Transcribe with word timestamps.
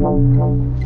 Welcome 0.00 0.80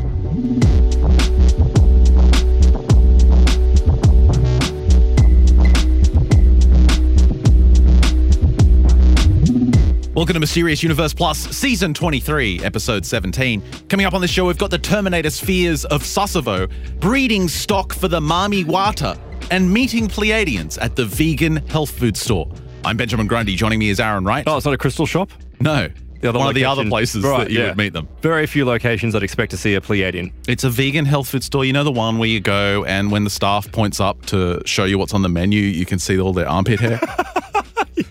to 10.35 10.41
Mysterious 10.41 10.83
Universe 10.83 11.15
Plus, 11.15 11.39
Season 11.57 11.95
23, 11.95 12.65
Episode 12.65 13.07
17. 13.07 13.63
Coming 13.89 14.05
up 14.05 14.15
on 14.15 14.21
this 14.21 14.33
show, 14.33 14.47
we've 14.47 14.59
got 14.59 14.73
the 14.73 14.79
Terminator 14.79 15.31
spheres 15.31 15.85
of 15.85 16.03
Sasebo, 16.03 16.69
breeding 16.99 17.47
stock 17.47 17.93
for 17.93 18.09
the 18.09 18.19
Mami 18.19 18.65
Wata, 18.65 19.17
and 19.53 19.73
meeting 19.73 20.09
Pleiadians 20.09 20.77
at 20.83 20.97
the 20.97 21.05
vegan 21.05 21.59
health 21.69 21.91
food 21.91 22.17
store. 22.17 22.51
I'm 22.85 22.97
Benjamin 22.97 23.29
Grundy. 23.29 23.55
Joining 23.55 23.79
me 23.79 23.91
is 23.91 24.01
Aaron 24.01 24.25
Wright. 24.25 24.43
Oh, 24.49 24.57
it's 24.57 24.65
not 24.65 24.75
a 24.75 24.79
crystal 24.79 25.07
shop? 25.07 25.31
No, 25.61 25.89
The 26.21 26.29
other 26.31 26.39
one 26.39 26.49
of 26.49 26.55
the 26.55 26.65
other 26.65 26.87
places 26.87 27.23
Right, 27.23 27.45
that 27.45 27.51
you 27.51 27.61
yeah. 27.61 27.69
would 27.69 27.77
meet 27.77 27.93
them. 27.93 28.09
Very 28.23 28.47
few 28.47 28.65
locations 28.65 29.15
I'd 29.15 29.23
expect 29.23 29.51
to 29.51 29.57
see 29.59 29.75
a 29.75 29.81
Pleiadian. 29.81 30.33
It's 30.49 30.65
a 30.65 30.71
vegan 30.71 31.05
health 31.05 31.29
food 31.29 31.45
store. 31.45 31.65
You 31.65 31.73
know 31.75 31.85
the 31.85 31.93
one 31.93 32.19
where 32.19 32.29
you 32.29 32.41
go 32.41 32.85
and 32.85 33.11
when 33.11 33.25
the 33.25 33.31
staff 33.31 33.71
points 33.73 34.01
up 34.01 34.25
to 34.27 34.63
show 34.65 34.85
you 34.85 34.99
what's 34.99 35.13
on 35.13 35.23
the 35.23 35.29
menu, 35.29 35.61
you 35.61 35.85
can 35.85 35.99
see 35.99 36.19
all 36.19 36.33
their 36.33 36.49
armpit 36.49 36.81
hair. 36.81 36.99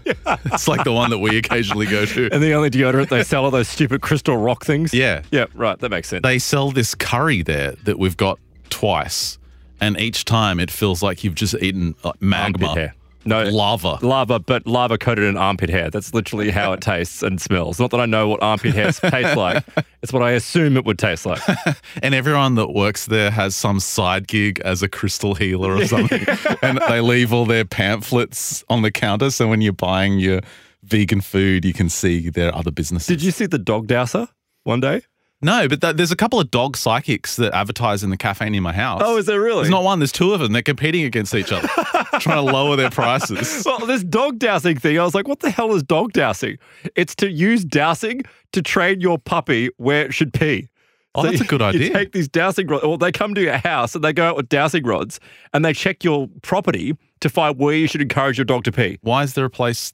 yeah. 0.05 0.13
It's 0.45 0.67
like 0.67 0.84
the 0.84 0.94
one 0.94 1.09
that 1.09 1.17
we 1.20 1.38
occasionally 1.38 1.85
go 1.88 2.05
to. 2.05 2.30
And 2.31 2.41
the 2.44 2.53
only 2.53 2.70
deodorant 2.70 3.09
they 3.09 3.23
sell 3.23 3.45
are 3.45 3.52
those 3.52 3.67
stupid 3.67 4.02
crystal 4.02 4.38
rock 4.38 4.63
things? 4.63 4.94
Yeah. 4.94 5.23
Yeah, 5.31 5.45
right. 5.55 5.77
That 5.80 5.89
makes 5.89 6.09
sense. 6.09 6.22
They 6.23 6.39
sell 6.39 6.72
this 6.72 6.94
curry 6.95 7.41
there 7.41 7.72
that 7.85 7.97
we've 7.97 8.16
got 8.17 8.39
twice, 8.70 9.38
and 9.81 9.99
each 9.99 10.25
time 10.25 10.59
it 10.59 10.70
feels 10.70 11.02
like 11.02 11.23
you've 11.23 11.35
just 11.35 11.55
eaten 11.55 11.95
like, 12.03 12.22
magma, 12.22 12.67
Armpit 12.67 12.77
hair. 12.81 12.95
No. 13.25 13.43
lava. 13.43 13.99
Lava, 14.01 14.39
but 14.39 14.65
lava 14.67 14.97
coated 14.97 15.23
in 15.25 15.37
armpit 15.37 15.69
hair. 15.69 15.89
That's 15.89 16.13
literally 16.13 16.51
how 16.51 16.73
it 16.73 16.81
tastes 16.91 17.23
and 17.23 17.41
smells. 17.41 17.79
Not 17.79 17.91
that 17.91 17.99
I 17.99 18.05
know 18.05 18.27
what 18.27 18.41
armpit 18.43 18.73
hair 18.73 18.91
tastes 18.91 19.35
like. 19.35 19.63
It's 20.01 20.11
what 20.11 20.21
I 20.23 20.31
assume 20.31 20.75
it 20.77 20.85
would 20.85 20.99
taste 20.99 21.25
like. 21.25 21.41
And 22.02 22.13
everyone 22.13 22.55
that 22.55 22.69
works 22.73 23.05
there 23.05 23.31
has 23.31 23.55
some 23.55 23.80
side 23.80 24.27
gig 24.27 24.59
as 24.61 24.81
a 24.83 24.89
crystal 24.89 25.35
healer 25.35 25.75
or 25.75 25.85
something. 25.85 26.25
and 26.61 26.80
they 26.89 26.99
leave 27.02 27.31
all 27.31 27.45
their 27.45 27.65
pamphlets 27.65 28.63
on 28.69 28.81
the 28.81 28.91
counter. 28.91 29.30
So 29.31 29.47
when 29.47 29.61
you're 29.61 29.73
buying 29.73 30.19
your 30.19 30.41
vegan 30.83 31.21
food, 31.21 31.63
you 31.63 31.73
can 31.73 31.87
see 31.89 32.30
their 32.30 32.53
other 32.53 32.71
businesses. 32.71 33.08
Did 33.08 33.21
you 33.23 33.31
see 33.31 33.45
the 33.45 33.58
dog 33.59 33.87
douser 33.87 34.27
one 34.63 34.80
day? 34.81 35.02
No, 35.44 35.67
but 35.67 35.81
th- 35.81 35.95
there's 35.97 36.11
a 36.11 36.16
couple 36.16 36.39
of 36.39 36.49
dog 36.52 36.77
psychics 36.77 37.36
that 37.36 37.53
advertise 37.53 38.03
in 38.03 38.09
the 38.09 38.17
cafe 38.17 38.49
near 38.49 38.61
my 38.61 38.73
house. 38.73 39.02
Oh, 39.03 39.17
is 39.17 39.25
there 39.25 39.39
really? 39.41 39.61
There's 39.63 39.69
not 39.69 39.83
one, 39.83 39.99
there's 39.99 40.11
two 40.11 40.33
of 40.33 40.39
them. 40.39 40.53
They're 40.53 40.61
competing 40.61 41.03
against 41.03 41.36
each 41.36 41.52
other, 41.52 41.67
trying 42.19 42.45
to 42.45 42.52
lower 42.52 42.75
their 42.75 42.89
prices. 42.89 43.64
Well, 43.73 43.86
this 43.86 44.03
dog 44.03 44.39
dousing 44.39 44.77
thing, 44.77 44.99
I 44.99 45.03
was 45.03 45.14
like, 45.16 45.27
what 45.27 45.39
the 45.41 45.49
hell 45.49 45.73
is 45.75 45.83
dog 45.83 46.14
dousing? 46.14 46.58
It's 46.95 47.16
to 47.16 47.30
use 47.30 47.64
dousing 47.66 48.21
to 48.53 48.61
train 48.61 49.02
your 49.02 49.17
puppy 49.17 49.69
where 49.77 50.05
it 50.05 50.14
should 50.14 50.33
pee. 50.33 50.69
Oh, 51.16 51.21
that's 51.23 51.41
a 51.41 51.44
good 51.44 51.61
You 51.61 51.67
idea. 51.67 51.94
take 51.94 52.11
these 52.11 52.27
dowsing 52.27 52.67
rods, 52.67 52.83
or 52.83 52.97
they 52.97 53.11
come 53.11 53.36
to 53.36 53.41
your 53.41 53.58
house 53.58 53.94
and 53.94 54.03
they 54.03 54.14
go 54.14 54.25
out 54.25 54.36
with 54.36 54.49
dowsing 54.49 54.83
rods 54.83 55.19
and 55.53 55.64
they 55.64 55.71
check 55.73 56.03
your 56.03 56.27
property 56.41 56.97
to 57.21 57.30
find 57.30 57.58
where 57.59 57.75
you 57.75 57.88
should 57.88 58.02
encourage 58.02 58.38
your 58.38 58.45
dog 58.45 58.64
to 58.64 58.71
pee. 58.71 58.97
Why 59.02 59.21
is 59.23 59.33
there 59.36 59.45
a 59.45 59.49
place 59.49 59.94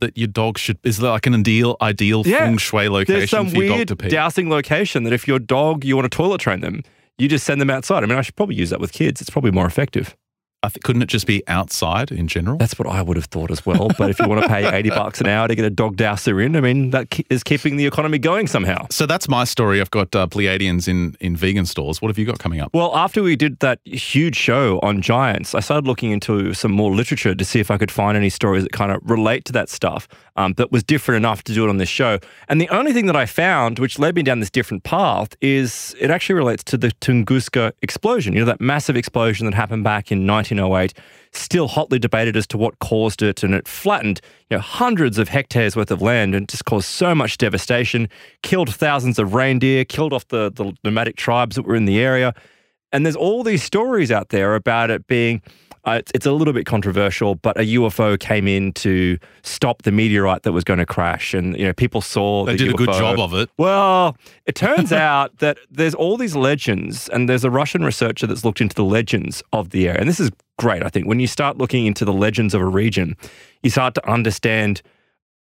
that 0.00 0.16
your 0.18 0.28
dog 0.28 0.58
should? 0.58 0.78
Is 0.84 0.98
there 0.98 1.10
like 1.10 1.26
an 1.26 1.34
ideal 1.34 1.76
ideal 1.80 2.22
Yeah. 2.26 2.38
feng 2.38 2.56
shui 2.58 2.88
location 2.88 3.18
There's 3.20 3.30
some 3.30 3.48
for 3.50 3.62
your 3.62 3.78
dog 3.78 3.86
to 3.88 3.96
pee? 3.96 4.08
dowsing 4.08 4.50
location 4.50 5.04
that 5.04 5.12
if 5.12 5.26
your 5.28 5.38
dog, 5.38 5.84
you 5.84 5.96
want 5.96 6.10
to 6.10 6.14
toilet 6.16 6.40
train 6.40 6.60
them, 6.60 6.82
you 7.18 7.28
just 7.28 7.44
send 7.44 7.60
them 7.60 7.70
outside. 7.70 8.02
I 8.02 8.06
mean, 8.06 8.18
I 8.18 8.22
should 8.22 8.36
probably 8.36 8.56
use 8.56 8.70
that 8.70 8.80
with 8.80 8.92
kids. 8.92 9.20
It's 9.20 9.30
probably 9.30 9.50
more 9.52 9.66
effective. 9.66 10.16
Th- 10.68 10.82
couldn't 10.82 11.02
it 11.02 11.08
just 11.08 11.26
be 11.26 11.42
outside 11.48 12.10
in 12.10 12.28
general? 12.28 12.58
That's 12.58 12.78
what 12.78 12.88
I 12.88 13.02
would 13.02 13.16
have 13.16 13.26
thought 13.26 13.50
as 13.50 13.64
well. 13.66 13.88
But 13.98 14.10
if 14.10 14.18
you 14.18 14.28
want 14.28 14.42
to 14.42 14.48
pay 14.48 14.66
80 14.72 14.88
bucks 15.00 15.20
an 15.20 15.26
hour 15.28 15.48
to 15.48 15.54
get 15.54 15.64
a 15.64 15.70
dog 15.70 15.96
douser 15.96 16.44
in, 16.44 16.56
I 16.56 16.60
mean, 16.60 16.90
that 16.90 17.10
ke- 17.10 17.26
is 17.30 17.42
keeping 17.42 17.76
the 17.76 17.86
economy 17.86 18.18
going 18.18 18.46
somehow. 18.46 18.86
so 18.90 19.06
that's 19.06 19.28
my 19.28 19.44
story. 19.44 19.80
I've 19.80 19.90
got 19.90 20.14
uh, 20.14 20.26
Pleiadians 20.26 20.88
in 20.88 21.16
in 21.20 21.36
vegan 21.36 21.66
stores. 21.66 22.00
What 22.02 22.08
have 22.08 22.18
you 22.18 22.24
got 22.24 22.38
coming 22.38 22.60
up? 22.60 22.72
Well, 22.74 22.94
after 22.96 23.22
we 23.22 23.36
did 23.36 23.58
that 23.60 23.80
huge 23.84 24.36
show 24.36 24.78
on 24.82 25.02
giants, 25.02 25.54
I 25.54 25.60
started 25.60 25.86
looking 25.86 26.10
into 26.10 26.54
some 26.54 26.72
more 26.72 26.92
literature 26.94 27.34
to 27.34 27.44
see 27.44 27.60
if 27.60 27.70
I 27.70 27.78
could 27.78 27.90
find 27.90 28.16
any 28.16 28.30
stories 28.30 28.62
that 28.64 28.72
kind 28.72 28.92
of 28.92 29.00
relate 29.08 29.44
to 29.46 29.52
that 29.52 29.68
stuff, 29.68 30.08
um, 30.36 30.54
that 30.54 30.72
was 30.72 30.82
different 30.82 31.16
enough 31.16 31.42
to 31.44 31.54
do 31.54 31.64
it 31.64 31.68
on 31.68 31.76
this 31.78 31.88
show. 31.88 32.18
And 32.48 32.60
the 32.60 32.68
only 32.68 32.92
thing 32.92 33.06
that 33.06 33.16
I 33.16 33.26
found, 33.26 33.78
which 33.78 33.98
led 33.98 34.14
me 34.16 34.22
down 34.22 34.40
this 34.40 34.50
different 34.50 34.82
path, 34.82 35.36
is 35.40 35.94
it 36.00 36.10
actually 36.10 36.34
relates 36.34 36.64
to 36.64 36.76
the 36.76 36.88
Tunguska 37.00 37.72
explosion. 37.82 38.32
You 38.34 38.40
know, 38.40 38.46
that 38.46 38.60
massive 38.60 38.96
explosion 38.96 39.46
that 39.46 39.54
happened 39.54 39.84
back 39.84 40.10
in 40.10 40.26
1908, 40.56 40.94
still 41.32 41.68
hotly 41.68 41.98
debated 41.98 42.36
as 42.36 42.46
to 42.48 42.58
what 42.58 42.78
caused 42.78 43.22
it, 43.22 43.42
and 43.42 43.54
it 43.54 43.66
flattened 43.66 44.20
you 44.50 44.56
know, 44.56 44.60
hundreds 44.60 45.18
of 45.18 45.28
hectares 45.28 45.76
worth 45.76 45.90
of 45.90 46.02
land 46.02 46.34
and 46.34 46.48
just 46.48 46.64
caused 46.64 46.86
so 46.86 47.14
much 47.14 47.38
devastation, 47.38 48.08
killed 48.42 48.74
thousands 48.74 49.18
of 49.18 49.34
reindeer, 49.34 49.84
killed 49.84 50.12
off 50.12 50.28
the, 50.28 50.50
the 50.52 50.72
nomadic 50.84 51.16
tribes 51.16 51.56
that 51.56 51.62
were 51.62 51.74
in 51.74 51.84
the 51.84 51.98
area. 51.98 52.34
And 52.92 53.04
there's 53.04 53.16
all 53.16 53.42
these 53.42 53.62
stories 53.62 54.12
out 54.12 54.28
there 54.28 54.54
about 54.54 54.88
it 54.88 55.08
being, 55.08 55.42
uh, 55.84 55.96
it's, 55.98 56.12
it's 56.14 56.26
a 56.26 56.32
little 56.32 56.54
bit 56.54 56.64
controversial, 56.64 57.34
but 57.34 57.56
a 57.58 57.64
UFO 57.74 58.18
came 58.18 58.46
in 58.46 58.72
to 58.74 59.18
stop 59.42 59.82
the 59.82 59.90
meteorite 59.90 60.44
that 60.44 60.52
was 60.52 60.62
going 60.62 60.78
to 60.78 60.86
crash. 60.86 61.34
And, 61.34 61.58
you 61.58 61.64
know, 61.64 61.72
people 61.72 62.00
saw 62.00 62.44
They 62.44 62.52
the 62.52 62.58
did 62.58 62.68
a 62.70 62.74
good 62.74 62.92
job 62.92 63.18
of 63.18 63.34
it. 63.34 63.50
Well, 63.58 64.16
it 64.46 64.54
turns 64.54 64.92
out 64.92 65.38
that 65.38 65.58
there's 65.68 65.94
all 65.94 66.16
these 66.16 66.36
legends, 66.36 67.08
and 67.08 67.28
there's 67.28 67.42
a 67.42 67.50
Russian 67.50 67.84
researcher 67.84 68.28
that's 68.28 68.44
looked 68.44 68.60
into 68.60 68.76
the 68.76 68.84
legends 68.84 69.42
of 69.52 69.70
the 69.70 69.88
area. 69.88 69.98
And 70.00 70.08
this 70.08 70.20
is 70.20 70.30
great, 70.58 70.82
I 70.82 70.88
think. 70.88 71.06
When 71.06 71.20
you 71.20 71.26
start 71.26 71.58
looking 71.58 71.86
into 71.86 72.04
the 72.04 72.12
legends 72.12 72.54
of 72.54 72.60
a 72.60 72.66
region, 72.66 73.16
you 73.62 73.70
start 73.70 73.94
to 73.94 74.10
understand, 74.10 74.82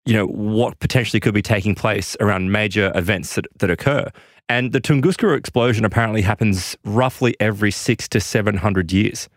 you 0.06 0.14
know, 0.14 0.26
what 0.28 0.80
potentially 0.80 1.20
could 1.20 1.34
be 1.34 1.42
taking 1.42 1.76
place 1.76 2.16
around 2.20 2.52
major 2.52 2.92
events 2.96 3.36
that, 3.36 3.46
that 3.60 3.70
occur. 3.70 4.10
And 4.50 4.72
the 4.74 4.82
Tunguska 4.82 5.38
explosion 5.38 5.86
apparently 5.86 6.22
happens 6.22 6.76
roughly 6.84 7.36
every 7.40 7.72
six 7.72 8.08
to 8.10 8.20
700 8.20 8.92
years. 8.92 9.30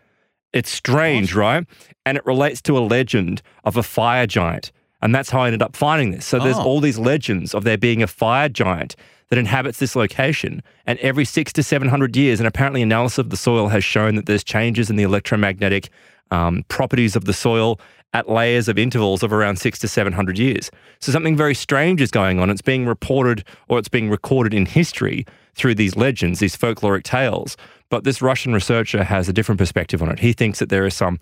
It's 0.53 0.69
strange, 0.69 1.33
right? 1.35 1.65
And 2.05 2.17
it 2.17 2.25
relates 2.25 2.61
to 2.63 2.77
a 2.77 2.79
legend 2.79 3.41
of 3.63 3.77
a 3.77 3.83
fire 3.83 4.27
giant. 4.27 4.71
And 5.01 5.13
that's 5.13 5.29
how 5.29 5.41
I 5.41 5.47
ended 5.47 5.61
up 5.61 5.75
finding 5.75 6.11
this. 6.11 6.25
So 6.25 6.39
there's 6.39 6.57
Oh. 6.57 6.63
all 6.63 6.79
these 6.79 6.97
legends 6.97 7.53
of 7.53 7.63
there 7.63 7.77
being 7.77 8.01
a 8.01 8.07
fire 8.07 8.49
giant 8.49 8.95
that 9.29 9.39
inhabits 9.39 9.79
this 9.79 9.95
location. 9.95 10.61
And 10.85 10.99
every 10.99 11.25
six 11.25 11.51
to 11.53 11.63
700 11.63 12.15
years, 12.15 12.39
and 12.39 12.47
apparently 12.47 12.81
analysis 12.81 13.17
of 13.17 13.29
the 13.29 13.37
soil 13.37 13.69
has 13.69 13.83
shown 13.83 14.15
that 14.15 14.25
there's 14.25 14.43
changes 14.43 14.89
in 14.89 14.95
the 14.95 15.03
electromagnetic 15.03 15.89
um, 16.31 16.63
properties 16.67 17.15
of 17.15 17.25
the 17.25 17.33
soil 17.33 17.79
at 18.13 18.29
layers 18.29 18.69
of 18.69 18.79
intervals 18.79 19.23
of 19.23 19.33
around 19.33 19.57
six 19.59 19.77
to 19.79 19.87
700 19.87 20.39
years. 20.39 20.71
So 20.99 21.11
something 21.11 21.35
very 21.35 21.53
strange 21.53 22.01
is 22.01 22.11
going 22.11 22.39
on. 22.39 22.49
It's 22.49 22.61
being 22.61 22.85
reported 22.85 23.43
or 23.67 23.77
it's 23.77 23.89
being 23.89 24.09
recorded 24.09 24.53
in 24.53 24.65
history 24.65 25.25
through 25.53 25.75
these 25.75 25.97
legends, 25.97 26.39
these 26.39 26.55
folkloric 26.55 27.03
tales. 27.03 27.57
But 27.89 28.05
this 28.05 28.21
Russian 28.21 28.53
researcher 28.53 29.03
has 29.03 29.27
a 29.27 29.33
different 29.33 29.59
perspective 29.59 30.01
on 30.01 30.09
it. 30.09 30.19
He 30.19 30.31
thinks 30.31 30.59
that 30.59 30.69
there 30.69 30.85
is 30.85 30.93
some 30.93 31.19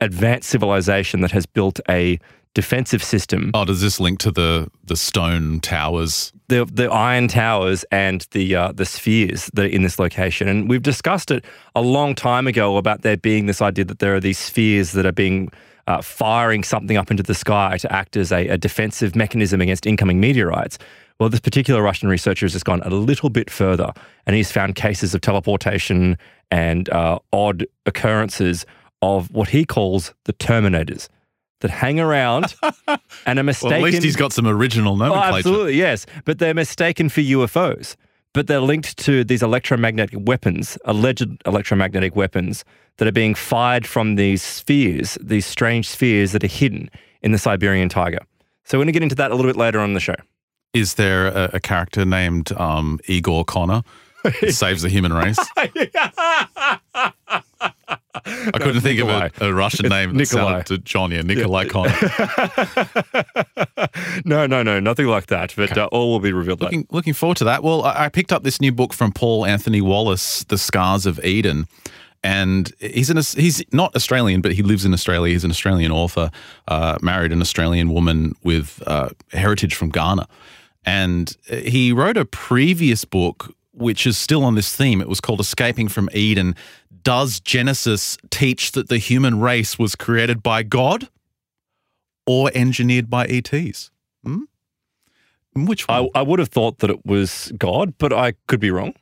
advanced 0.00 0.48
civilization 0.48 1.20
that 1.20 1.30
has 1.30 1.46
built 1.46 1.80
a 1.88 2.18
defensive 2.54 3.02
system 3.02 3.50
Oh, 3.52 3.64
does 3.64 3.80
this 3.80 3.98
link 3.98 4.18
to 4.20 4.30
the 4.30 4.68
the 4.84 4.96
stone 4.96 5.60
towers? 5.60 6.32
the 6.48 6.64
the 6.66 6.90
iron 6.90 7.26
towers 7.26 7.84
and 7.90 8.26
the 8.32 8.54
uh, 8.54 8.72
the 8.72 8.84
spheres 8.84 9.50
that 9.54 9.64
are 9.64 9.68
in 9.68 9.82
this 9.82 9.98
location. 9.98 10.46
And 10.46 10.68
we've 10.68 10.82
discussed 10.82 11.30
it 11.30 11.44
a 11.74 11.80
long 11.80 12.14
time 12.14 12.46
ago 12.46 12.76
about 12.76 13.02
there 13.02 13.16
being 13.16 13.46
this 13.46 13.62
idea 13.62 13.84
that 13.86 13.98
there 13.98 14.14
are 14.14 14.20
these 14.20 14.38
spheres 14.38 14.92
that 14.92 15.06
are 15.06 15.12
being 15.12 15.50
uh, 15.86 16.00
firing 16.02 16.62
something 16.62 16.96
up 16.96 17.10
into 17.10 17.22
the 17.22 17.34
sky 17.34 17.76
to 17.78 17.90
act 17.92 18.16
as 18.16 18.30
a, 18.30 18.46
a 18.48 18.58
defensive 18.58 19.16
mechanism 19.16 19.60
against 19.60 19.86
incoming 19.86 20.20
meteorites. 20.20 20.78
Well, 21.18 21.28
this 21.28 21.40
particular 21.40 21.80
Russian 21.82 22.08
researcher 22.08 22.44
has 22.44 22.52
just 22.52 22.64
gone 22.64 22.82
a 22.82 22.90
little 22.90 23.30
bit 23.30 23.48
further, 23.50 23.92
and 24.26 24.34
he's 24.36 24.50
found 24.52 24.74
cases 24.74 25.14
of 25.14 25.20
teleportation 25.20 26.18
and 26.50 26.88
uh, 26.90 27.18
odd 27.32 27.66
occurrences 27.86 28.66
of 29.04 29.30
what 29.30 29.50
he 29.50 29.64
calls 29.64 30.14
the 30.24 30.32
Terminators 30.32 31.08
that 31.60 31.70
hang 31.70 32.00
around 32.00 32.54
and 33.26 33.38
are 33.38 33.42
mistaken. 33.42 33.76
Well, 33.78 33.86
at 33.86 33.92
least 33.92 34.02
he's 34.02 34.16
got 34.16 34.32
some 34.32 34.46
original 34.46 34.94
Oh, 34.94 34.96
nomenclature. 34.96 35.36
absolutely, 35.38 35.76
yes. 35.76 36.06
But 36.24 36.38
they're 36.38 36.54
mistaken 36.54 37.08
for 37.08 37.20
UFOs. 37.20 37.96
But 38.32 38.48
they're 38.48 38.60
linked 38.60 38.96
to 38.98 39.22
these 39.22 39.44
electromagnetic 39.44 40.18
weapons, 40.20 40.76
alleged 40.84 41.24
electromagnetic 41.46 42.16
weapons 42.16 42.64
that 42.96 43.06
are 43.06 43.12
being 43.12 43.34
fired 43.34 43.86
from 43.86 44.16
these 44.16 44.42
spheres, 44.42 45.16
these 45.20 45.46
strange 45.46 45.88
spheres 45.88 46.32
that 46.32 46.42
are 46.42 46.48
hidden 46.48 46.90
in 47.22 47.30
the 47.30 47.38
Siberian 47.38 47.88
taiga. 47.88 48.26
So 48.64 48.76
we're 48.76 48.84
going 48.84 48.88
to 48.88 48.92
get 48.92 49.02
into 49.04 49.14
that 49.16 49.30
a 49.30 49.36
little 49.36 49.48
bit 49.48 49.56
later 49.56 49.78
on 49.78 49.90
in 49.90 49.94
the 49.94 50.00
show. 50.00 50.16
Is 50.72 50.94
there 50.94 51.28
a, 51.28 51.50
a 51.54 51.60
character 51.60 52.04
named 52.04 52.50
um, 52.58 52.98
Igor 53.06 53.44
Connor? 53.44 53.82
that 54.24 54.34
Saves 54.52 54.82
the 54.82 54.88
human 54.88 55.12
race. 55.12 55.38
I 58.14 58.58
couldn't 58.58 58.80
think 58.80 58.98
Nikolai. 58.98 59.26
of 59.26 59.42
a, 59.42 59.46
a 59.46 59.54
Russian 59.54 59.86
It's 59.86 59.90
name 59.90 60.10
that 60.10 60.16
Nikolai. 60.16 60.44
sounded 60.44 60.66
to 60.66 60.78
John. 60.78 61.10
Yeah, 61.10 61.22
Nikolai 61.22 61.66
Connor. 61.66 61.94
no, 64.24 64.46
no, 64.46 64.62
no, 64.62 64.80
nothing 64.80 65.06
like 65.06 65.26
that. 65.26 65.54
But 65.56 65.76
uh, 65.76 65.88
all 65.90 66.12
will 66.12 66.20
be 66.20 66.32
revealed 66.32 66.60
later. 66.60 66.76
Looking, 66.76 66.86
looking 66.90 67.14
forward 67.14 67.36
to 67.38 67.44
that. 67.44 67.62
Well, 67.62 67.84
I, 67.84 68.04
I 68.04 68.08
picked 68.08 68.32
up 68.32 68.44
this 68.44 68.60
new 68.60 68.72
book 68.72 68.92
from 68.92 69.12
Paul 69.12 69.46
Anthony 69.46 69.80
Wallis, 69.80 70.44
The 70.44 70.58
Scars 70.58 71.06
of 71.06 71.24
Eden. 71.24 71.66
And 72.22 72.72
he's 72.80 73.10
an, 73.10 73.18
he's 73.18 73.62
not 73.72 73.94
Australian, 73.94 74.40
but 74.40 74.52
he 74.52 74.62
lives 74.62 74.86
in 74.86 74.94
Australia. 74.94 75.32
He's 75.32 75.44
an 75.44 75.50
Australian 75.50 75.92
author, 75.92 76.30
uh, 76.68 76.96
married 77.02 77.32
an 77.32 77.42
Australian 77.42 77.92
woman 77.92 78.34
with 78.42 78.82
uh, 78.86 79.10
heritage 79.32 79.74
from 79.74 79.90
Ghana. 79.90 80.26
And 80.86 81.36
he 81.48 81.92
wrote 81.92 82.16
a 82.16 82.24
previous 82.24 83.04
book 83.04 83.54
which 83.76 84.06
is 84.06 84.16
still 84.16 84.44
on 84.44 84.54
this 84.54 84.74
theme. 84.74 85.00
It 85.00 85.08
was 85.08 85.20
called 85.20 85.40
Escaping 85.40 85.88
from 85.88 86.08
Eden. 86.14 86.54
Does 87.04 87.38
Genesis 87.38 88.18
teach 88.30 88.72
that 88.72 88.88
the 88.88 88.98
human 88.98 89.38
race 89.38 89.78
was 89.78 89.94
created 89.94 90.42
by 90.42 90.62
God 90.62 91.08
or 92.26 92.50
engineered 92.54 93.08
by 93.08 93.26
ETs? 93.26 93.90
Hmm? 94.24 94.44
Which 95.54 95.86
one? 95.86 96.08
I, 96.14 96.20
I 96.20 96.22
would 96.22 96.38
have 96.40 96.48
thought 96.48 96.80
that 96.80 96.90
it 96.90 97.04
was 97.06 97.52
God, 97.56 97.94
but 97.98 98.12
I 98.12 98.32
could 98.48 98.58
be 98.58 98.70
wrong. 98.70 98.94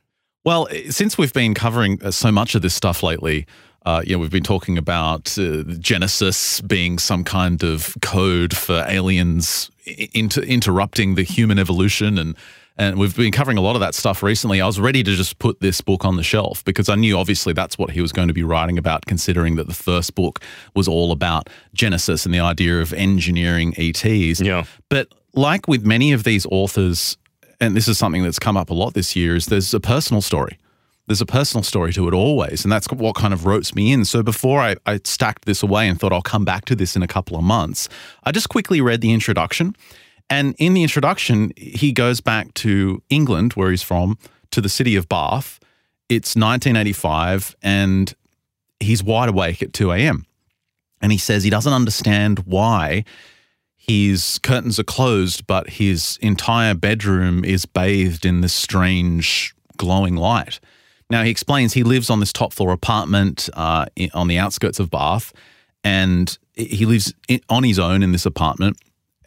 Well, 0.45 0.67
since 0.89 1.17
we've 1.17 1.33
been 1.33 1.53
covering 1.53 2.03
uh, 2.03 2.11
so 2.11 2.31
much 2.31 2.53
of 2.53 2.61
this 2.61 2.73
stuff 2.73 3.01
lately, 3.01 3.47
uh, 3.85 4.01
you 4.05 4.13
know, 4.13 4.19
we've 4.19 4.31
been 4.31 4.43
talking 4.43 4.77
about 4.77 5.37
uh, 5.37 5.63
Genesis 5.79 6.61
being 6.61 6.99
some 6.99 7.23
kind 7.23 7.63
of 7.63 7.95
code 8.01 8.55
for 8.55 8.85
aliens 8.87 9.71
inter- 10.13 10.41
interrupting 10.41 11.15
the 11.15 11.23
human 11.23 11.59
evolution, 11.59 12.17
and 12.17 12.35
and 12.77 12.97
we've 12.97 13.15
been 13.15 13.31
covering 13.31 13.57
a 13.57 13.61
lot 13.61 13.75
of 13.75 13.81
that 13.81 13.93
stuff 13.93 14.23
recently. 14.23 14.59
I 14.59 14.65
was 14.65 14.79
ready 14.79 15.03
to 15.03 15.15
just 15.15 15.37
put 15.37 15.59
this 15.59 15.79
book 15.81 16.05
on 16.05 16.15
the 16.15 16.23
shelf 16.23 16.65
because 16.65 16.89
I 16.89 16.95
knew 16.95 17.17
obviously 17.17 17.53
that's 17.53 17.77
what 17.77 17.91
he 17.91 18.01
was 18.01 18.11
going 18.11 18.27
to 18.29 18.33
be 18.33 18.43
writing 18.43 18.77
about, 18.77 19.05
considering 19.05 19.55
that 19.57 19.67
the 19.67 19.73
first 19.73 20.15
book 20.15 20.41
was 20.75 20.87
all 20.87 21.11
about 21.11 21.49
Genesis 21.73 22.25
and 22.25 22.33
the 22.33 22.39
idea 22.39 22.81
of 22.81 22.91
engineering 22.93 23.73
ETs. 23.77 24.41
Yeah. 24.41 24.65
But 24.89 25.09
like 25.33 25.67
with 25.67 25.85
many 25.85 26.13
of 26.13 26.23
these 26.23 26.47
authors, 26.47 27.17
and 27.59 27.75
this 27.75 27.87
is 27.87 27.97
something 27.97 28.23
that's 28.23 28.39
come 28.39 28.57
up 28.57 28.71
a 28.71 28.73
lot 28.73 28.95
this 28.95 29.15
year, 29.15 29.35
is 29.35 29.47
there's 29.47 29.73
a 29.73 29.79
personal 29.79 30.21
story. 30.21 30.57
There's 31.05 31.21
a 31.21 31.25
personal 31.25 31.63
story 31.63 31.91
to 31.93 32.07
it 32.07 32.13
always, 32.13 32.63
and 32.63 32.71
that's 32.71 32.87
what 32.89 33.15
kind 33.15 33.33
of 33.33 33.45
ropes 33.45 33.75
me 33.75 33.91
in. 33.91 34.05
So 34.05 34.23
before 34.23 34.61
I, 34.61 34.77
I 34.85 35.01
stacked 35.03 35.43
this 35.45 35.61
away 35.61 35.89
and 35.89 35.99
thought 35.99 36.13
I'll 36.13 36.21
come 36.21 36.45
back 36.45 36.63
to 36.65 36.75
this 36.75 36.95
in 36.95 37.03
a 37.03 37.07
couple 37.07 37.37
of 37.37 37.43
months, 37.43 37.89
I 38.23 38.31
just 38.31 38.47
quickly 38.47 38.79
read 38.79 39.01
the 39.01 39.11
introduction. 39.11 39.75
And 40.29 40.55
in 40.57 40.73
the 40.73 40.83
introduction, 40.83 41.51
he 41.57 41.91
goes 41.91 42.21
back 42.21 42.53
to 42.55 43.01
England, 43.09 43.53
where 43.53 43.71
he's 43.71 43.83
from, 43.83 44.17
to 44.51 44.61
the 44.61 44.69
city 44.69 44.95
of 44.95 45.07
Bath. 45.09 45.59
It's 46.09 46.35
1985, 46.35 47.55
and 47.61 48.13
he's 48.79 49.03
wide 49.03 49.29
awake 49.29 49.61
at 49.61 49.73
2 49.73 49.91
a.m. 49.91 50.25
And 51.01 51.11
he 51.11 51.17
says 51.17 51.43
he 51.43 51.49
doesn't 51.49 51.73
understand 51.73 52.39
why 52.39 53.03
his 53.75 54.39
curtains 54.43 54.79
are 54.79 54.85
closed, 54.85 55.45
but 55.45 55.71
his 55.71 56.17
entire 56.21 56.73
bedroom 56.73 57.43
is 57.43 57.65
bathed 57.65 58.25
in 58.25 58.39
this 58.39 58.53
strange 58.53 59.53
glowing 59.75 60.15
light. 60.15 60.61
Now, 61.09 61.23
he 61.23 61.29
explains 61.29 61.73
he 61.73 61.83
lives 61.83 62.09
on 62.09 62.21
this 62.21 62.31
top 62.31 62.53
floor 62.53 62.71
apartment 62.71 63.49
uh, 63.53 63.85
on 64.13 64.29
the 64.29 64.39
outskirts 64.39 64.79
of 64.79 64.89
Bath, 64.89 65.33
and 65.83 66.37
he 66.55 66.85
lives 66.85 67.13
on 67.49 67.63
his 67.63 67.77
own 67.77 68.03
in 68.03 68.13
this 68.13 68.25
apartment. 68.25 68.77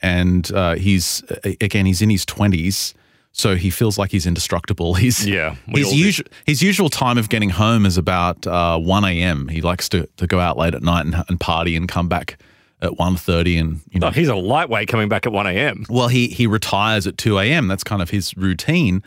And 0.02 0.50
uh, 0.52 0.75
he's, 0.75 1.22
again, 1.60 1.87
he's 1.87 2.02
in 2.02 2.10
his 2.10 2.25
20s. 2.25 2.94
So 3.32 3.54
he 3.54 3.69
feels 3.69 3.98
like 3.98 4.12
he's 4.12 4.25
indestructible. 4.25 4.94
He's 5.02 5.26
Yeah, 5.26 5.56
His 5.66 5.93
usual 5.93 6.26
his 6.46 6.62
usual 6.62 6.88
time 6.88 7.19
of 7.19 7.28
getting 7.28 7.50
home 7.50 7.84
is 7.84 7.98
about 7.98 8.46
uh, 8.46 8.78
one 8.78 9.04
a.m. 9.04 9.48
He 9.48 9.60
likes 9.60 9.90
to, 9.90 10.08
to 10.16 10.26
go 10.26 10.40
out 10.40 10.56
late 10.56 10.75
at 10.75 10.82
night 10.82 11.04
and, 11.04 11.16
and 11.28 11.38
party 11.38 11.76
and 11.76 11.87
come 11.87 12.08
back 12.08 12.38
at 12.81 12.93
1.30 12.93 13.60
and 13.60 13.81
you 13.90 14.00
know 14.00 14.06
Oh, 14.06 14.10
he's 14.10 14.28
a 14.28 14.34
lightweight 14.34 14.88
coming 14.88 15.10
back 15.10 15.26
at 15.26 15.32
1 15.32 15.46
a.m. 15.48 15.84
well, 15.90 16.08
he 16.08 16.28
he 16.28 16.46
retires 16.46 17.06
at 17.06 17.19
2 17.19 17.38
a.m. 17.38 17.69
That's 17.69 17.84
kind 17.84 18.00
of 18.00 18.08
his 18.08 18.34
routine. 18.38 19.02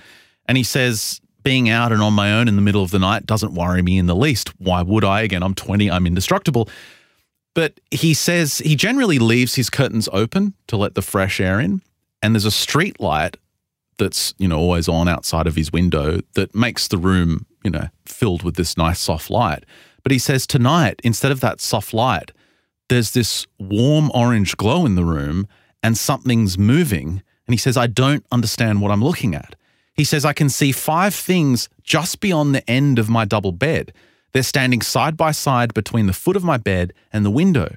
And 0.46 0.58
he 0.58 0.64
says, 0.64 1.22
being 1.44 1.70
out 1.70 1.92
and 1.92 2.02
on 2.02 2.14
my 2.14 2.32
own 2.34 2.48
in 2.48 2.56
the 2.56 2.62
middle 2.62 2.84
of 2.84 2.92
the 2.92 3.00
night 3.00 3.26
doesn't 3.26 3.54
worry 3.56 3.82
me 3.82 3.98
in 3.98 4.06
the 4.06 4.16
least. 4.16 4.50
Why 4.60 4.84
would 4.84 5.04
I? 5.04 5.22
Again, 5.22 5.42
I'm 5.42 5.56
20, 5.56 5.90
I'm 5.90 6.06
indestructible. 6.06 6.70
But 7.60 7.82
he 7.92 8.14
says 8.14 8.60
he 8.60 8.78
generally 8.78 9.20
leaves 9.20 9.56
his 9.56 9.70
curtains 9.70 10.08
open 10.14 10.54
to 10.68 10.78
let 10.78 10.96
the 10.96 11.02
fresh 11.02 11.42
air 11.42 11.60
in. 11.60 11.82
And 12.24 12.34
there's 12.34 12.46
a 12.46 12.52
street 12.52 13.02
light 13.02 13.36
that's, 13.98 14.34
you 14.38 14.48
know, 14.48 14.58
always 14.58 14.88
on 14.88 15.10
outside 15.10 15.46
of 15.46 15.58
his 15.58 15.70
window 15.70 16.22
that 16.36 16.56
makes 16.56 16.88
the 16.88 16.98
room, 16.98 17.46
you 17.66 17.70
know, 17.70 17.90
filled 18.06 18.44
with 18.44 18.56
this 18.56 18.78
nice 18.78 19.02
soft 19.02 19.30
light. 19.30 19.66
But 20.04 20.14
he 20.14 20.20
says 20.20 20.48
tonight, 20.48 21.02
instead 21.04 21.34
of 21.34 21.42
that 21.42 21.60
soft 21.60 21.94
light, 21.94 22.32
there's 22.88 23.12
this 23.12 23.46
warm 23.60 24.10
orange 24.14 24.56
glow 24.56 24.86
in 24.86 24.96
the 24.96 25.04
room 25.04 25.46
and 25.84 25.98
something's 25.98 26.58
moving. 26.58 27.22
And 27.46 27.54
he 27.54 27.58
says, 27.58 27.76
I 27.76 27.88
don't 27.88 28.26
understand 28.32 28.82
what 28.82 28.92
I'm 28.92 29.04
looking 29.04 29.36
at. 29.36 29.58
He 29.96 30.06
says, 30.06 30.24
I 30.24 30.32
can 30.32 30.48
see 30.48 30.72
five 30.72 31.14
things 31.14 31.68
just 31.84 32.22
beyond 32.22 32.56
the 32.56 32.70
end 32.70 33.00
of 33.00 33.10
my 33.10 33.26
double 33.26 33.52
bed. 33.52 33.92
They're 34.32 34.44
standing 34.44 34.82
side 34.82 35.18
by 35.18 35.32
side 35.32 35.74
between 35.74 36.06
the 36.08 36.14
foot 36.14 36.36
of 36.36 36.44
my 36.44 36.58
bed 36.58 36.94
and 37.12 37.26
the 37.26 37.30
window. 37.32 37.76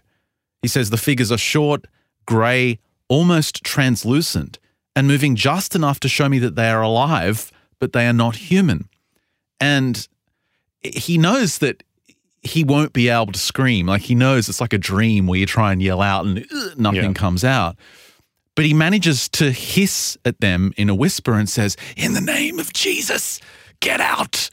He 0.61 0.69
says 0.69 0.91
the 0.91 0.97
figures 0.97 1.33
are 1.33 1.39
short, 1.39 1.87
grey, 2.27 2.79
almost 3.09 3.65
translucent, 3.65 4.59
and 4.95 5.09
moving 5.09 5.35
just 5.37 5.75
enough 5.75 5.99
to 6.01 6.09
show 6.09 6.29
me 6.29 6.39
that 6.41 6.55
they 6.57 6.69
are 6.69 6.83
alive, 6.83 7.51
but 7.79 7.93
they 7.93 8.07
are 8.07 8.13
not 8.13 8.37
human. 8.37 8.89
And 9.61 10.07
he 10.83 11.17
knows 11.19 11.59
that 11.59 11.83
he 12.43 12.65
won't 12.65 12.93
be 12.93 13.09
able 13.09 13.33
to 13.33 13.39
scream. 13.39 13.87
Like 13.87 14.03
he 14.03 14.15
knows 14.15 14.49
it's 14.49 14.61
like 14.61 14.73
a 14.73 14.79
dream 14.79 15.27
where 15.27 15.39
you 15.39 15.47
try 15.47 15.73
and 15.73 15.81
yell 15.81 16.03
out 16.03 16.27
and 16.27 16.39
"Ugh," 16.55 16.79
nothing 16.79 17.03
Yeah. 17.03 17.13
comes 17.13 17.45
out. 17.45 17.77
But 18.55 18.67
he 18.67 18.75
manages 18.75 19.29
to 19.31 19.51
hiss 19.51 20.19
at 20.25 20.41
them 20.41 20.73
in 20.77 20.91
a 20.91 20.95
whisper 20.95 21.35
and 21.35 21.49
says, 21.49 21.77
In 21.97 22.13
the 22.13 22.21
name 22.21 22.59
of 22.59 22.73
Jesus, 22.73 23.41
get 23.81 24.01
out. 24.01 24.51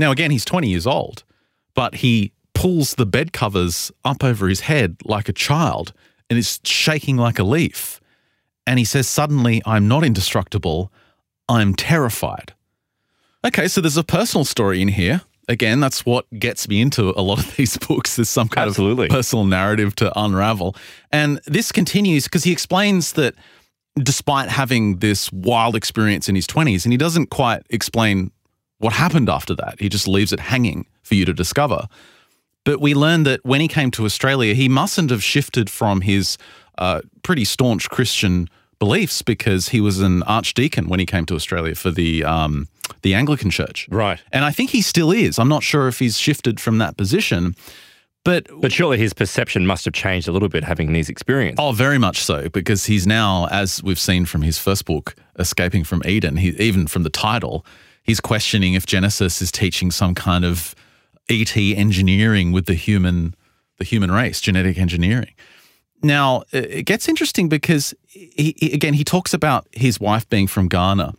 Now, 0.00 0.10
again, 0.10 0.30
he's 0.30 0.46
20 0.46 0.66
years 0.66 0.86
old, 0.86 1.24
but 1.74 1.96
he 1.96 2.32
pulls 2.54 2.94
the 2.94 3.04
bed 3.04 3.34
covers 3.34 3.92
up 4.02 4.24
over 4.24 4.48
his 4.48 4.60
head 4.60 4.96
like 5.04 5.28
a 5.28 5.32
child 5.32 5.92
and 6.30 6.38
is 6.38 6.58
shaking 6.64 7.18
like 7.18 7.38
a 7.38 7.44
leaf. 7.44 8.00
And 8.66 8.78
he 8.78 8.84
says, 8.86 9.06
Suddenly, 9.06 9.60
I'm 9.66 9.88
not 9.88 10.02
indestructible. 10.02 10.90
I'm 11.50 11.74
terrified. 11.74 12.54
Okay, 13.44 13.68
so 13.68 13.82
there's 13.82 13.98
a 13.98 14.04
personal 14.04 14.46
story 14.46 14.80
in 14.80 14.88
here. 14.88 15.20
Again, 15.48 15.80
that's 15.80 16.06
what 16.06 16.24
gets 16.38 16.66
me 16.66 16.80
into 16.80 17.12
a 17.14 17.20
lot 17.20 17.38
of 17.38 17.54
these 17.56 17.76
books. 17.76 18.16
There's 18.16 18.30
some 18.30 18.48
kind 18.48 18.68
Absolutely. 18.68 19.06
of 19.06 19.10
personal 19.10 19.44
narrative 19.44 19.94
to 19.96 20.18
unravel. 20.18 20.76
And 21.12 21.42
this 21.44 21.72
continues 21.72 22.24
because 22.24 22.44
he 22.44 22.52
explains 22.52 23.12
that 23.12 23.34
despite 24.02 24.48
having 24.48 25.00
this 25.00 25.30
wild 25.30 25.76
experience 25.76 26.26
in 26.26 26.36
his 26.36 26.46
20s, 26.46 26.86
and 26.86 26.92
he 26.92 26.96
doesn't 26.96 27.28
quite 27.28 27.64
explain 27.68 28.30
what 28.80 28.92
happened 28.92 29.28
after 29.28 29.54
that, 29.54 29.76
he 29.78 29.88
just 29.88 30.08
leaves 30.08 30.32
it 30.32 30.40
hanging 30.40 30.86
for 31.02 31.14
you 31.14 31.24
to 31.24 31.32
discover. 31.32 31.86
But 32.64 32.80
we 32.80 32.92
learned 32.94 33.26
that 33.26 33.40
when 33.42 33.60
he 33.60 33.68
came 33.68 33.90
to 33.92 34.04
Australia, 34.04 34.54
he 34.54 34.68
mustn't 34.68 35.10
have 35.10 35.22
shifted 35.22 35.70
from 35.70 36.00
his 36.02 36.36
uh, 36.76 37.00
pretty 37.22 37.44
staunch 37.44 37.88
Christian 37.88 38.48
beliefs 38.78 39.22
because 39.22 39.70
he 39.70 39.80
was 39.80 40.00
an 40.00 40.22
archdeacon 40.24 40.88
when 40.88 41.00
he 41.00 41.06
came 41.06 41.24
to 41.26 41.34
Australia 41.34 41.74
for 41.74 41.90
the 41.90 42.24
um, 42.24 42.68
the 43.02 43.14
Anglican 43.14 43.50
Church. 43.50 43.86
Right. 43.90 44.20
And 44.32 44.44
I 44.44 44.50
think 44.50 44.70
he 44.70 44.82
still 44.82 45.10
is. 45.12 45.38
I'm 45.38 45.48
not 45.48 45.62
sure 45.62 45.88
if 45.88 45.98
he's 45.98 46.18
shifted 46.18 46.60
from 46.60 46.78
that 46.78 46.96
position, 46.96 47.54
but 48.24 48.46
But 48.60 48.72
surely 48.72 48.98
his 48.98 49.14
perception 49.14 49.66
must 49.66 49.84
have 49.84 49.94
changed 49.94 50.28
a 50.28 50.32
little 50.32 50.48
bit 50.48 50.64
having 50.64 50.92
these 50.92 51.08
experiences. 51.08 51.58
Oh, 51.58 51.72
very 51.72 51.98
much 51.98 52.18
so, 52.22 52.48
because 52.48 52.84
he's 52.86 53.06
now, 53.06 53.46
as 53.50 53.82
we've 53.82 53.98
seen 53.98 54.26
from 54.26 54.42
his 54.42 54.58
first 54.58 54.84
book, 54.84 55.14
Escaping 55.38 55.84
from 55.84 56.02
Eden, 56.04 56.36
he, 56.36 56.50
even 56.58 56.86
from 56.86 57.02
the 57.02 57.10
title, 57.10 57.64
he's 58.10 58.20
questioning 58.20 58.74
if 58.74 58.86
Genesis 58.86 59.40
is 59.40 59.52
teaching 59.52 59.92
some 59.92 60.16
kind 60.16 60.44
of 60.44 60.74
ET 61.28 61.56
engineering 61.56 62.50
with 62.50 62.66
the 62.66 62.74
human, 62.74 63.34
the 63.78 63.84
human 63.84 64.10
race, 64.10 64.40
genetic 64.40 64.78
engineering. 64.78 65.32
Now, 66.02 66.42
it 66.50 66.86
gets 66.86 67.08
interesting 67.08 67.48
because, 67.48 67.94
he, 68.08 68.56
he- 68.58 68.72
again, 68.72 68.94
he 68.94 69.04
talks 69.04 69.32
about 69.32 69.68
his 69.70 70.00
wife 70.00 70.28
being 70.28 70.48
from 70.48 70.66
Ghana 70.66 71.14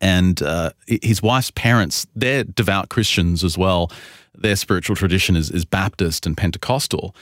and 0.00 0.40
uh, 0.42 0.70
his 0.86 1.22
wife's 1.22 1.50
parents, 1.50 2.06
they're 2.16 2.44
devout 2.44 2.88
Christians 2.88 3.44
as 3.44 3.58
well. 3.58 3.90
Their 4.34 4.56
spiritual 4.56 4.96
tradition 4.96 5.36
is, 5.36 5.50
is 5.50 5.66
Baptist 5.66 6.24
and 6.24 6.36
Pentecostal. 6.36 7.14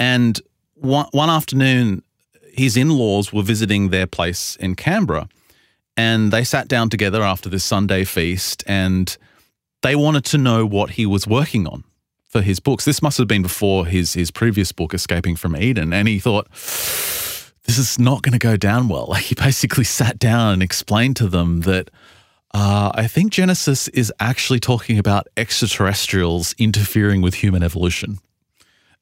And 0.00 0.40
one, 0.74 1.06
one 1.12 1.30
afternoon, 1.30 2.02
his 2.54 2.76
in 2.76 2.90
laws 2.90 3.32
were 3.32 3.42
visiting 3.44 3.90
their 3.90 4.08
place 4.08 4.56
in 4.56 4.74
Canberra. 4.74 5.28
And 5.96 6.32
they 6.32 6.44
sat 6.44 6.68
down 6.68 6.90
together 6.90 7.22
after 7.22 7.48
this 7.48 7.64
Sunday 7.64 8.04
feast 8.04 8.62
and 8.66 9.16
they 9.82 9.96
wanted 9.96 10.24
to 10.26 10.38
know 10.38 10.66
what 10.66 10.90
he 10.90 11.06
was 11.06 11.26
working 11.26 11.66
on 11.66 11.84
for 12.26 12.42
his 12.42 12.60
books. 12.60 12.84
This 12.84 13.00
must 13.00 13.18
have 13.18 13.28
been 13.28 13.42
before 13.42 13.86
his, 13.86 14.12
his 14.14 14.30
previous 14.30 14.72
book, 14.72 14.92
Escaping 14.92 15.36
from 15.36 15.56
Eden. 15.56 15.92
And 15.92 16.08
he 16.08 16.18
thought, 16.18 16.50
this 16.50 17.78
is 17.78 17.98
not 17.98 18.22
going 18.22 18.32
to 18.32 18.38
go 18.38 18.56
down 18.56 18.88
well. 18.88 19.06
Like 19.08 19.24
he 19.30 19.34
basically 19.34 19.84
sat 19.84 20.18
down 20.18 20.52
and 20.52 20.62
explained 20.62 21.16
to 21.16 21.28
them 21.28 21.62
that 21.62 21.90
uh, 22.54 22.90
I 22.94 23.06
think 23.06 23.32
Genesis 23.32 23.88
is 23.88 24.12
actually 24.18 24.60
talking 24.60 24.98
about 24.98 25.26
extraterrestrials 25.36 26.54
interfering 26.58 27.20
with 27.20 27.34
human 27.34 27.62
evolution. 27.62 28.18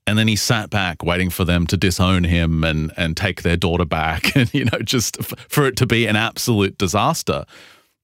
And 0.07 0.19
then 0.19 0.29
he 0.29 0.37
sat 0.37 0.69
back 0.69 1.03
waiting 1.03 1.31
for 1.31 1.45
them 1.45 1.67
to 1.69 1.77
disown 1.77 2.25
him 2.25 2.63
and, 2.63 2.93
and 2.97 3.17
take 3.17 3.43
their 3.43 3.57
daughter 3.57 3.87
back, 3.87 4.37
and, 4.37 4.53
you 4.53 4.67
know, 4.67 4.79
just 4.81 5.19
f- 5.19 5.47
for 5.49 5.67
it 5.67 5.77
to 5.77 5.87
be 5.87 6.07
an 6.07 6.17
absolute 6.17 6.77
disaster. 6.77 7.45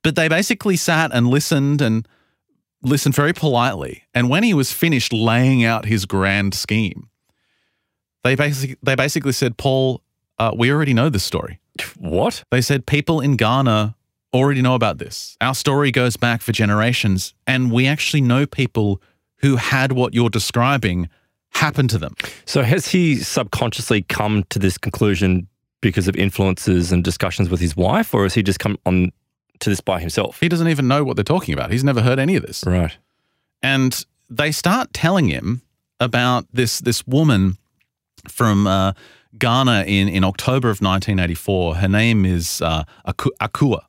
But 0.03 0.17
they 0.17 0.29
basically 0.29 0.77
sat 0.77 1.11
and 1.13 1.29
listened 1.29 1.83
and 1.83 2.09
listened 2.83 3.15
very 3.15 3.35
politely. 3.35 4.05
And 4.15 4.31
when 4.31 4.43
he 4.43 4.55
was 4.55 4.73
finished 4.73 5.13
laying 5.13 5.63
out 5.63 5.85
his 5.85 6.07
grand 6.07 6.55
scheme, 6.55 7.11
they 8.25 8.35
basically, 8.35 8.77
they 8.83 8.95
basically 8.95 9.33
said, 9.33 9.57
Paul, 9.57 10.03
uh, 10.39 10.53
we 10.57 10.71
already 10.73 10.95
know 10.95 11.09
this 11.09 11.25
story. 11.25 11.61
What? 11.99 12.45
They 12.51 12.61
said 12.61 12.87
people 12.87 13.21
in 13.21 13.37
Ghana 13.37 13.95
already 14.33 14.63
know 14.63 14.75
about 14.75 14.99
this. 14.99 15.37
Our 15.41 15.55
story 15.55 15.91
goes 15.91 16.17
back 16.17 16.43
for 16.43 16.53
generations, 16.53 17.35
and 17.47 17.71
we 17.71 17.87
actually 17.87 18.21
know 18.21 18.47
people 18.47 19.01
who 19.39 19.57
had 19.57 19.93
what 19.93 20.15
you're 20.15 20.31
describing 20.31 21.09
happen 21.51 21.89
to 21.89 21.99
them. 21.99 22.15
So 22.45 22.63
has 22.63 22.89
he 22.89 23.17
subconsciously 23.17 24.03
come 24.03 24.45
to 24.51 24.59
this 24.59 24.79
conclusion 24.79 25.47
because 25.81 26.09
of 26.09 26.17
influences 26.17 26.93
and 26.93 27.03
discussions 27.03 27.49
with 27.49 27.61
his 27.61 27.77
wife, 27.77 28.15
or 28.15 28.23
has 28.25 28.35
he 28.35 28.43
just 28.43 28.59
come 28.59 28.79
on 28.87 29.13
to 29.61 29.71
this 29.71 29.81
by 29.81 30.01
himself? 30.01 30.41
He 30.41 30.49
doesn't 30.49 30.69
even 30.69 30.89
know 30.89 31.05
what 31.05 31.17
they're 31.17 31.25
talking 31.25 31.55
about. 31.55 31.71
He's 31.71 31.85
never 31.85 32.03
heard 32.03 32.19
any 32.19 32.37
of 32.37 32.43
this. 32.43 32.65
Right. 32.67 32.97
And 33.63 34.05
they 34.29 34.53
start 34.53 34.93
telling 34.93 35.29
him 35.29 35.63
about 35.99 36.47
this 36.53 36.81
this 36.81 37.07
woman 37.07 37.59
from 38.29 38.67
uh, 38.67 38.93
Ghana 39.39 39.85
in, 39.87 40.09
in 40.09 40.25
October 40.25 40.69
of 40.69 40.81
1984. 40.81 41.77
Her 41.77 41.89
name 41.89 42.25
is 42.25 42.63
uh, 42.63 42.85
Aku- 43.07 43.33
Akua, 43.41 43.83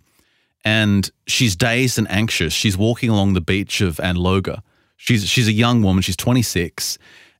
and 0.65 1.09
she's 1.27 1.55
dazed 1.55 1.97
and 1.97 2.09
anxious. 2.11 2.53
She's 2.53 2.77
walking 2.77 3.09
along 3.09 3.33
the 3.33 3.41
beach 3.41 3.81
of 3.81 3.97
Anloga. 3.97 4.61
She's 4.97 5.27
she's 5.27 5.47
a 5.47 5.53
young 5.53 5.81
woman. 5.81 6.01
She's 6.01 6.17
26, 6.17 6.97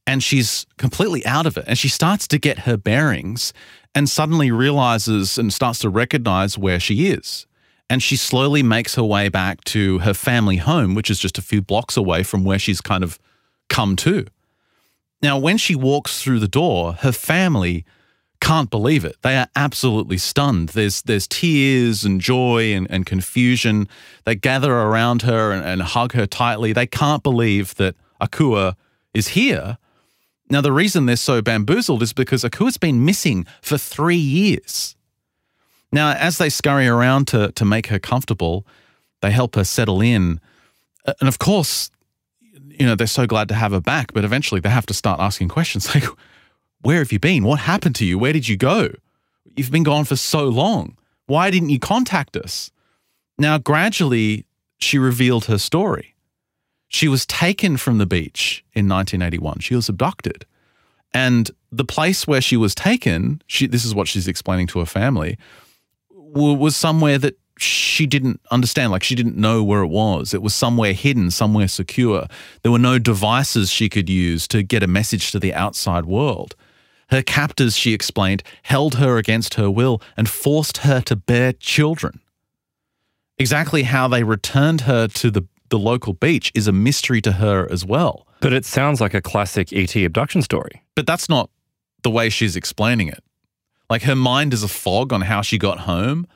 and 0.07 0.23
she's 0.23 0.65
completely 0.77 1.25
out 1.25 1.45
of 1.45 1.57
it. 1.57 1.65
And 1.67 1.77
she 1.77 1.89
starts 1.89 2.27
to 2.29 2.37
get 2.37 2.59
her 2.59 2.77
bearings, 2.77 3.53
and 3.93 4.09
suddenly 4.09 4.51
realizes 4.51 5.37
and 5.37 5.53
starts 5.53 5.79
to 5.79 5.89
recognize 5.89 6.57
where 6.57 6.79
she 6.79 7.07
is. 7.07 7.45
And 7.89 8.01
she 8.01 8.15
slowly 8.15 8.63
makes 8.63 8.95
her 8.95 9.03
way 9.03 9.27
back 9.27 9.63
to 9.65 9.99
her 9.99 10.13
family 10.13 10.57
home, 10.57 10.95
which 10.95 11.09
is 11.09 11.19
just 11.19 11.37
a 11.37 11.41
few 11.41 11.61
blocks 11.61 11.97
away 11.97 12.23
from 12.23 12.45
where 12.45 12.59
she's 12.59 12.79
kind 12.79 13.03
of 13.03 13.19
come 13.67 13.97
to. 13.97 14.25
Now, 15.21 15.37
when 15.37 15.57
she 15.57 15.75
walks 15.75 16.21
through 16.21 16.39
the 16.39 16.47
door, 16.47 16.93
her 16.93 17.11
family 17.11 17.85
can't 18.39 18.69
believe 18.69 19.05
it. 19.05 19.17
They 19.21 19.37
are 19.37 19.47
absolutely 19.55 20.17
stunned. 20.17 20.69
There's 20.69 21.03
there's 21.03 21.27
tears 21.27 22.03
and 22.03 22.19
joy 22.19 22.73
and, 22.73 22.89
and 22.89 23.05
confusion. 23.05 23.87
They 24.25 24.35
gather 24.35 24.73
around 24.73 25.21
her 25.21 25.51
and, 25.51 25.63
and 25.63 25.81
hug 25.81 26.13
her 26.13 26.25
tightly. 26.25 26.73
They 26.73 26.87
can't 26.87 27.21
believe 27.21 27.75
that 27.75 27.95
Akua 28.19 28.75
is 29.13 29.29
here. 29.29 29.77
Now, 30.51 30.59
the 30.59 30.73
reason 30.73 31.05
they're 31.05 31.15
so 31.15 31.41
bamboozled 31.41 32.03
is 32.03 32.11
because 32.11 32.43
Akua's 32.43 32.77
been 32.77 33.05
missing 33.05 33.45
for 33.61 33.77
three 33.77 34.17
years. 34.17 34.97
Now, 35.93 36.11
as 36.11 36.39
they 36.39 36.49
scurry 36.49 36.89
around 36.89 37.29
to, 37.29 37.53
to 37.53 37.63
make 37.63 37.87
her 37.87 37.99
comfortable, 37.99 38.65
they 39.21 39.31
help 39.31 39.55
her 39.55 39.63
settle 39.63 40.01
in. 40.01 40.41
And 41.05 41.29
of 41.29 41.39
course, 41.39 41.89
you 42.67 42.85
know, 42.85 42.95
they're 42.95 43.07
so 43.07 43.25
glad 43.25 43.47
to 43.47 43.53
have 43.55 43.71
her 43.71 43.79
back, 43.79 44.11
but 44.11 44.25
eventually 44.25 44.59
they 44.59 44.67
have 44.67 44.85
to 44.87 44.93
start 44.93 45.21
asking 45.21 45.47
questions 45.47 45.95
like, 45.95 46.03
where 46.81 46.97
have 46.97 47.13
you 47.13 47.19
been? 47.19 47.45
What 47.45 47.59
happened 47.59 47.95
to 47.95 48.05
you? 48.05 48.19
Where 48.19 48.33
did 48.33 48.49
you 48.49 48.57
go? 48.57 48.89
You've 49.55 49.71
been 49.71 49.83
gone 49.83 50.03
for 50.03 50.17
so 50.17 50.49
long. 50.49 50.97
Why 51.27 51.49
didn't 51.49 51.69
you 51.69 51.79
contact 51.79 52.35
us? 52.35 52.71
Now, 53.37 53.57
gradually, 53.57 54.45
she 54.79 54.97
revealed 54.97 55.45
her 55.45 55.57
story. 55.57 56.13
She 56.93 57.07
was 57.07 57.25
taken 57.25 57.77
from 57.77 57.99
the 57.99 58.05
beach 58.05 58.65
in 58.73 58.89
1981. 58.89 59.59
She 59.59 59.75
was 59.75 59.87
abducted. 59.87 60.45
And 61.13 61.49
the 61.71 61.85
place 61.85 62.27
where 62.27 62.41
she 62.41 62.57
was 62.57 62.75
taken, 62.75 63.41
she, 63.47 63.65
this 63.65 63.85
is 63.85 63.95
what 63.95 64.09
she's 64.09 64.27
explaining 64.27 64.67
to 64.67 64.79
her 64.79 64.85
family, 64.85 65.37
was 66.09 66.75
somewhere 66.75 67.17
that 67.17 67.39
she 67.57 68.05
didn't 68.05 68.41
understand. 68.51 68.91
Like 68.91 69.03
she 69.03 69.15
didn't 69.15 69.37
know 69.37 69.63
where 69.63 69.81
it 69.83 69.87
was. 69.87 70.33
It 70.33 70.41
was 70.41 70.53
somewhere 70.53 70.91
hidden, 70.91 71.31
somewhere 71.31 71.69
secure. 71.69 72.27
There 72.61 72.73
were 72.73 72.77
no 72.77 72.99
devices 72.99 73.69
she 73.69 73.87
could 73.87 74.09
use 74.09 74.45
to 74.49 74.61
get 74.61 74.83
a 74.83 74.87
message 74.87 75.31
to 75.31 75.39
the 75.39 75.53
outside 75.53 76.05
world. 76.05 76.57
Her 77.09 77.21
captors, 77.21 77.77
she 77.77 77.93
explained, 77.93 78.43
held 78.63 78.95
her 78.95 79.17
against 79.17 79.53
her 79.53 79.71
will 79.71 80.01
and 80.17 80.27
forced 80.27 80.79
her 80.79 80.99
to 81.01 81.15
bear 81.15 81.53
children. 81.53 82.19
Exactly 83.37 83.83
how 83.83 84.09
they 84.09 84.23
returned 84.23 84.81
her 84.81 85.07
to 85.07 85.31
the, 85.31 85.47
the 85.71 85.79
local 85.79 86.13
beach 86.13 86.51
is 86.53 86.67
a 86.67 86.71
mystery 86.71 87.21
to 87.21 87.31
her 87.33 87.67
as 87.71 87.83
well. 87.83 88.27
But 88.41 88.53
it 88.53 88.65
sounds 88.65 89.01
like 89.01 89.15
a 89.15 89.21
classic 89.21 89.73
ET 89.73 89.95
abduction 89.95 90.43
story. 90.43 90.83
But 90.95 91.07
that's 91.07 91.27
not 91.27 91.49
the 92.03 92.11
way 92.11 92.29
she's 92.29 92.55
explaining 92.55 93.07
it. 93.07 93.23
Like 93.89 94.03
her 94.03 94.15
mind 94.15 94.53
is 94.53 94.63
a 94.63 94.67
fog 94.67 95.11
on 95.11 95.21
how 95.21 95.41
she 95.41 95.57
got 95.57 95.79
home, 95.79 96.27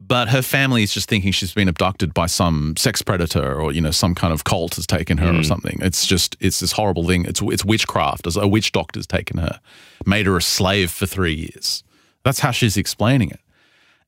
but 0.00 0.28
her 0.28 0.42
family 0.42 0.82
is 0.82 0.94
just 0.94 1.08
thinking 1.08 1.32
she's 1.32 1.52
been 1.52 1.68
abducted 1.68 2.14
by 2.14 2.26
some 2.26 2.74
sex 2.76 3.02
predator 3.02 3.60
or 3.60 3.72
you 3.72 3.80
know 3.80 3.90
some 3.90 4.14
kind 4.14 4.32
of 4.32 4.44
cult 4.44 4.76
has 4.76 4.86
taken 4.86 5.18
her 5.18 5.30
mm. 5.32 5.40
or 5.40 5.44
something. 5.44 5.78
It's 5.82 6.06
just 6.06 6.36
it's 6.40 6.60
this 6.60 6.72
horrible 6.72 7.06
thing. 7.06 7.26
It's 7.26 7.42
it's 7.42 7.64
witchcraft. 7.64 8.26
A 8.34 8.48
witch 8.48 8.72
doctor's 8.72 9.06
taken 9.06 9.38
her, 9.38 9.60
made 10.06 10.26
her 10.26 10.36
a 10.36 10.42
slave 10.42 10.90
for 10.90 11.06
three 11.06 11.34
years. 11.34 11.84
That's 12.24 12.40
how 12.40 12.50
she's 12.50 12.76
explaining 12.76 13.30
it, 13.30 13.40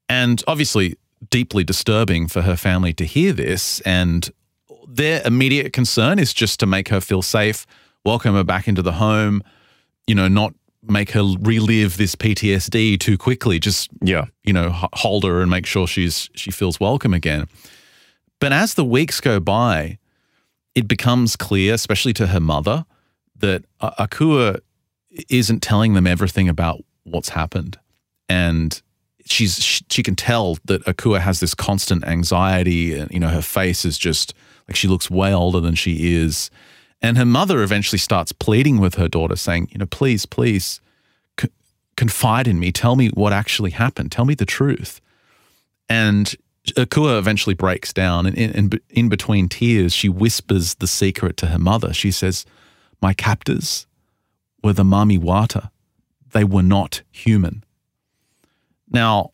and 0.08 0.42
obviously 0.46 0.96
deeply 1.30 1.64
disturbing 1.64 2.26
for 2.26 2.42
her 2.42 2.56
family 2.56 2.92
to 2.94 3.04
hear 3.04 3.32
this. 3.32 3.80
And 3.80 4.30
their 4.96 5.22
immediate 5.24 5.72
concern 5.72 6.18
is 6.18 6.32
just 6.32 6.60
to 6.60 6.66
make 6.66 6.88
her 6.88 7.00
feel 7.00 7.22
safe, 7.22 7.66
welcome 8.04 8.34
her 8.34 8.44
back 8.44 8.68
into 8.68 8.82
the 8.82 8.92
home. 8.92 9.42
You 10.06 10.14
know, 10.14 10.28
not 10.28 10.54
make 10.82 11.12
her 11.12 11.22
relive 11.40 11.96
this 11.96 12.14
PTSD 12.16 12.98
too 12.98 13.16
quickly. 13.16 13.58
Just 13.58 13.90
yeah, 14.02 14.26
you 14.44 14.52
know, 14.52 14.70
hold 14.92 15.24
her 15.24 15.40
and 15.40 15.50
make 15.50 15.66
sure 15.66 15.86
she's 15.86 16.28
she 16.34 16.50
feels 16.50 16.78
welcome 16.80 17.14
again. 17.14 17.46
But 18.40 18.52
as 18.52 18.74
the 18.74 18.84
weeks 18.84 19.20
go 19.20 19.38
by, 19.38 19.98
it 20.74 20.88
becomes 20.88 21.36
clear, 21.36 21.74
especially 21.74 22.12
to 22.14 22.28
her 22.28 22.40
mother, 22.40 22.84
that 23.36 23.64
Akua 23.80 24.60
isn't 25.28 25.60
telling 25.60 25.94
them 25.94 26.06
everything 26.06 26.48
about 26.48 26.80
what's 27.04 27.30
happened, 27.30 27.78
and 28.28 28.82
she's 29.24 29.82
she 29.88 30.02
can 30.02 30.16
tell 30.16 30.58
that 30.64 30.84
Akua 30.84 31.20
has 31.20 31.40
this 31.40 31.54
constant 31.54 32.04
anxiety, 32.04 32.98
and 32.98 33.10
you 33.10 33.20
know, 33.20 33.28
her 33.28 33.42
face 33.42 33.84
is 33.84 33.96
just 33.96 34.34
like 34.72 34.76
she 34.76 34.88
looks 34.88 35.10
way 35.10 35.32
older 35.32 35.60
than 35.60 35.74
she 35.74 36.14
is 36.14 36.50
and 37.02 37.18
her 37.18 37.26
mother 37.26 37.62
eventually 37.62 37.98
starts 37.98 38.30
pleading 38.30 38.78
with 38.78 38.94
her 38.94 39.08
daughter, 39.08 39.34
saying, 39.34 39.68
you 39.72 39.78
know, 39.78 39.86
please, 39.86 40.24
please 40.24 40.80
confide 41.96 42.46
in 42.46 42.60
me. 42.60 42.70
Tell 42.70 42.94
me 42.94 43.08
what 43.08 43.32
actually 43.32 43.72
happened. 43.72 44.12
Tell 44.12 44.24
me 44.24 44.34
the 44.34 44.46
truth. 44.46 45.00
And 45.88 46.34
Akua 46.76 47.18
eventually 47.18 47.54
breaks 47.54 47.92
down. 47.92 48.24
And 48.24 48.38
in, 48.38 48.50
in, 48.52 48.80
in 48.88 49.08
between 49.08 49.48
tears, 49.48 49.92
she 49.92 50.08
whispers 50.08 50.74
the 50.74 50.86
secret 50.86 51.36
to 51.38 51.46
her 51.46 51.58
mother. 51.58 51.92
She 51.92 52.12
says, 52.12 52.46
My 53.02 53.12
captors 53.12 53.86
were 54.62 54.72
the 54.72 54.84
Mami 54.84 55.18
Wata. 55.18 55.70
They 56.30 56.44
were 56.44 56.62
not 56.62 57.02
human. 57.10 57.64
Now, 58.88 59.32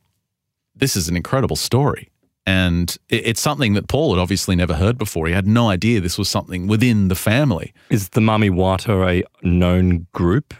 this 0.75 0.97
is 0.97 1.09
an 1.09 1.16
incredible 1.16 1.57
story. 1.57 2.09
And 2.49 2.97
it's 3.11 3.43
something 3.43 3.75
that 3.75 3.88
Paul 3.88 4.14
had 4.14 4.23
obviously 4.23 4.57
never 4.57 4.73
heard 4.73 4.97
before. 4.97 5.26
He 5.26 5.35
had 5.35 5.47
no 5.47 5.69
idea 5.69 6.00
this 6.00 6.17
was 6.17 6.31
something 6.31 6.67
within 6.67 7.09
the 7.09 7.14
family. 7.14 7.75
Is 7.90 8.09
the 8.09 8.23
Mami 8.23 8.49
Wata 8.50 9.23
a 9.23 9.47
known 9.47 10.07
group? 10.14 10.55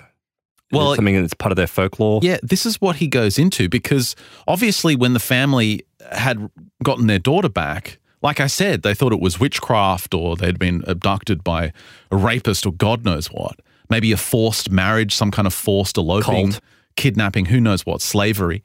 well, 0.71 0.95
something 0.95 1.19
that's 1.19 1.33
part 1.33 1.51
of 1.51 1.57
their 1.57 1.67
folklore. 1.67 2.21
Yeah, 2.23 2.37
this 2.43 2.67
is 2.67 2.79
what 2.79 2.97
he 2.97 3.07
goes 3.07 3.39
into 3.39 3.71
because 3.71 4.17
obviously, 4.47 4.97
when 4.97 5.15
the 5.15 5.19
family 5.19 5.87
had 6.13 6.51
gotten 6.85 7.07
their 7.07 7.19
daughter 7.19 7.49
back, 7.49 7.99
like 8.21 8.39
I 8.39 8.49
said, 8.49 8.83
they 8.83 8.93
thought 8.93 9.15
it 9.15 9.21
was 9.21 9.41
witchcraft 9.41 10.13
or 10.13 10.37
they'd 10.37 10.59
been 10.59 10.85
abducted 10.87 11.43
by 11.43 11.73
a 12.11 12.17
rapist 12.19 12.67
or 12.67 12.73
God 12.75 13.03
knows 13.03 13.29
what. 13.29 13.61
Maybe 13.89 14.13
a 14.13 14.19
forced 14.19 14.71
marriage, 14.71 15.15
some 15.15 15.31
kind 15.31 15.47
of 15.47 15.55
forced 15.55 15.97
eloping, 15.97 16.51
Cult. 16.51 16.61
kidnapping, 16.97 17.47
who 17.47 17.63
knows 17.63 17.87
what, 17.87 18.03
slavery. 18.03 18.63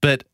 But 0.00 0.24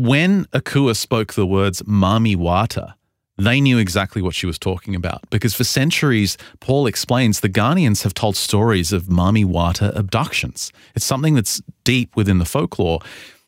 when 0.00 0.46
Akua 0.46 0.96
spoke 0.96 1.34
the 1.34 1.46
words 1.46 1.82
Mami 1.82 2.34
Wata, 2.34 2.94
they 3.36 3.60
knew 3.60 3.78
exactly 3.78 4.22
what 4.22 4.34
she 4.34 4.46
was 4.46 4.58
talking 4.58 4.94
about 4.94 5.28
because 5.30 5.54
for 5.54 5.64
centuries, 5.64 6.36
Paul 6.60 6.86
explains, 6.86 7.40
the 7.40 7.48
Ghanaians 7.48 8.02
have 8.02 8.14
told 8.14 8.36
stories 8.36 8.92
of 8.92 9.04
Mami 9.04 9.44
Wata 9.44 9.94
abductions. 9.94 10.72
It's 10.94 11.04
something 11.04 11.34
that's 11.34 11.62
deep 11.84 12.16
within 12.16 12.38
the 12.38 12.44
folklore. 12.44 13.00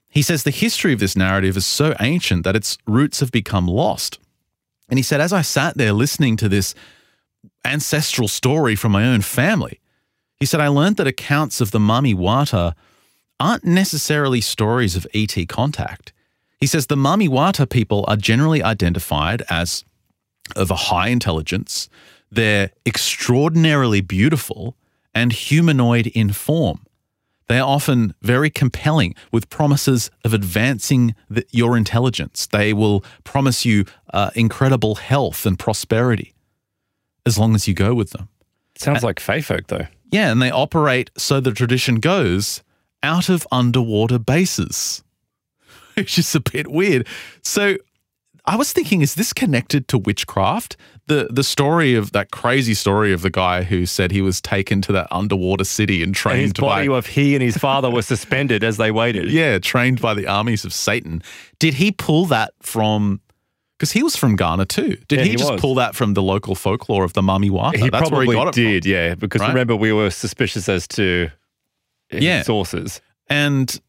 He 0.09 0.23
says 0.23 0.45
the 0.45 0.51
history 0.51 0.93
of 0.93 1.01
this 1.01 1.17
narrative 1.17 1.57
is 1.57 1.67
so 1.67 1.95
ancient 2.01 2.45
that 2.45 2.57
its 2.57 2.77
roots 2.87 3.21
have 3.21 3.33
become 3.33 3.67
lost. 3.67 4.19
And 4.89 4.99
he 4.99 5.03
said, 5.03 5.21
as 5.21 5.33
I 5.33 5.43
sat 5.43 5.79
there 5.79 5.93
listening 5.93 6.37
to 6.37 6.49
this 6.49 6.75
ancestral 7.65 8.29
story 8.29 8.75
from 8.75 8.93
my 8.93 9.07
own 9.07 9.23
family, 9.23 9.81
he 10.39 10.45
said, 10.45 10.61
I 10.61 10.69
learned 10.69 10.97
that 10.99 11.07
accounts 11.07 11.63
of 11.63 11.71
the 11.71 11.79
Mami 11.79 12.15
Wata 12.15 12.75
aren't 13.41 13.65
necessarily 13.65 14.43
stories 14.43 14.97
of 14.97 15.07
ET 15.15 15.35
contact. 15.49 16.13
He 16.63 16.69
says 16.69 16.87
the 16.87 16.95
Mamiwata 16.95 17.69
people 17.69 18.05
are 18.07 18.15
generally 18.15 18.63
identified 18.63 19.43
as 19.51 19.85
of 20.55 20.71
a 20.71 20.77
high 20.77 21.09
intelligence, 21.09 21.89
they're 22.31 22.71
extraordinarily 22.87 24.01
beautiful 24.01 24.77
and 25.13 25.33
humanoid 25.33 26.07
in 26.07 26.33
form. 26.33 26.87
They 27.49 27.59
are 27.59 27.69
often 27.69 28.15
very 28.23 28.49
compelling 28.49 29.17
with 29.33 29.51
promises 29.51 30.09
of 30.25 30.33
advancing 30.33 31.17
the, 31.29 31.45
your 31.51 31.77
intelligence. 31.77 32.47
They 32.47 32.73
will 32.73 33.05
promise 33.25 33.65
you 33.65 33.85
uh, 34.15 34.31
incredible 34.37 34.95
health 34.95 35.45
and 35.45 35.59
prosperity 35.59 36.33
as 37.27 37.41
long 37.41 37.57
as 37.57 37.67
you 37.67 37.75
go 37.75 37.93
with 37.93 38.11
them. 38.11 38.29
Sounds 38.77 38.99
and, 38.99 39.03
like 39.03 39.19
Fey 39.19 39.41
folk, 39.41 39.67
though. 39.67 39.89
Yeah, 40.13 40.31
and 40.31 40.41
they 40.41 40.53
operate, 40.53 41.11
so 41.17 41.41
the 41.41 41.51
tradition 41.51 41.97
goes, 41.97 42.63
out 43.03 43.29
of 43.29 43.49
underwater 43.51 44.21
bases. 44.21 45.03
which 45.97 46.19
is 46.19 46.35
a 46.35 46.41
bit 46.41 46.69
weird. 46.69 47.07
So 47.43 47.77
I 48.45 48.57
was 48.57 48.73
thinking, 48.73 49.03
is 49.03 49.15
this 49.15 49.33
connected 49.33 49.87
to 49.89 49.99
witchcraft? 49.99 50.77
The 51.07 51.29
the 51.31 51.45
story 51.45 51.95
of 51.95 52.13
that 52.13 52.31
crazy 52.31 52.75
story 52.75 53.13
of 53.13 53.23
the 53.23 53.31
guy 53.31 53.63
who 53.65 53.87
said 53.87 54.11
he 54.13 54.23
was 54.23 54.41
taken 54.41 54.81
to 54.83 54.93
that 54.93 55.09
underwater 55.11 55.65
city 55.65 55.97
and 56.03 56.09
And 56.09 56.15
trained 56.15 56.41
his 56.41 56.53
body 56.55 56.89
by 56.89 56.97
of 56.97 57.07
he 57.07 57.35
and 57.35 57.43
his 57.43 57.57
father 57.57 57.91
were 57.91 58.03
suspended 58.03 58.63
as 58.65 58.77
they 58.77 58.91
waited. 58.91 59.31
yeah, 59.31 59.59
trained 59.59 60.01
by 60.01 60.15
the 60.15 60.27
armies 60.27 60.65
of 60.65 60.73
Satan. 60.73 61.23
Did 61.59 61.75
he 61.75 61.91
pull 61.93 62.27
that 62.27 62.53
from? 62.63 63.21
Because 63.79 63.91
he 63.93 64.05
was 64.05 64.15
from 64.17 64.37
Ghana 64.37 64.67
too. 64.67 64.97
Did 65.09 65.19
Yeah, 65.19 65.25
he, 65.25 65.31
he 65.31 65.37
just 65.37 65.53
was. 65.53 65.61
pull 65.61 65.75
that 65.75 65.97
from 65.97 66.15
the 66.15 66.23
local 66.23 66.55
folklore 66.55 67.03
of 67.03 67.15
the 67.15 67.23
Mami 67.23 67.51
Wata? 67.51 67.75
He 67.75 67.91
That's 67.91 68.09
probably 68.09 68.29
where 68.29 68.37
he 68.37 68.41
got 68.45 68.49
it 68.49 68.55
from. 68.55 68.63
did, 68.63 68.87
yeah. 68.87 69.15
Because 69.17 69.41
Right? 69.41 69.49
remember, 69.49 69.75
we 69.75 69.93
were 69.93 70.11
suspicious 70.11 70.69
as 70.69 70.87
to 70.89 71.31
his 72.09 72.23
Yeah. 72.23 72.43
sources. 72.43 73.01
And 73.29 73.81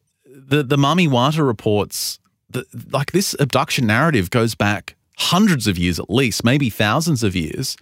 the 0.47 0.63
the 0.63 0.77
Mami 0.77 1.07
Wata 1.07 1.45
reports 1.45 2.19
that 2.49 2.93
like 2.93 3.11
this 3.11 3.35
abduction 3.39 3.87
narrative 3.87 4.29
goes 4.29 4.55
back 4.55 4.95
hundreds 5.17 5.67
of 5.67 5.77
years 5.77 5.99
at 5.99 6.09
least, 6.09 6.43
maybe 6.43 6.69
thousands 6.69 7.23
of 7.23 7.35
years. 7.35 7.77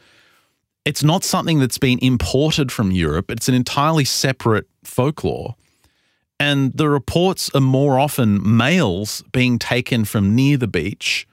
It's 0.83 1.03
not 1.03 1.23
something 1.23 1.59
that's 1.59 1.77
been 1.77 1.99
imported 2.01 2.71
from 2.71 2.91
Europe. 2.91 3.29
It's 3.29 3.47
an 3.47 3.53
entirely 3.53 4.05
separate 4.05 4.67
folklore. 4.83 5.55
And 6.39 6.73
the 6.73 6.89
reports 6.89 7.51
are 7.53 7.61
more 7.61 7.99
often 7.99 8.41
males 8.57 9.23
being 9.31 9.59
taken 9.59 10.05
from 10.05 10.33
near 10.35 10.57
the 10.57 10.67
beach, 10.67 11.27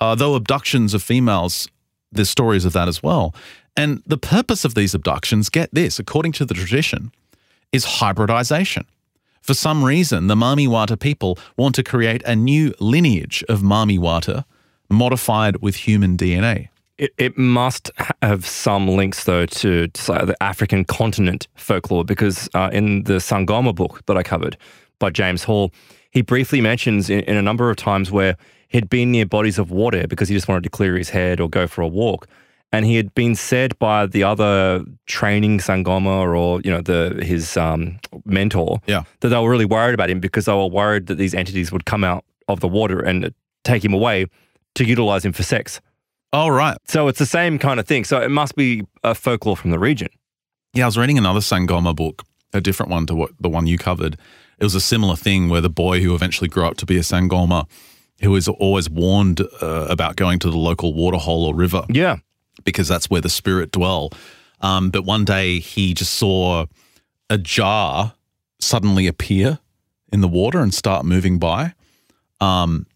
uh, 0.00 0.14
though 0.14 0.34
abductions 0.34 0.94
of 0.94 1.02
females, 1.02 1.68
there's 2.10 2.30
stories 2.30 2.64
of 2.64 2.72
that 2.72 2.88
as 2.88 3.02
well. 3.02 3.34
And 3.76 4.02
the 4.06 4.16
purpose 4.16 4.64
of 4.64 4.74
these 4.74 4.94
abductions, 4.94 5.50
get 5.50 5.68
this, 5.74 5.98
according 5.98 6.32
to 6.32 6.46
the 6.46 6.54
tradition, 6.54 7.12
is 7.70 7.84
hybridization. 7.84 8.86
For 9.40 9.54
some 9.54 9.82
reason, 9.82 10.26
the 10.26 10.34
Mami 10.34 10.68
Wata 10.68 10.98
people 10.98 11.38
want 11.56 11.74
to 11.76 11.82
create 11.82 12.22
a 12.24 12.36
new 12.36 12.74
lineage 12.78 13.44
of 13.48 13.60
Mami 13.60 13.98
Wata 13.98 14.44
modified 14.90 15.56
with 15.62 15.76
human 15.76 16.16
DNA. 16.16 16.68
It, 16.98 17.12
it 17.16 17.38
must 17.38 17.90
have 18.20 18.46
some 18.46 18.86
links, 18.86 19.24
though, 19.24 19.46
to, 19.46 19.88
to 19.88 20.12
the 20.12 20.36
African 20.42 20.84
continent 20.84 21.48
folklore, 21.54 22.04
because 22.04 22.48
uh, 22.54 22.68
in 22.72 23.04
the 23.04 23.14
Sangoma 23.14 23.74
book 23.74 24.04
that 24.06 24.18
I 24.18 24.22
covered 24.22 24.58
by 24.98 25.08
James 25.08 25.44
Hall, 25.44 25.72
he 26.10 26.20
briefly 26.20 26.60
mentions 26.60 27.08
in, 27.08 27.20
in 27.20 27.36
a 27.36 27.42
number 27.42 27.70
of 27.70 27.76
times 27.76 28.10
where 28.10 28.36
he'd 28.68 28.90
been 28.90 29.12
near 29.12 29.24
bodies 29.24 29.58
of 29.58 29.70
water 29.70 30.06
because 30.06 30.28
he 30.28 30.34
just 30.34 30.48
wanted 30.48 30.64
to 30.64 30.70
clear 30.70 30.96
his 30.96 31.08
head 31.08 31.40
or 31.40 31.48
go 31.48 31.66
for 31.66 31.80
a 31.80 31.88
walk. 31.88 32.28
And 32.72 32.86
he 32.86 32.94
had 32.96 33.12
been 33.14 33.34
said 33.34 33.76
by 33.80 34.06
the 34.06 34.22
other 34.22 34.84
training 35.06 35.58
Sangoma 35.58 36.24
or, 36.36 36.60
you 36.62 36.70
know, 36.70 36.80
the 36.80 37.20
his 37.24 37.56
um, 37.56 37.98
mentor 38.24 38.80
Yeah. 38.86 39.02
that 39.20 39.28
they 39.30 39.36
were 39.38 39.50
really 39.50 39.64
worried 39.64 39.94
about 39.94 40.08
him 40.08 40.20
because 40.20 40.44
they 40.44 40.52
were 40.52 40.68
worried 40.68 41.06
that 41.08 41.16
these 41.16 41.34
entities 41.34 41.72
would 41.72 41.84
come 41.84 42.04
out 42.04 42.24
of 42.46 42.60
the 42.60 42.68
water 42.68 43.00
and 43.00 43.34
take 43.64 43.84
him 43.84 43.92
away 43.92 44.26
to 44.76 44.84
utilize 44.84 45.24
him 45.24 45.32
for 45.32 45.42
sex. 45.42 45.80
Oh, 46.32 46.48
right. 46.48 46.76
So 46.86 47.08
it's 47.08 47.18
the 47.18 47.26
same 47.26 47.58
kind 47.58 47.80
of 47.80 47.86
thing. 47.88 48.04
So 48.04 48.20
it 48.20 48.30
must 48.30 48.54
be 48.54 48.82
a 49.02 49.16
folklore 49.16 49.56
from 49.56 49.72
the 49.72 49.78
region. 49.80 50.08
Yeah, 50.72 50.84
I 50.84 50.86
was 50.86 50.96
reading 50.96 51.18
another 51.18 51.40
Sangoma 51.40 51.94
book, 51.96 52.22
a 52.54 52.60
different 52.60 52.90
one 52.92 53.04
to 53.06 53.14
what 53.16 53.30
the 53.40 53.48
one 53.48 53.66
you 53.66 53.78
covered. 53.78 54.16
It 54.60 54.64
was 54.64 54.76
a 54.76 54.80
similar 54.80 55.16
thing 55.16 55.48
where 55.48 55.60
the 55.60 55.70
boy 55.70 56.00
who 56.02 56.14
eventually 56.14 56.46
grew 56.48 56.64
up 56.66 56.76
to 56.76 56.86
be 56.86 56.96
a 56.96 57.00
Sangoma, 57.00 57.68
who 58.22 58.30
was 58.30 58.46
always 58.46 58.88
warned 58.88 59.40
uh, 59.60 59.86
about 59.90 60.14
going 60.14 60.38
to 60.38 60.50
the 60.50 60.56
local 60.58 60.94
waterhole 60.94 61.46
or 61.46 61.54
river 61.54 61.84
Yeah. 61.88 62.18
Because 62.64 62.88
that's 62.88 63.10
where 63.10 63.20
the 63.20 63.28
spirit 63.28 63.70
dwell. 63.72 64.10
Um, 64.60 64.90
but 64.90 65.04
one 65.04 65.24
day 65.24 65.58
he 65.58 65.94
just 65.94 66.14
saw 66.14 66.66
a 67.28 67.38
jar 67.38 68.14
suddenly 68.58 69.06
appear 69.06 69.58
in 70.12 70.20
the 70.20 70.28
water 70.28 70.60
and 70.60 70.74
start 70.74 71.04
moving 71.04 71.38
by. 71.38 71.74
Um, 72.40 72.86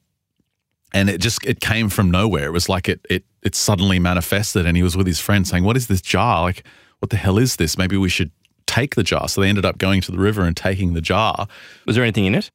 and 0.92 1.10
it 1.10 1.20
just 1.20 1.44
it 1.44 1.60
came 1.60 1.88
from 1.88 2.10
nowhere. 2.10 2.46
It 2.46 2.52
was 2.52 2.68
like 2.68 2.88
it 2.88 3.04
it 3.10 3.24
it 3.42 3.54
suddenly 3.54 3.98
manifested, 3.98 4.64
and 4.64 4.76
he 4.76 4.82
was 4.82 4.96
with 4.96 5.06
his 5.06 5.20
friend 5.20 5.46
saying, 5.46 5.64
"What 5.64 5.76
is 5.76 5.88
this 5.88 6.00
jar? 6.00 6.42
Like, 6.42 6.64
what 7.00 7.10
the 7.10 7.16
hell 7.16 7.38
is 7.38 7.56
this? 7.56 7.76
Maybe 7.76 7.96
we 7.96 8.08
should 8.08 8.30
take 8.66 8.94
the 8.94 9.02
jar." 9.02 9.28
So 9.28 9.40
they 9.40 9.48
ended 9.48 9.64
up 9.64 9.78
going 9.78 10.00
to 10.02 10.12
the 10.12 10.18
river 10.18 10.42
and 10.42 10.56
taking 10.56 10.94
the 10.94 11.00
jar. 11.00 11.48
Was 11.84 11.96
there 11.96 12.04
anything 12.04 12.26
in 12.26 12.34
it? 12.34 12.50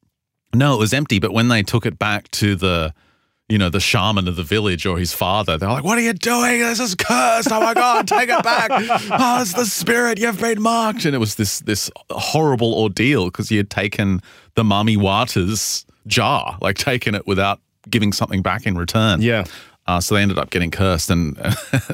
No, 0.54 0.74
it 0.74 0.78
was 0.78 0.92
empty. 0.92 1.18
But 1.18 1.32
when 1.32 1.48
they 1.48 1.62
took 1.62 1.86
it 1.86 1.98
back 1.98 2.30
to 2.32 2.56
the, 2.56 2.92
you 3.50 3.58
know, 3.58 3.68
the 3.68 3.80
shaman 3.80 4.28
of 4.28 4.36
the 4.36 4.42
village 4.42 4.86
or 4.86 4.98
his 4.98 5.12
father, 5.12 5.58
they're 5.58 5.68
like, 5.68 5.84
"What 5.84 5.98
are 5.98 6.02
you 6.02 6.12
doing? 6.12 6.60
This 6.60 6.78
is 6.80 6.94
cursed! 6.94 7.50
Oh 7.50 7.60
my 7.60 7.74
god, 7.74 8.06
take 8.06 8.28
it 8.28 8.42
back! 8.42 8.70
Oh, 8.72 9.42
it's 9.42 9.54
the 9.54 9.66
spirit. 9.66 10.18
You've 10.18 10.40
been 10.40 10.62
marked." 10.62 11.04
And 11.04 11.14
it 11.14 11.18
was 11.18 11.34
this 11.34 11.60
this 11.60 11.90
horrible 12.10 12.72
ordeal 12.74 13.26
because 13.26 13.48
he 13.48 13.56
had 13.56 13.68
taken 13.68 14.22
the 14.54 14.62
Mami 14.62 14.96
Wata's 14.96 15.84
jar, 16.06 16.56
like 16.60 16.78
taken 16.78 17.14
it 17.14 17.26
without 17.26 17.60
giving 17.88 18.12
something 18.12 18.40
back 18.42 18.66
in 18.66 18.78
return. 18.78 19.20
Yeah. 19.20 19.44
Uh, 19.86 20.00
so 20.00 20.14
they 20.14 20.22
ended 20.22 20.38
up 20.38 20.50
getting 20.50 20.70
cursed, 20.70 21.10
and 21.10 21.36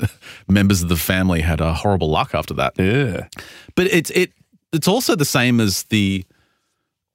members 0.48 0.82
of 0.82 0.88
the 0.90 0.96
family 0.96 1.40
had 1.40 1.60
a 1.60 1.72
horrible 1.72 2.10
luck 2.10 2.34
after 2.34 2.52
that. 2.54 2.74
Yeah. 2.78 3.28
But 3.74 3.86
it's 3.86 4.10
it 4.10 4.32
it's 4.72 4.88
also 4.88 5.16
the 5.16 5.24
same 5.24 5.60
as 5.60 5.84
the 5.84 6.24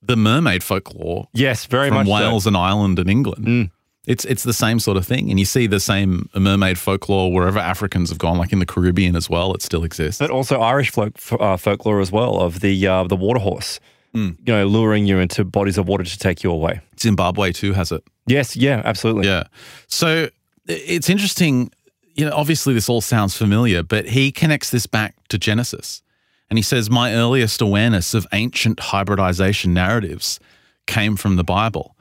the 0.01 0.15
mermaid 0.15 0.63
folklore 0.63 1.27
Yes, 1.33 1.67
very 1.67 1.89
from 1.89 1.97
much 1.97 2.07
so. 2.07 2.13
Wales 2.13 2.47
and 2.47 2.57
Ireland 2.57 2.97
and 2.97 3.09
England. 3.09 3.45
Mm. 3.45 3.71
It's 4.11 4.25
it's 4.25 4.43
the 4.43 4.53
same 4.53 4.79
sort 4.79 4.97
of 4.97 5.05
thing, 5.05 5.29
and 5.31 5.39
you 5.39 5.45
see 5.45 5.67
the 5.67 5.79
same 5.79 6.29
mermaid 6.35 6.77
folklore 6.77 7.31
wherever 7.31 7.59
Africans 7.59 8.09
have 8.09 8.17
gone, 8.17 8.37
like 8.37 8.51
in 8.53 8.59
the 8.59 8.65
Caribbean 8.65 9.15
as 9.15 9.29
well. 9.29 9.53
It 9.53 9.61
still 9.61 9.83
exists. 9.83 10.19
But 10.19 10.31
also 10.31 10.59
Irish 10.59 10.91
folk, 10.91 11.13
uh, 11.39 11.57
folklore 11.57 12.01
as 12.01 12.11
well 12.11 12.39
of 12.39 12.59
the 12.59 12.87
uh, 12.87 13.03
the 13.05 13.15
water 13.15 13.39
horse, 13.39 13.79
Mm. 14.13 14.35
you 14.45 14.53
know, 14.53 14.65
luring 14.67 15.05
you 15.07 15.19
into 15.19 15.45
bodies 15.45 15.77
of 15.77 15.87
water 15.87 16.03
to 16.03 16.17
take 16.19 16.43
you 16.43 16.51
away. 16.51 16.81
Zimbabwe 16.99 17.53
too 17.53 17.71
has 17.73 17.91
it. 17.93 18.03
Yes, 18.27 18.55
yeah, 18.57 18.81
absolutely. 18.83 19.25
Yeah. 19.27 19.43
So 19.87 20.29
it's 20.67 21.09
interesting. 21.09 21.71
You 22.15 22.25
know, 22.25 22.35
obviously 22.35 22.73
this 22.73 22.89
all 22.89 22.99
sounds 23.01 23.37
familiar, 23.37 23.83
but 23.83 24.05
he 24.09 24.31
connects 24.33 24.69
this 24.69 24.85
back 24.85 25.15
to 25.29 25.37
Genesis. 25.37 26.03
And 26.49 26.57
he 26.59 26.63
says, 26.63 26.89
My 26.89 27.13
earliest 27.13 27.61
awareness 27.61 28.13
of 28.13 28.27
ancient 28.33 28.79
hybridization 28.81 29.73
narratives 29.73 30.39
came 30.87 31.15
from 31.15 31.37
the 31.37 31.45
Bible. 31.45 31.95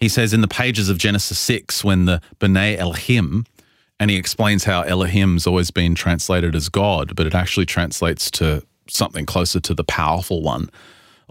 He 0.00 0.08
says 0.08 0.32
in 0.32 0.40
the 0.40 0.48
pages 0.48 0.88
of 0.88 0.96
Genesis 0.98 1.38
6, 1.38 1.84
when 1.84 2.06
the 2.06 2.20
B'nai 2.40 2.76
Elohim, 2.76 3.44
and 3.98 4.10
he 4.10 4.16
explains 4.16 4.64
how 4.64 4.80
Elohim's 4.82 5.46
always 5.46 5.70
been 5.70 5.94
translated 5.94 6.56
as 6.56 6.68
God, 6.70 7.14
but 7.14 7.26
it 7.26 7.34
actually 7.34 7.66
translates 7.66 8.30
to 8.32 8.62
something 8.88 9.26
closer 9.26 9.60
to 9.60 9.74
the 9.74 9.84
powerful 9.84 10.42
one 10.42 10.70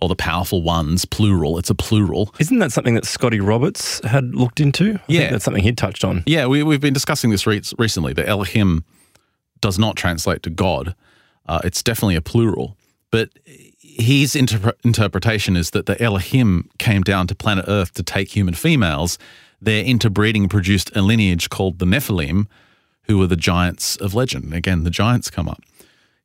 or 0.02 0.08
the 0.08 0.16
powerful 0.16 0.62
ones, 0.62 1.04
plural. 1.04 1.58
It's 1.58 1.70
a 1.72 1.76
plural. 1.76 2.34
Isn't 2.40 2.60
that 2.60 2.72
something 2.72 2.94
that 2.94 3.06
Scotty 3.06 3.40
Roberts 3.42 4.00
had 4.06 4.34
looked 4.36 4.60
into? 4.62 4.94
I 4.94 5.00
Yeah. 5.08 5.20
think 5.22 5.32
that's 5.32 5.44
something 5.46 5.64
he'd 5.64 5.78
touched 5.78 6.06
on. 6.06 6.24
Yeah, 6.26 6.46
we, 6.46 6.62
we've 6.64 6.80
been 6.80 6.94
discussing 6.94 7.32
this 7.32 7.46
re- 7.48 7.62
recently. 7.78 8.14
The 8.14 8.26
Elohim 8.26 8.86
does 9.62 9.78
not 9.80 9.98
translate 9.98 10.42
to 10.44 10.50
God. 10.52 10.96
Uh, 11.48 11.60
it's 11.66 11.82
definitely 11.84 12.16
a 12.16 12.22
plural. 12.22 12.78
But 13.12 13.30
his 14.00 14.34
interpre- 14.34 14.74
interpretation 14.84 15.56
is 15.56 15.72
that 15.72 15.86
the 15.86 16.02
Elohim 16.02 16.70
came 16.80 17.02
down 17.02 17.28
to 17.28 17.36
planet 17.36 17.66
Earth 17.68 17.94
to 17.94 18.04
take 18.04 18.36
human 18.36 18.54
females. 18.54 19.18
Their 19.62 19.84
interbreeding 19.84 20.50
produced 20.50 20.96
a 20.96 21.02
lineage 21.02 21.50
called 21.50 21.80
the 21.80 21.86
Nephilim, 21.86 22.48
who 23.04 23.18
were 23.18 23.28
the 23.28 23.36
giants 23.36 23.96
of 23.98 24.14
legend. 24.14 24.54
Again, 24.54 24.84
the 24.84 24.90
giants 24.90 25.30
come 25.30 25.50
up. 25.50 25.62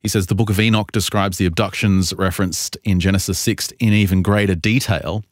He 0.01 0.07
says 0.07 0.27
the 0.27 0.35
book 0.35 0.49
of 0.49 0.59
Enoch 0.59 0.91
describes 0.91 1.37
the 1.37 1.45
abductions 1.45 2.13
referenced 2.13 2.77
in 2.83 2.99
Genesis 2.99 3.39
6 3.39 3.71
in 3.79 3.91
even 3.91 4.21
greater 4.21 4.55
detail 4.55 5.23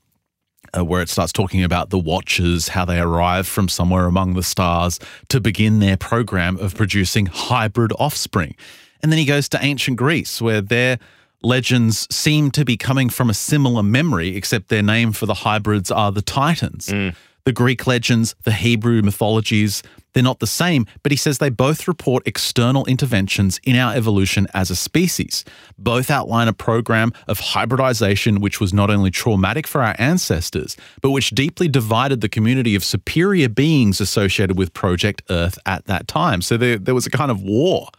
uh, 0.76 0.84
where 0.84 1.02
it 1.02 1.10
starts 1.10 1.32
talking 1.32 1.64
about 1.64 1.90
the 1.90 2.00
Watchers, 2.00 2.70
how 2.70 2.86
they 2.86 3.00
arrive 3.00 3.48
from 3.48 3.70
somewhere 3.70 4.06
among 4.06 4.34
the 4.34 4.44
stars 4.44 5.00
to 5.30 5.40
begin 5.40 5.80
their 5.80 5.98
program 5.98 6.58
of 6.58 6.76
producing 6.76 7.28
hybrid 7.28 7.92
offspring. 8.00 8.56
And 9.02 9.12
then 9.12 9.20
he 9.20 9.26
goes 9.26 9.50
to 9.50 9.64
ancient 9.64 9.98
Greece, 9.98 10.42
where 10.42 10.62
their 10.62 10.98
legends 11.44 12.08
seem 12.14 12.52
to 12.52 12.66
be 12.66 12.78
coming 12.78 13.10
from 13.10 13.30
a 13.30 13.34
similar 13.34 13.84
memory, 13.84 14.36
except 14.36 14.70
their 14.70 14.84
name 14.84 15.12
for 15.12 15.26
the 15.26 15.34
hybrids 15.34 15.92
are 15.92 16.12
the 16.12 16.22
Titans. 16.22 16.88
Mm. 16.88 17.16
The 17.46 17.52
Greek 17.52 17.86
legends, 17.86 18.36
the 18.44 18.54
Hebrew 18.54 19.02
mythologies, 19.02 19.84
they're 20.14 20.24
not 20.24 20.40
the 20.40 20.48
same, 20.48 20.86
but 21.02 21.12
he 21.12 21.16
says 21.18 21.40
they 21.40 21.50
both 21.50 21.88
report 21.88 22.26
external 22.26 22.86
interventions 22.86 23.60
in 23.64 23.76
our 23.76 23.94
evolution 23.96 24.48
as 24.54 24.70
a 24.70 24.76
species. 24.76 25.44
Both 25.78 26.10
outline 26.10 26.48
a 26.48 26.54
program 26.54 27.12
of 27.28 27.40
hybridization 27.40 28.40
which 28.40 28.60
was 28.60 28.74
not 28.74 28.90
only 28.90 29.12
traumatic 29.12 29.68
for 29.68 29.82
our 29.82 29.96
ancestors, 29.98 30.78
but 31.02 31.12
which 31.12 31.32
deeply 31.32 31.68
divided 31.68 32.22
the 32.22 32.30
community 32.30 32.76
of 32.76 32.84
superior 32.84 33.50
beings 33.50 34.00
associated 34.00 34.58
with 34.58 34.74
Project 34.74 35.24
Earth 35.30 35.58
at 35.66 35.86
that 35.86 36.08
time. 36.08 36.42
So 36.42 36.58
there, 36.58 36.78
there 36.78 36.96
was 36.96 37.08
a 37.08 37.12
kind 37.12 37.32
of 37.32 37.42
war 37.42 37.90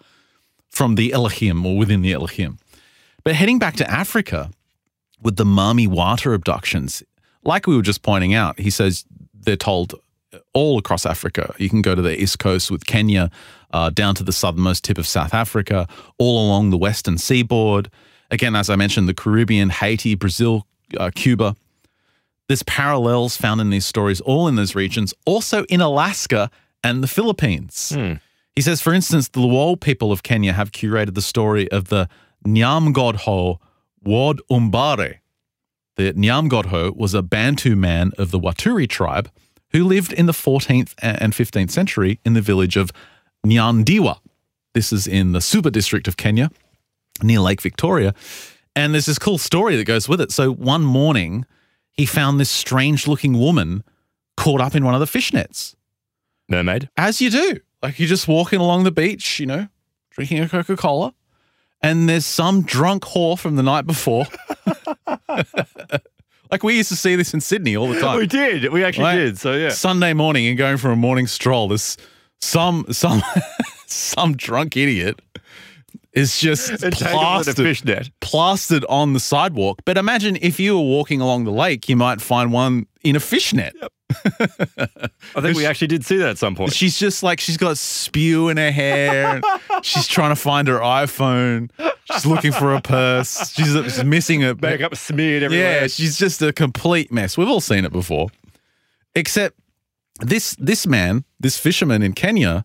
from 0.70 0.94
the 0.94 1.12
Elohim 1.12 1.66
or 1.66 1.76
within 1.76 2.02
the 2.02 2.12
Elohim. 2.12 2.59
But 3.24 3.34
heading 3.34 3.58
back 3.58 3.76
to 3.76 3.90
Africa 3.90 4.50
with 5.22 5.37
the 5.37 5.44
Mami 5.44 5.88
Wata 5.88 6.34
abductions, 6.34 7.02
like 7.42 7.66
we 7.66 7.74
were 7.74 7.82
just 7.82 8.02
pointing 8.02 8.34
out, 8.34 8.58
he 8.58 8.70
says 8.70 9.04
they're 9.32 9.56
told 9.56 9.94
all 10.52 10.78
across 10.78 11.06
Africa. 11.06 11.54
You 11.58 11.70
can 11.70 11.82
go 11.82 11.94
to 11.94 12.02
the 12.02 12.20
east 12.20 12.38
coast 12.38 12.70
with 12.70 12.87
Kenya, 12.87 13.30
uh, 13.72 13.90
down 13.90 14.14
to 14.16 14.22
the 14.24 14.32
southernmost 14.32 14.84
tip 14.84 14.98
of 14.98 15.06
South 15.06 15.32
Africa, 15.32 15.88
all 16.18 16.46
along 16.46 16.70
the 16.70 16.76
western 16.76 17.18
seaboard. 17.18 17.90
Again, 18.30 18.54
as 18.54 18.68
I 18.68 18.76
mentioned, 18.76 19.08
the 19.08 19.14
Caribbean, 19.14 19.70
Haiti, 19.70 20.14
Brazil, 20.14 20.66
uh, 20.98 21.10
Cuba. 21.14 21.56
There's 22.48 22.62
parallels 22.64 23.37
found 23.37 23.60
in 23.60 23.70
these 23.70 23.87
stories, 23.87 24.20
all 24.20 24.48
in 24.48 24.56
those 24.56 24.74
regions, 24.74 25.14
also 25.24 25.64
in 25.64 25.80
Alaska 25.80 26.50
and 26.82 27.02
the 27.02 27.08
Philippines. 27.08 27.90
He 28.54 28.60
says, 28.60 28.80
for 28.80 28.92
instance, 28.92 29.28
the 29.28 29.40
Luo 29.40 29.80
people 29.80 30.12
of 30.12 30.22
Kenya 30.22 30.52
have 30.52 30.70
curated 30.70 31.14
the 31.14 31.22
story 31.22 31.70
of 31.70 31.88
the 31.88 32.08
Nyamgodho 32.46 33.59
Ward 34.02 34.40
Umbare. 34.50 35.18
The 35.96 36.12
Nyamgodho 36.12 36.96
was 36.96 37.14
a 37.14 37.22
Bantu 37.22 37.76
man 37.76 38.12
of 38.18 38.30
the 38.30 38.40
Waturi 38.40 38.88
tribe 38.88 39.30
who 39.70 39.85
lived 39.85 40.12
in 40.12 40.26
the 40.26 40.33
14th 40.33 40.94
and 40.98 41.33
15th 41.33 41.70
century 41.70 42.20
in 42.24 42.35
the 42.35 42.40
village 42.40 42.76
of 42.76 42.90
Nyandiwa. 43.46 44.18
This 44.72 44.92
is 44.92 45.07
in 45.07 45.33
the 45.33 45.40
Suba 45.40 45.70
district 45.70 46.09
of 46.09 46.16
Kenya, 46.16 46.50
near 47.22 47.40
Lake 47.40 47.61
Victoria. 47.61 48.14
And 48.76 48.92
there's 48.92 49.07
this 49.07 49.18
cool 49.18 49.38
story 49.38 49.76
that 49.76 49.85
goes 49.85 50.09
with 50.09 50.20
it. 50.20 50.33
So 50.33 50.52
one 50.52 50.83
morning, 50.83 51.46
he 51.92 52.07
found 52.07 52.40
this 52.40 52.50
strange 52.50 53.07
looking 53.07 53.38
woman 53.38 53.85
caught 54.37 54.61
up 54.61 54.74
in 54.74 54.85
one 54.85 54.94
of 54.94 55.00
the 55.00 55.07
fishnets, 55.07 55.76
Mermaid. 56.48 56.88
as 56.96 57.20
you 57.20 57.30
do. 57.30 57.61
Like 57.83 58.00
you're 58.00 58.09
just 58.09 58.26
walking 58.26 58.61
along 58.61 58.83
the 58.83 58.90
beach, 58.90 59.38
you 59.38 59.46
know, 59.46 59.68
drinking 60.11 60.40
a 60.40 60.48
Coca 60.48 60.76
Cola, 60.76 61.14
and 61.85 62.09
there's 62.09 62.27
some 62.27 62.62
drunk 62.62 63.05
whore 63.05 63.38
from 63.38 63.57
the 63.57 63.62
night 63.62 63.87
before. 63.87 64.25
like 66.51 66.62
we 66.62 66.77
used 66.77 66.88
to 66.90 66.97
see 66.97 67.16
this 67.16 67.35
in 67.35 67.40
Sydney 67.40 67.77
all 67.77 67.88
the 67.88 68.01
time. 68.01 68.18
We 68.18 68.27
did. 68.27 68.73
We 68.73 68.85
actually 68.85 69.05
Right? 69.05 69.16
did. 69.16 69.38
So 69.38 69.55
yeah. 69.55 69.70
Sunday 69.70 70.12
morning 70.12 70.47
and 70.47 70.57
going 70.59 70.77
for 70.77 70.90
a 70.90 70.97
morning 70.97 71.27
stroll, 71.27 71.68
There's 71.68 71.97
some 72.40 72.87
some 72.90 73.23
some 73.87 74.37
drunk 74.37 74.77
idiot 74.77 75.20
is 76.14 76.38
just 76.38 76.70
And 76.70 76.81
take 76.81 76.92
it 76.92 77.00
with 77.00 77.03
a 77.03 77.09
plastered, 77.09 77.57
fishnet. 77.57 78.11
plastered 78.20 78.85
on 78.88 79.12
the 79.12 79.20
sidewalk. 79.20 79.81
But 79.85 79.98
imagine 79.98 80.38
if 80.40 80.59
you 80.59 80.77
were 80.77 80.85
walking 80.85 81.20
along 81.20 81.44
the 81.44 81.53
lake, 81.53 81.88
you 81.88 81.96
might 81.96 82.20
find 82.20 82.53
one 82.53 82.87
in 83.03 83.16
a 83.16 83.20
fishnet. 83.20 83.74
I 84.24 85.40
think 85.40 85.57
we 85.57 85.66
actually 85.66 85.88
did 85.88 86.05
see 86.05 86.16
that 86.18 86.31
at 86.31 86.38
some 86.38 86.55
point. 86.55 86.72
She's 86.72 86.98
just 86.98 87.22
like 87.22 87.40
she's 87.40 87.57
got 87.57 87.77
spew 87.79 88.48
in 88.48 88.57
her 88.57 88.70
hair. 88.70 89.40
she's 89.83 90.07
trying 90.07 90.31
to 90.31 90.37
find 90.37 90.68
her 90.68 90.79
iPhone. 90.79 91.70
She's 92.12 92.27
looking 92.27 92.53
for 92.53 92.74
a 92.74 92.81
purse. 92.81 93.53
She's, 93.53 93.72
she's 93.72 94.05
missing 94.05 94.44
a 94.44 94.55
Makeup 94.55 94.94
smeared 94.94 95.42
everywhere. 95.42 95.81
Yeah, 95.81 95.87
she's 95.88 96.16
just 96.16 96.42
a 96.42 96.53
complete 96.53 97.11
mess. 97.11 97.37
We've 97.37 97.48
all 97.48 97.61
seen 97.61 97.85
it 97.85 97.92
before. 97.92 98.29
Except 99.16 99.59
this 100.20 100.55
this 100.61 100.87
man, 100.87 101.24
this 101.40 101.59
fisherman 101.59 102.03
in 102.03 102.12
Kenya, 102.12 102.64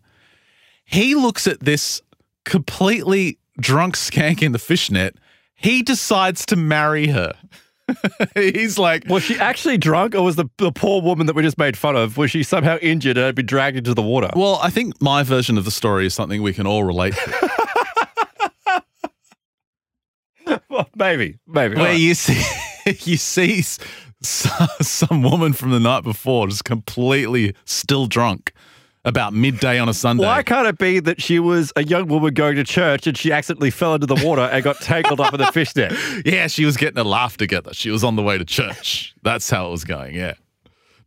he 0.84 1.14
looks 1.14 1.46
at 1.46 1.60
this 1.60 2.00
completely 2.44 3.38
drunk 3.60 3.96
skank 3.96 4.42
in 4.42 4.52
the 4.52 4.58
fishnet. 4.58 5.16
He 5.54 5.82
decides 5.82 6.46
to 6.46 6.56
marry 6.56 7.08
her. 7.08 7.32
He's 8.34 8.78
like, 8.78 9.04
Was 9.08 9.22
she 9.24 9.36
actually 9.38 9.76
drunk, 9.76 10.14
or 10.14 10.22
was 10.22 10.36
the, 10.36 10.46
the 10.58 10.72
poor 10.72 11.02
woman 11.02 11.26
that 11.26 11.34
we 11.34 11.42
just 11.42 11.58
made 11.58 11.76
fun 11.76 11.96
of, 11.96 12.16
was 12.16 12.30
she 12.30 12.42
somehow 12.42 12.78
injured 12.78 13.16
and 13.16 13.26
had 13.26 13.34
been 13.34 13.46
dragged 13.46 13.76
into 13.76 13.94
the 13.94 14.02
water? 14.02 14.30
well, 14.36 14.58
I 14.62 14.70
think 14.70 15.00
my 15.02 15.22
version 15.22 15.58
of 15.58 15.64
the 15.64 15.70
story 15.70 16.06
is 16.06 16.14
something 16.14 16.40
we 16.42 16.52
can 16.52 16.66
all 16.66 16.84
relate 16.84 17.14
to. 17.14 17.50
Well, 20.68 20.88
maybe, 20.96 21.38
maybe. 21.46 21.76
where 21.76 21.86
right. 21.86 21.98
you 21.98 22.14
see 22.14 22.42
you 23.04 23.16
see 23.16 23.58
s- 23.60 23.78
some 24.22 25.22
woman 25.22 25.52
from 25.52 25.70
the 25.70 25.78
night 25.80 26.02
before 26.02 26.48
just 26.48 26.64
completely 26.64 27.54
still 27.64 28.06
drunk 28.06 28.52
about 29.04 29.32
midday 29.32 29.78
on 29.78 29.88
a 29.88 29.94
Sunday. 29.94 30.24
Why 30.24 30.42
can't 30.42 30.66
it 30.66 30.78
be 30.78 31.00
that 31.00 31.22
she 31.22 31.38
was 31.38 31.72
a 31.76 31.84
young 31.84 32.08
woman 32.08 32.34
going 32.34 32.56
to 32.56 32.64
church 32.64 33.06
and 33.06 33.16
she 33.16 33.32
accidentally 33.32 33.70
fell 33.70 33.94
into 33.94 34.06
the 34.06 34.20
water 34.24 34.42
and 34.42 34.62
got 34.62 34.80
tangled 34.80 35.20
up 35.20 35.32
in 35.32 35.40
the 35.40 35.50
fishnet? 35.52 35.92
Yeah, 36.24 36.48
she 36.48 36.64
was 36.64 36.76
getting 36.76 36.98
a 36.98 37.04
laugh 37.04 37.36
together. 37.36 37.72
She 37.72 37.90
was 37.90 38.04
on 38.04 38.16
the 38.16 38.22
way 38.22 38.36
to 38.36 38.44
church. 38.44 39.14
That's 39.22 39.48
how 39.48 39.68
it 39.68 39.70
was 39.70 39.84
going. 39.84 40.14
Yeah. 40.14 40.34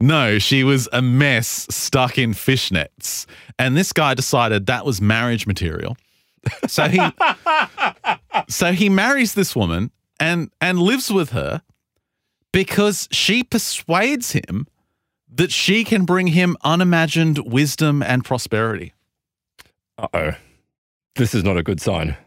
No, 0.01 0.39
she 0.39 0.63
was 0.63 0.89
a 0.91 1.01
mess 1.01 1.67
stuck 1.69 2.17
in 2.17 2.33
fishnets. 2.33 3.25
And 3.59 3.77
this 3.77 3.93
guy 3.93 4.15
decided 4.15 4.65
that 4.65 4.85
was 4.85 5.01
marriage 5.01 5.45
material. 5.45 5.95
So 6.67 6.87
he 6.87 6.99
So 8.49 8.73
he 8.73 8.89
marries 8.89 9.33
this 9.33 9.55
woman 9.55 9.91
and 10.19 10.51
and 10.59 10.79
lives 10.79 11.11
with 11.11 11.29
her 11.29 11.61
because 12.51 13.07
she 13.11 13.43
persuades 13.43 14.31
him 14.33 14.67
that 15.35 15.51
she 15.51 15.83
can 15.83 16.05
bring 16.05 16.27
him 16.27 16.57
unimagined 16.63 17.39
wisdom 17.39 18.03
and 18.03 18.23
prosperity. 18.23 18.93
Uh 19.97 20.07
oh. 20.13 20.31
This 21.15 21.35
is 21.35 21.43
not 21.43 21.57
a 21.57 21.63
good 21.63 21.81
sign. 21.81 22.17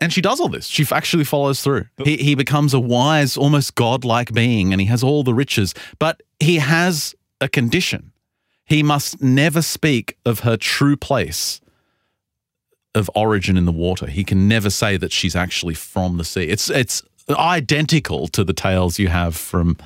And 0.00 0.12
she 0.12 0.20
does 0.20 0.40
all 0.40 0.48
this. 0.48 0.66
She 0.66 0.84
actually 0.90 1.22
follows 1.22 1.62
through. 1.62 1.84
He, 2.02 2.16
he 2.16 2.34
becomes 2.34 2.74
a 2.74 2.80
wise, 2.80 3.36
almost 3.36 3.76
godlike 3.76 4.32
being, 4.32 4.72
and 4.72 4.80
he 4.80 4.88
has 4.88 5.04
all 5.04 5.22
the 5.22 5.32
riches. 5.32 5.74
But 6.00 6.22
he 6.40 6.56
has 6.56 7.14
a 7.40 7.48
condition. 7.48 8.10
He 8.64 8.82
must 8.82 9.22
never 9.22 9.62
speak 9.62 10.16
of 10.26 10.40
her 10.40 10.56
true 10.56 10.96
place 10.96 11.60
of 12.96 13.08
origin 13.14 13.56
in 13.56 13.64
the 13.64 13.72
water. 13.72 14.06
He 14.06 14.24
can 14.24 14.48
never 14.48 14.70
say 14.70 14.96
that 14.96 15.12
she's 15.12 15.36
actually 15.36 15.74
from 15.74 16.18
the 16.18 16.24
sea. 16.24 16.44
It's 16.44 16.68
it's 16.68 17.02
identical 17.30 18.26
to 18.28 18.42
the 18.42 18.52
tales 18.52 18.98
you 18.98 19.08
have 19.08 19.36
from 19.36 19.76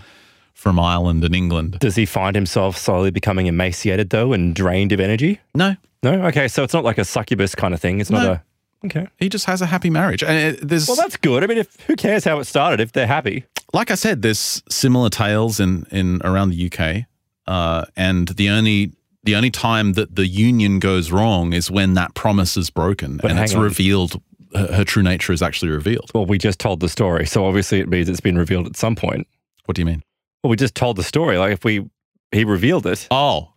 from 0.57 0.81
Ireland 0.81 1.23
and 1.23 1.35
England. 1.35 1.79
Does 1.81 1.97
he 1.97 2.07
find 2.07 2.35
himself 2.35 2.79
slowly 2.79 3.11
becoming 3.11 3.47
emaciated 3.47 4.09
though 4.11 4.33
and 4.33 4.55
drained 4.55 4.91
of 4.91 4.99
energy? 5.01 5.39
No, 5.55 5.77
No? 6.03 6.27
Okay, 6.27 6.49
so 6.49 6.65
it's 6.65 6.73
not 6.73 6.83
like 6.83 6.97
a 6.99 7.05
succubus 7.05 7.55
kind 7.55 7.75
of 7.75 7.81
thing. 7.81 8.01
It's 8.01 8.11
not 8.11 8.27
a. 8.27 8.43
Okay. 8.85 9.07
he 9.19 9.29
just 9.29 9.45
has 9.47 9.61
a 9.61 9.67
happy 9.67 9.91
marriage. 9.91 10.23
And 10.23 10.33
it, 10.57 10.67
there's 10.69 10.89
Well, 10.89 10.97
that's 10.97 11.17
good. 11.17 11.45
I 11.45 11.47
mean, 11.47 11.59
if 11.59 11.77
who 11.87 11.95
cares 11.95 12.25
how 12.25 12.39
it 12.41 12.45
started 12.47 12.81
if 12.81 12.93
they're 12.93 13.07
happy? 13.07 13.45
like 13.75 13.91
I 13.91 13.95
said, 13.97 14.23
there's 14.23 14.63
similar 14.71 15.11
tales 15.11 15.61
in 15.61 15.87
in 15.91 16.21
around 16.25 16.51
the 16.51 16.71
UK, 16.73 17.05
uh, 17.47 17.85
and 17.95 18.29
the 18.29 18.49
only 18.49 18.93
the 19.25 19.35
only 19.37 19.51
time 19.51 19.93
that 19.95 20.15
the 20.17 20.27
union 20.27 20.79
goes 20.79 21.11
wrong 21.13 21.53
is 21.53 21.71
when 21.71 21.95
that 21.95 22.15
promise 22.15 22.57
is 22.57 22.71
broken 22.71 23.19
But 23.19 23.31
and 23.33 23.41
it's 23.41 23.55
on. 23.55 23.61
revealed. 23.63 24.21
Her, 24.55 24.73
her 24.73 24.85
true 24.85 25.03
nature 25.03 25.33
is 25.35 25.43
actually 25.43 25.71
revealed. 25.71 26.11
Well, 26.15 26.25
we 26.25 26.39
just 26.39 26.59
told 26.61 26.81
the 26.81 26.89
story, 26.89 27.27
so 27.27 27.45
obviously 27.45 27.81
it 27.81 27.89
means 27.89 28.09
it's 28.09 28.21
been 28.21 28.39
revealed 28.39 28.67
at 28.67 28.77
some 28.77 28.95
point. 28.97 29.27
What 29.67 29.75
do 29.75 29.83
you 29.83 29.87
mean? 29.87 30.03
Well, 30.47 30.51
we 30.51 30.57
just 30.57 30.77
told 30.77 30.95
the 30.97 31.03
story. 31.03 31.39
Like 31.39 31.53
if 31.53 31.65
we 31.65 31.85
he 32.31 32.45
revealed 32.45 32.87
it. 32.87 33.09
Oh, 33.11 33.53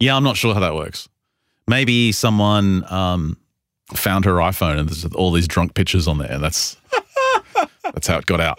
yeah, 0.00 0.16
I'm 0.16 0.24
not 0.24 0.36
sure 0.36 0.52
how 0.54 0.58
that 0.58 0.74
works. 0.74 1.08
Maybe 1.68 2.10
someone 2.10 2.84
um, 2.92 3.36
found 3.94 4.24
her 4.24 4.32
iPhone 4.34 4.76
and 4.80 4.88
there's 4.88 5.04
all 5.14 5.30
these 5.30 5.46
drunk 5.46 5.74
pictures 5.74 6.08
on 6.08 6.18
there. 6.18 6.38
That's 6.40 6.76
that's 7.84 8.08
how 8.08 8.18
it 8.18 8.26
got 8.26 8.40
out. 8.40 8.58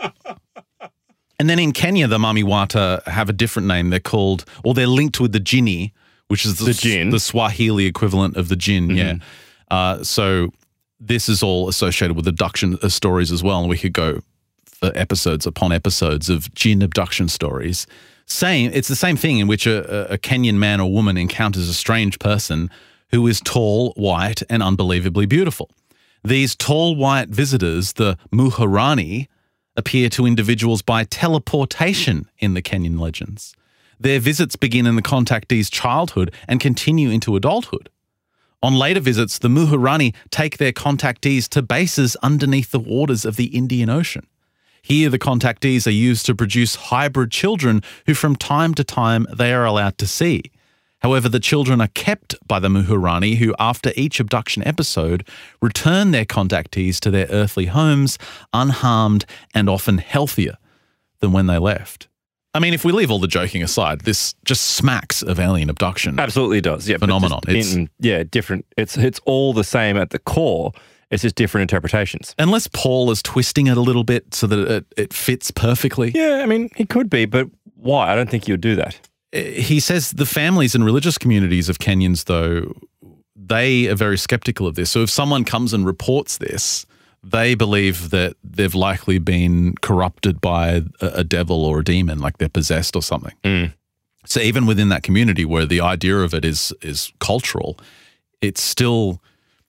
And 1.40 1.50
then 1.50 1.60
in 1.60 1.74
Kenya, 1.74 2.08
the 2.08 2.20
Mami 2.20 2.46
Wata 2.46 3.04
have 3.06 3.28
a 3.28 3.34
different 3.34 3.68
name. 3.68 3.90
They're 3.90 4.00
called, 4.00 4.46
or 4.64 4.74
they're 4.74 4.88
linked 4.88 5.20
with 5.20 5.34
the 5.34 5.42
Jinni, 5.42 5.92
which 6.30 6.46
is 6.46 6.60
the, 6.60 6.66
The 6.66 6.74
jinn. 6.74 7.10
the 7.10 7.20
Swahili 7.20 7.86
equivalent 7.86 8.38
of 8.38 8.48
the 8.48 8.56
Jinn. 8.56 8.92
Yeah. 8.92 9.16
Uh, 9.70 10.02
so 10.06 10.54
this 11.02 11.28
is 11.28 11.44
all 11.44 11.68
associated 11.68 12.16
with 12.16 12.30
abduction 12.30 12.78
uh, 12.82 12.88
stories 12.88 13.30
as 13.30 13.44
well. 13.44 13.60
And 13.60 13.68
we 13.68 13.78
could 13.78 13.92
go 13.92 14.14
for 14.16 14.24
episodes 14.96 15.46
upon 15.46 15.72
episodes 15.72 16.30
of 16.30 16.54
jinn 16.54 16.82
abduction 16.82 17.30
stories. 17.30 17.88
Same, 18.26 18.72
it's 18.74 18.88
the 18.88 18.96
same 18.96 19.18
thing 19.18 19.40
in 19.40 19.48
which 19.48 19.68
a, 19.68 20.14
a- 20.14 20.18
Kenyan 20.18 20.56
man 20.56 20.80
or 20.80 20.92
woman 20.92 21.18
encounters 21.18 21.68
a 21.70 21.74
strange 21.74 22.20
person 22.20 22.70
who 23.12 23.28
is 23.28 23.42
tall, 23.42 23.94
white, 23.96 24.42
and 24.50 24.64
unbelievably 24.64 25.26
beautiful. 25.26 25.70
These 26.24 26.56
tall 26.56 26.96
white 26.96 27.30
visitors, 27.30 27.94
the 27.94 28.18
Muharani, 28.32 29.28
appear 29.76 30.10
to 30.10 30.26
individuals 30.26 30.82
by 30.82 31.04
teleportation 31.04 32.30
in 32.40 32.54
the 32.54 32.62
Kenyan 32.62 33.00
legends. 33.00 33.56
Their 34.00 34.20
visits 34.20 34.56
begin 34.56 34.86
in 34.86 34.96
the 34.96 35.02
contactee's 35.02 35.70
childhood 35.70 36.34
and 36.48 36.60
continue 36.60 37.10
into 37.10 37.36
adulthood. 37.36 37.90
On 38.62 38.74
later 38.74 39.02
visits, 39.02 39.38
the 39.38 39.50
Muharani 39.50 40.16
take 40.32 40.58
their 40.58 40.72
contactees 40.72 41.50
to 41.50 41.62
bases 41.62 42.16
underneath 42.24 42.72
the 42.72 42.80
waters 42.80 43.26
of 43.26 43.36
the 43.36 43.48
Indian 43.48 43.90
Ocean. 43.90 44.26
Here, 44.84 45.10
the 45.10 45.18
contactees 45.18 45.88
are 45.88 45.92
used 45.92 46.26
to 46.26 46.36
produce 46.36 46.76
hybrid 46.76 47.32
children 47.32 47.82
who, 48.06 48.14
from 48.14 48.36
time 48.36 48.74
to 48.76 48.84
time, 48.84 49.26
they 49.34 49.54
are 49.54 49.64
allowed 49.66 49.98
to 50.00 50.06
see. 50.08 50.44
However, 51.00 51.30
the 51.30 51.40
children 51.40 51.80
are 51.82 51.88
kept 51.88 52.36
by 52.48 52.60
the 52.60 52.68
Muhurani, 52.68 53.38
who, 53.38 53.56
after 53.60 53.94
each 53.96 54.20
abduction 54.20 54.66
episode, 54.68 55.26
return 55.62 56.12
their 56.12 56.26
contactees 56.26 57.00
to 57.00 57.10
their 57.12 57.28
earthly 57.30 57.68
homes 57.68 58.18
unharmed 58.54 59.26
and 59.54 59.70
often 59.70 60.00
healthier 60.00 60.58
than 61.20 61.32
when 61.32 61.48
they 61.48 61.58
left. 61.58 62.10
I 62.54 62.60
mean, 62.60 62.74
if 62.74 62.84
we 62.86 62.92
leave 62.92 63.10
all 63.10 63.20
the 63.20 63.28
joking 63.28 63.64
aside, 63.64 64.02
this 64.02 64.36
just 64.46 64.62
smacks 64.76 65.22
of 65.24 65.40
alien 65.40 65.70
abduction. 65.70 66.20
Absolutely 66.20 66.60
does. 66.62 66.88
Yeah. 66.90 66.98
Phenomenon. 66.98 67.40
It's- 67.48 67.74
in- 67.74 67.90
yeah, 68.00 68.24
different. 68.30 68.66
It's 68.78 68.98
it's 68.98 69.20
all 69.26 69.54
the 69.54 69.64
same 69.64 69.96
at 69.98 70.10
the 70.12 70.20
core. 70.20 70.72
It's 71.14 71.22
just 71.22 71.36
different 71.36 71.62
interpretations. 71.72 72.34
Unless 72.40 72.68
Paul 72.68 73.12
is 73.12 73.22
twisting 73.22 73.68
it 73.68 73.78
a 73.78 73.82
little 73.82 74.04
bit 74.04 74.34
so 74.34 74.48
that 74.48 74.60
it, 74.60 74.86
it 74.98 75.14
fits 75.14 75.52
perfectly. 75.52 76.12
Yeah, 76.14 76.42
I 76.42 76.48
mean, 76.48 76.72
he 76.76 76.86
could 76.86 77.08
be, 77.08 77.26
but 77.26 77.48
why? 77.76 78.12
I 78.12 78.16
don't 78.16 78.32
think 78.32 78.48
you'd 78.48 78.62
do 78.62 78.76
that. 78.78 79.00
he 79.32 79.80
says 79.80 80.12
the 80.12 80.26
families 80.26 80.74
and 80.74 80.84
religious 80.84 81.20
communities 81.20 81.70
of 81.70 81.78
Kenyans, 81.78 82.26
though, 82.26 82.74
they 83.36 83.88
are 83.90 83.96
very 83.96 84.18
skeptical 84.18 84.66
of 84.66 84.74
this. 84.74 84.90
So 84.90 85.04
if 85.04 85.12
someone 85.12 85.46
comes 85.46 85.72
and 85.72 85.86
reports 85.86 86.40
this, 86.40 86.88
they 87.24 87.54
believe 87.54 88.10
that 88.10 88.36
they've 88.44 88.74
likely 88.74 89.20
been 89.20 89.76
corrupted 89.82 90.42
by 90.42 90.84
a, 91.00 91.06
a 91.08 91.24
devil 91.24 91.64
or 91.64 91.82
a 91.82 91.84
demon, 91.84 92.18
like 92.18 92.40
they're 92.40 92.50
possessed 92.50 92.96
or 92.96 93.04
something. 93.04 93.34
Mm. 93.44 93.74
So 94.26 94.40
even 94.40 94.66
within 94.66 94.90
that 94.90 95.04
community 95.04 95.46
where 95.46 95.66
the 95.68 95.82
idea 95.82 96.18
of 96.18 96.34
it 96.34 96.44
is 96.44 96.74
is 96.82 97.12
cultural, 97.20 97.78
it's 98.42 98.62
still 98.62 99.22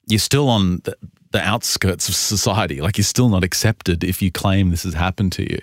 you're 0.07 0.19
still 0.19 0.49
on 0.49 0.81
the, 0.85 0.97
the 1.35 1.43
outskirts 1.43 2.09
of 2.09 2.15
society. 2.15 2.81
Like 2.81 2.97
you're 2.97 3.05
still 3.05 3.29
not 3.29 3.43
accepted 3.43 4.05
if 4.05 4.23
you 4.23 4.31
claim 4.31 4.71
this 4.71 4.85
has 4.85 4.95
happened 4.95 5.33
to 5.33 5.43
you. 5.43 5.59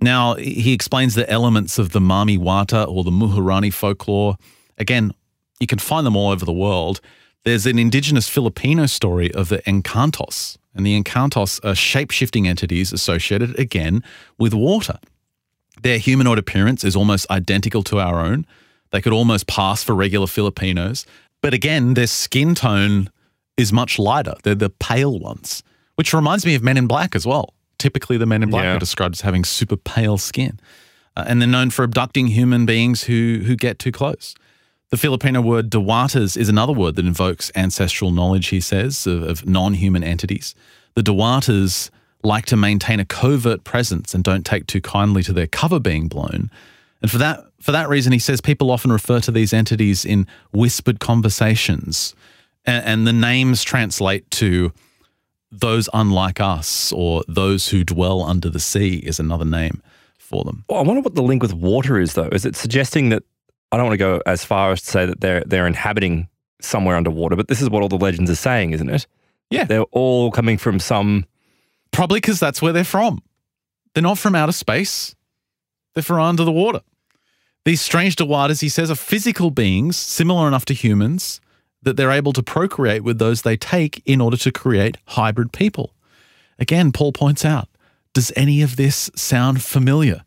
Now 0.00 0.34
he 0.34 0.72
explains 0.72 1.14
the 1.14 1.30
elements 1.30 1.78
of 1.78 1.92
the 1.92 2.00
Mami 2.00 2.36
Wata 2.36 2.84
or 2.86 3.04
the 3.04 3.12
Muhurani 3.12 3.72
folklore. 3.72 4.36
Again, 4.76 5.12
you 5.60 5.68
can 5.68 5.78
find 5.78 6.04
them 6.04 6.16
all 6.16 6.30
over 6.30 6.44
the 6.44 6.52
world. 6.52 7.00
There's 7.44 7.64
an 7.64 7.78
indigenous 7.78 8.28
Filipino 8.28 8.86
story 8.86 9.32
of 9.32 9.48
the 9.50 9.58
Encantos, 9.58 10.58
and 10.74 10.84
the 10.84 11.00
Encantos 11.00 11.64
are 11.64 11.76
shape 11.76 12.10
shifting 12.10 12.48
entities 12.48 12.92
associated 12.92 13.56
again 13.56 14.02
with 14.36 14.52
water. 14.52 14.98
Their 15.82 15.98
humanoid 15.98 16.38
appearance 16.38 16.82
is 16.82 16.96
almost 16.96 17.30
identical 17.30 17.84
to 17.84 18.00
our 18.00 18.18
own. 18.20 18.46
They 18.90 19.00
could 19.00 19.12
almost 19.12 19.46
pass 19.46 19.84
for 19.84 19.94
regular 19.94 20.26
Filipinos. 20.26 21.06
But 21.40 21.54
again, 21.54 21.94
their 21.94 22.08
skin 22.08 22.56
tone 22.56 23.10
is 23.58 23.72
much 23.72 23.98
lighter. 23.98 24.34
They're 24.42 24.54
the 24.54 24.70
pale 24.70 25.18
ones, 25.18 25.62
which 25.96 26.14
reminds 26.14 26.46
me 26.46 26.54
of 26.54 26.62
Men 26.62 26.78
in 26.78 26.86
Black 26.86 27.14
as 27.14 27.26
well. 27.26 27.52
Typically, 27.78 28.16
the 28.16 28.26
Men 28.26 28.42
in 28.42 28.50
Black 28.50 28.64
Yeah. 28.64 28.76
are 28.76 28.78
described 28.78 29.16
as 29.16 29.20
having 29.20 29.44
super 29.44 29.76
pale 29.76 30.16
skin. 30.16 30.58
Uh, 31.16 31.24
and 31.26 31.42
they're 31.42 31.48
known 31.48 31.70
for 31.70 31.82
abducting 31.84 32.28
human 32.28 32.64
beings 32.64 33.02
who, 33.04 33.42
who 33.44 33.56
get 33.56 33.78
too 33.78 33.92
close. 33.92 34.34
The 34.90 34.96
Filipino 34.96 35.42
word 35.42 35.68
Dewatas 35.70 36.36
is 36.36 36.48
another 36.48 36.72
word 36.72 36.96
that 36.96 37.04
invokes 37.04 37.52
ancestral 37.54 38.10
knowledge, 38.10 38.48
he 38.48 38.60
says, 38.60 39.06
of, 39.06 39.22
of 39.22 39.46
non 39.46 39.74
human 39.74 40.02
entities. 40.02 40.54
The 40.94 41.02
Dewatas 41.02 41.90
like 42.22 42.46
to 42.46 42.56
maintain 42.56 42.98
a 42.98 43.04
covert 43.04 43.64
presence 43.64 44.14
and 44.14 44.24
don't 44.24 44.46
take 44.46 44.66
too 44.66 44.80
kindly 44.80 45.22
to 45.24 45.32
their 45.32 45.46
cover 45.46 45.78
being 45.78 46.08
blown. 46.08 46.50
And 47.02 47.10
for 47.10 47.18
that, 47.18 47.44
for 47.60 47.70
that 47.72 47.88
reason, 47.88 48.12
he 48.12 48.18
says 48.18 48.40
people 48.40 48.70
often 48.70 48.90
refer 48.90 49.20
to 49.20 49.30
these 49.30 49.52
entities 49.52 50.04
in 50.04 50.26
whispered 50.52 51.00
conversations. 51.00 52.14
And, 52.68 52.84
and 52.84 53.06
the 53.06 53.12
names 53.14 53.64
translate 53.64 54.30
to 54.32 54.72
those 55.50 55.88
unlike 55.94 56.40
us 56.40 56.92
or 56.92 57.24
those 57.26 57.68
who 57.70 57.82
dwell 57.82 58.22
under 58.22 58.50
the 58.50 58.60
sea 58.60 58.98
is 58.98 59.18
another 59.18 59.46
name 59.46 59.82
for 60.18 60.44
them. 60.44 60.64
Well, 60.68 60.78
I 60.78 60.82
wonder 60.82 61.00
what 61.00 61.14
the 61.14 61.22
link 61.22 61.42
with 61.42 61.54
water 61.54 61.98
is, 61.98 62.12
though. 62.12 62.28
Is 62.28 62.44
it 62.44 62.54
suggesting 62.54 63.08
that 63.08 63.22
I 63.72 63.78
don't 63.78 63.86
want 63.86 63.94
to 63.94 63.98
go 63.98 64.22
as 64.26 64.44
far 64.44 64.72
as 64.72 64.82
to 64.82 64.86
say 64.86 65.06
that 65.06 65.20
they're 65.20 65.42
they're 65.46 65.66
inhabiting 65.66 66.28
somewhere 66.60 66.96
underwater, 66.96 67.36
but 67.36 67.48
this 67.48 67.62
is 67.62 67.70
what 67.70 67.82
all 67.82 67.88
the 67.88 67.96
legends 67.96 68.30
are 68.30 68.34
saying, 68.34 68.72
isn't 68.72 68.90
it? 68.90 69.06
Yeah. 69.50 69.64
They're 69.64 69.82
all 69.92 70.30
coming 70.30 70.58
from 70.58 70.78
some. 70.78 71.24
Probably 71.90 72.20
because 72.20 72.38
that's 72.38 72.60
where 72.60 72.74
they're 72.74 72.84
from. 72.84 73.22
They're 73.94 74.02
not 74.02 74.18
from 74.18 74.34
outer 74.34 74.52
space, 74.52 75.14
they're 75.94 76.02
from 76.02 76.20
under 76.20 76.44
the 76.44 76.52
water. 76.52 76.82
These 77.64 77.80
strange 77.80 78.16
Dewatas, 78.16 78.60
he 78.60 78.68
says, 78.68 78.90
are 78.90 78.94
physical 78.94 79.50
beings 79.50 79.96
similar 79.96 80.46
enough 80.46 80.64
to 80.66 80.74
humans 80.74 81.40
that 81.82 81.96
they're 81.96 82.10
able 82.10 82.32
to 82.32 82.42
procreate 82.42 83.04
with 83.04 83.18
those 83.18 83.42
they 83.42 83.56
take 83.56 84.02
in 84.04 84.20
order 84.20 84.36
to 84.36 84.52
create 84.52 84.96
hybrid 85.06 85.52
people. 85.52 85.94
Again, 86.58 86.92
Paul 86.92 87.12
points 87.12 87.44
out, 87.44 87.68
does 88.14 88.32
any 88.34 88.62
of 88.62 88.76
this 88.76 89.10
sound 89.14 89.62
familiar? 89.62 90.24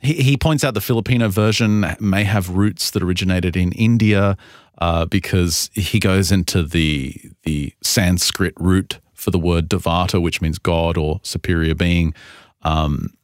He, 0.00 0.36
points 0.36 0.64
out 0.64 0.74
the 0.74 0.80
Filipino 0.80 1.28
version 1.28 1.86
may 2.00 2.24
have 2.24 2.48
roots 2.50 2.90
that 2.90 3.04
originated 3.04 3.56
in 3.56 3.70
India 3.72 4.36
uh, 4.78 5.06
because 5.06 5.70
he 5.74 6.00
goes 6.00 6.32
into 6.32 6.64
the 6.64 7.14
the 7.44 7.72
Sanskrit 7.82 8.52
root 8.58 8.98
for 9.14 9.30
the 9.30 9.38
word 9.38 9.68
Devata, 9.68 10.20
which 10.20 10.40
means 10.40 10.58
God 10.58 10.96
or 10.98 11.20
superior 11.22 11.76
being. 11.76 12.14
Um, 12.62 13.14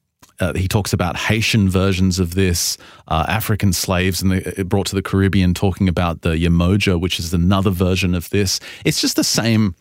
uh, 0.40 0.52
he 0.54 0.68
talks 0.68 0.92
about 0.92 1.16
Haitian 1.16 1.68
versions 1.68 2.18
of 2.18 2.34
this, 2.34 2.78
uh, 3.08 3.24
African 3.28 3.72
slaves 3.72 4.22
and 4.22 4.30
the, 4.30 4.64
brought 4.64 4.86
to 4.86 4.94
the 4.94 5.02
Caribbean, 5.02 5.54
talking 5.54 5.88
about 5.88 6.22
the 6.22 6.30
Yamoja, 6.30 7.00
which 7.00 7.18
is 7.18 7.34
another 7.34 7.70
version 7.70 8.14
of 8.14 8.30
this. 8.30 8.60
It's 8.84 9.00
just 9.00 9.16
the 9.16 9.24
same 9.24 9.74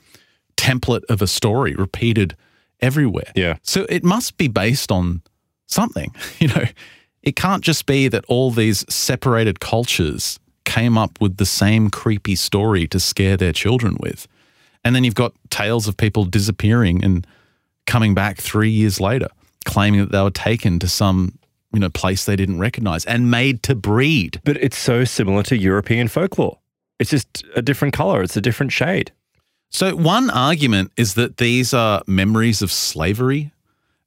template 0.56 1.04
of 1.10 1.22
a 1.22 1.28
story 1.28 1.74
repeated 1.76 2.36
everywhere. 2.80 3.32
Yeah. 3.36 3.58
So 3.62 3.86
it 3.89 4.04
must 4.04 4.38
be 4.38 4.48
based 4.48 4.91
on 4.91 5.22
something. 5.67 6.13
You 6.39 6.50
know, 6.50 6.65
it 7.24 7.36
can't 7.36 7.63
just 7.63 7.86
be 7.88 8.08
that 8.08 8.24
all 8.28 8.52
these 8.52 8.86
separated 8.93 9.60
cultures 9.60 10.39
came 10.65 10.98
up 10.98 11.20
with 11.20 11.38
the 11.38 11.46
same 11.46 11.89
creepy 11.89 12.36
story 12.36 12.88
to 12.88 13.00
scare 13.00 13.38
their 13.38 13.52
children 13.52 13.98
with. 14.00 14.28
And 14.84 14.96
then 14.96 15.04
you've 15.04 15.15
got 15.15 15.34
tales 15.50 15.88
of 15.88 15.98
people 15.98 16.26
disappearing 16.26 17.04
and 17.04 17.26
coming 17.86 18.13
back 18.13 18.38
three 18.38 18.70
years 18.70 19.02
later, 19.02 19.28
claiming 19.67 19.99
that 19.99 20.12
they 20.12 20.21
were 20.21 20.32
taken 20.32 20.80
to 20.80 20.88
some, 20.88 21.38
you 21.73 21.80
know, 21.80 21.89
place 21.89 22.25
they 22.25 22.36
didn't 22.36 22.60
recognize 22.60 23.06
and 23.06 23.30
made 23.30 23.62
to 23.63 23.75
breed. 23.75 24.41
But 24.43 24.58
it's 24.58 24.77
so 24.77 25.03
similar 25.03 25.43
to 25.43 25.58
European 25.58 26.08
folklore. 26.08 26.58
It's 26.99 27.12
just 27.12 27.45
a 27.56 27.62
different 27.62 27.93
color. 27.93 28.23
It's 28.23 28.36
a 28.36 28.41
different 28.41 28.71
shade. 28.71 29.12
So, 29.69 29.95
one 29.95 30.30
argument 30.30 30.91
is 30.97 31.13
that 31.15 31.38
these 31.38 31.73
are 31.73 32.01
memories 32.08 32.62
of 32.62 32.71
slavery 32.71 33.51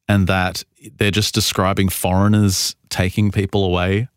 and 0.09 0.27
that 0.27 0.65
they're 0.97 1.11
just 1.11 1.35
describing 1.35 1.89
foreigners 1.89 2.75
taking 2.89 3.31
people 3.31 3.65
away. 3.65 4.09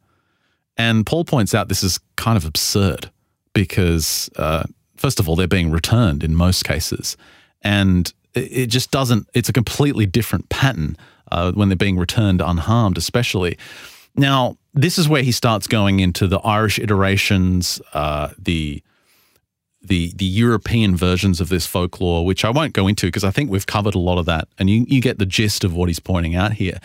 And 0.77 1.05
Paul 1.05 1.25
points 1.25 1.53
out 1.53 1.67
this 1.67 1.83
is 1.83 1.99
kind 2.15 2.37
of 2.37 2.45
absurd 2.45 3.11
because, 3.53 4.29
uh, 4.37 4.63
first 4.95 5.19
of 5.19 5.29
all, 5.29 5.35
they're 5.35 5.47
being 5.47 5.69
returned 5.69 6.23
in 6.23 6.33
most 6.33 6.63
cases. 6.63 7.15
And 7.61 8.11
it 8.33 8.39
it 8.63 8.65
just 8.67 8.89
doesn't, 8.89 9.27
it's 9.33 9.49
a 9.49 9.53
completely 9.53 10.05
different 10.05 10.49
pattern 10.49 10.97
uh, 11.33 11.51
when 11.53 11.69
they're 11.69 11.75
being 11.75 11.97
returned 11.97 12.41
unharmed, 12.41 12.97
especially. 12.97 13.57
Now, 14.15 14.57
this 14.73 14.97
is 14.97 15.09
where 15.09 15.23
he 15.23 15.31
starts 15.31 15.67
going 15.67 15.99
into 15.99 16.27
the 16.27 16.39
Irish 16.39 16.79
iterations, 16.79 17.81
uh, 17.93 18.29
the 18.37 18.83
the 19.81 20.13
the 20.15 20.25
European 20.25 20.95
versions 20.95 21.41
of 21.41 21.49
this 21.49 21.65
folklore, 21.65 22.25
which 22.25 22.45
I 22.45 22.49
won't 22.49 22.73
go 22.73 22.87
into 22.87 23.07
because 23.07 23.23
I 23.23 23.31
think 23.31 23.49
we've 23.49 23.65
covered 23.65 23.95
a 23.95 23.99
lot 23.99 24.17
of 24.17 24.25
that, 24.25 24.47
and 24.57 24.69
you 24.69 24.85
you 24.87 25.01
get 25.01 25.19
the 25.19 25.25
gist 25.25 25.63
of 25.63 25.73
what 25.73 25.89
he's 25.89 25.99
pointing 25.99 26.35
out 26.35 26.53
here. 26.53 26.79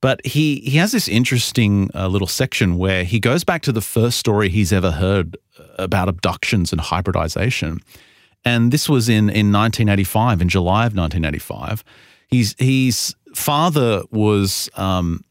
But 0.00 0.24
he 0.26 0.56
he 0.60 0.78
has 0.78 0.92
this 0.92 1.08
interesting 1.08 1.90
uh, 1.94 2.08
little 2.08 2.26
section 2.26 2.76
where 2.76 3.04
he 3.04 3.20
goes 3.20 3.44
back 3.44 3.62
to 3.62 3.72
the 3.72 3.80
first 3.80 4.18
story 4.18 4.48
he's 4.48 4.72
ever 4.72 4.90
heard 4.90 5.36
about 5.78 6.08
abductions 6.08 6.72
and 6.72 6.80
hybridization, 6.80 7.80
and 8.44 8.72
this 8.72 8.88
was 8.88 9.08
in 9.08 9.30
in 9.30 9.52
1985, 9.52 10.42
in 10.42 10.48
July 10.48 10.86
of 10.86 10.94
1985. 10.94 11.84
He's 12.28 12.54
his 12.58 13.14
father 13.34 14.02
was 14.10 14.68
um, 14.74 15.24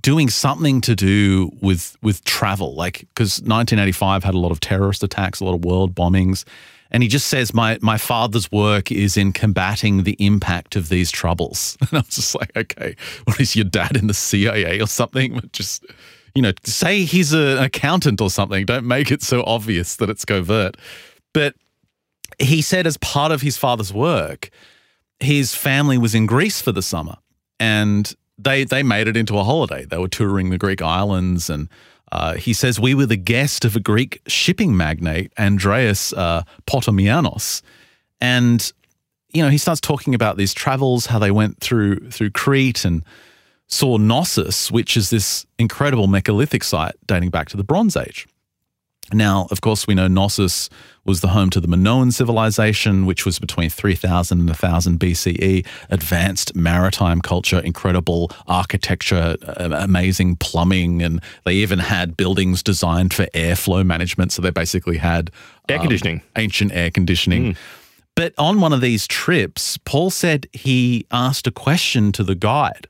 doing 0.00 0.28
something 0.28 0.80
to 0.82 0.94
do 0.94 1.50
with 1.60 1.96
with 2.02 2.24
travel, 2.24 2.74
like 2.74 3.00
because 3.14 3.40
1985 3.40 4.24
had 4.24 4.34
a 4.34 4.38
lot 4.38 4.52
of 4.52 4.60
terrorist 4.60 5.02
attacks, 5.02 5.40
a 5.40 5.44
lot 5.44 5.54
of 5.54 5.64
world 5.64 5.94
bombings, 5.94 6.44
and 6.90 7.02
he 7.02 7.08
just 7.08 7.26
says 7.26 7.52
my 7.52 7.78
my 7.82 7.98
father's 7.98 8.50
work 8.52 8.92
is 8.92 9.16
in 9.16 9.32
combating 9.32 10.04
the 10.04 10.16
impact 10.18 10.76
of 10.76 10.88
these 10.88 11.10
troubles. 11.10 11.76
And 11.90 11.98
I 11.98 11.98
was 11.98 12.08
just 12.08 12.34
like, 12.34 12.56
okay, 12.56 12.96
what 13.24 13.40
is 13.40 13.56
your 13.56 13.64
dad 13.64 13.96
in 13.96 14.06
the 14.06 14.14
CIA 14.14 14.80
or 14.80 14.86
something? 14.86 15.40
Just 15.52 15.84
you 16.34 16.42
know, 16.42 16.52
say 16.64 17.04
he's 17.04 17.32
an 17.32 17.58
accountant 17.58 18.20
or 18.20 18.28
something. 18.28 18.66
Don't 18.66 18.86
make 18.86 19.12
it 19.12 19.22
so 19.22 19.44
obvious 19.46 19.96
that 19.96 20.10
it's 20.10 20.24
covert. 20.24 20.76
But 21.32 21.54
he 22.40 22.60
said, 22.60 22.86
as 22.86 22.96
part 22.96 23.30
of 23.30 23.40
his 23.40 23.56
father's 23.56 23.92
work, 23.92 24.50
his 25.20 25.54
family 25.54 25.98
was 25.98 26.14
in 26.14 26.26
Greece 26.26 26.60
for 26.60 26.72
the 26.72 26.82
summer, 26.82 27.16
and 27.58 28.14
they 28.38 28.64
they 28.64 28.82
made 28.82 29.08
it 29.08 29.16
into 29.16 29.38
a 29.38 29.44
holiday. 29.44 29.84
They 29.84 29.98
were 29.98 30.08
touring 30.08 30.50
the 30.50 30.58
Greek 30.58 30.82
islands, 30.82 31.48
and 31.48 31.68
uh, 32.12 32.34
he 32.34 32.52
says 32.52 32.80
we 32.80 32.94
were 32.94 33.06
the 33.06 33.16
guest 33.16 33.64
of 33.64 33.76
a 33.76 33.80
Greek 33.80 34.20
shipping 34.26 34.76
magnate, 34.76 35.32
Andreas 35.38 36.12
uh, 36.12 36.42
Potamianos, 36.66 37.62
and 38.20 38.72
you 39.32 39.42
know 39.42 39.50
he 39.50 39.58
starts 39.58 39.80
talking 39.80 40.14
about 40.14 40.36
these 40.36 40.54
travels, 40.54 41.06
how 41.06 41.18
they 41.18 41.30
went 41.30 41.60
through 41.60 42.10
through 42.10 42.30
Crete 42.30 42.84
and 42.84 43.04
saw 43.66 43.96
Knossos, 43.96 44.70
which 44.70 44.96
is 44.96 45.10
this 45.10 45.46
incredible 45.58 46.06
megalithic 46.06 46.62
site 46.62 46.94
dating 47.06 47.30
back 47.30 47.48
to 47.48 47.56
the 47.56 47.64
Bronze 47.64 47.96
Age. 47.96 48.26
Now, 49.12 49.48
of 49.50 49.60
course, 49.60 49.86
we 49.86 49.94
know 49.94 50.08
Knossos 50.08 50.70
was 51.04 51.20
the 51.20 51.28
home 51.28 51.50
to 51.50 51.60
the 51.60 51.68
Minoan 51.68 52.12
civilization, 52.12 53.06
which 53.06 53.26
was 53.26 53.38
between 53.38 53.70
3000 53.70 54.40
and 54.40 54.48
1000 54.48 54.98
BCE. 54.98 55.66
Advanced 55.90 56.54
maritime 56.54 57.20
culture, 57.20 57.58
incredible 57.60 58.30
architecture, 58.46 59.36
uh, 59.46 59.70
amazing 59.72 60.36
plumbing, 60.36 61.02
and 61.02 61.20
they 61.44 61.54
even 61.54 61.78
had 61.78 62.16
buildings 62.16 62.62
designed 62.62 63.12
for 63.12 63.26
airflow 63.34 63.84
management. 63.84 64.32
So 64.32 64.42
they 64.42 64.50
basically 64.50 64.96
had 64.96 65.30
Air 65.68 65.76
um, 65.76 65.82
conditioning. 65.82 66.22
ancient 66.36 66.72
air 66.72 66.90
conditioning. 66.90 67.56
But 68.16 68.32
on 68.38 68.60
one 68.60 68.72
of 68.72 68.80
these 68.80 69.06
trips, 69.06 69.76
Paul 69.78 70.10
said 70.10 70.46
he 70.52 71.04
asked 71.10 71.46
a 71.46 71.50
question 71.50 72.12
to 72.12 72.22
the 72.22 72.36
guide. 72.36 72.86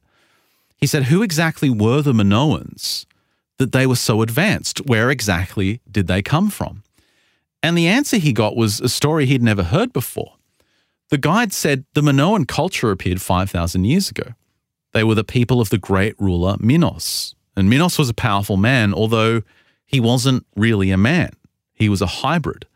He 0.76 0.86
said, 0.86 1.04
Who 1.04 1.22
exactly 1.22 1.70
were 1.70 2.02
the 2.02 2.12
Minoans 2.12 3.06
that 3.58 3.72
they 3.72 3.86
were 3.86 3.96
so 3.96 4.20
advanced? 4.20 4.78
Where 4.86 5.10
exactly 5.10 5.80
did 5.90 6.06
they 6.06 6.20
come 6.20 6.50
from? 6.50 6.83
And 7.64 7.78
the 7.78 7.88
answer 7.88 8.18
he 8.18 8.34
got 8.34 8.56
was 8.56 8.78
a 8.82 8.90
story 8.90 9.24
he'd 9.24 9.42
never 9.42 9.62
heard 9.62 9.90
before. 9.94 10.34
The 11.08 11.16
guide 11.16 11.50
said 11.54 11.86
the 11.94 12.02
Minoan 12.02 12.44
culture 12.44 12.90
appeared 12.90 13.22
5,000 13.22 13.84
years 13.86 14.10
ago. 14.10 14.34
They 14.92 15.02
were 15.02 15.14
the 15.14 15.24
people 15.24 15.62
of 15.62 15.70
the 15.70 15.78
great 15.78 16.14
ruler 16.18 16.56
Minos. 16.60 17.34
And 17.56 17.70
Minos 17.70 17.98
was 17.98 18.10
a 18.10 18.14
powerful 18.14 18.58
man, 18.58 18.92
although 18.92 19.40
he 19.86 19.98
wasn't 19.98 20.44
really 20.54 20.90
a 20.90 20.98
man. 20.98 21.30
He 21.72 21.88
was 21.88 22.02
a 22.02 22.20
hybrid. 22.20 22.66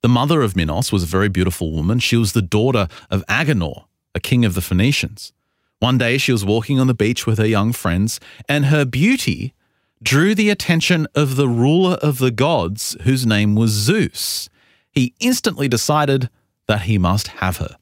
The 0.00 0.08
mother 0.08 0.40
of 0.40 0.56
Minos 0.56 0.90
was 0.90 1.02
a 1.02 1.06
very 1.18 1.28
beautiful 1.28 1.70
woman. 1.70 1.98
She 1.98 2.16
was 2.16 2.32
the 2.32 2.40
daughter 2.40 2.88
of 3.10 3.22
Agenor, 3.26 3.84
a 4.14 4.20
king 4.20 4.46
of 4.46 4.54
the 4.54 4.62
Phoenicians. 4.62 5.34
One 5.80 5.98
day 5.98 6.16
she 6.16 6.32
was 6.32 6.46
walking 6.46 6.80
on 6.80 6.86
the 6.86 6.94
beach 6.94 7.26
with 7.26 7.36
her 7.36 7.46
young 7.46 7.74
friends, 7.74 8.18
and 8.48 8.64
her 8.64 8.86
beauty 8.86 9.52
drew 10.02 10.34
the 10.34 10.50
attention 10.50 11.06
of 11.14 11.36
the 11.36 11.48
ruler 11.48 11.94
of 12.02 12.18
the 12.18 12.30
gods, 12.30 12.96
whose 13.02 13.26
name 13.26 13.54
was 13.54 13.70
Zeus. 13.70 14.48
He 14.90 15.14
instantly 15.20 15.68
decided 15.68 16.30
that 16.66 16.82
he 16.82 16.98
must 16.98 17.28
have 17.28 17.58
her. 17.58 17.76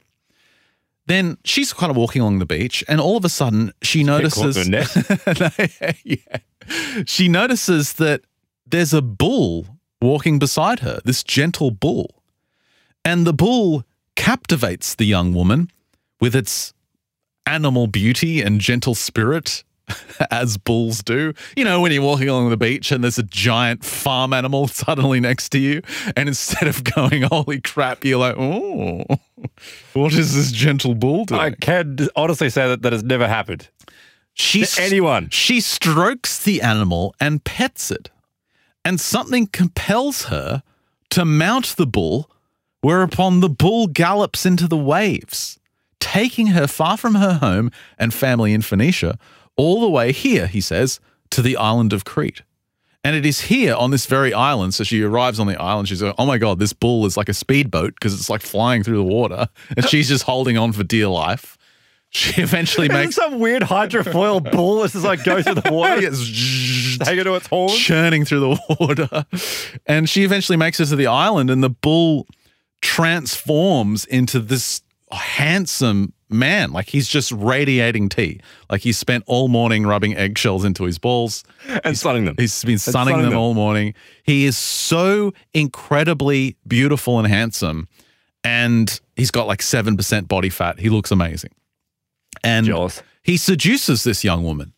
Then 1.07 1.39
she's 1.45 1.73
kind 1.73 1.91
of 1.91 1.97
walking 1.97 2.21
along 2.21 2.39
the 2.39 2.47
beach, 2.47 2.85
and 2.87 3.01
all 3.01 3.17
of 3.17 3.25
a 3.25 3.31
sudden 3.31 3.73
she 3.83 4.05
notices. 4.05 4.69
yeah. 6.05 6.39
She 7.07 7.29
notices 7.29 7.95
that 7.95 8.23
there's 8.67 8.93
a 8.93 9.01
bull 9.01 9.67
walking 10.03 10.39
beside 10.39 10.81
her, 10.81 11.01
this 11.05 11.25
gentle 11.25 11.71
bull. 11.71 12.23
And 13.05 13.27
the 13.27 13.33
bull 13.33 13.85
captivates 14.17 14.95
the 14.95 15.07
young 15.07 15.33
woman 15.33 15.71
with 16.21 16.37
its 16.37 16.75
animal 17.47 17.87
beauty 17.87 18.43
and 18.43 18.61
gentle 18.61 18.95
spirit 18.95 19.65
as 20.31 20.57
bulls 20.57 21.03
do. 21.03 21.33
You 21.57 21.65
know, 21.65 21.81
when 21.81 21.93
you're 21.93 22.03
walking 22.03 22.29
along 22.29 22.51
the 22.51 22.57
beach 22.57 22.93
and 22.93 23.03
there's 23.03 23.19
a 23.19 23.23
giant 23.23 23.85
farm 23.85 24.33
animal 24.33 24.69
suddenly 24.69 25.21
next 25.21 25.51
to 25.51 25.59
you, 25.59 25.83
and 26.17 26.29
instead 26.29 26.69
of 26.69 26.85
going, 26.85 27.23
holy 27.23 27.61
crap, 27.61 28.05
you're 28.05 28.19
like, 28.19 28.37
oh, 28.39 29.05
what 29.93 30.13
is 30.13 30.35
this 30.35 30.53
gentle 30.53 30.95
bull 30.95 31.25
doing? 31.25 31.41
I 31.41 31.51
can 31.51 31.99
honestly 32.17 32.51
say 32.51 32.69
that 32.69 32.83
that 32.83 32.93
has 32.93 33.03
never 33.03 33.29
happened. 33.29 33.69
She, 34.35 34.65
to 34.65 34.83
anyone. 34.83 35.31
She 35.31 35.61
strokes 35.61 36.43
the 36.43 36.63
animal 36.63 37.15
and 37.21 37.43
pets 37.43 37.91
it, 37.91 38.11
and 38.85 39.01
something 39.01 39.49
compels 39.49 40.27
her 40.27 40.63
to 41.11 41.25
mount 41.25 41.75
the 41.77 41.87
bull, 41.87 42.31
whereupon 42.81 43.41
the 43.41 43.49
bull 43.49 43.89
gallops 43.89 44.47
into 44.47 44.69
the 44.69 44.77
waves, 44.77 45.59
taking 45.99 46.49
her 46.49 46.69
far 46.69 46.97
from 46.97 47.17
her 47.17 47.35
home 47.35 47.73
and 47.99 48.15
family 48.15 48.53
in 48.53 48.63
Phoenicia 48.63 49.19
all 49.59 49.81
the 49.83 49.91
way 49.91 50.13
here, 50.13 50.47
he 50.47 50.63
says, 50.63 51.01
to 51.31 51.43
the 51.43 51.59
island 51.59 51.93
of 51.93 52.07
Crete. 52.07 52.43
And 53.05 53.15
it 53.15 53.27
is 53.27 53.43
here 53.43 53.75
on 53.75 53.91
this 53.91 54.07
very 54.07 54.33
island. 54.33 54.75
So 54.75 54.85
she 54.85 55.03
arrives 55.03 55.39
on 55.39 55.47
the 55.47 55.61
island. 55.61 55.89
She's 55.89 56.03
like, 56.03 56.15
oh 56.19 56.27
my 56.27 56.39
God, 56.39 56.59
this 56.59 56.73
bull 56.73 57.05
is 57.07 57.17
like 57.17 57.29
a 57.29 57.35
speedboat 57.35 57.95
because 57.95 58.15
it's 58.15 58.31
like 58.31 58.43
flying 58.43 58.83
through 58.83 58.97
the 58.97 59.05
water. 59.05 59.49
And 59.77 59.87
she's 59.87 60.09
just 60.09 60.25
holding 60.25 60.57
on 60.57 60.73
for 60.73 60.85
dear 60.85 61.09
life. 61.09 61.57
She 62.11 62.41
eventually 62.41 62.89
makes 62.89 63.17
some 63.17 63.39
weird 63.39 63.63
hydrofoil 63.63 64.51
bull 64.53 64.81
that's 64.81 64.95
just 64.95 65.05
like 65.05 65.23
goes 65.25 65.45
through 65.45 65.57
the 65.57 65.71
water. 65.71 65.99
it's 66.01 66.97
to 66.97 67.35
its 67.35 67.47
horn. 67.47 67.69
churning 67.69 68.25
through 68.25 68.41
the 68.41 68.77
water. 68.81 69.27
And 69.85 70.09
she 70.09 70.25
eventually 70.25 70.57
makes 70.57 70.81
it 70.81 70.87
to 70.87 70.97
the 70.97 71.07
island, 71.07 71.51
and 71.51 71.63
the 71.63 71.69
bull 71.69 72.27
transforms 72.81 74.07
into 74.07 74.41
this 74.41 74.81
handsome 75.17 76.13
man. 76.31 76.73
Like 76.73 76.89
he's 76.89 77.09
just 77.09 77.33
radiating 77.33 78.09
tea. 78.09 78.41
Like 78.71 78.83
he 78.83 78.93
spent 78.93 79.25
all 79.27 79.49
morning 79.49 79.87
rubbing 79.87 80.17
eggshells 80.17 80.65
into 80.65 80.85
his 80.85 80.99
balls 80.99 81.45
and 81.69 81.87
he's, 81.87 82.01
sunning 82.01 82.25
them. 82.25 82.35
He's 82.39 82.65
been 82.65 82.79
sunning, 82.79 83.13
sunning 83.13 83.23
them, 83.23 83.31
them. 83.31 83.39
all 83.39 83.55
morning. 83.55 83.95
He 84.23 84.45
is 84.45 84.57
so 84.57 85.33
incredibly 85.55 86.57
beautiful 86.67 87.19
and 87.19 87.27
handsome. 87.27 87.89
And 88.45 89.01
he's 89.17 89.31
got 89.31 89.47
like 89.47 89.61
7% 89.61 90.29
body 90.29 90.51
fat. 90.51 90.79
He 90.79 90.89
looks 90.89 91.11
amazing. 91.11 91.51
And 92.45 92.67
Jealous. 92.67 93.03
he 93.23 93.37
seduces 93.37 94.05
this 94.05 94.23
young 94.23 94.45
woman. 94.45 94.73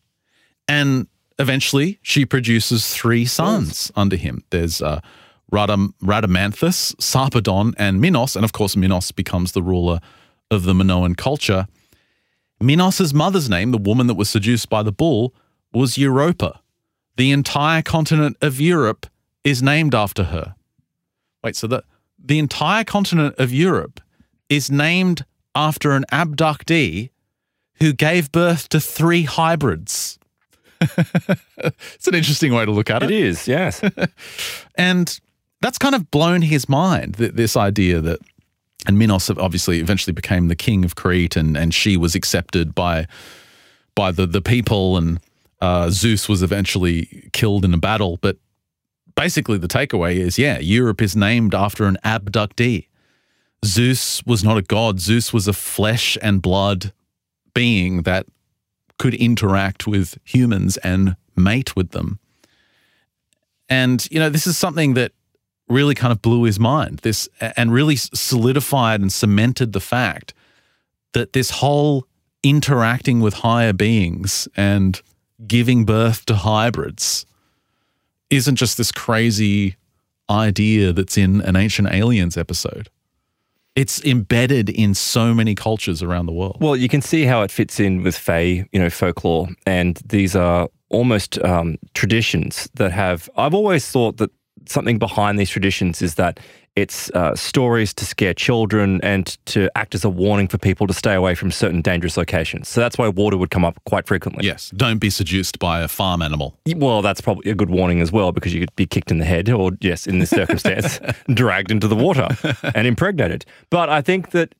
And 0.67 1.07
eventually 1.37 1.99
she 2.01 2.25
produces 2.25 2.93
three 2.93 3.25
sons 3.25 3.91
under 3.95 4.15
him. 4.15 4.43
There's 4.49 4.81
uh, 4.81 5.01
Radam- 5.51 5.93
Rhadamanthus, 6.01 6.95
Sarpedon, 6.95 7.73
and 7.77 8.01
Minos. 8.01 8.35
And 8.35 8.45
of 8.45 8.53
course, 8.53 8.75
Minos 8.75 9.11
becomes 9.11 9.51
the 9.51 9.61
ruler 9.61 9.99
of 10.51 10.63
the 10.63 10.75
Minoan 10.75 11.15
culture. 11.15 11.67
Minos's 12.59 13.13
mother's 13.13 13.49
name, 13.49 13.71
the 13.71 13.77
woman 13.77 14.05
that 14.07 14.13
was 14.13 14.29
seduced 14.29 14.69
by 14.69 14.83
the 14.83 14.91
bull, 14.91 15.33
was 15.73 15.97
Europa. 15.97 16.61
The 17.17 17.31
entire 17.31 17.81
continent 17.81 18.37
of 18.41 18.59
Europe 18.59 19.07
is 19.43 19.63
named 19.63 19.95
after 19.95 20.25
her. 20.25 20.55
Wait, 21.43 21.55
so 21.55 21.65
the, 21.65 21.83
the 22.23 22.37
entire 22.37 22.83
continent 22.83 23.35
of 23.39 23.51
Europe 23.51 23.99
is 24.49 24.69
named 24.69 25.25
after 25.55 25.93
an 25.93 26.05
abductee 26.11 27.09
who 27.75 27.93
gave 27.93 28.31
birth 28.31 28.69
to 28.69 28.79
three 28.79 29.23
hybrids. 29.23 30.19
it's 30.81 32.07
an 32.07 32.15
interesting 32.15 32.53
way 32.53 32.65
to 32.65 32.71
look 32.71 32.89
at 32.89 33.03
it. 33.03 33.11
It 33.11 33.23
is, 33.23 33.47
yes. 33.47 33.81
And 34.75 35.19
that's 35.61 35.77
kind 35.77 35.95
of 35.95 36.09
blown 36.11 36.41
his 36.41 36.67
mind, 36.67 37.17
th- 37.17 37.33
this 37.33 37.55
idea 37.55 38.01
that, 38.01 38.19
and 38.87 38.97
Minos 38.97 39.29
obviously 39.29 39.79
eventually 39.79 40.13
became 40.13 40.47
the 40.47 40.55
king 40.55 40.83
of 40.83 40.95
Crete 40.95 41.35
and, 41.35 41.55
and 41.55 41.73
she 41.73 41.97
was 41.97 42.15
accepted 42.15 42.73
by, 42.73 43.07
by 43.95 44.11
the, 44.11 44.25
the 44.25 44.41
people 44.41 44.97
and 44.97 45.19
uh, 45.59 45.89
Zeus 45.91 46.27
was 46.27 46.41
eventually 46.41 47.29
killed 47.33 47.63
in 47.63 47.73
a 47.73 47.77
battle. 47.77 48.17
But 48.21 48.37
basically 49.15 49.57
the 49.57 49.67
takeaway 49.67 50.15
is, 50.15 50.39
yeah, 50.39 50.59
Europe 50.59 51.01
is 51.01 51.15
named 51.15 51.53
after 51.53 51.85
an 51.85 51.97
abductee. 52.03 52.87
Zeus 53.63 54.25
was 54.25 54.43
not 54.43 54.57
a 54.57 54.63
god. 54.63 54.99
Zeus 54.99 55.31
was 55.31 55.47
a 55.47 55.53
flesh 55.53 56.17
and 56.21 56.41
blood 56.41 56.91
being 57.53 58.01
that 58.03 58.25
could 58.97 59.13
interact 59.13 59.85
with 59.85 60.17
humans 60.23 60.77
and 60.77 61.15
mate 61.35 61.75
with 61.75 61.91
them. 61.91 62.19
And, 63.69 64.07
you 64.11 64.19
know, 64.19 64.29
this 64.29 64.47
is 64.47 64.57
something 64.57 64.95
that 64.95 65.11
really 65.71 65.95
kind 65.95 66.11
of 66.11 66.21
blew 66.21 66.43
his 66.43 66.59
mind. 66.59 66.99
This 66.99 67.27
and 67.57 67.71
really 67.73 67.95
solidified 67.95 69.01
and 69.01 69.11
cemented 69.11 69.73
the 69.73 69.79
fact 69.79 70.33
that 71.13 71.33
this 71.33 71.49
whole 71.49 72.05
interacting 72.43 73.19
with 73.19 73.35
higher 73.35 73.73
beings 73.73 74.47
and 74.55 75.01
giving 75.45 75.85
birth 75.85 76.25
to 76.25 76.35
hybrids 76.35 77.25
isn't 78.29 78.55
just 78.55 78.77
this 78.77 78.91
crazy 78.91 79.75
idea 80.29 80.93
that's 80.93 81.17
in 81.17 81.41
an 81.41 81.55
Ancient 81.55 81.89
Aliens 81.91 82.37
episode. 82.37 82.89
It's 83.75 84.03
embedded 84.03 84.69
in 84.69 84.93
so 84.93 85.33
many 85.33 85.55
cultures 85.55 86.03
around 86.03 86.25
the 86.25 86.33
world. 86.33 86.57
Well, 86.59 86.75
you 86.75 86.89
can 86.89 87.01
see 87.01 87.23
how 87.23 87.41
it 87.41 87.51
fits 87.51 87.79
in 87.79 88.03
with 88.03 88.17
Fae, 88.17 88.67
you 88.71 88.79
know, 88.79 88.89
folklore, 88.89 89.47
and 89.65 89.97
these 90.05 90.35
are 90.35 90.69
almost 90.89 91.39
um, 91.39 91.77
traditions 91.93 92.69
that 92.73 92.91
have. 92.91 93.29
I've 93.37 93.53
always 93.53 93.89
thought 93.89 94.17
that 94.17 94.31
something 94.65 94.99
behind 94.99 95.39
these 95.39 95.49
traditions 95.49 96.01
is 96.01 96.15
that 96.15 96.39
it's 96.75 97.11
uh, 97.11 97.35
stories 97.35 97.93
to 97.93 98.05
scare 98.05 98.33
children 98.33 99.01
and 99.03 99.37
to 99.45 99.69
act 99.75 99.93
as 99.93 100.05
a 100.05 100.09
warning 100.09 100.47
for 100.47 100.57
people 100.57 100.87
to 100.87 100.93
stay 100.93 101.13
away 101.13 101.35
from 101.35 101.51
certain 101.51 101.81
dangerous 101.81 102.15
locations. 102.15 102.69
So 102.69 102.79
that's 102.79 102.97
why 102.97 103.09
water 103.09 103.35
would 103.35 103.51
come 103.51 103.65
up 103.65 103.77
quite 103.85 104.07
frequently. 104.07 104.45
Yes, 104.45 104.71
don't 104.71 104.99
be 104.99 105.09
seduced 105.09 105.59
by 105.59 105.81
a 105.81 105.89
farm 105.89 106.21
animal. 106.21 106.57
Well, 106.75 107.01
that's 107.01 107.19
probably 107.19 107.51
a 107.51 107.55
good 107.55 107.69
warning 107.69 107.99
as 107.99 108.11
well 108.11 108.31
because 108.31 108.53
you 108.53 108.61
could 108.61 108.75
be 108.77 108.85
kicked 108.85 109.11
in 109.11 109.17
the 109.17 109.25
head 109.25 109.49
or, 109.49 109.71
yes, 109.81 110.07
in 110.07 110.19
this 110.19 110.29
circumstance, 110.29 110.99
dragged 111.33 111.71
into 111.71 111.89
the 111.89 111.95
water 111.95 112.29
and 112.73 112.87
impregnated. 112.87 113.45
But 113.69 113.89
I 113.89 114.01
think 114.01 114.31
that 114.31 114.55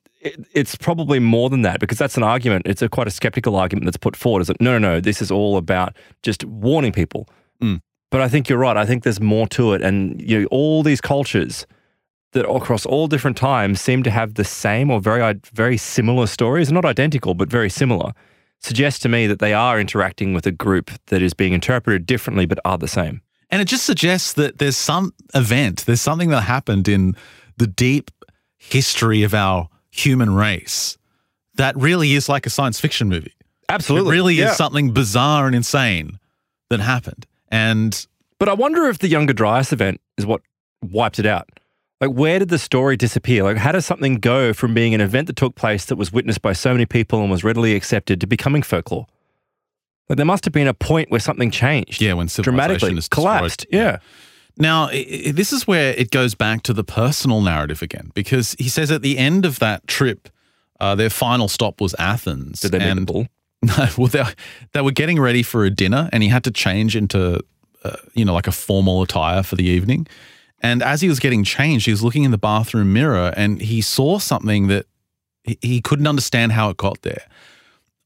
it's 0.52 0.76
probably 0.76 1.18
more 1.18 1.50
than 1.50 1.62
that 1.62 1.80
because 1.80 1.98
that's 1.98 2.16
an 2.16 2.22
argument. 2.22 2.66
It's 2.66 2.82
a 2.82 2.88
quite 2.88 3.06
a 3.06 3.10
skeptical 3.10 3.56
argument 3.56 3.86
that's 3.86 3.96
put 3.96 4.16
forward. 4.16 4.42
Is 4.42 4.48
that 4.48 4.60
no, 4.60 4.78
no, 4.78 4.94
no? 4.94 5.00
This 5.00 5.22
is 5.22 5.30
all 5.30 5.56
about 5.56 5.96
just 6.22 6.44
warning 6.44 6.92
people. 6.92 7.28
Mm. 7.60 7.80
But 8.12 8.20
I 8.20 8.28
think 8.28 8.48
you're 8.48 8.58
right. 8.58 8.76
I 8.76 8.84
think 8.86 9.02
there's 9.02 9.20
more 9.20 9.48
to 9.48 9.72
it, 9.72 9.82
and 9.82 10.20
you 10.22 10.40
know, 10.42 10.46
all 10.50 10.82
these 10.84 11.00
cultures 11.00 11.66
that 12.32 12.48
across 12.48 12.86
all 12.86 13.08
different 13.08 13.36
times 13.36 13.80
seem 13.80 14.02
to 14.04 14.10
have 14.10 14.34
the 14.34 14.44
same 14.44 14.90
or 14.90 15.00
very 15.00 15.40
very 15.52 15.76
similar 15.76 16.26
stories, 16.26 16.70
not 16.70 16.84
identical, 16.84 17.34
but 17.34 17.48
very 17.50 17.68
similar. 17.70 18.12
Suggests 18.60 19.00
to 19.00 19.08
me 19.08 19.26
that 19.26 19.38
they 19.40 19.52
are 19.54 19.80
interacting 19.80 20.34
with 20.34 20.46
a 20.46 20.52
group 20.52 20.90
that 21.06 21.20
is 21.20 21.34
being 21.34 21.52
interpreted 21.52 22.06
differently, 22.06 22.46
but 22.46 22.60
are 22.64 22.78
the 22.78 22.86
same. 22.86 23.20
And 23.50 23.60
it 23.60 23.64
just 23.66 23.84
suggests 23.84 24.34
that 24.34 24.58
there's 24.58 24.76
some 24.76 25.12
event, 25.34 25.84
there's 25.86 26.00
something 26.00 26.28
that 26.30 26.42
happened 26.42 26.88
in 26.88 27.16
the 27.56 27.66
deep 27.66 28.10
history 28.58 29.22
of 29.24 29.34
our 29.34 29.68
human 29.90 30.34
race 30.34 30.96
that 31.56 31.76
really 31.76 32.12
is 32.14 32.28
like 32.28 32.46
a 32.46 32.50
science 32.50 32.78
fiction 32.80 33.08
movie. 33.08 33.34
Absolutely. 33.68 34.08
It 34.10 34.12
really 34.12 34.34
Yeah. 34.36 34.50
is 34.50 34.56
something 34.56 34.92
bizarre 34.92 35.46
and 35.46 35.54
insane 35.56 36.18
that 36.70 36.80
happened. 36.80 37.26
And 37.52 38.06
But 38.40 38.48
I 38.48 38.54
wonder 38.54 38.86
if 38.86 38.98
the 38.98 39.06
Younger 39.08 39.32
Dryas 39.32 39.72
event 39.72 40.00
is 40.18 40.26
what 40.26 40.40
wiped 40.82 41.20
it 41.20 41.26
out. 41.26 41.48
Like, 42.00 42.10
where 42.10 42.40
did 42.40 42.48
the 42.48 42.58
story 42.58 42.96
disappear? 42.96 43.44
Like, 43.44 43.58
how 43.58 43.70
does 43.70 43.86
something 43.86 44.16
go 44.16 44.52
from 44.52 44.74
being 44.74 44.92
an 44.92 45.00
event 45.00 45.28
that 45.28 45.36
took 45.36 45.54
place 45.54 45.84
that 45.84 45.94
was 45.94 46.12
witnessed 46.12 46.42
by 46.42 46.52
so 46.52 46.72
many 46.72 46.84
people 46.86 47.20
and 47.20 47.30
was 47.30 47.44
readily 47.44 47.76
accepted 47.76 48.20
to 48.22 48.26
becoming 48.26 48.62
folklore? 48.62 49.06
Like, 50.08 50.16
there 50.16 50.26
must 50.26 50.44
have 50.44 50.52
been 50.52 50.66
a 50.66 50.74
point 50.74 51.12
where 51.12 51.20
something 51.20 51.52
changed. 51.52 52.00
yeah, 52.02 52.14
when 52.14 52.26
civilization 52.26 52.42
dramatically 52.66 52.98
is 52.98 53.08
collapsed. 53.08 53.66
Yeah. 53.70 53.98
Now, 54.58 54.86
i- 54.88 55.06
i- 55.26 55.30
this 55.30 55.52
is 55.52 55.66
where 55.68 55.92
it 55.94 56.10
goes 56.10 56.34
back 56.34 56.62
to 56.64 56.72
the 56.72 56.82
personal 56.82 57.40
narrative 57.40 57.82
again, 57.82 58.10
because 58.14 58.56
he 58.58 58.68
says 58.68 58.90
at 58.90 59.02
the 59.02 59.16
end 59.18 59.44
of 59.46 59.58
that 59.60 59.86
trip 59.86 60.28
Uh, 60.80 60.96
their 60.96 61.10
final 61.10 61.46
stop 61.46 61.80
was 61.80 61.94
Athens. 61.96 62.58
Did 62.60 62.72
they 62.72 62.80
meet 62.80 62.94
the 63.06 63.12
bull? 63.12 63.26
No, 63.78 63.86
well, 63.96 64.08
they, 64.08 64.24
they 64.72 64.80
were 64.80 64.90
getting 64.90 65.20
ready 65.20 65.42
for 65.44 65.64
a 65.64 65.70
dinner, 65.70 66.08
and 66.12 66.22
he 66.22 66.28
had 66.28 66.42
to 66.44 66.50
change 66.50 66.96
into, 66.96 67.40
uh, 67.84 67.96
you 68.12 68.24
know, 68.24 68.34
like 68.34 68.48
a 68.48 68.52
formal 68.52 69.02
attire 69.02 69.44
for 69.44 69.54
the 69.54 69.64
evening. 69.64 70.08
And 70.60 70.82
as 70.82 71.00
he 71.00 71.08
was 71.08 71.20
getting 71.20 71.44
changed, 71.44 71.86
he 71.86 71.92
was 71.92 72.02
looking 72.02 72.24
in 72.24 72.32
the 72.32 72.38
bathroom 72.38 72.92
mirror, 72.92 73.32
and 73.36 73.60
he 73.62 73.80
saw 73.80 74.18
something 74.18 74.66
that 74.66 74.86
he, 75.44 75.80
couldn't 75.80 76.06
understand 76.06 76.52
how 76.52 76.70
it 76.70 76.76
got 76.76 77.02
there. 77.02 77.24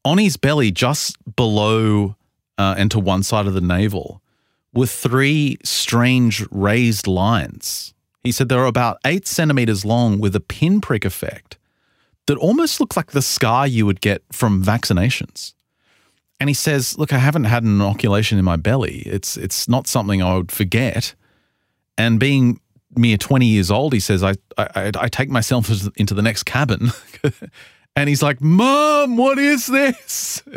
On 0.05 0.17
his 0.17 0.37
belly, 0.37 0.71
just 0.71 1.17
below 1.35 2.15
uh, 2.57 2.75
and 2.77 2.89
to 2.91 2.99
one 2.99 3.23
side 3.23 3.47
of 3.47 3.53
the 3.53 3.61
navel, 3.61 4.21
were 4.73 4.87
three 4.87 5.57
strange 5.63 6.45
raised 6.51 7.07
lines. 7.07 7.93
He 8.23 8.31
said 8.31 8.49
they 8.49 8.55
were 8.55 8.65
about 8.65 8.97
eight 9.05 9.27
centimeters 9.27 9.85
long 9.85 10.19
with 10.19 10.35
a 10.35 10.39
pinprick 10.39 11.05
effect 11.05 11.56
that 12.27 12.37
almost 12.37 12.79
looked 12.79 12.95
like 12.95 13.11
the 13.11 13.21
scar 13.21 13.65
you 13.65 13.85
would 13.85 14.01
get 14.01 14.21
from 14.31 14.63
vaccinations. 14.63 15.53
And 16.39 16.49
he 16.49 16.53
says, 16.53 16.97
"Look, 16.97 17.11
I 17.11 17.17
haven't 17.17 17.45
had 17.45 17.63
an 17.63 17.81
inoculation 17.81 18.37
in 18.37 18.45
my 18.45 18.57
belly. 18.57 18.99
It's 19.05 19.37
it's 19.37 19.67
not 19.67 19.87
something 19.87 20.21
I 20.21 20.35
would 20.35 20.51
forget." 20.51 21.15
And 21.97 22.19
being 22.19 22.59
mere 22.95 23.17
twenty 23.17 23.47
years 23.47 23.71
old, 23.71 23.93
he 23.93 23.99
says, 23.99 24.23
"I 24.23 24.35
I, 24.57 24.91
I 24.95 25.07
take 25.07 25.29
myself 25.29 25.69
into 25.95 26.13
the 26.13 26.21
next 26.21 26.43
cabin." 26.43 26.91
and 27.95 28.07
he's 28.07 28.21
like, 28.21 28.39
"Mom, 28.39 29.17
what 29.17 29.39
is 29.39 29.65
this?" 29.67 30.43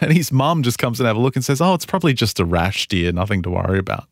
And 0.00 0.12
his 0.12 0.32
mum 0.32 0.64
just 0.64 0.80
comes 0.80 0.98
and 0.98 1.06
have 1.06 1.14
a 1.14 1.20
look 1.20 1.36
and 1.36 1.44
says, 1.44 1.60
"Oh, 1.60 1.72
it's 1.74 1.86
probably 1.86 2.14
just 2.14 2.40
a 2.40 2.44
rash, 2.44 2.88
dear. 2.88 3.12
Nothing 3.12 3.42
to 3.42 3.50
worry 3.50 3.78
about." 3.78 4.08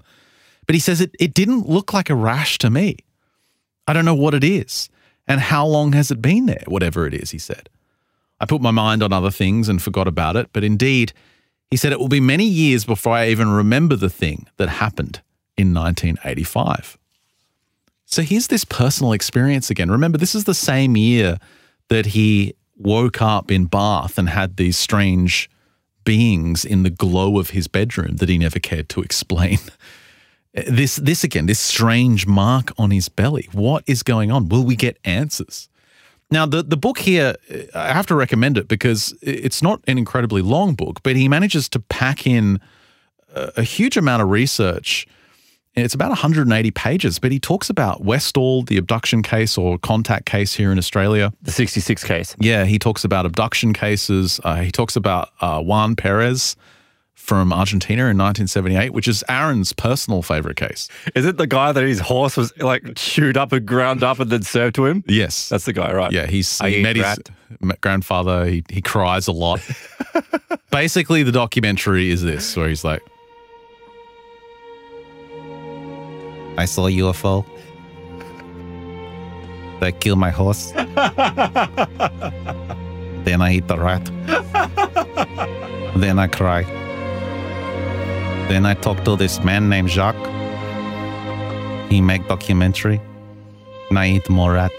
But 0.64 0.76
he 0.76 0.80
says 0.80 1.00
it 1.00 1.10
it 1.18 1.34
didn't 1.34 1.68
look 1.68 1.92
like 1.92 2.08
a 2.08 2.14
rash 2.14 2.58
to 2.58 2.70
me. 2.70 2.98
I 3.88 3.92
don't 3.92 4.04
know 4.04 4.14
what 4.14 4.34
it 4.34 4.44
is. 4.44 4.88
And 5.26 5.40
how 5.40 5.66
long 5.66 5.92
has 5.92 6.10
it 6.10 6.20
been 6.20 6.46
there? 6.46 6.64
Whatever 6.66 7.06
it 7.06 7.14
is, 7.14 7.30
he 7.30 7.38
said. 7.38 7.68
I 8.40 8.46
put 8.46 8.60
my 8.60 8.72
mind 8.72 9.02
on 9.02 9.12
other 9.12 9.30
things 9.30 9.68
and 9.68 9.80
forgot 9.80 10.08
about 10.08 10.36
it. 10.36 10.48
But 10.52 10.64
indeed, 10.64 11.12
he 11.70 11.76
said 11.76 11.92
it 11.92 12.00
will 12.00 12.08
be 12.08 12.20
many 12.20 12.44
years 12.44 12.84
before 12.84 13.14
I 13.14 13.28
even 13.28 13.48
remember 13.48 13.96
the 13.96 14.10
thing 14.10 14.46
that 14.56 14.68
happened 14.68 15.22
in 15.56 15.72
1985. 15.72 16.98
So 18.04 18.22
here's 18.22 18.48
this 18.48 18.64
personal 18.64 19.12
experience 19.12 19.70
again. 19.70 19.90
Remember, 19.90 20.18
this 20.18 20.34
is 20.34 20.44
the 20.44 20.54
same 20.54 20.96
year 20.96 21.38
that 21.88 22.06
he 22.06 22.54
woke 22.76 23.22
up 23.22 23.50
in 23.50 23.66
Bath 23.66 24.18
and 24.18 24.28
had 24.28 24.56
these 24.56 24.76
strange 24.76 25.48
beings 26.04 26.64
in 26.64 26.82
the 26.82 26.90
glow 26.90 27.38
of 27.38 27.50
his 27.50 27.68
bedroom 27.68 28.16
that 28.16 28.28
he 28.28 28.38
never 28.38 28.58
cared 28.58 28.88
to 28.90 29.00
explain. 29.02 29.58
This, 30.54 30.96
this 30.96 31.24
again, 31.24 31.46
this 31.46 31.58
strange 31.58 32.26
mark 32.26 32.72
on 32.78 32.90
his 32.90 33.08
belly. 33.08 33.48
What 33.52 33.84
is 33.86 34.02
going 34.02 34.30
on? 34.30 34.48
Will 34.48 34.64
we 34.64 34.76
get 34.76 34.98
answers? 35.04 35.68
Now, 36.30 36.46
the, 36.46 36.62
the 36.62 36.76
book 36.76 36.98
here, 36.98 37.36
I 37.74 37.92
have 37.92 38.06
to 38.06 38.14
recommend 38.14 38.56
it 38.58 38.68
because 38.68 39.14
it's 39.20 39.62
not 39.62 39.82
an 39.86 39.98
incredibly 39.98 40.42
long 40.42 40.74
book, 40.74 41.02
but 41.02 41.16
he 41.16 41.28
manages 41.28 41.68
to 41.70 41.80
pack 41.80 42.26
in 42.26 42.60
a, 43.34 43.52
a 43.58 43.62
huge 43.62 43.96
amount 43.96 44.22
of 44.22 44.30
research. 44.30 45.06
It's 45.74 45.94
about 45.94 46.10
180 46.10 46.70
pages, 46.72 47.18
but 47.18 47.32
he 47.32 47.40
talks 47.40 47.70
about 47.70 48.04
Westall, 48.04 48.62
the 48.62 48.76
abduction 48.76 49.22
case 49.22 49.56
or 49.56 49.78
contact 49.78 50.26
case 50.26 50.54
here 50.54 50.70
in 50.70 50.76
Australia. 50.76 51.32
The 51.42 51.50
66 51.50 52.04
case. 52.04 52.36
Yeah, 52.38 52.66
he 52.66 52.78
talks 52.78 53.04
about 53.04 53.24
abduction 53.24 53.72
cases. 53.72 54.38
Uh, 54.44 54.56
he 54.56 54.70
talks 54.70 54.96
about 54.96 55.30
uh, 55.40 55.62
Juan 55.62 55.96
Perez 55.96 56.56
from 57.14 57.52
Argentina 57.52 58.02
in 58.02 58.18
1978, 58.18 58.92
which 58.92 59.06
is 59.06 59.22
Aaron's 59.28 59.72
personal 59.72 60.22
favorite 60.22 60.56
case. 60.56 60.88
Is 61.14 61.24
it 61.24 61.36
the 61.36 61.46
guy 61.46 61.70
that 61.72 61.82
his 61.84 62.00
horse 62.00 62.36
was 62.36 62.52
like 62.58 62.82
chewed 62.96 63.36
up 63.36 63.52
and 63.52 63.64
ground 63.64 64.02
up 64.02 64.18
and 64.18 64.30
then 64.30 64.42
served 64.42 64.74
to 64.76 64.86
him? 64.86 65.04
Yes. 65.06 65.48
That's 65.48 65.64
the 65.64 65.72
guy, 65.72 65.92
right? 65.92 66.10
Yeah, 66.10 66.26
he's 66.26 66.60
I 66.60 66.70
he 66.70 66.82
met 66.82 66.96
his 66.96 67.04
rat. 67.04 67.30
met 67.60 67.80
grandfather. 67.80 68.44
He, 68.46 68.64
he 68.68 68.82
cries 68.82 69.28
a 69.28 69.32
lot. 69.32 69.60
Basically, 70.70 71.22
the 71.22 71.32
documentary 71.32 72.10
is 72.10 72.22
this, 72.22 72.56
where 72.56 72.68
he's 72.68 72.84
like, 72.84 73.02
I 76.58 76.64
saw 76.66 76.86
a 76.86 76.90
UFO. 76.90 77.46
They 79.80 79.92
killed 79.92 80.18
my 80.18 80.30
horse. 80.30 80.70
then 80.72 80.88
I 83.40 83.54
eat 83.54 83.68
the 83.68 83.78
rat. 83.78 84.04
then 85.96 86.18
I 86.18 86.26
cry. 86.26 86.64
Then 88.48 88.66
I 88.66 88.74
talk 88.74 89.04
to 89.04 89.16
this 89.16 89.42
man 89.42 89.68
named 89.68 89.88
Jacques. 89.90 90.16
He 91.90 92.00
make 92.00 92.26
documentary. 92.28 93.00
And 93.88 93.98
I 93.98 94.08
eat 94.10 94.28
more 94.30 94.52
rat. 94.54 94.72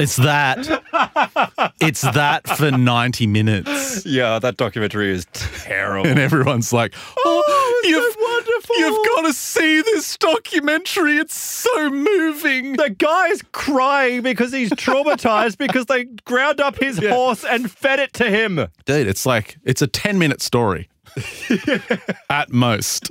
It's 0.00 0.16
that. 0.16 1.72
It's 1.80 2.00
that 2.02 2.48
for 2.48 2.70
90 2.72 3.26
minutes. 3.28 4.04
Yeah, 4.04 4.38
that 4.40 4.56
documentary 4.56 5.12
is 5.12 5.26
terrible. 5.32 6.08
And 6.08 6.18
everyone's 6.18 6.72
like, 6.72 6.94
oh, 7.24 7.42
oh 7.46 7.80
it's 7.84 7.88
you've, 7.90 8.12
so 8.14 8.20
wonderful." 8.20 8.76
you've 8.78 9.06
got 9.14 9.22
to 9.28 9.32
see 9.32 9.82
this 9.82 10.16
documentary. 10.18 11.18
It's 11.18 11.36
so 11.36 11.90
moving. 11.90 12.72
the 12.74 12.90
guy's 12.90 13.42
crying 13.52 14.22
because 14.22 14.52
he's 14.52 14.70
traumatized 14.70 15.58
because 15.58 15.86
they 15.86 16.04
ground 16.24 16.60
up 16.60 16.76
his 16.76 16.98
Yeah. 17.02 17.10
horse 17.10 17.44
and 17.44 17.70
fed 17.70 18.00
it 18.00 18.12
to 18.14 18.28
him. 18.30 18.66
Dude, 18.86 19.06
it's 19.06 19.24
like, 19.26 19.56
it's 19.64 19.82
a 19.82 19.86
10 19.86 20.18
minute 20.18 20.42
story 20.42 20.88
at 22.30 22.50
most. 22.52 23.10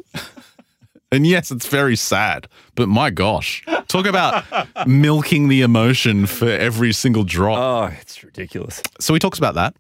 And 1.12 1.28
yes, 1.28 1.51
it's 1.51 1.68
very 1.68 1.95
sad, 1.95 2.47
but 2.76 2.89
my 2.89 3.12
gosh, 3.12 3.64
talk 3.88 4.08
about 4.08 4.43
milking 4.88 5.47
the 5.47 5.62
emotion 5.62 6.26
for 6.26 6.49
every 6.49 6.91
single 6.91 7.24
drop. 7.24 7.60
Oh, 7.60 7.95
it's 8.01 8.24
ridiculous. 8.24 8.82
so 8.99 9.14
he 9.14 9.20
talks 9.20 9.38
about 9.38 9.54
that. 9.56 9.76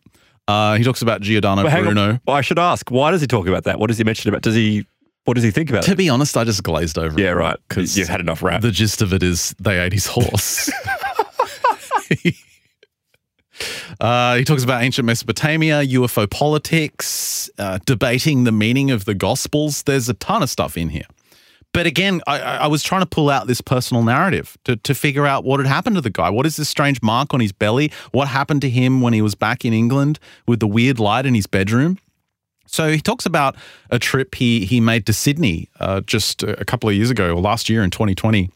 Uh, 0.47 0.75
he 0.75 0.83
talks 0.83 1.01
about 1.01 1.21
Giordano 1.21 1.63
But. 1.63 1.81
Bruno. 1.81 2.19
Well, 2.27 2.35
I 2.35 2.41
should 2.41 2.59
ask, 2.59 2.91
why 2.91 3.09
does 3.11 3.21
he 3.21 3.27
talk 3.27 3.47
about 3.47 3.63
that? 3.63 3.79
What 3.79 3.87
does 3.87 3.97
he 3.97 4.03
mention 4.03 4.29
about? 4.29 4.41
Does 4.43 4.55
he? 4.55 4.85
What 5.25 5.35
does 5.35 5.43
he 5.43 5.51
think 5.51 5.69
about 5.69 5.83
To 5.83 5.93
it? 5.93 5.97
be 5.97 6.09
honest, 6.09 6.35
I 6.35 6.43
just 6.43 6.61
glazed 6.63 6.97
over 6.97 7.17
Yeah, 7.19 7.29
right. 7.29 7.57
Because 7.69 7.97
You've 7.97 8.09
had 8.09 8.19
enough 8.19 8.43
rap. 8.43 8.61
The 8.61 8.71
gist 8.71 9.01
of 9.01 9.13
it 9.13 9.23
is 9.23 9.55
they 9.57 9.79
ate 9.79 9.93
his 9.93 10.05
horse. 10.05 10.69
uh, 13.99 14.35
he 14.35 14.43
talks 14.43 14.63
about 14.63 14.83
ancient 14.83 15.05
Mesopotamia, 15.05 15.83
UFO 15.83 16.29
politics, 16.29 17.49
uh, 17.57 17.79
debating 17.85 18.43
the 18.43 18.51
meaning 18.51 18.91
of 18.91 19.05
the 19.05 19.13
Gospels. 19.13 19.83
There's 19.83 20.09
a 20.09 20.13
ton 20.15 20.43
of 20.43 20.49
stuff 20.49 20.77
in 20.77 20.89
here. 20.89 21.05
But 21.73 21.87
again, 21.87 22.21
I, 22.27 22.39
I 22.39 22.67
was 22.67 22.83
trying 22.83 23.01
to 23.01 23.07
pull 23.07 23.31
out 23.31 23.47
this 23.47 23.59
personal 23.59 24.03
narrative 24.03 24.55
to, 24.65 24.75
to 24.75 24.93
figure 24.93 25.25
out 25.25 25.43
what 25.43 25.59
had 25.59 25.67
happened 25.67 25.95
to 25.95 26.01
the 26.01 26.11
guy. 26.11 26.29
What 26.29 26.45
is 26.45 26.55
this 26.55 26.69
strange 26.69 27.01
mark 27.01 27.33
on 27.33 27.39
his 27.39 27.51
belly? 27.51 27.91
What 28.11 28.27
happened 28.27 28.61
to 28.61 28.69
him 28.69 29.01
when 29.01 29.13
he 29.13 29.23
was 29.23 29.33
back 29.33 29.65
in 29.65 29.73
England 29.73 30.19
with 30.47 30.59
the 30.59 30.67
weird 30.67 30.99
light 30.99 31.25
in 31.25 31.33
his 31.33 31.47
bedroom? 31.47 31.97
So 32.67 32.91
he 32.91 33.01
talks 33.01 33.25
about 33.25 33.55
a 33.89 33.99
trip 33.99 34.35
he 34.35 34.65
he 34.65 34.79
made 34.79 35.05
to 35.07 35.13
Sydney 35.13 35.69
uh, 35.79 36.01
just 36.01 36.43
a 36.43 36.65
couple 36.65 36.89
of 36.89 36.95
years 36.95 37.09
ago, 37.09 37.33
or 37.35 37.41
last 37.41 37.69
year 37.69 37.83
in 37.83 37.89
2020. 37.89 38.49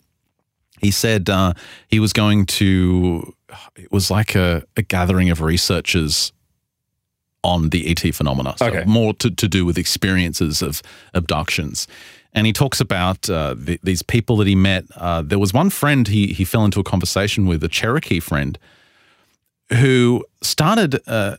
He 0.79 0.91
said 0.91 1.29
uh, 1.29 1.53
he 1.87 1.99
was 1.99 2.13
going 2.13 2.45
to. 2.45 3.33
It 3.75 3.91
was 3.91 4.09
like 4.11 4.35
a, 4.35 4.63
a 4.75 4.81
gathering 4.81 5.29
of 5.29 5.41
researchers 5.41 6.33
on 7.43 7.69
the 7.69 7.87
ET 7.89 8.13
phenomena. 8.13 8.55
So 8.57 8.65
Okay. 8.67 8.83
more 8.85 9.13
to, 9.15 9.29
to 9.31 9.47
do 9.47 9.65
with 9.65 9.77
experiences 9.77 10.61
of 10.61 10.81
abductions. 11.13 11.87
And 12.33 12.45
he 12.45 12.53
talks 12.53 12.81
about 12.81 13.29
uh, 13.29 13.55
the, 13.57 13.79
these 13.83 14.01
people 14.03 14.37
that 14.37 14.47
he 14.47 14.55
met. 14.55 14.83
Uh, 14.95 15.21
there 15.21 15.39
was 15.39 15.53
one 15.53 15.69
friend 15.69 16.07
he 16.07 16.27
he 16.33 16.43
fell 16.45 16.65
into 16.65 16.79
a 16.79 16.83
conversation 16.83 17.45
with, 17.47 17.63
a 17.63 17.67
Cherokee 17.69 18.19
friend, 18.19 18.59
who 19.69 20.25
started 20.41 20.99
uh, 21.07 21.37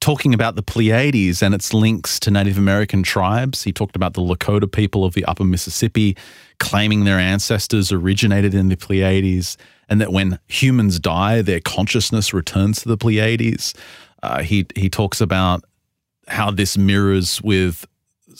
talking 0.00 0.32
about 0.34 0.56
the 0.56 0.62
Pleiades 0.62 1.42
and 1.42 1.54
its 1.54 1.72
links 1.74 2.20
to 2.20 2.30
Native 2.30 2.58
American 2.58 3.02
tribes. 3.02 3.64
He 3.64 3.72
talked 3.72 3.96
about 3.96 4.14
the 4.14 4.22
Lakota 4.22 4.70
people 4.70 5.04
of 5.04 5.14
the 5.14 5.24
upper 5.24 5.44
Mississippi 5.44 6.16
claiming 6.58 7.04
their 7.04 7.18
ancestors 7.18 7.90
originated 7.92 8.54
in 8.54 8.68
the 8.68 8.76
Pleiades 8.76 9.56
and 9.90 10.00
that 10.00 10.12
when 10.12 10.38
humans 10.46 10.98
die, 10.98 11.42
their 11.42 11.60
consciousness 11.60 12.32
returns 12.32 12.80
to 12.82 12.88
the 12.88 12.96
Pleiades. 12.96 13.74
Uh, 14.22 14.42
he, 14.42 14.66
he 14.76 14.88
talks 14.88 15.20
about 15.20 15.64
how 16.28 16.50
this 16.50 16.78
mirrors 16.78 17.42
with 17.42 17.86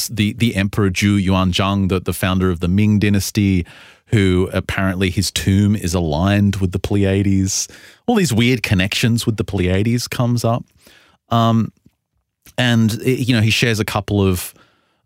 the, 0.09 0.32
the 0.34 0.55
Emperor 0.55 0.90
Zhu 0.90 1.22
Yuanzhang, 1.22 1.88
the, 1.88 2.01
the 2.01 2.12
founder 2.12 2.51
of 2.51 2.61
the 2.61 2.68
Ming 2.68 3.01
dynasty, 3.01 3.66
who 4.07 4.48
apparently 4.53 5.11
his 5.11 5.30
tomb 5.30 5.74
is 5.74 5.92
aligned 5.92 6.57
with 6.57 6.72
the 6.72 6.78
Pleiades. 6.78 7.68
All 8.07 8.14
these 8.14 8.32
weird 8.32 8.62
connections 8.62 9.26
with 9.26 9.36
the 9.36 9.44
Pleiades 9.44 10.07
comes 10.07 10.44
up. 10.44 10.64
Um, 11.30 11.72
and 12.57 12.92
eh, 13.05 13.16
you 13.18 13.34
know 13.34 13.40
he 13.40 13.51
shares 13.51 13.80
a 13.80 13.84
couple 13.84 14.20
of 14.20 14.55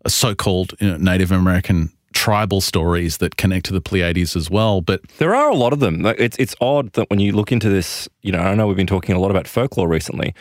so-called 0.07 0.73
you 0.79 0.89
know, 0.89 0.97
Native 0.97 1.31
American 1.31 1.91
tribal 2.25 2.59
stories 2.61 3.17
that 3.17 3.35
connect 3.37 3.65
to 3.67 3.73
the 3.73 3.81
Pleiades 3.81 4.35
as 4.35 4.49
well. 4.49 4.81
But 4.81 4.99
There 5.19 5.35
are 5.35 5.49
a 5.49 5.55
lot 5.55 5.73
of 5.73 5.79
them. 5.79 6.01
Like, 6.01 6.19
It's 6.19 6.37
it's 6.37 6.55
odd 6.59 6.91
that 6.93 7.09
when 7.09 7.19
you 7.19 7.31
look 7.33 7.51
into 7.51 7.69
this, 7.69 8.09
you 8.23 8.31
know, 8.31 8.39
I 8.39 8.55
know 8.55 8.65
we've 8.67 8.75
been 8.83 8.87
talking 8.95 9.15
a 9.15 9.19
lot 9.19 9.31
about 9.31 9.47
folklore 9.47 9.87
recently, 9.87 10.33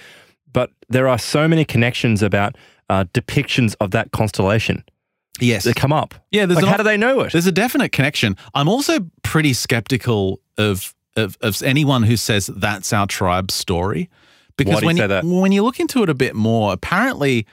but 0.52 0.70
there 0.88 1.06
are 1.08 1.18
so 1.18 1.46
many 1.48 1.64
connections 1.64 2.22
about 2.22 2.56
uh, 2.88 3.04
depictions 3.12 3.74
of 3.80 3.90
that 3.90 4.10
constellation 4.12 4.82
yes, 5.40 5.64
that 5.64 5.76
come 5.76 5.92
up. 5.92 6.14
yeah, 6.30 6.46
there's 6.46 6.56
Like, 6.56 6.64
an- 6.64 6.70
how 6.70 6.76
do 6.78 6.84
they 6.84 6.96
know 6.96 7.20
it? 7.20 7.32
There's 7.32 7.46
a 7.46 7.52
definite 7.52 7.92
connection. 7.92 8.36
I'm 8.54 8.68
also 8.68 8.94
pretty 9.22 9.52
skeptical 9.52 10.40
of 10.58 10.94
of, 11.16 11.36
of 11.42 11.62
anyone 11.62 12.02
who 12.02 12.16
says 12.16 12.46
that's 12.66 12.92
our 12.92 13.06
tribe's 13.06 13.54
story. 13.54 14.08
Because 14.56 14.74
Why 14.74 14.80
do 14.80 14.84
you 14.84 14.86
when 14.88 14.96
say 14.96 15.06
that? 15.08 15.24
when 15.24 15.52
you 15.52 15.62
look 15.66 15.78
into 15.80 16.02
it 16.02 16.08
a 16.08 16.14
bit 16.14 16.34
more, 16.34 16.72
apparently 16.72 17.46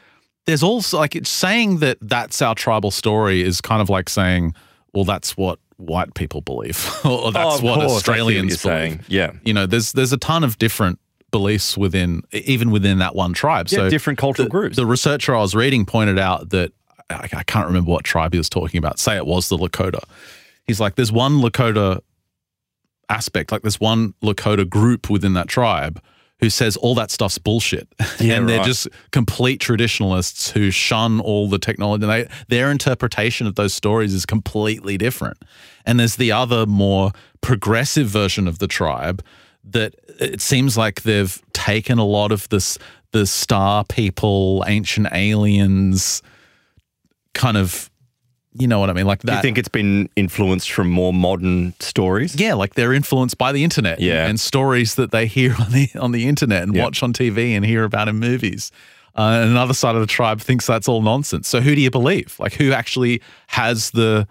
there's 0.52 0.64
also 0.64 0.98
like 0.98 1.16
it's 1.16 1.30
saying 1.30 1.78
that 1.80 1.98
that's 2.02 2.42
our 2.42 2.54
tribal 2.56 2.92
story 2.92 3.42
is 3.42 3.62
kind 3.62 3.82
of 3.82 3.90
like 3.90 4.10
saying, 4.10 4.54
well, 4.94 5.06
that's 5.06 5.36
what 5.38 5.60
white 5.78 6.14
people 6.14 6.42
believe, 6.42 6.86
or 7.06 7.28
oh, 7.28 7.32
that's 7.32 7.62
Oh, 7.62 7.66
what 7.66 7.76
course, 7.76 7.88
what 7.88 7.96
Australians 7.98 8.64
you're 8.64 8.74
believe. 8.74 8.92
saying. 8.92 9.06
Yeah. 9.08 9.32
You 9.44 9.54
know, 9.54 9.66
there's 9.66 9.94
there's 9.94 10.14
a 10.14 10.18
ton 10.18 10.44
of 10.44 10.58
different 10.60 11.00
beliefs 11.32 11.78
within 11.78 12.24
even 12.32 12.72
within 12.72 13.00
that 13.00 13.16
one 13.16 13.34
tribe. 13.34 13.68
Yeah, 13.70 13.78
so 13.80 13.90
different 13.90 14.20
cultural 14.20 14.46
the, 14.48 14.52
groups. 14.52 14.76
The 14.76 14.86
researcher 14.86 15.36
I 15.36 15.40
was 15.40 15.56
reading 15.56 15.86
pointed 15.86 16.20
out 16.20 16.50
that 16.50 16.72
I, 17.10 17.30
I 17.34 17.44
can't 17.44 17.68
remember 17.68 17.90
what 17.90 18.04
tribe 18.04 18.34
he 18.34 18.38
was 18.38 18.50
talking 18.50 18.78
about. 18.78 19.00
Say 19.00 19.16
it 19.16 19.26
was 19.26 19.50
the 19.50 19.58
Lakota. 19.58 20.04
He's 20.68 20.80
like, 20.80 20.96
there's 20.96 21.12
one 21.12 21.42
Lakota 21.42 22.02
aspect, 23.10 23.52
like 23.52 23.62
there's 23.62 23.80
one 23.80 24.14
Lakota 24.22 24.70
group 24.70 25.10
within 25.10 25.34
that 25.34 25.48
tribe 25.48 26.02
who 26.42 26.50
says 26.50 26.76
all 26.78 26.96
that 26.96 27.12
stuff's 27.12 27.38
bullshit. 27.38 27.88
Yeah, 28.20 28.36
and 28.36 28.48
they're 28.48 28.60
right. 28.60 28.66
just 28.66 28.88
complete 29.12 29.60
traditionalists 29.60 30.52
who 30.52 30.70
shun 30.70 31.20
all 31.22 31.50
the 31.50 31.58
technology. 31.58 32.04
And 32.04 32.12
they, 32.12 32.28
their 32.50 32.70
interpretation 32.70 33.48
of 33.48 33.56
those 33.56 33.74
stories 33.74 34.14
is 34.14 34.28
completely 34.28 34.96
different. 34.98 35.38
And 35.86 36.00
there's 36.00 36.18
the 36.18 36.32
other 36.32 36.68
more 36.68 37.14
progressive 37.42 38.08
version 38.08 38.48
of 38.48 38.60
the 38.60 38.68
tribe 38.68 39.24
that 39.64 39.96
it 40.20 40.42
seems 40.42 40.78
like 40.78 41.02
they've 41.02 41.42
taken 41.54 41.98
a 41.98 42.06
lot 42.06 42.32
of 42.32 42.48
this 42.50 42.78
the 43.12 43.26
star 43.26 43.84
people, 43.84 44.64
ancient 44.68 45.08
aliens 45.12 46.22
kind 47.34 47.58
of 47.58 47.91
you 48.54 48.68
know 48.68 48.80
what 48.80 48.90
I 48.90 48.94
mean? 48.94 49.06
Like 49.06 49.20
Do 49.22 49.34
you 49.34 49.42
think 49.42 49.58
it's 49.58 49.70
been 49.70 50.10
influenced 50.16 50.72
from 50.72 50.90
more 50.90 51.14
modern 51.14 51.74
stories? 51.80 52.36
yeah, 52.40 52.54
like 52.54 52.74
they're 52.76 52.94
influenced 52.94 53.38
by 53.38 53.52
the 53.52 53.64
internet 53.64 54.00
Yeah. 54.00 54.28
and 54.28 54.40
stories 54.40 54.96
that 54.96 55.12
they 55.12 55.26
hear 55.26 55.56
on 55.60 55.72
the 55.72 55.90
on 56.00 56.12
the 56.12 56.28
internet 56.28 56.64
and 56.64 56.76
Yeah. 56.76 56.84
watch 56.84 57.02
on 57.04 57.14
TV 57.14 57.52
and 57.56 57.66
hear 57.66 57.84
about 57.84 58.08
in 58.10 58.18
movies. 58.18 58.72
Uh, 59.18 59.42
and 59.42 59.52
another 59.52 59.74
side 59.74 59.96
of 59.96 60.02
the 60.02 60.08
tribe 60.08 60.40
thinks 60.40 60.66
that's 60.66 60.88
all 60.88 61.02
nonsense. 61.02 61.48
So 61.48 61.60
who 61.62 61.76
do 61.76 61.82
you 61.82 61.92
believe? 61.92 62.36
Like 62.40 62.54
who 62.54 62.72
actually 62.72 63.22
has 63.48 63.92
the 63.92 64.28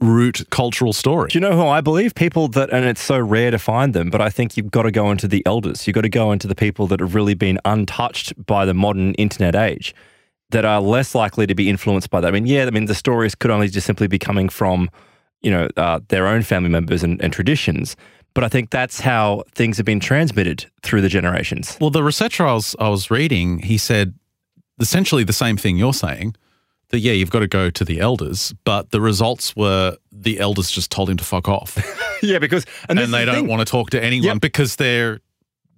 root 0.00 0.42
cultural 0.50 0.92
story? 0.92 1.28
Do 1.30 1.36
you 1.38 1.40
know 1.40 1.52
who 1.56 1.66
I 1.66 1.80
believe? 1.80 2.14
People 2.14 2.48
that, 2.48 2.70
and 2.70 2.84
it's 2.86 3.02
so 3.02 3.18
rare 3.18 3.50
to 3.50 3.58
find 3.58 3.92
them, 3.92 4.08
but 4.08 4.20
I 4.20 4.30
think 4.30 4.56
you've 4.56 4.70
got 4.70 4.82
to 4.84 4.90
go 4.90 5.10
into 5.10 5.28
the 5.28 5.42
elders. 5.46 5.86
You've 5.86 5.94
got 5.94 6.02
to 6.02 6.08
go 6.08 6.32
into 6.32 6.46
the 6.46 6.54
people 6.54 6.86
that 6.88 7.00
have 7.00 7.14
really 7.14 7.34
been 7.34 7.58
untouched 7.64 8.32
by 8.46 8.64
the 8.64 8.72
modern 8.72 9.14
internet 9.14 9.54
age, 9.54 9.94
that 10.50 10.64
are 10.64 10.80
less 10.80 11.14
likely 11.14 11.46
to 11.46 11.54
be 11.54 11.68
influenced 11.68 12.10
by 12.10 12.20
that. 12.20 12.28
I 12.28 12.30
mean, 12.30 12.46
yeah, 12.46 12.64
I 12.66 12.70
mean, 12.70 12.86
the 12.86 12.94
stories 12.94 13.34
could 13.34 13.50
only 13.50 13.68
just 13.68 13.86
simply 13.86 14.06
be 14.08 14.18
coming 14.18 14.48
from, 14.48 14.90
you 15.42 15.50
know, 15.50 15.68
uh, 15.76 16.00
their 16.08 16.26
own 16.26 16.42
family 16.42 16.70
members 16.70 17.02
and, 17.02 17.20
and 17.22 17.32
traditions. 17.32 17.96
But 18.34 18.44
I 18.44 18.48
think 18.48 18.70
that's 18.70 19.00
how 19.00 19.42
things 19.54 19.76
have 19.76 19.86
been 19.86 20.00
transmitted 20.00 20.66
through 20.82 21.00
the 21.00 21.08
generations. 21.08 21.76
Well, 21.80 21.90
the 21.90 22.02
researcher 22.04 22.46
I 22.46 22.52
was 22.54 22.76
I 22.78 22.88
was 22.88 23.10
reading, 23.10 23.58
he 23.60 23.76
said 23.78 24.14
essentially 24.78 25.24
the 25.24 25.32
same 25.32 25.56
thing 25.56 25.76
you're 25.76 25.92
saying. 25.94 26.36
That 26.90 26.98
yeah, 26.98 27.12
you've 27.12 27.30
got 27.30 27.38
to 27.40 27.46
go 27.46 27.70
to 27.70 27.84
the 27.84 28.00
elders, 28.00 28.52
but 28.64 28.90
the 28.90 29.00
results 29.00 29.54
were 29.54 29.96
the 30.10 30.40
elders 30.40 30.72
just 30.72 30.90
told 30.90 31.08
him 31.08 31.16
to 31.18 31.24
fuck 31.24 31.48
off, 31.48 31.78
yeah, 32.22 32.40
because 32.40 32.66
and, 32.88 32.98
and 32.98 33.14
they 33.14 33.24
don't 33.24 33.46
want 33.46 33.60
to 33.60 33.64
talk 33.64 33.90
to 33.90 34.02
anyone 34.02 34.24
Yep. 34.26 34.40
because 34.40 34.74
they're 34.74 35.20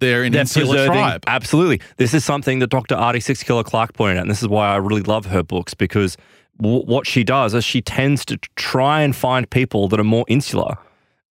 they're 0.02 0.24
an 0.24 0.32
They're 0.32 0.40
insular 0.42 0.86
tribe. 0.86 1.24
Absolutely. 1.26 1.80
This 1.96 2.12
is 2.12 2.24
something 2.24 2.58
that 2.58 2.68
Dr. 2.68 2.94
Ardy 2.94 3.20
Sixkiller 3.20 3.64
Clarke 3.64 3.94
pointed 3.94 4.18
out, 4.18 4.22
and 4.22 4.30
this 4.30 4.42
is 4.42 4.48
why 4.48 4.68
I 4.72 4.76
really 4.76 5.02
love 5.02 5.26
her 5.26 5.42
books 5.42 5.72
because 5.74 6.16
w- 6.60 6.84
what 6.84 7.06
she 7.06 7.24
does 7.24 7.54
is 7.54 7.64
she 7.64 7.80
tends 7.80 8.24
to 8.26 8.36
try 8.56 9.02
and 9.02 9.14
find 9.16 9.48
people 9.48 9.88
that 9.88 9.98
are 10.00 10.04
more 10.04 10.24
insular, 10.28 10.76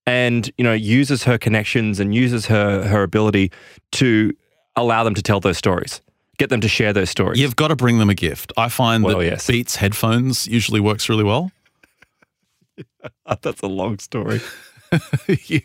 and 0.07 0.49
you 0.57 0.63
know 0.63 0.74
uses 0.74 1.24
her 1.26 1.38
connections 1.38 1.99
and 1.99 2.15
uses 2.15 2.45
her 2.47 2.88
her 2.88 3.03
ability 3.03 3.51
to 3.91 4.34
allow 4.76 5.03
them 5.03 5.13
to 5.15 5.22
tell 5.22 5.39
those 5.41 5.57
stories, 5.57 6.01
get 6.38 6.49
them 6.49 6.61
to 6.61 6.67
share 6.69 6.93
those 6.93 7.09
stories. 7.09 7.39
You've 7.39 7.55
got 7.57 7.67
to 7.67 7.76
bring 7.76 7.99
them 7.99 8.09
a 8.09 8.15
gift. 8.15 8.53
I 8.57 8.69
find 8.69 9.03
Well, 9.03 9.17
that 9.19 9.26
yes. 9.26 9.47
Beats 9.47 9.76
headphones 9.76 10.47
usually 10.47 10.80
works 10.80 11.09
really 11.09 11.26
well. 11.26 11.51
That's 13.41 13.61
a 13.61 13.67
long 13.67 13.99
story. 13.99 14.39
you, 15.28 15.62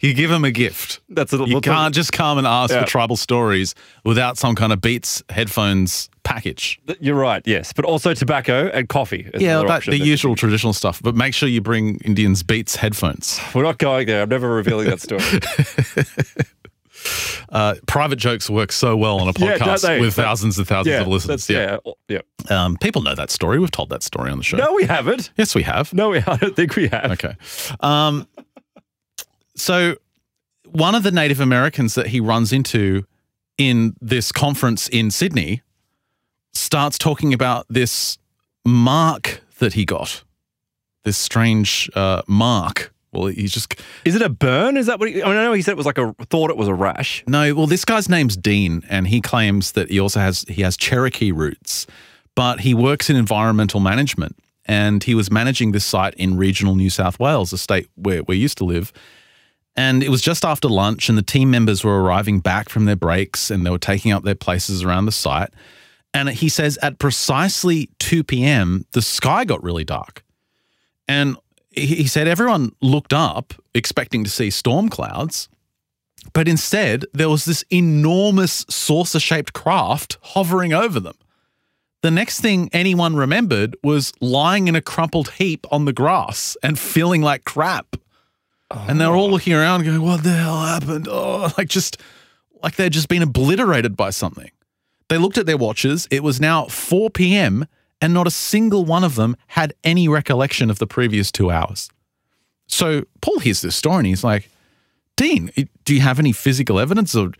you 0.00 0.14
give 0.14 0.30
them 0.30 0.44
a 0.44 0.50
gift. 0.50 1.00
That's 1.08 1.32
a 1.32 1.44
You 1.46 1.60
can't 1.60 1.94
just 1.94 2.12
come 2.12 2.38
and 2.38 2.46
ask 2.46 2.72
Yeah. 2.72 2.80
for 2.82 2.86
tribal 2.86 3.16
stories 3.16 3.74
without 4.04 4.38
some 4.38 4.54
kind 4.54 4.72
of 4.72 4.80
Beats 4.80 5.22
headphones 5.28 6.08
package. 6.22 6.80
You're 7.00 7.14
right. 7.14 7.42
Yes, 7.46 7.72
but 7.72 7.84
also 7.84 8.14
tobacco 8.14 8.68
and 8.68 8.88
coffee. 8.88 9.30
Yeah, 9.38 9.62
that, 9.66 9.84
the 9.84 9.98
usual 9.98 10.34
traditional 10.36 10.72
stuff. 10.72 11.00
But 11.02 11.14
make 11.14 11.34
sure 11.34 11.48
you 11.48 11.60
bring 11.60 11.96
Indians 12.04 12.42
Beats 12.42 12.76
headphones. 12.76 13.40
We're 13.54 13.62
not 13.62 13.78
going 13.78 14.06
there. 14.06 14.22
I'm 14.22 14.28
never 14.28 14.48
revealing 14.48 14.88
that 14.88 15.00
story. 15.00 15.22
Uh, 17.50 17.74
private 17.86 18.16
jokes 18.16 18.50
work 18.50 18.72
so 18.72 18.96
well 18.96 19.20
on 19.20 19.28
a 19.28 19.32
podcast 19.32 19.86
they? 19.86 20.00
with 20.00 20.14
thousands 20.14 20.58
and 20.58 20.66
thousands 20.66 20.92
yeah, 20.92 21.00
of 21.00 21.08
listeners. 21.08 21.48
Yeah. 21.48 21.78
yeah, 22.08 22.20
yeah. 22.48 22.64
Um, 22.64 22.76
people 22.76 23.02
know 23.02 23.14
that 23.14 23.30
story. 23.30 23.58
We've 23.58 23.70
told 23.70 23.90
that 23.90 24.02
story 24.02 24.30
on 24.30 24.38
the 24.38 24.44
show. 24.44 24.56
No, 24.56 24.72
we 24.74 24.84
haven't. 24.84 25.30
Yes, 25.36 25.54
we 25.54 25.62
have. 25.62 25.92
No, 25.94 26.10
we. 26.10 26.18
I 26.26 26.36
don't 26.36 26.54
think 26.54 26.76
we 26.76 26.88
have. 26.88 27.12
Okay. 27.12 27.34
Um, 27.80 28.26
so, 29.56 29.96
one 30.66 30.94
of 30.94 31.02
the 31.02 31.10
Native 31.10 31.40
Americans 31.40 31.94
that 31.94 32.08
he 32.08 32.20
runs 32.20 32.52
into 32.52 33.04
in 33.56 33.94
this 34.00 34.30
conference 34.30 34.88
in 34.88 35.10
Sydney 35.10 35.62
starts 36.52 36.98
talking 36.98 37.34
about 37.34 37.66
this 37.68 38.18
mark 38.64 39.42
that 39.58 39.74
he 39.74 39.84
got, 39.84 40.22
this 41.04 41.18
strange 41.18 41.90
uh, 41.94 42.22
mark. 42.26 42.92
Well, 43.12 43.26
he's 43.26 43.52
just 43.52 43.74
Is 44.04 44.14
it 44.14 44.22
a 44.22 44.28
burn? 44.28 44.76
Is 44.76 44.86
that 44.86 44.98
what? 44.98 45.08
He, 45.08 45.22
I, 45.22 45.28
mean, 45.28 45.36
I 45.36 45.44
know 45.44 45.52
he 45.52 45.62
said 45.62 45.72
it 45.72 45.76
was 45.76 45.86
like 45.86 45.98
a 45.98 46.14
thought 46.30 46.50
it 46.50 46.56
was 46.56 46.68
a 46.68 46.74
rash. 46.74 47.24
no. 47.26 47.54
Well, 47.54 47.66
this 47.66 47.84
guy's 47.84 48.08
name's 48.08 48.36
Dean, 48.36 48.82
and 48.88 49.08
he 49.08 49.20
claims 49.20 49.72
that 49.72 49.90
he 49.90 49.98
also 49.98 50.20
has 50.20 50.44
he 50.48 50.62
has 50.62 50.76
Cherokee 50.76 51.32
roots, 51.32 51.86
but 52.34 52.60
he 52.60 52.74
works 52.74 53.08
in 53.08 53.16
environmental 53.16 53.80
management, 53.80 54.36
and 54.66 55.02
he 55.02 55.14
was 55.14 55.30
managing 55.30 55.72
this 55.72 55.84
site 55.84 56.14
in 56.14 56.36
regional 56.36 56.74
New 56.74 56.90
South 56.90 57.18
Wales, 57.18 57.52
a 57.52 57.58
state 57.58 57.88
where 57.96 58.22
we 58.24 58.36
used 58.36 58.58
to 58.58 58.64
live. 58.64 58.92
And 59.74 60.02
it 60.02 60.08
was 60.08 60.20
just 60.20 60.44
after 60.44 60.68
lunch, 60.68 61.08
and 61.08 61.16
the 61.16 61.22
team 61.22 61.52
members 61.52 61.84
were 61.84 62.02
arriving 62.02 62.40
back 62.40 62.68
from 62.68 62.84
their 62.84 62.96
breaks 62.96 63.48
and 63.48 63.64
they 63.64 63.70
were 63.70 63.78
taking 63.78 64.10
up 64.10 64.24
their 64.24 64.34
places 64.34 64.82
around 64.82 65.06
the 65.06 65.12
site. 65.12 65.50
And 66.12 66.28
he 66.30 66.48
says 66.48 66.78
at 66.82 66.98
precisely 66.98 67.88
2 68.00 68.24
p.m., 68.24 68.86
the 68.90 69.02
sky 69.02 69.44
got 69.44 69.62
really 69.62 69.84
dark. 69.84 70.24
And 71.06 71.36
he 71.86 72.06
said 72.06 72.28
everyone 72.28 72.72
looked 72.80 73.12
up 73.12 73.54
expecting 73.74 74.24
to 74.24 74.30
see 74.30 74.50
storm 74.50 74.88
clouds, 74.88 75.48
but 76.32 76.48
instead 76.48 77.04
there 77.12 77.28
was 77.28 77.44
this 77.44 77.64
enormous 77.70 78.64
saucer 78.68 79.20
shaped 79.20 79.52
craft 79.52 80.18
hovering 80.22 80.72
over 80.72 81.00
them. 81.00 81.16
The 82.02 82.10
next 82.10 82.40
thing 82.40 82.70
anyone 82.72 83.16
remembered 83.16 83.76
was 83.82 84.12
lying 84.20 84.68
in 84.68 84.76
a 84.76 84.80
crumpled 84.80 85.30
heap 85.32 85.66
on 85.72 85.84
the 85.84 85.92
grass 85.92 86.56
and 86.62 86.78
feeling 86.78 87.22
like 87.22 87.44
crap. 87.44 87.96
And 88.70 89.00
they're 89.00 89.16
all 89.16 89.30
looking 89.30 89.54
around 89.54 89.84
going, 89.84 90.02
What 90.02 90.22
the 90.22 90.30
hell 90.30 90.60
happened? 90.60 91.08
Oh, 91.10 91.52
like 91.58 91.68
just 91.68 92.00
like 92.62 92.76
they'd 92.76 92.92
just 92.92 93.08
been 93.08 93.22
obliterated 93.22 93.96
by 93.96 94.10
something. 94.10 94.50
They 95.08 95.18
looked 95.18 95.38
at 95.38 95.46
their 95.46 95.56
watches. 95.56 96.06
It 96.10 96.22
was 96.22 96.40
now 96.40 96.66
4 96.66 97.10
p.m., 97.10 97.66
and 98.00 98.14
not 98.14 98.26
a 98.26 98.30
single 98.30 98.84
one 98.84 99.04
of 99.04 99.14
them 99.14 99.36
had 99.48 99.74
any 99.84 100.08
recollection 100.08 100.70
of 100.70 100.78
the 100.78 100.86
previous 100.86 101.32
two 101.32 101.50
hours. 101.50 101.90
So 102.66 103.04
Paul 103.20 103.40
hears 103.40 103.60
this 103.62 103.76
story 103.76 103.98
and 103.98 104.06
he's 104.06 104.24
like, 104.24 104.50
Dean, 105.16 105.50
do 105.84 105.94
you 105.94 106.00
have 106.00 106.18
any 106.18 106.32
physical 106.32 106.78
evidence 106.78 107.14
or 107.14 107.32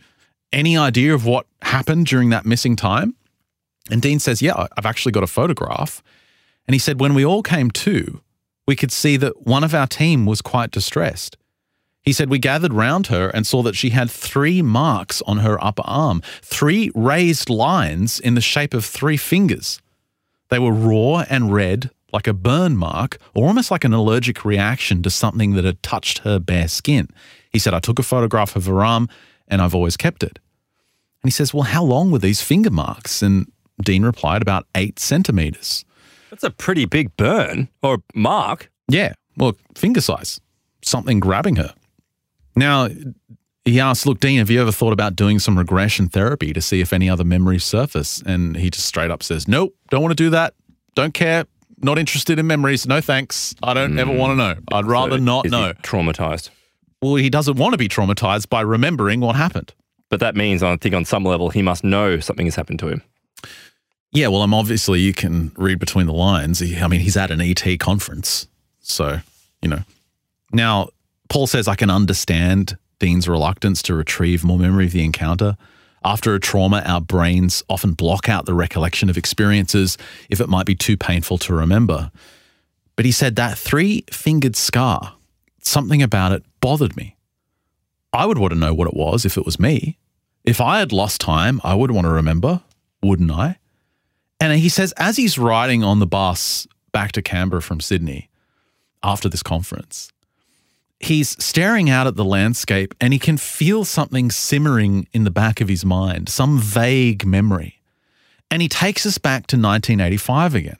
any 0.51 0.77
idea 0.77 1.13
of 1.13 1.25
what 1.25 1.45
happened 1.61 2.07
during 2.07 2.29
that 2.29 2.45
missing 2.45 2.75
time? 2.75 3.15
And 3.89 4.01
Dean 4.01 4.19
says, 4.19 4.41
Yeah, 4.41 4.67
I've 4.77 4.85
actually 4.85 5.11
got 5.11 5.23
a 5.23 5.27
photograph. 5.27 6.03
And 6.67 6.75
he 6.75 6.79
said, 6.79 6.99
When 6.99 7.13
we 7.13 7.25
all 7.25 7.41
came 7.41 7.71
to, 7.71 8.21
we 8.67 8.75
could 8.75 8.91
see 8.91 9.17
that 9.17 9.47
one 9.47 9.63
of 9.63 9.73
our 9.73 9.87
team 9.87 10.25
was 10.25 10.41
quite 10.41 10.71
distressed. 10.71 11.37
He 12.03 12.13
said, 12.13 12.29
We 12.29 12.39
gathered 12.39 12.73
round 12.73 13.07
her 13.07 13.29
and 13.29 13.47
saw 13.47 13.63
that 13.63 13.75
she 13.75 13.91
had 13.91 14.11
three 14.11 14.61
marks 14.61 15.21
on 15.23 15.37
her 15.39 15.63
upper 15.63 15.83
arm, 15.85 16.21
three 16.41 16.91
raised 16.95 17.49
lines 17.49 18.19
in 18.19 18.35
the 18.35 18.41
shape 18.41 18.73
of 18.73 18.85
three 18.85 19.17
fingers. 19.17 19.81
They 20.49 20.59
were 20.59 20.71
raw 20.71 21.25
and 21.29 21.53
red, 21.53 21.91
like 22.11 22.27
a 22.27 22.33
burn 22.33 22.75
mark, 22.75 23.17
or 23.33 23.47
almost 23.47 23.71
like 23.71 23.83
an 23.83 23.93
allergic 23.93 24.43
reaction 24.43 25.01
to 25.03 25.09
something 25.09 25.53
that 25.53 25.63
had 25.63 25.81
touched 25.83 26.19
her 26.19 26.39
bare 26.39 26.67
skin. 26.67 27.07
He 27.51 27.59
said, 27.59 27.73
I 27.73 27.79
took 27.79 27.99
a 27.99 28.03
photograph 28.03 28.55
of 28.55 28.65
her 28.65 28.83
arm 28.83 29.07
and 29.47 29.61
I've 29.61 29.75
always 29.75 29.97
kept 29.97 30.23
it. 30.23 30.39
And 31.21 31.27
he 31.27 31.31
says, 31.31 31.53
Well, 31.53 31.63
how 31.63 31.83
long 31.83 32.11
were 32.11 32.19
these 32.19 32.41
finger 32.41 32.71
marks? 32.71 33.21
And 33.21 33.51
Dean 33.83 34.03
replied, 34.03 34.41
About 34.41 34.65
eight 34.75 34.99
centimeters. 34.99 35.85
That's 36.29 36.43
a 36.43 36.51
pretty 36.51 36.85
big 36.85 37.15
burn 37.17 37.69
or 37.81 37.99
mark. 38.13 38.71
Yeah, 38.87 39.13
well, 39.35 39.55
finger 39.75 40.01
size, 40.01 40.39
something 40.81 41.19
grabbing 41.19 41.55
her. 41.57 41.73
Now, 42.55 42.89
he 43.69 43.79
asked, 43.79 44.05
Look, 44.05 44.19
Dean, 44.19 44.39
have 44.39 44.49
you 44.49 44.61
ever 44.61 44.71
thought 44.71 44.93
about 44.93 45.15
doing 45.15 45.39
some 45.39 45.57
regression 45.57 46.09
therapy 46.09 46.53
to 46.53 46.61
see 46.61 46.81
if 46.81 46.93
any 46.93 47.09
other 47.09 47.23
memories 47.23 47.63
surface? 47.63 48.21
And 48.25 48.55
he 48.55 48.69
just 48.69 48.85
straight 48.85 49.11
up 49.11 49.23
says, 49.23 49.47
Nope, 49.47 49.75
don't 49.89 50.01
want 50.01 50.11
to 50.11 50.23
do 50.23 50.29
that. 50.31 50.53
Don't 50.95 51.13
care. 51.13 51.45
Not 51.81 51.97
interested 51.97 52.39
in 52.39 52.47
memories. 52.47 52.85
No 52.85 52.99
thanks. 52.99 53.55
I 53.63 53.73
don't 53.73 53.97
ever 53.97 54.11
mm. 54.11 54.17
want 54.17 54.31
to 54.31 54.35
know. 54.35 54.55
I'd 54.71 54.85
rather 54.85 55.17
So 55.17 55.23
not 55.23 55.45
know. 55.45 55.73
Traumatized. 55.81 56.49
well, 57.01 57.15
he 57.15 57.29
doesn't 57.29 57.57
want 57.57 57.73
to 57.73 57.77
be 57.77 57.87
traumatized 57.87 58.49
by 58.49 58.61
remembering 58.61 59.21
what 59.21 59.35
happened. 59.35 59.73
But 60.09 60.19
that 60.19 60.35
means, 60.35 60.63
I 60.63 60.75
think, 60.75 60.95
on 60.95 61.05
some 61.05 61.23
level, 61.23 61.49
he 61.49 61.61
must 61.61 61.83
know 61.83 62.19
something 62.19 62.47
has 62.47 62.55
happened 62.55 62.79
to 62.79 62.87
him. 62.87 63.03
Yeah, 64.11 64.27
well, 64.27 64.41
I'm 64.41 64.55
obviously 64.55 64.99
you 64.99 65.13
can 65.13 65.51
read 65.55 65.79
between 65.79 66.07
the 66.07 66.13
lines. 66.13 66.61
I 66.61 66.87
mean, 66.87 66.99
he's 66.99 67.15
at 67.15 67.29
an 67.29 67.41
ET 67.41 67.63
conference, 67.79 68.47
so 68.79 69.19
you 69.61 69.69
know. 69.69 69.81
Now, 70.51 70.89
Paul 71.29 71.45
says 71.45 71.67
I 71.67 71.75
can 71.75 71.91
understand 71.91 72.75
Dean's 72.99 73.27
reluctance 73.27 73.81
to 73.83 73.93
retrieve 73.93 74.43
more 74.43 74.59
memory 74.59 74.85
of 74.85 74.91
the 74.91 75.03
encounter. 75.03 75.57
After 76.03 76.35
a 76.35 76.39
trauma, 76.39 76.81
our 76.85 77.01
brains 77.01 77.63
often 77.69 77.93
block 77.93 78.29
out 78.29 78.45
the 78.45 78.53
recollection 78.53 79.09
of 79.09 79.17
experiences 79.17 79.97
if 80.29 80.39
it 80.39 80.49
might 80.49 80.65
be 80.65 80.75
too 80.75 80.95
painful 80.95 81.37
to 81.39 81.53
remember. 81.53 82.11
But 82.95 83.05
he 83.05 83.11
said 83.11 83.35
that 83.37 83.57
three-fingered 83.57 84.55
scar, 84.55 85.15
something 85.61 86.01
about 86.01 86.31
it 86.31 86.43
bothered 86.61 86.95
me. 86.95 87.15
I 88.11 88.25
would 88.25 88.37
want 88.37 88.53
to 88.53 88.59
know 88.59 88.73
what 88.73 88.87
it 88.87 88.93
was 88.93 89.25
if 89.25 89.37
it 89.37 89.45
was 89.45 89.59
me. 89.59 89.97
If 90.43 90.59
I 90.61 90.79
had 90.79 90.91
lost 90.91 91.21
time, 91.21 91.61
I 91.63 91.75
would 91.75 91.91
want 91.91 92.05
to 92.05 92.11
remember, 92.11 92.61
wouldn't 93.03 93.31
I? 93.31 93.57
And 94.39 94.57
he 94.57 94.69
says, 94.69 94.93
as 94.97 95.17
he's 95.17 95.37
riding 95.37 95.83
on 95.83 95.99
the 95.99 96.07
bus 96.07 96.65
back 96.91 97.11
to 97.13 97.21
Canberra 97.21 97.61
from 97.61 97.81
Sydney 97.81 98.29
after 99.03 99.29
this 99.29 99.43
conference, 99.43 100.11
he's 100.99 101.41
staring 101.43 101.89
out 101.89 102.07
at 102.07 102.15
the 102.15 102.25
landscape 102.25 102.93
and 102.99 103.13
he 103.13 103.19
can 103.19 103.37
feel 103.37 103.85
something 103.85 104.29
simmering 104.29 105.07
in 105.13 105.23
the 105.23 105.31
back 105.31 105.61
of 105.61 105.69
his 105.69 105.85
mind, 105.85 106.29
some 106.29 106.59
vague 106.59 107.25
memory. 107.25 107.81
And 108.51 108.61
he 108.61 108.67
takes 108.67 109.05
us 109.05 109.17
back 109.17 109.47
to 109.47 109.55
1985 109.55 110.55
again. 110.55 110.77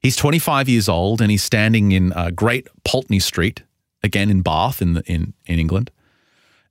He's 0.00 0.16
25 0.16 0.68
years 0.68 0.88
old 0.88 1.20
and 1.20 1.30
he's 1.30 1.42
standing 1.42 1.92
in 1.92 2.12
uh, 2.12 2.30
Great 2.30 2.68
Pulteney 2.84 3.20
Street, 3.20 3.62
again 4.02 4.30
in 4.30 4.42
Bath 4.42 4.80
in, 4.82 4.94
the, 4.94 5.02
in, 5.10 5.34
in 5.46 5.58
England. 5.58 5.90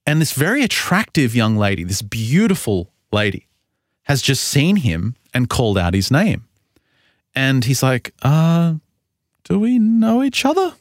And 0.05 0.21
this 0.21 0.33
very 0.33 0.63
attractive 0.63 1.35
young 1.35 1.57
lady, 1.57 1.83
this 1.83 2.01
beautiful 2.01 2.91
lady, 3.11 3.47
has 4.03 4.21
just 4.21 4.43
seen 4.43 4.77
him 4.77 5.15
and 5.33 5.49
called 5.49 5.77
out 5.77 5.93
his 5.93 6.11
name. 6.11 6.45
And 7.33 7.65
he's 7.65 7.81
like, 7.83 8.13
uh, 8.21 8.75
do 9.43 9.59
we 9.59 9.79
know 9.79 10.23
each 10.23 10.45
other? 10.45 10.73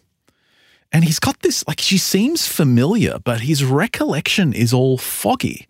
And 0.94 1.02
he's 1.02 1.18
got 1.18 1.40
this, 1.40 1.66
like, 1.66 1.80
she 1.80 1.98
seems 1.98 2.46
familiar, 2.46 3.18
but 3.18 3.40
his 3.40 3.64
recollection 3.64 4.52
is 4.52 4.72
all 4.72 4.96
foggy. 4.96 5.66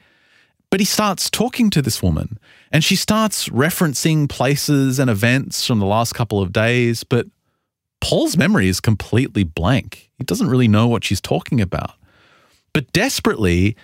But 0.68 0.80
he 0.80 0.84
starts 0.84 1.30
talking 1.30 1.70
to 1.70 1.80
this 1.80 2.02
woman 2.02 2.38
and 2.70 2.84
she 2.84 2.94
starts 2.94 3.48
referencing 3.48 4.28
places 4.28 4.98
and 4.98 5.08
events 5.08 5.66
from 5.66 5.78
the 5.78 5.86
last 5.86 6.12
couple 6.12 6.42
of 6.42 6.52
days. 6.52 7.04
But 7.04 7.26
Paul's 8.02 8.36
memory 8.36 8.68
is 8.68 8.80
completely 8.80 9.44
blank. 9.44 10.10
He 10.18 10.24
doesn't 10.24 10.50
really 10.50 10.68
know 10.68 10.88
what 10.88 11.04
she's 11.04 11.22
talking 11.22 11.58
about. 11.58 11.92
But 12.74 12.92
desperately, 12.92 13.76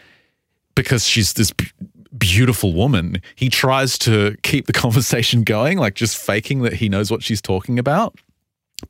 because 0.75 1.07
she's 1.07 1.33
this 1.33 1.53
b- 1.53 1.71
beautiful 2.19 2.75
woman, 2.75 3.23
he 3.35 3.49
tries 3.49 3.97
to 4.01 4.37
keep 4.43 4.67
the 4.67 4.73
conversation 4.85 5.43
going, 5.45 5.79
like 5.79 5.95
just 5.95 6.19
faking 6.19 6.63
that 6.63 6.75
he 6.75 6.91
knows 6.91 7.11
what 7.11 7.23
she's 7.23 7.41
talking 7.41 7.79
about. 7.79 8.19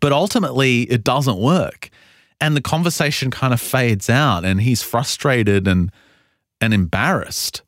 But 0.00 0.10
ultimately, 0.10 0.82
it 0.82 1.04
doesn't 1.04 1.38
work. 1.38 1.90
And 2.40 2.56
the 2.56 2.62
conversation 2.62 3.30
kind 3.30 3.52
of 3.52 3.60
fades 3.60 4.08
out, 4.08 4.44
and 4.44 4.62
he's 4.62 4.82
frustrated 4.82 5.68
and, 5.68 5.92
and 6.60 6.72
embarrassed. 6.72 7.62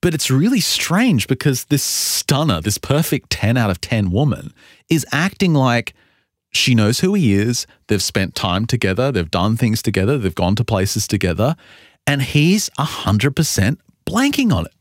But 0.00 0.14
it's 0.14 0.30
really 0.30 0.60
strange 0.60 1.26
because 1.26 1.64
this 1.64 1.82
stunner, 1.82 2.60
this 2.60 2.78
perfect 2.78 3.30
10 3.30 3.56
out 3.56 3.70
of 3.70 3.80
10 3.80 4.10
woman, 4.10 4.52
is 4.88 5.04
acting 5.12 5.52
like 5.52 5.94
she 6.52 6.74
knows 6.74 7.00
who 7.00 7.14
he 7.14 7.34
is. 7.34 7.66
They've 7.88 8.02
spent 8.02 8.34
time 8.34 8.66
together. 8.66 9.12
They've 9.12 9.30
done 9.30 9.56
things 9.56 9.82
together. 9.82 10.18
They've 10.18 10.34
gone 10.34 10.56
to 10.56 10.64
places 10.64 11.06
together. 11.06 11.56
And 12.06 12.22
he's 12.22 12.70
100% 12.78 13.78
blanking 14.06 14.52
on 14.52 14.66
it. 14.66 14.72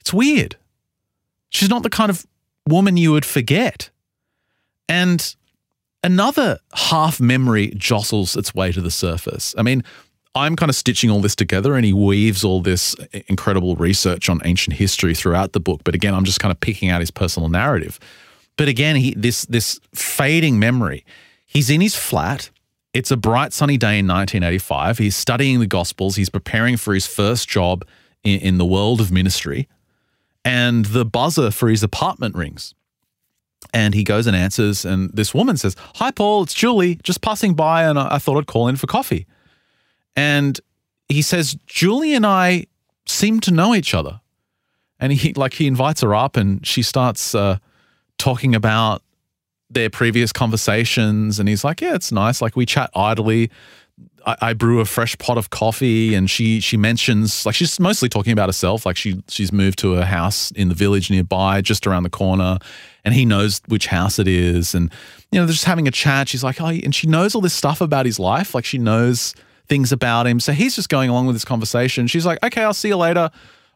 It's 0.00 0.14
weird. 0.14 0.56
She's 1.50 1.68
not 1.68 1.82
the 1.82 1.90
kind 1.90 2.10
of 2.10 2.26
woman 2.68 2.96
you 2.96 3.12
would 3.12 3.24
forget. 3.24 3.90
And 4.88 5.35
another 6.06 6.60
half 6.72 7.20
memory 7.20 7.72
jostles 7.76 8.36
its 8.36 8.54
way 8.54 8.70
to 8.70 8.80
the 8.80 8.92
surface. 8.92 9.54
I 9.58 9.62
mean, 9.62 9.82
I'm 10.36 10.54
kind 10.54 10.70
of 10.70 10.76
stitching 10.76 11.10
all 11.10 11.20
this 11.20 11.34
together 11.34 11.74
and 11.74 11.84
he 11.84 11.92
weaves 11.92 12.44
all 12.44 12.60
this 12.60 12.94
incredible 13.26 13.74
research 13.74 14.28
on 14.28 14.40
ancient 14.44 14.76
history 14.76 15.14
throughout 15.14 15.52
the 15.52 15.60
book. 15.60 15.80
But 15.82 15.94
again, 15.96 16.14
I'm 16.14 16.24
just 16.24 16.38
kind 16.38 16.52
of 16.52 16.60
picking 16.60 16.90
out 16.90 17.00
his 17.00 17.10
personal 17.10 17.48
narrative. 17.48 17.98
But 18.56 18.68
again, 18.68 18.96
he 18.96 19.14
this 19.14 19.46
this 19.46 19.80
fading 19.94 20.58
memory. 20.58 21.04
He's 21.44 21.70
in 21.70 21.80
his 21.80 21.96
flat. 21.96 22.50
It's 22.92 23.10
a 23.10 23.16
bright 23.16 23.52
sunny 23.52 23.76
day 23.76 23.98
in 23.98 24.06
1985. 24.06 24.98
He's 24.98 25.16
studying 25.16 25.58
the 25.58 25.66
Gospels. 25.66 26.16
He's 26.16 26.30
preparing 26.30 26.76
for 26.76 26.94
his 26.94 27.06
first 27.06 27.48
job 27.48 27.84
in, 28.22 28.40
in 28.40 28.58
the 28.58 28.64
world 28.64 29.00
of 29.00 29.10
ministry. 29.10 29.68
And 30.44 30.84
the 30.86 31.04
buzzer 31.04 31.50
for 31.50 31.68
his 31.68 31.82
apartment 31.82 32.36
rings. 32.36 32.75
And 33.72 33.94
he 33.94 34.04
goes 34.04 34.26
and 34.26 34.36
answers. 34.36 34.84
And 34.84 35.10
this 35.12 35.34
woman 35.34 35.56
says, 35.56 35.76
Hi, 35.96 36.10
Paul, 36.10 36.44
it's 36.44 36.54
Julie, 36.54 36.96
just 37.02 37.20
passing 37.20 37.54
by. 37.54 37.84
And 37.84 37.98
I, 37.98 38.18
thought 38.18 38.38
I'd 38.38 38.46
call 38.46 38.68
in 38.68 38.76
for 38.76 38.86
coffee. 38.86 39.26
And 40.14 40.58
he 41.08 41.22
says, 41.22 41.56
Julie 41.66 42.14
and 42.14 42.26
I 42.26 42.66
seem 43.06 43.40
to 43.40 43.50
know 43.50 43.74
each 43.74 43.94
other. 43.94 44.20
And 44.98 45.12
he 45.12 45.34
like 45.34 45.54
he 45.54 45.66
invites 45.66 46.00
her 46.00 46.14
up 46.14 46.36
and 46.36 46.66
she 46.66 46.82
starts 46.82 47.34
uh, 47.34 47.58
talking 48.16 48.54
about 48.54 49.02
their 49.68 49.90
previous 49.90 50.32
conversations. 50.32 51.38
And 51.38 51.48
he's 51.48 51.64
like, 51.64 51.80
Yeah, 51.80 51.94
it's 51.94 52.12
nice. 52.12 52.40
Like 52.40 52.56
we 52.56 52.64
chat 52.64 52.90
idly. 52.94 53.50
I, 54.26 54.36
I 54.40 54.52
brew 54.52 54.80
a 54.80 54.84
fresh 54.84 55.16
pot 55.18 55.38
of 55.38 55.50
coffee 55.50 56.14
and 56.14 56.28
she 56.28 56.60
she 56.60 56.76
mentions 56.76 57.46
like 57.46 57.54
she's 57.54 57.80
mostly 57.80 58.08
talking 58.08 58.32
about 58.32 58.48
herself. 58.48 58.84
Like 58.84 58.96
she 58.96 59.22
she's 59.28 59.52
moved 59.52 59.78
to 59.80 59.94
a 59.94 60.04
house 60.04 60.50
in 60.50 60.68
the 60.68 60.74
village 60.74 61.10
nearby, 61.10 61.60
just 61.62 61.86
around 61.86 62.02
the 62.02 62.10
corner, 62.10 62.58
and 63.04 63.14
he 63.14 63.24
knows 63.24 63.60
which 63.68 63.86
house 63.86 64.18
it 64.18 64.28
is. 64.28 64.74
And 64.74 64.92
you 65.32 65.40
know, 65.40 65.46
they're 65.46 65.52
just 65.52 65.64
having 65.64 65.88
a 65.88 65.92
chat. 65.92 66.28
She's 66.28 66.44
like, 66.44 66.60
Oh, 66.60 66.66
and 66.66 66.94
she 66.94 67.06
knows 67.06 67.34
all 67.34 67.40
this 67.40 67.54
stuff 67.54 67.80
about 67.80 68.04
his 68.04 68.18
life. 68.18 68.54
Like 68.54 68.64
she 68.64 68.78
knows 68.78 69.34
things 69.68 69.92
about 69.92 70.26
him. 70.26 70.40
So 70.40 70.52
he's 70.52 70.74
just 70.76 70.88
going 70.88 71.10
along 71.10 71.26
with 71.26 71.36
this 71.36 71.44
conversation. 71.44 72.06
She's 72.06 72.26
like, 72.26 72.42
okay, 72.44 72.62
I'll 72.62 72.74
see 72.74 72.88
you 72.88 72.96
later. 72.96 73.30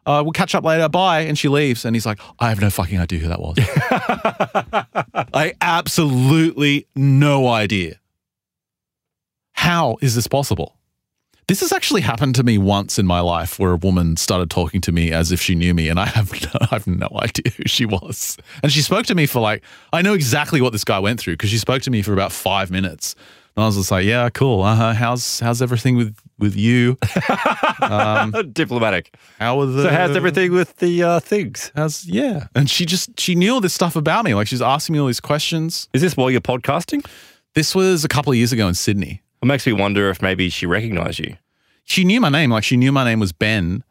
Uh, 0.05 0.21
we'll 0.23 0.31
catch 0.31 0.55
up 0.55 0.63
later. 0.63 0.89
Bye. 0.89 1.21
And 1.21 1.37
she 1.37 1.47
leaves. 1.47 1.85
And 1.85 1.95
he's 1.95 2.05
like, 2.05 2.19
I 2.39 2.49
have 2.49 2.59
no 2.59 2.69
fucking 2.69 2.99
idea 2.99 3.19
who 3.19 3.27
that 3.27 3.39
was. 3.39 3.55
I 5.33 5.53
absolutely 5.61 6.87
no 6.95 7.47
idea. 7.47 7.99
How 9.61 9.97
is 10.01 10.15
this 10.15 10.25
possible? 10.25 10.75
This 11.47 11.59
has 11.59 11.71
actually 11.71 12.01
happened 12.01 12.33
to 12.33 12.43
me 12.43 12.57
once 12.57 12.97
in 12.97 13.05
my 13.05 13.19
life 13.19 13.59
where 13.59 13.73
a 13.73 13.75
woman 13.75 14.17
started 14.17 14.49
talking 14.49 14.81
to 14.81 14.91
me 14.91 15.11
as 15.11 15.31
if 15.31 15.39
she 15.39 15.53
knew 15.53 15.75
me 15.75 15.87
and 15.87 15.99
I 15.99 16.07
have 16.07 16.31
no, 16.53 16.59
I 16.61 16.65
have 16.71 16.87
no 16.87 17.07
idea 17.13 17.53
who 17.55 17.65
she 17.67 17.85
was. 17.85 18.39
And 18.63 18.71
she 18.71 18.81
spoke 18.81 19.05
to 19.05 19.13
me 19.13 19.27
for 19.27 19.39
like, 19.39 19.61
I 19.93 20.01
know 20.01 20.15
exactly 20.15 20.61
what 20.61 20.71
this 20.71 20.83
guy 20.83 20.97
went 20.97 21.19
through 21.19 21.33
because 21.33 21.51
she 21.51 21.59
spoke 21.59 21.83
to 21.83 21.91
me 21.91 22.01
for 22.01 22.11
about 22.11 22.31
five 22.31 22.71
minutes. 22.71 23.13
And 23.55 23.63
I 23.63 23.67
was 23.67 23.75
just 23.75 23.91
like, 23.91 24.03
yeah, 24.03 24.29
cool. 24.29 24.63
Uh-huh. 24.63 24.93
How's 24.93 25.39
how's 25.39 25.61
everything 25.61 25.95
with 25.95 26.17
with 26.39 26.55
you? 26.55 26.97
Diplomatic. 28.53 29.15
How 29.37 29.59
are 29.59 29.67
the 29.67 29.83
So, 29.83 29.89
how's 29.89 30.15
everything 30.15 30.53
with 30.53 30.75
the 30.77 31.03
uh, 31.03 31.19
things? 31.19 31.71
How's 31.75 32.03
yeah? 32.07 32.47
And 32.55 32.67
she 32.67 32.87
just 32.87 33.19
she 33.19 33.35
knew 33.35 33.53
all 33.53 33.61
this 33.61 33.75
stuff 33.75 33.95
about 33.95 34.25
me. 34.25 34.33
Like 34.33 34.47
she's 34.47 34.63
asking 34.63 34.93
me 34.93 34.99
all 34.99 35.05
these 35.05 35.19
questions. 35.19 35.87
Is 35.93 36.01
this 36.01 36.17
while 36.17 36.31
you're 36.31 36.41
podcasting? 36.41 37.05
This 37.53 37.75
was 37.75 38.03
a 38.03 38.07
couple 38.07 38.31
of 38.31 38.37
years 38.37 38.51
ago 38.51 38.67
in 38.67 38.73
Sydney. 38.73 39.21
It 39.41 39.45
makes 39.45 39.65
me 39.65 39.73
wonder 39.73 40.09
if 40.09 40.21
maybe 40.21 40.49
she 40.49 40.65
recognized 40.65 41.19
you. 41.19 41.37
She 41.83 42.03
knew 42.03 42.21
my 42.21 42.29
name. 42.29 42.51
Like 42.51 42.63
she 42.63 42.77
knew 42.77 42.91
my 42.91 43.03
name 43.03 43.19
was 43.19 43.31
Ben, 43.31 43.83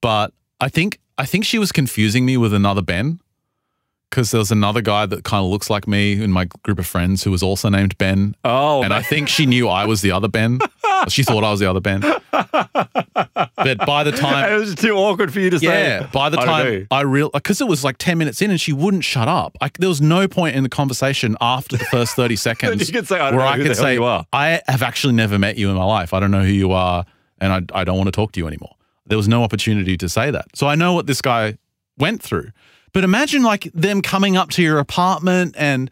but 0.00 0.32
I 0.60 0.68
think 0.68 1.00
I 1.18 1.26
think 1.26 1.44
she 1.44 1.58
was 1.58 1.72
confusing 1.72 2.24
me 2.24 2.36
with 2.36 2.54
another 2.54 2.82
Ben. 2.82 3.20
Because 4.10 4.30
there 4.30 4.38
was 4.38 4.52
another 4.52 4.80
guy 4.80 5.04
that 5.04 5.24
kind 5.24 5.44
of 5.44 5.50
looks 5.50 5.68
like 5.68 5.88
me 5.88 6.22
in 6.22 6.30
my 6.30 6.44
group 6.62 6.78
of 6.78 6.86
friends 6.86 7.24
who 7.24 7.30
was 7.30 7.42
also 7.42 7.68
named 7.68 7.98
Ben. 7.98 8.36
Oh, 8.44 8.82
and 8.82 8.94
I 8.94 9.02
think 9.02 9.28
she 9.28 9.46
knew 9.46 9.68
I 9.68 9.84
was 9.84 10.00
the 10.00 10.12
other 10.12 10.28
Ben. 10.28 10.60
she 11.08 11.24
thought 11.24 11.42
I 11.42 11.50
was 11.50 11.60
the 11.60 11.68
other 11.68 11.80
Ben. 11.80 12.00
But 13.56 13.84
by 13.84 14.04
the 14.04 14.12
time 14.12 14.52
it 14.52 14.56
was 14.56 14.74
too 14.74 14.94
awkward 14.96 15.32
for 15.32 15.40
you 15.40 15.50
to 15.50 15.58
say. 15.58 15.66
Yeah, 15.66 16.06
by 16.12 16.28
the 16.28 16.36
time. 16.36 16.86
I 16.90 17.00
real 17.02 17.30
because 17.30 17.60
it 17.60 17.66
was 17.66 17.82
like 17.84 17.98
ten 17.98 18.16
minutes 18.18 18.40
in 18.40 18.50
and 18.50 18.60
she 18.60 18.72
wouldn't 18.72 19.04
shut 19.04 19.28
up. 19.28 19.56
I, 19.60 19.70
there 19.78 19.88
was 19.88 20.00
no 20.00 20.28
point 20.28 20.56
in 20.56 20.62
the 20.62 20.68
conversation 20.68 21.36
after 21.40 21.76
the 21.76 21.84
first 21.86 22.14
thirty 22.14 22.36
seconds 22.46 22.86
say, 23.08 23.18
"I 23.18 23.30
don't 23.30 23.38
where 23.38 23.46
I 23.46 23.56
could 23.56 23.76
say, 23.76 23.94
you 23.94 24.04
are." 24.04 24.26
"I 24.32 24.62
have 24.68 24.82
actually 24.82 25.14
never 25.14 25.38
met 25.38 25.56
you 25.56 25.68
in 25.70 25.76
my 25.76 25.84
life. 25.84 26.14
I 26.14 26.20
don't 26.20 26.30
know 26.30 26.42
who 26.42 26.52
you 26.52 26.72
are, 26.72 27.04
and 27.40 27.52
I, 27.52 27.80
I 27.80 27.84
don't 27.84 27.96
want 27.96 28.08
to 28.08 28.12
talk 28.12 28.32
to 28.32 28.40
you 28.40 28.46
anymore." 28.46 28.74
There 29.06 29.16
was 29.16 29.28
no 29.28 29.42
opportunity 29.42 29.96
to 29.98 30.08
say 30.08 30.30
that. 30.30 30.46
So 30.54 30.66
I 30.66 30.74
know 30.74 30.92
what 30.92 31.06
this 31.06 31.22
guy 31.22 31.58
went 31.98 32.22
through. 32.22 32.50
But 32.92 33.04
imagine 33.04 33.42
like 33.42 33.70
them 33.74 34.02
coming 34.02 34.36
up 34.36 34.50
to 34.50 34.62
your 34.62 34.78
apartment 34.78 35.54
and 35.58 35.90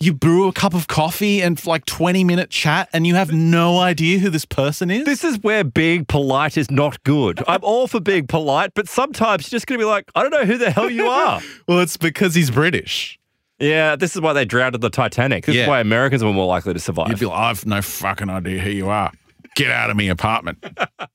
you 0.00 0.12
brew 0.12 0.48
a 0.48 0.52
cup 0.52 0.74
of 0.74 0.88
coffee 0.88 1.40
and 1.42 1.64
like 1.66 1.84
20 1.84 2.24
minute 2.24 2.50
chat 2.50 2.88
and 2.92 3.06
you 3.06 3.14
have 3.14 3.30
no 3.32 3.78
idea 3.78 4.18
who 4.18 4.30
this 4.30 4.44
person 4.44 4.90
is. 4.90 5.04
This 5.04 5.22
is 5.22 5.38
where 5.42 5.62
being 5.62 6.04
polite 6.04 6.56
is 6.56 6.70
not 6.72 7.00
good. 7.04 7.40
I'm 7.46 7.60
all 7.62 7.86
for 7.86 8.00
being 8.00 8.26
polite, 8.26 8.72
but 8.74 8.88
sometimes 8.88 9.44
you're 9.44 9.56
just 9.56 9.66
going 9.68 9.78
to 9.78 9.84
be 9.84 9.88
like, 9.88 10.10
I 10.16 10.22
don't 10.22 10.32
know 10.32 10.44
who 10.44 10.58
the 10.58 10.70
hell 10.72 10.90
you 10.90 11.06
are. 11.06 11.40
well, 11.68 11.78
it's 11.80 11.96
because 11.96 12.34
he's 12.34 12.50
British. 12.50 13.16
yeah, 13.60 13.94
this 13.94 14.16
is 14.16 14.20
why 14.22 14.32
they 14.32 14.44
drowned 14.44 14.74
in 14.74 14.80
the 14.80 14.90
Titanic. 14.90 15.46
This 15.46 15.54
Yeah. 15.54 15.62
is 15.62 15.68
why 15.68 15.78
Americans 15.80 16.24
were 16.24 16.32
more 16.32 16.46
likely 16.46 16.72
to 16.72 16.80
survive. 16.80 17.08
You'd 17.10 17.20
be 17.20 17.26
like, 17.26 17.38
I've 17.38 17.64
no 17.64 17.80
fucking 17.80 18.28
idea 18.28 18.60
who 18.60 18.70
you 18.70 18.88
are. 18.88 19.12
Get 19.54 19.70
out 19.70 19.88
of 19.90 19.96
me 19.96 20.08
apartment. 20.08 20.64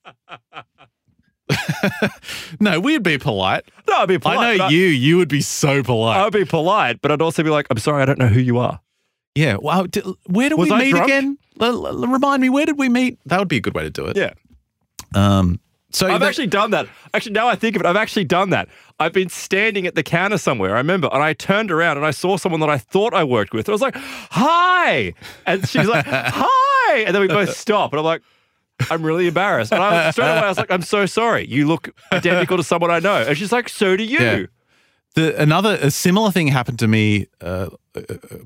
no, 2.59 2.80
we'd 2.80 3.03
be 3.03 3.18
polite. 3.18 3.63
No, 3.88 3.97
I'd 3.97 4.07
be 4.07 4.18
polite. 4.18 4.38
I 4.38 4.55
know 4.57 4.68
you. 4.70 4.86
You 4.86 5.18
would 5.18 5.30
be 5.30 5.41
so 5.41 5.84
polite. 5.84 6.18
I 6.18 6.24
would 6.24 6.34
be 6.34 6.45
polite, 6.45 7.01
but 7.01 7.11
I'd 7.11 7.22
also 7.22 7.43
be 7.43 7.49
like, 7.49 7.68
I'm 7.70 7.78
sorry, 7.78 8.01
I 8.01 8.05
don't 8.05 8.20
know 8.20 8.28
who 8.28 8.39
you 8.39 8.57
are. 8.57 8.80
yeah. 9.36 9.55
Wow. 9.57 9.84
d- 9.88 10.01
where 10.28 10.49
did 10.49 10.57
Was 10.57 10.70
we 10.70 10.76
I 10.76 10.80
meet 10.80 10.89
drunk? 10.91 11.05
again? 11.05 11.38
L- 11.59 11.88
l- 11.88 12.07
remind 12.07 12.41
me. 12.41 12.49
Where 12.49 12.65
did 12.65 12.78
we 12.78 12.89
meet? 12.89 13.20
That 13.26 13.39
would 13.39 13.47
be 13.47 13.57
a 13.57 13.61
good 13.61 13.74
way 13.76 13.84
to 13.84 13.89
do 13.89 14.05
it. 14.05 14.18
Yeah. 14.18 14.34
Um. 15.15 15.59
So 15.91 16.05
I've 16.07 16.20
that- 16.20 16.28
actually 16.28 16.47
done 16.47 16.72
that. 16.72 16.88
Actually, 17.13 17.32
now 17.32 17.47
I 17.47 17.55
think 17.55 17.76
of 17.78 17.82
it, 17.82 17.86
I've 17.86 17.95
actually 17.95 18.26
done 18.26 18.49
that. 18.49 18.68
I've 18.99 19.13
been 19.13 19.30
standing 19.30 19.88
at 19.88 19.95
the 19.95 20.03
counter 20.03 20.38
somewhere, 20.38 20.74
I 20.76 20.80
remember, 20.80 21.07
and 21.13 21.24
I 21.24 21.32
turned 21.34 21.72
around 21.72 21.95
and 21.97 22.05
I 22.05 22.11
saw 22.11 22.36
someone 22.36 22.59
that 22.59 22.70
I 22.70 22.78
thought 22.78 23.13
I 23.13 23.24
worked 23.24 23.53
with. 23.53 23.70
I 23.70 23.72
was 23.72 23.82
like, 23.82 23.95
hi. 23.95 25.13
And 25.45 25.68
she's 25.68 25.88
like, 25.88 26.05
hi. 26.09 26.99
And 26.99 27.15
then 27.15 27.22
we 27.22 27.28
both 27.30 27.55
stop. 27.55 27.93
And 27.93 27.99
I'm 27.99 28.05
like, 28.05 28.22
I'm 28.89 29.03
really 29.03 29.28
embarrassed. 29.28 29.71
And 29.71 29.82
I 29.82 30.11
straight 30.11 30.30
away 30.30 30.39
I 30.39 30.49
was 30.49 30.57
like, 30.57 30.71
I'm 30.71 30.82
so 30.82 31.05
sorry. 31.05 31.47
You 31.47 31.67
look 31.67 31.89
identical 32.11 32.57
to 32.57 32.63
someone 32.63 32.91
I 32.91 32.99
know. 32.99 33.23
And 33.23 33.38
she's 33.38 33.51
like, 33.51 33.69
so 33.69 33.97
do 33.97 34.03
you. 34.03 34.19
Yeah. 34.19 34.45
The, 35.15 35.41
another 35.41 35.78
a 35.82 35.89
similar 35.89 36.32
thing 36.32 36.47
happened 36.47 36.80
to 36.80 36.88
me 36.88 37.28
uh, 37.41 37.69
uh, 37.95 38.01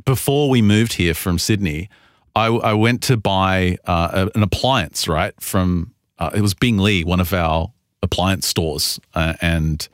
before 0.06 0.50
we 0.50 0.62
moved 0.62 0.94
here 0.94 1.14
from 1.14 1.38
Sydney. 1.38 1.90
I, 2.34 2.46
I 2.46 2.74
went 2.74 3.04
to 3.04 3.18
buy 3.18 3.78
uh, 3.86 4.30
an 4.34 4.42
appliance, 4.42 5.06
right? 5.06 5.34
From 5.42 5.94
uh, 6.18 6.30
it 6.34 6.40
was 6.40 6.54
Bing 6.54 6.78
Lee, 6.78 7.04
one 7.04 7.20
of 7.20 7.34
our 7.34 7.74
appliance 8.02 8.48
stores, 8.48 9.02
uh, 9.16 9.34
and 9.42 9.86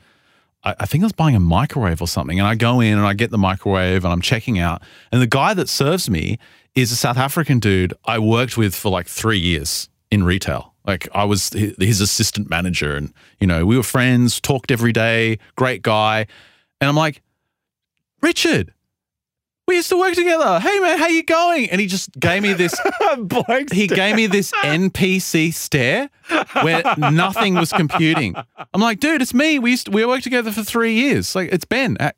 I, 0.62 0.76
I 0.78 0.86
think 0.86 1.02
I 1.02 1.06
was 1.06 1.12
buying 1.12 1.34
a 1.34 1.40
microwave 1.40 2.00
or 2.00 2.06
something. 2.06 2.38
And 2.38 2.46
I 2.46 2.54
go 2.54 2.78
in 2.78 2.96
and 2.96 3.04
I 3.04 3.14
get 3.14 3.32
the 3.32 3.38
microwave 3.38 4.04
and 4.04 4.12
I'm 4.12 4.20
checking 4.20 4.60
out, 4.60 4.80
and 5.10 5.20
the 5.20 5.26
guy 5.26 5.54
that 5.54 5.68
serves 5.68 6.08
me 6.08 6.38
is 6.76 6.92
a 6.92 6.96
South 6.96 7.16
African 7.16 7.58
dude 7.58 7.92
I 8.04 8.20
worked 8.20 8.56
with 8.56 8.72
for 8.72 8.88
like 8.88 9.08
three 9.08 9.40
years 9.40 9.88
in 10.10 10.24
retail. 10.24 10.74
Like 10.86 11.08
I 11.14 11.24
was 11.24 11.50
his 11.50 12.00
assistant 12.00 12.48
manager, 12.48 12.94
and 12.96 13.12
you 13.40 13.46
know 13.46 13.66
we 13.66 13.76
were 13.76 13.82
friends, 13.82 14.40
talked 14.40 14.70
every 14.70 14.92
day, 14.92 15.38
great 15.56 15.82
guy. 15.82 16.26
And 16.80 16.88
I'm 16.88 16.96
like, 16.96 17.22
Richard, 18.22 18.72
we 19.66 19.76
used 19.76 19.90
to 19.90 19.98
work 19.98 20.14
together. 20.14 20.58
Hey 20.60 20.80
man, 20.80 20.98
how 20.98 21.08
you 21.08 21.22
going? 21.22 21.68
And 21.68 21.78
he 21.78 21.86
just 21.86 22.18
gave 22.18 22.42
me 22.42 22.54
this. 22.54 22.74
Blank 23.18 23.70
He 23.70 23.86
gave 23.86 24.16
me 24.16 24.26
this 24.26 24.50
NPC 24.52 25.52
stare 25.52 26.08
where 26.62 26.82
nothing 26.96 27.54
was 27.54 27.70
computing. 27.70 28.34
I'm 28.72 28.80
like, 28.80 28.98
dude, 28.98 29.20
it's 29.20 29.34
me. 29.34 29.58
We 29.58 29.72
used 29.72 29.86
to, 29.86 29.92
we 29.92 30.06
worked 30.06 30.24
together 30.24 30.52
for 30.52 30.62
three 30.64 30.94
years. 30.94 31.34
Like 31.34 31.50
it's 31.52 31.66
Ben. 31.66 31.98
Uh, 32.00 32.12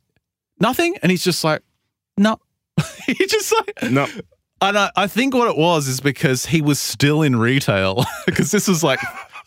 nothing. 0.60 0.96
And 1.02 1.10
he's 1.10 1.24
just 1.24 1.42
like, 1.42 1.62
no. 2.16 2.38
he 3.06 3.26
just 3.26 3.52
like, 3.52 3.90
No. 3.90 4.06
And 4.60 4.78
I, 4.78 4.90
I 4.96 5.06
think 5.06 5.34
what 5.34 5.48
it 5.48 5.56
was 5.56 5.88
is 5.88 6.00
because 6.00 6.46
he 6.46 6.60
was 6.60 6.78
still 6.78 7.22
in 7.22 7.36
retail 7.36 8.04
because 8.26 8.50
this 8.50 8.68
was 8.68 8.82
like 8.82 9.00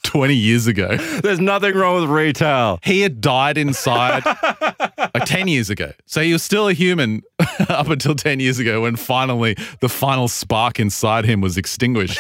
20 0.04 0.34
years 0.34 0.68
ago. 0.68 0.98
There's 0.98 1.40
nothing 1.40 1.76
wrong 1.76 2.02
with 2.02 2.10
retail. 2.10 2.80
He 2.84 3.02
had 3.02 3.22
died 3.22 3.58
inside 3.58 4.24
like 4.26 5.26
10 5.26 5.48
years 5.48 5.70
ago. 5.70 5.92
So 6.06 6.22
he 6.22 6.34
was 6.34 6.44
still 6.44 6.68
a 6.68 6.74
human 6.74 7.22
up 7.70 7.90
until 7.90 8.16
10 8.16 8.40
years 8.40 8.60
ago 8.60 8.82
when 8.82 8.96
finally 8.96 9.56
the 9.80 9.90
final 9.90 10.28
spark 10.28 10.80
inside 10.80 11.26
him 11.26 11.42
was 11.42 11.58
extinguished. 11.58 12.20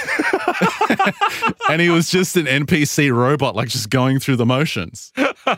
and 1.69 1.81
he 1.81 1.89
was 1.89 2.09
just 2.09 2.35
an 2.35 2.45
NPC 2.45 3.13
robot, 3.13 3.55
like 3.55 3.69
just 3.69 3.89
going 3.89 4.19
through 4.19 4.37
the 4.37 4.45
motions. 4.45 5.11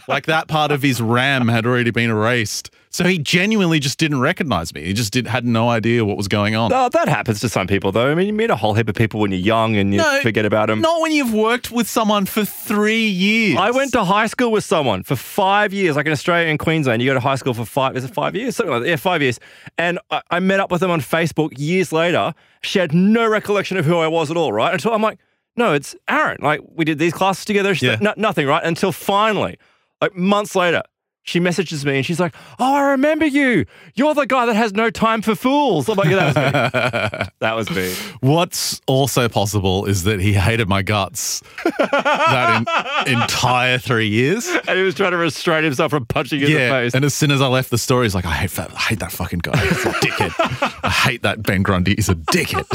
Like 0.07 0.25
that 0.25 0.47
part 0.47 0.71
of 0.71 0.81
his 0.81 1.01
RAM 1.01 1.47
had 1.47 1.65
already 1.65 1.91
been 1.91 2.09
erased. 2.09 2.71
So 2.95 3.03
he 3.03 3.17
genuinely 3.19 3.81
just 3.81 3.97
didn't 3.99 4.21
recognize 4.21 4.73
me. 4.73 4.85
He 4.85 4.93
just 4.93 5.11
did, 5.11 5.27
had 5.27 5.43
no 5.43 5.67
idea 5.67 6.05
what 6.05 6.15
was 6.15 6.29
going 6.29 6.55
on. 6.55 6.69
No, 6.69 6.87
that 6.87 7.09
happens 7.09 7.41
to 7.41 7.49
some 7.49 7.67
people, 7.67 7.91
though. 7.91 8.09
I 8.09 8.15
mean, 8.15 8.25
you 8.27 8.31
meet 8.31 8.49
a 8.49 8.55
whole 8.55 8.73
heap 8.73 8.87
of 8.87 8.95
people 8.95 9.19
when 9.19 9.31
you're 9.31 9.39
young 9.41 9.75
and 9.75 9.93
you 9.93 9.99
No, 9.99 10.21
forget 10.21 10.45
about 10.45 10.69
them. 10.69 10.79
Not 10.79 11.01
when 11.01 11.11
you've 11.11 11.33
worked 11.33 11.71
with 11.71 11.89
someone 11.89 12.25
for 12.25 12.45
three 12.45 13.05
years. 13.05 13.57
I 13.59 13.71
went 13.71 13.91
to 13.91 14.05
high 14.05 14.27
school 14.27 14.49
with 14.49 14.63
someone 14.63 15.03
for 15.03 15.17
five 15.17 15.73
years, 15.73 15.97
like 15.97 16.05
in 16.05 16.13
Australia 16.13 16.47
and 16.47 16.57
Queensland. 16.57 17.01
You 17.01 17.09
go 17.09 17.15
to 17.15 17.19
high 17.19 17.35
school 17.35 17.53
for 17.53 17.65
five, 17.65 17.97
is 17.97 18.05
it 18.05 18.13
five 18.13 18.33
years? 18.33 18.55
Something 18.55 18.71
like 18.71 18.83
that. 18.83 18.87
Yeah, 18.87 18.95
five 18.95 19.21
years. 19.21 19.41
And 19.77 19.99
I, 20.09 20.21
I 20.31 20.39
met 20.39 20.61
up 20.61 20.71
with 20.71 20.79
them 20.79 20.89
on 20.89 21.01
Facebook 21.01 21.51
years 21.57 21.91
later. 21.91 22.33
She 22.61 22.79
had 22.79 22.93
no 22.93 23.27
recollection 23.27 23.75
of 23.75 23.83
who 23.83 23.97
I 23.97 24.07
was 24.07 24.31
at 24.31 24.37
all, 24.37 24.53
right? 24.53 24.71
Until 24.73 24.93
I'm 24.93 25.01
like, 25.01 25.19
no, 25.57 25.73
it's 25.73 25.97
Aaron. 26.07 26.37
Like, 26.39 26.61
we 26.73 26.85
did 26.85 26.97
these 26.99 27.11
classes 27.11 27.43
together. 27.43 27.73
Yeah. 27.73 27.91
like, 27.91 28.01
"No- 28.01 28.13
nothing, 28.15 28.47
right? 28.47 28.63
Until 28.63 28.93
finally, 28.93 29.57
like 29.99 30.15
months 30.15 30.55
later, 30.55 30.81
she 31.25 31.39
messages 31.39 31.83
me 31.83 31.97
and 31.97 32.05
she's 32.05 32.19
like, 32.19 32.35
oh, 32.59 32.75
I 32.75 32.91
remember 32.91 33.25
you. 33.25 33.65
You're 33.95 34.13
the 34.13 34.27
guy 34.27 34.45
that 34.45 34.55
has 34.55 34.73
no 34.73 34.91
time 34.91 35.23
for 35.23 35.33
fools. 35.33 35.89
I'm 35.89 35.97
like, 35.97 36.09
yeah, 36.09 36.31
that 36.31 36.63
was 36.63 37.23
me. 37.23 37.31
that 37.39 37.55
was 37.55 37.69
me. 37.71 37.93
What's 38.21 38.79
also 38.85 39.27
possible 39.27 39.85
is 39.85 40.03
that 40.03 40.21
he 40.21 40.33
hated 40.33 40.69
my 40.69 40.83
guts 40.83 41.41
that 41.79 43.05
in, 43.07 43.13
entire 43.13 43.77
three 43.79 44.07
years. 44.07 44.47
And 44.67 44.79
he 44.79 44.83
was 44.83 44.95
trying 44.95 45.11
to 45.11 45.17
restrain 45.17 45.63
himself 45.63 45.91
from 45.91 46.05
punching 46.05 46.39
you 46.39 46.47
in 46.47 46.53
the 46.53 46.69
face. 46.69 46.95
and 46.95 47.05
as 47.05 47.13
soon 47.13 47.29
as 47.29 47.41
I 47.41 47.47
left 47.47 47.69
the 47.69 47.77
store, 47.77 48.03
he's 48.03 48.15
like, 48.15 48.25
"I 48.25 48.31
hate 48.33 48.51
that. 48.51 48.71
I 48.73 48.79
hate 48.79 48.99
that 48.99 49.11
fucking 49.11 49.39
guy. 49.39 49.57
He's 49.57 49.85
a 49.85 49.89
dickhead. 49.91 50.79
I 50.83 50.89
hate 50.89 51.21
that 51.21 51.43
Ben 51.43 51.61
Grundy. 51.61 51.95
He's 51.95 52.09
a 52.09 52.15
dickhead." 52.15 52.65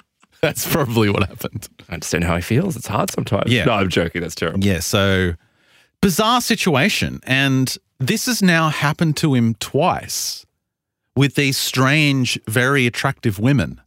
That's 0.40 0.70
probably 0.70 1.08
what 1.08 1.28
happened. 1.28 1.68
I 1.88 1.94
understand 1.94 2.24
how 2.24 2.36
he 2.36 2.42
feels. 2.42 2.76
It's 2.76 2.86
hard 2.88 3.10
sometimes. 3.10 3.50
Yeah. 3.50 3.64
No, 3.64 3.72
I'm 3.72 3.88
joking. 3.88 4.22
That's 4.22 4.34
terrible. 4.34 4.64
Yeah, 4.64 4.80
so 4.80 5.34
bizarre 6.00 6.40
situation, 6.40 7.20
and 7.24 7.76
this 7.98 8.26
has 8.26 8.42
now 8.42 8.68
happened 8.68 9.16
to 9.18 9.34
him 9.34 9.54
twice 9.54 10.44
with 11.14 11.34
these 11.34 11.56
strange, 11.56 12.38
very 12.46 12.86
attractive 12.86 13.38
women. 13.38 13.80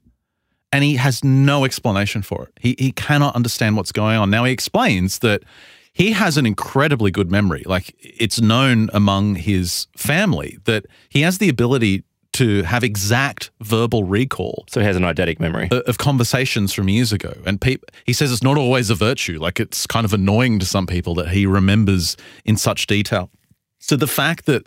And 0.72 0.84
he 0.84 0.98
has 0.98 1.24
no 1.24 1.66
explanation 1.66 2.22
for 2.22 2.44
it. 2.44 2.54
He, 2.60 2.76
he 2.78 2.92
cannot 2.92 3.36
understand 3.36 3.76
what's 3.76 3.92
going 3.92 4.18
on. 4.18 4.30
Now, 4.30 4.44
he 4.44 4.52
explains 4.52 5.20
that 5.20 5.44
he 5.94 6.12
has 6.12 6.38
an 6.38 6.46
incredibly 6.46 7.10
good 7.10 7.32
memory. 7.32 7.64
Like, 7.66 7.96
it's 8.00 8.40
known 8.40 8.90
among 8.94 9.36
his 9.36 9.88
family 9.98 10.60
that 10.66 10.86
he 11.10 11.22
has 11.22 11.40
the 11.40 11.50
ability 11.50 12.04
to 12.34 12.62
have 12.64 12.84
exact 12.84 13.50
verbal 13.62 14.04
recall 14.04 14.66
So 14.70 14.80
he 14.80 14.86
has 14.86 14.96
an 14.96 15.02
eidetic 15.04 15.40
memory. 15.40 15.68
of 15.72 15.98
conversations 15.98 16.74
from 16.74 16.88
years 16.88 17.12
ago. 17.12 17.34
And 17.46 17.60
peop 17.60 17.84
he 18.06 18.14
says 18.14 18.32
it's 18.32 18.44
not 18.44 18.58
always 18.58 18.90
a 18.90 18.96
virtue. 18.96 19.40
Like 19.40 19.60
it's 19.60 19.88
kind 19.88 20.06
of 20.06 20.14
annoying 20.14 20.60
to 20.60 20.66
some 20.66 20.86
people 20.86 21.16
that 21.16 21.30
he 21.30 21.46
remembers 21.48 22.16
in 22.46 22.56
such 22.56 22.86
detail. 22.86 23.32
So 23.80 23.96
the 23.96 24.08
fact 24.08 24.46
that 24.46 24.66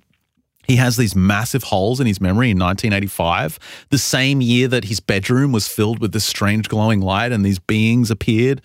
he 0.67 0.77
has 0.77 0.97
these 0.97 1.15
massive 1.15 1.65
holes 1.65 2.01
in 2.01 2.07
his 2.07 2.21
memory 2.21 2.51
in 2.51 2.59
1985, 2.59 3.59
the 3.91 3.99
same 3.99 4.41
year 4.41 4.69
that 4.69 4.85
his 4.85 5.01
bedroom 5.01 5.53
was 5.53 5.69
filled 5.69 5.99
with 6.01 6.13
this 6.13 6.25
strange 6.25 6.69
glowing 6.69 7.01
light 7.01 7.33
and 7.33 7.45
these 7.45 7.59
beings 7.59 8.11
appeared. 8.11 8.63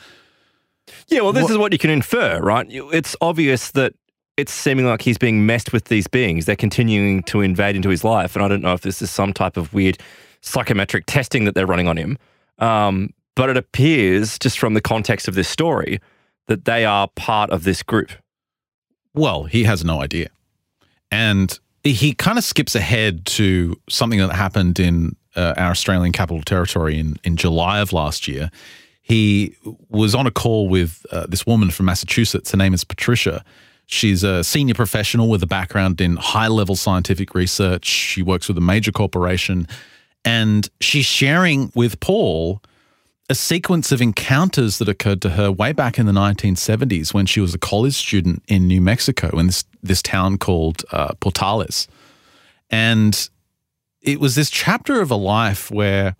Yeah, 1.07 1.21
well, 1.21 1.33
this 1.33 1.43
What- 1.43 1.51
is 1.51 1.57
what 1.57 1.73
you 1.73 1.79
can 1.79 1.89
infer, 1.89 2.39
right? 2.39 2.65
It's 2.69 3.15
obvious 3.19 3.71
that 3.71 3.93
it's 4.37 4.53
seeming 4.53 4.85
like 4.85 5.01
he's 5.01 5.17
being 5.17 5.45
messed 5.45 5.73
with 5.73 5.85
these 5.85 6.05
beings. 6.07 6.45
They're 6.45 6.55
continuing 6.55 7.23
to 7.23 7.41
invade 7.41 7.75
into 7.75 7.89
his 7.89 8.03
life. 8.03 8.35
And 8.35 8.45
I 8.45 8.47
don't 8.47 8.61
know 8.61 8.73
if 8.73 8.81
this 8.81 9.01
is 9.01 9.09
some 9.09 9.33
type 9.33 9.57
of 9.57 9.73
weird 9.73 9.97
psychometric 10.41 11.05
testing 11.07 11.45
that 11.45 11.55
they're 11.55 11.65
running 11.65 11.87
on 11.87 11.97
him. 11.97 12.17
Um, 12.59 13.09
but 13.35 13.49
it 13.49 13.57
appears, 13.57 14.37
just 14.37 14.59
from 14.59 14.75
the 14.75 14.81
context 14.81 15.27
of 15.27 15.33
this 15.33 15.47
story, 15.49 15.99
that 16.47 16.65
they 16.65 16.85
are 16.85 17.07
part 17.15 17.49
of 17.49 17.63
this 17.63 17.81
group. 17.83 18.11
Well, 19.15 19.45
he 19.45 19.63
has 19.63 19.83
no 19.83 20.01
idea. 20.01 20.29
And 21.11 21.57
he 21.83 22.13
kind 22.13 22.37
of 22.37 22.43
skips 22.43 22.75
ahead 22.75 23.25
to 23.25 23.79
something 23.89 24.19
that 24.19 24.33
happened 24.33 24.79
in 24.79 25.15
uh, 25.35 25.53
our 25.57 25.71
Australian 25.71 26.11
Capital 26.11 26.41
Territory 26.41 26.99
in, 26.99 27.15
in 27.23 27.37
July 27.37 27.79
of 27.79 27.93
last 27.93 28.27
year. 28.27 28.49
He 29.01 29.55
was 29.89 30.13
on 30.13 30.27
a 30.27 30.31
call 30.31 30.67
with 30.67 31.05
uh, 31.11 31.27
this 31.27 31.45
woman 31.45 31.69
from 31.69 31.85
Massachusetts. 31.85 32.51
Her 32.51 32.57
name 32.57 32.73
is 32.73 32.83
Patricia. 32.83 33.43
She's 33.85 34.23
a 34.23 34.43
senior 34.43 34.73
professional 34.73 35.29
with 35.29 35.41
a 35.43 35.47
background 35.47 36.01
in 36.01 36.17
high 36.17 36.49
level 36.49 36.75
scientific 36.75 37.33
research. 37.33 37.85
She 37.85 38.21
works 38.21 38.49
with 38.49 38.57
a 38.57 38.61
major 38.61 38.91
corporation. 38.91 39.67
And 40.25 40.69
she's 40.81 41.05
sharing 41.05 41.71
with 41.73 42.01
Paul 42.01 42.61
a 43.29 43.35
sequence 43.35 43.91
of 43.91 44.01
encounters 44.01 44.77
that 44.79 44.87
occurred 44.89 45.21
to 45.21 45.31
her 45.31 45.51
way 45.51 45.71
back 45.71 45.99
in 45.99 46.05
the 46.05 46.11
1970s 46.11 47.13
when 47.13 47.25
she 47.25 47.39
was 47.39 47.53
a 47.53 47.57
college 47.57 47.95
student 47.95 48.41
in 48.47 48.67
New 48.67 48.81
Mexico 48.81 49.37
in 49.37 49.47
this, 49.47 49.63
this 49.87 50.01
town 50.01 50.37
called 50.37 50.83
uh, 50.91 51.13
Portales. 51.21 51.87
And 52.69 53.29
it 54.01 54.19
was 54.19 54.35
this 54.35 54.49
chapter 54.49 55.01
of 55.01 55.11
a 55.11 55.15
life 55.15 55.71
where 55.71 56.15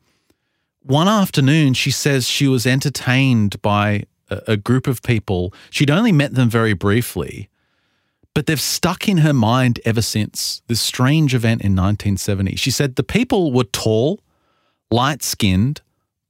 one 0.82 1.07
afternoon 1.07 1.74
she 1.74 1.91
says 1.91 2.28
she 2.28 2.47
was 2.47 2.65
entertained 2.65 3.61
by 3.61 4.03
a, 4.30 4.41
a 4.47 4.57
group 4.57 4.88
of 4.88 5.01
people. 5.01 5.53
She'd 5.70 5.91
only 5.91 6.11
met 6.11 6.34
them 6.34 6.49
very 6.49 6.74
briefly, 6.74 7.49
but 8.34 8.45
they've 8.45 8.61
stuck 8.61 9.07
in 9.07 9.18
her 9.18 9.34
mind 9.34 9.80
ever 9.86 10.01
since 10.01 10.61
this 10.68 10.82
strange 10.82 11.34
event 11.34 11.61
in 11.61 11.72
1970. 11.76 12.55
She 12.55 12.72
said 12.72 12.95
the 12.95 13.03
people 13.03 13.51
were 13.51 13.65
tall, 13.65 14.22
light 14.89 15.24
skinned, 15.24 15.82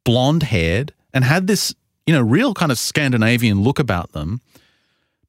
blonde 0.04 0.44
haired, 0.44 0.94
and 1.14 1.24
had 1.24 1.48
this, 1.48 1.76
you 2.06 2.14
know, 2.14 2.22
real 2.22 2.54
kind 2.54 2.72
of 2.72 2.80
Scandinavian 2.80 3.62
look 3.62 3.80
about 3.80 4.14
them. 4.14 4.42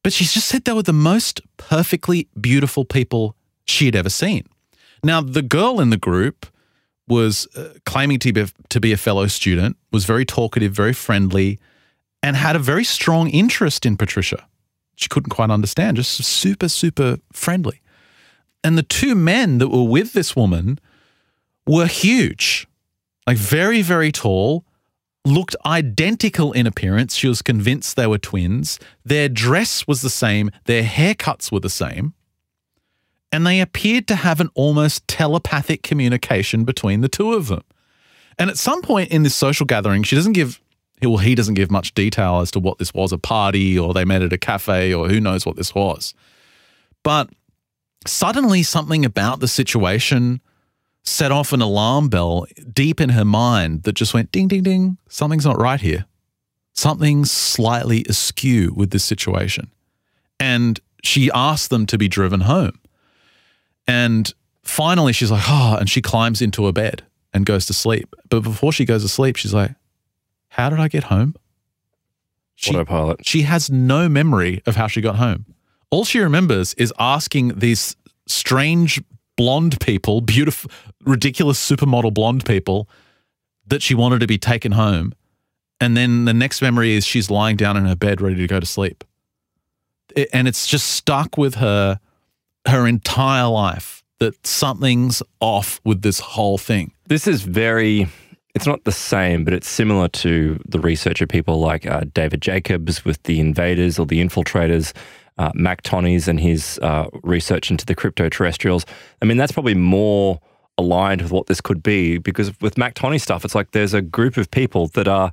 But 0.08 0.14
she 0.14 0.24
just 0.24 0.48
said 0.48 0.64
they 0.64 0.72
were 0.72 0.82
the 0.82 0.94
most 0.94 1.42
perfectly 1.58 2.28
beautiful 2.40 2.86
people 2.86 3.36
she 3.66 3.84
had 3.84 3.94
ever 3.94 4.08
seen. 4.08 4.48
Now, 5.04 5.20
the 5.20 5.42
girl 5.42 5.80
in 5.80 5.90
the 5.90 5.98
group 5.98 6.46
was 7.06 7.46
uh, 7.54 7.74
claiming 7.84 8.18
to 8.20 8.32
be, 8.32 8.46
to 8.70 8.80
be 8.80 8.92
a 8.92 8.96
fellow 8.96 9.26
student, 9.26 9.76
was 9.92 10.06
very 10.06 10.24
talkative, 10.24 10.72
very 10.72 10.94
friendly, 10.94 11.58
and 12.22 12.36
had 12.36 12.56
a 12.56 12.58
very 12.58 12.84
strong 12.84 13.28
interest 13.28 13.84
in 13.84 13.98
Patricia. 13.98 14.46
She 14.96 15.10
couldn't 15.10 15.28
quite 15.28 15.50
understand, 15.50 15.98
just 15.98 16.24
super, 16.24 16.70
super 16.70 17.18
friendly. 17.30 17.82
And 18.64 18.78
the 18.78 18.82
two 18.82 19.14
men 19.14 19.58
that 19.58 19.68
were 19.68 19.84
with 19.84 20.14
this 20.14 20.34
woman 20.34 20.78
were 21.66 21.86
huge, 21.86 22.66
like 23.26 23.36
very, 23.36 23.82
very 23.82 24.10
tall, 24.10 24.64
looked 25.24 25.56
identical 25.66 26.52
in 26.52 26.66
appearance. 26.66 27.14
She 27.14 27.28
was 27.28 27.42
convinced 27.42 27.96
they 27.96 28.06
were 28.06 28.18
twins. 28.18 28.78
Their 29.04 29.28
dress 29.28 29.86
was 29.86 30.02
the 30.02 30.10
same, 30.10 30.50
their 30.64 30.82
haircuts 30.82 31.52
were 31.52 31.60
the 31.60 31.70
same. 31.70 32.14
And 33.30 33.46
they 33.46 33.60
appeared 33.60 34.08
to 34.08 34.16
have 34.16 34.40
an 34.40 34.48
almost 34.54 35.06
telepathic 35.06 35.82
communication 35.82 36.64
between 36.64 37.02
the 37.02 37.08
two 37.08 37.34
of 37.34 37.48
them. 37.48 37.62
And 38.38 38.48
at 38.48 38.56
some 38.56 38.80
point 38.80 39.10
in 39.10 39.22
this 39.22 39.34
social 39.34 39.66
gathering, 39.66 40.02
she 40.02 40.16
doesn't 40.16 40.32
give, 40.32 40.60
well, 41.02 41.18
he 41.18 41.34
doesn't 41.34 41.54
give 41.54 41.70
much 41.70 41.92
detail 41.92 42.40
as 42.40 42.50
to 42.52 42.60
what 42.60 42.78
this 42.78 42.94
was 42.94 43.12
a 43.12 43.18
party 43.18 43.78
or 43.78 43.92
they 43.92 44.04
met 44.04 44.22
at 44.22 44.32
a 44.32 44.38
cafe 44.38 44.94
or 44.94 45.08
who 45.08 45.20
knows 45.20 45.44
what 45.44 45.56
this 45.56 45.74
was. 45.74 46.14
But 47.02 47.28
suddenly, 48.06 48.62
something 48.62 49.04
about 49.04 49.40
the 49.40 49.48
situation 49.48 50.40
set 51.08 51.32
off 51.32 51.52
an 51.52 51.60
alarm 51.60 52.08
bell 52.08 52.46
deep 52.72 53.00
in 53.00 53.10
her 53.10 53.24
mind 53.24 53.82
that 53.84 53.94
just 53.94 54.14
went 54.14 54.30
ding, 54.32 54.48
ding, 54.48 54.62
ding. 54.62 54.98
Something's 55.08 55.46
not 55.46 55.58
right 55.58 55.80
here. 55.80 56.06
Something's 56.74 57.30
slightly 57.30 58.04
askew 58.08 58.72
with 58.76 58.90
this 58.90 59.04
situation. 59.04 59.70
And 60.38 60.78
she 61.02 61.30
asked 61.34 61.70
them 61.70 61.86
to 61.86 61.98
be 61.98 62.08
driven 62.08 62.42
home. 62.42 62.78
And 63.86 64.32
finally, 64.62 65.12
she's 65.12 65.30
like, 65.30 65.44
oh, 65.48 65.76
and 65.78 65.88
she 65.90 66.02
climbs 66.02 66.40
into 66.42 66.66
a 66.66 66.72
bed 66.72 67.02
and 67.32 67.46
goes 67.46 67.66
to 67.66 67.74
sleep. 67.74 68.14
But 68.28 68.40
before 68.40 68.72
she 68.72 68.84
goes 68.84 69.02
to 69.02 69.08
sleep, 69.08 69.36
she's 69.36 69.54
like, 69.54 69.72
how 70.50 70.70
did 70.70 70.78
I 70.78 70.88
get 70.88 71.04
home? 71.04 71.34
She, 72.54 72.74
Autopilot. 72.74 73.24
she 73.24 73.42
has 73.42 73.70
no 73.70 74.08
memory 74.08 74.62
of 74.66 74.76
how 74.76 74.88
she 74.88 75.00
got 75.00 75.16
home. 75.16 75.46
All 75.90 76.04
she 76.04 76.18
remembers 76.18 76.74
is 76.74 76.92
asking 76.98 77.58
these 77.58 77.96
strange 78.26 79.00
blonde 79.38 79.80
people, 79.80 80.20
beautiful, 80.20 80.70
ridiculous 81.04 81.58
supermodel 81.58 82.12
blonde 82.12 82.44
people, 82.44 82.88
that 83.66 83.80
she 83.80 83.94
wanted 83.94 84.18
to 84.20 84.26
be 84.26 84.36
taken 84.36 84.72
home. 84.72 85.14
And 85.80 85.96
then 85.96 86.26
the 86.26 86.34
next 86.34 86.60
memory 86.60 86.92
is 86.94 87.06
she's 87.06 87.30
lying 87.30 87.56
down 87.56 87.76
in 87.76 87.86
her 87.86 87.96
bed 87.96 88.20
ready 88.20 88.36
to 88.36 88.46
go 88.46 88.60
to 88.60 88.66
sleep. 88.66 89.04
It- 90.14 90.28
and 90.32 90.46
it's 90.48 90.66
just 90.66 90.86
stuck 90.90 91.38
with 91.38 91.54
her 91.54 92.00
her 92.66 92.86
entire 92.86 93.46
life 93.48 94.02
that 94.18 94.46
something's 94.46 95.22
off 95.40 95.80
with 95.84 96.02
this 96.02 96.18
whole 96.20 96.58
thing. 96.58 96.92
This 97.06 97.26
is 97.26 97.42
very, 97.42 98.08
it's 98.54 98.66
not 98.66 98.84
the 98.84 98.92
same, 98.92 99.44
but 99.44 99.54
it's 99.54 99.68
similar 99.68 100.08
to 100.08 100.60
the 100.68 100.80
research 100.80 101.22
of 101.22 101.28
people 101.30 101.60
like 101.60 101.86
uh, 101.86 102.02
David 102.12 102.42
Jacobs 102.42 103.04
with 103.06 103.22
the 103.22 103.40
invaders 103.40 103.98
or 103.98 104.04
the 104.04 104.20
infiltrators, 104.20 104.92
uh, 105.38 105.52
Mac 105.54 105.82
Tonnies 105.82 106.28
and 106.28 106.40
his 106.40 106.78
uh, 106.82 107.08
research 107.22 107.70
into 107.70 107.86
the 107.86 107.94
crypto 107.94 108.28
terrestrials. 108.28 108.84
I 109.22 109.24
mean, 109.24 109.36
that's 109.36 109.52
probably 109.52 109.74
more 109.74 110.40
aligned 110.76 111.22
with 111.22 111.32
what 111.32 111.46
this 111.46 111.60
could 111.60 111.82
be 111.82 112.18
because 112.18 112.58
with 112.60 112.78
Mac 112.78 112.94
Tonnie 112.94 113.18
stuff, 113.18 113.44
it's 113.44 113.54
like 113.54 113.72
there's 113.72 113.94
a 113.94 114.02
group 114.02 114.36
of 114.36 114.50
people 114.50 114.88
that 114.88 115.08
are 115.08 115.32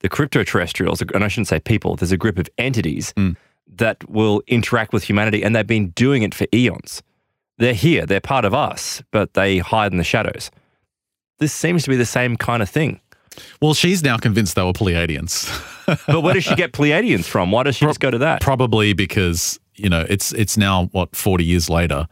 the 0.00 0.08
crypto 0.08 0.44
terrestrials, 0.44 1.02
and 1.02 1.24
I 1.24 1.28
shouldn't 1.28 1.48
say 1.48 1.58
people, 1.58 1.96
there's 1.96 2.12
a 2.12 2.16
group 2.16 2.38
of 2.38 2.48
entities 2.58 3.14
that 3.76 4.08
will 4.08 4.42
interact 4.46 4.92
with 4.92 5.04
humanity, 5.04 5.42
and 5.42 5.56
they've 5.56 5.66
been 5.66 5.88
doing 5.90 6.22
it 6.22 6.34
for 6.34 6.46
eons. 6.54 7.02
They're 7.58 7.74
here, 7.74 8.04
they're 8.04 8.20
part 8.20 8.44
of 8.44 8.52
us, 8.52 9.02
but 9.10 9.34
they 9.34 9.58
hide 9.58 9.92
in 9.92 9.98
the 9.98 10.04
shadows. 10.04 10.50
This 11.38 11.52
seems 11.52 11.84
to 11.84 11.90
be 11.90 11.96
the 11.96 12.06
same 12.06 12.36
kind 12.36 12.62
of 12.62 12.68
thing. 12.68 13.00
Well, 13.60 13.74
she's 13.74 14.02
now 14.02 14.16
convinced 14.16 14.54
they 14.54 14.62
were 14.62 14.72
Pleiadians. 14.72 15.50
But 16.08 16.22
where 16.22 16.34
does 16.34 16.42
she 16.42 16.56
get 16.56 16.72
Pleiadians 16.72 17.26
from? 17.26 17.52
Why 17.52 17.62
does 17.62 17.76
she 17.76 17.84
just 17.86 18.00
go 18.00 18.10
to 18.10 18.18
that? 18.18 18.40
Probably 18.40 18.92
because, 18.92 19.60
you 19.76 19.88
know, 19.88 20.04
it's 20.08 20.32
it's 20.32 20.56
now 20.56 20.86
what 20.86 21.14
40 21.14 21.44
years 21.44 21.70
later 21.70 22.08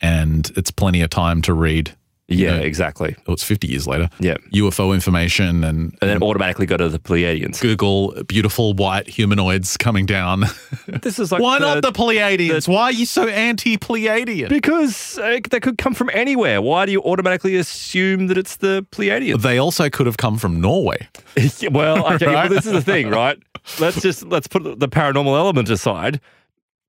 and 0.00 0.50
it's 0.56 0.70
plenty 0.70 1.00
of 1.00 1.10
time 1.10 1.42
to 1.42 1.52
read. 1.52 1.96
You 2.28 2.44
Yeah, 2.46 2.56
know, 2.56 2.62
exactly. 2.64 3.14
oh, 3.28 3.32
it's 3.34 3.44
50 3.44 3.68
years 3.68 3.86
later. 3.86 4.08
Yeah. 4.18 4.36
UFO 4.54 4.92
information 4.94 5.62
and, 5.64 5.96
And 6.00 6.10
then 6.10 6.22
automatically 6.22 6.66
go 6.66 6.76
to 6.76 6.88
the 6.88 6.98
Pleiadians. 6.98 7.60
Google 7.60 8.14
beautiful 8.26 8.74
white 8.74 9.08
humanoids 9.08 9.76
coming 9.76 10.06
down. 10.06 10.44
This 11.02 11.18
is 11.18 11.30
like 11.32 11.40
Why 11.42 11.58
the- 11.58 11.66
not 11.74 11.82
the 11.82 11.92
Pleiadians? 11.92 12.66
Why 12.68 12.82
are 12.84 12.92
you 12.92 13.06
so 13.06 13.26
anti-Pleiadian? 13.28 14.48
Because 14.48 15.18
uh, 15.18 15.38
they 15.50 15.60
could 15.60 15.78
come 15.78 15.94
from 15.94 16.10
anywhere. 16.12 16.60
Why 16.62 16.86
do 16.86 16.92
you 16.92 17.00
automatically 17.02 17.56
assume 17.56 18.26
that 18.28 18.38
it's 18.38 18.56
the 18.56 18.86
Pleiadians? 18.92 19.42
They 19.42 19.58
also 19.58 19.88
could 19.90 20.06
have 20.06 20.16
come 20.16 20.38
from 20.38 20.60
Norway. 20.60 21.08
well, 21.70 22.06
okay, 22.14 22.26
Right? 22.26 22.34
well, 22.34 22.48
this 22.48 22.66
is 22.66 22.72
the 22.72 22.82
thing, 22.82 23.08
right? 23.22 23.38
Let's 23.80 24.00
just 24.00 24.24
let's 24.24 24.46
put 24.46 24.62
the 24.78 24.88
paranormal 24.88 25.36
element 25.36 25.68
aside. 25.70 26.20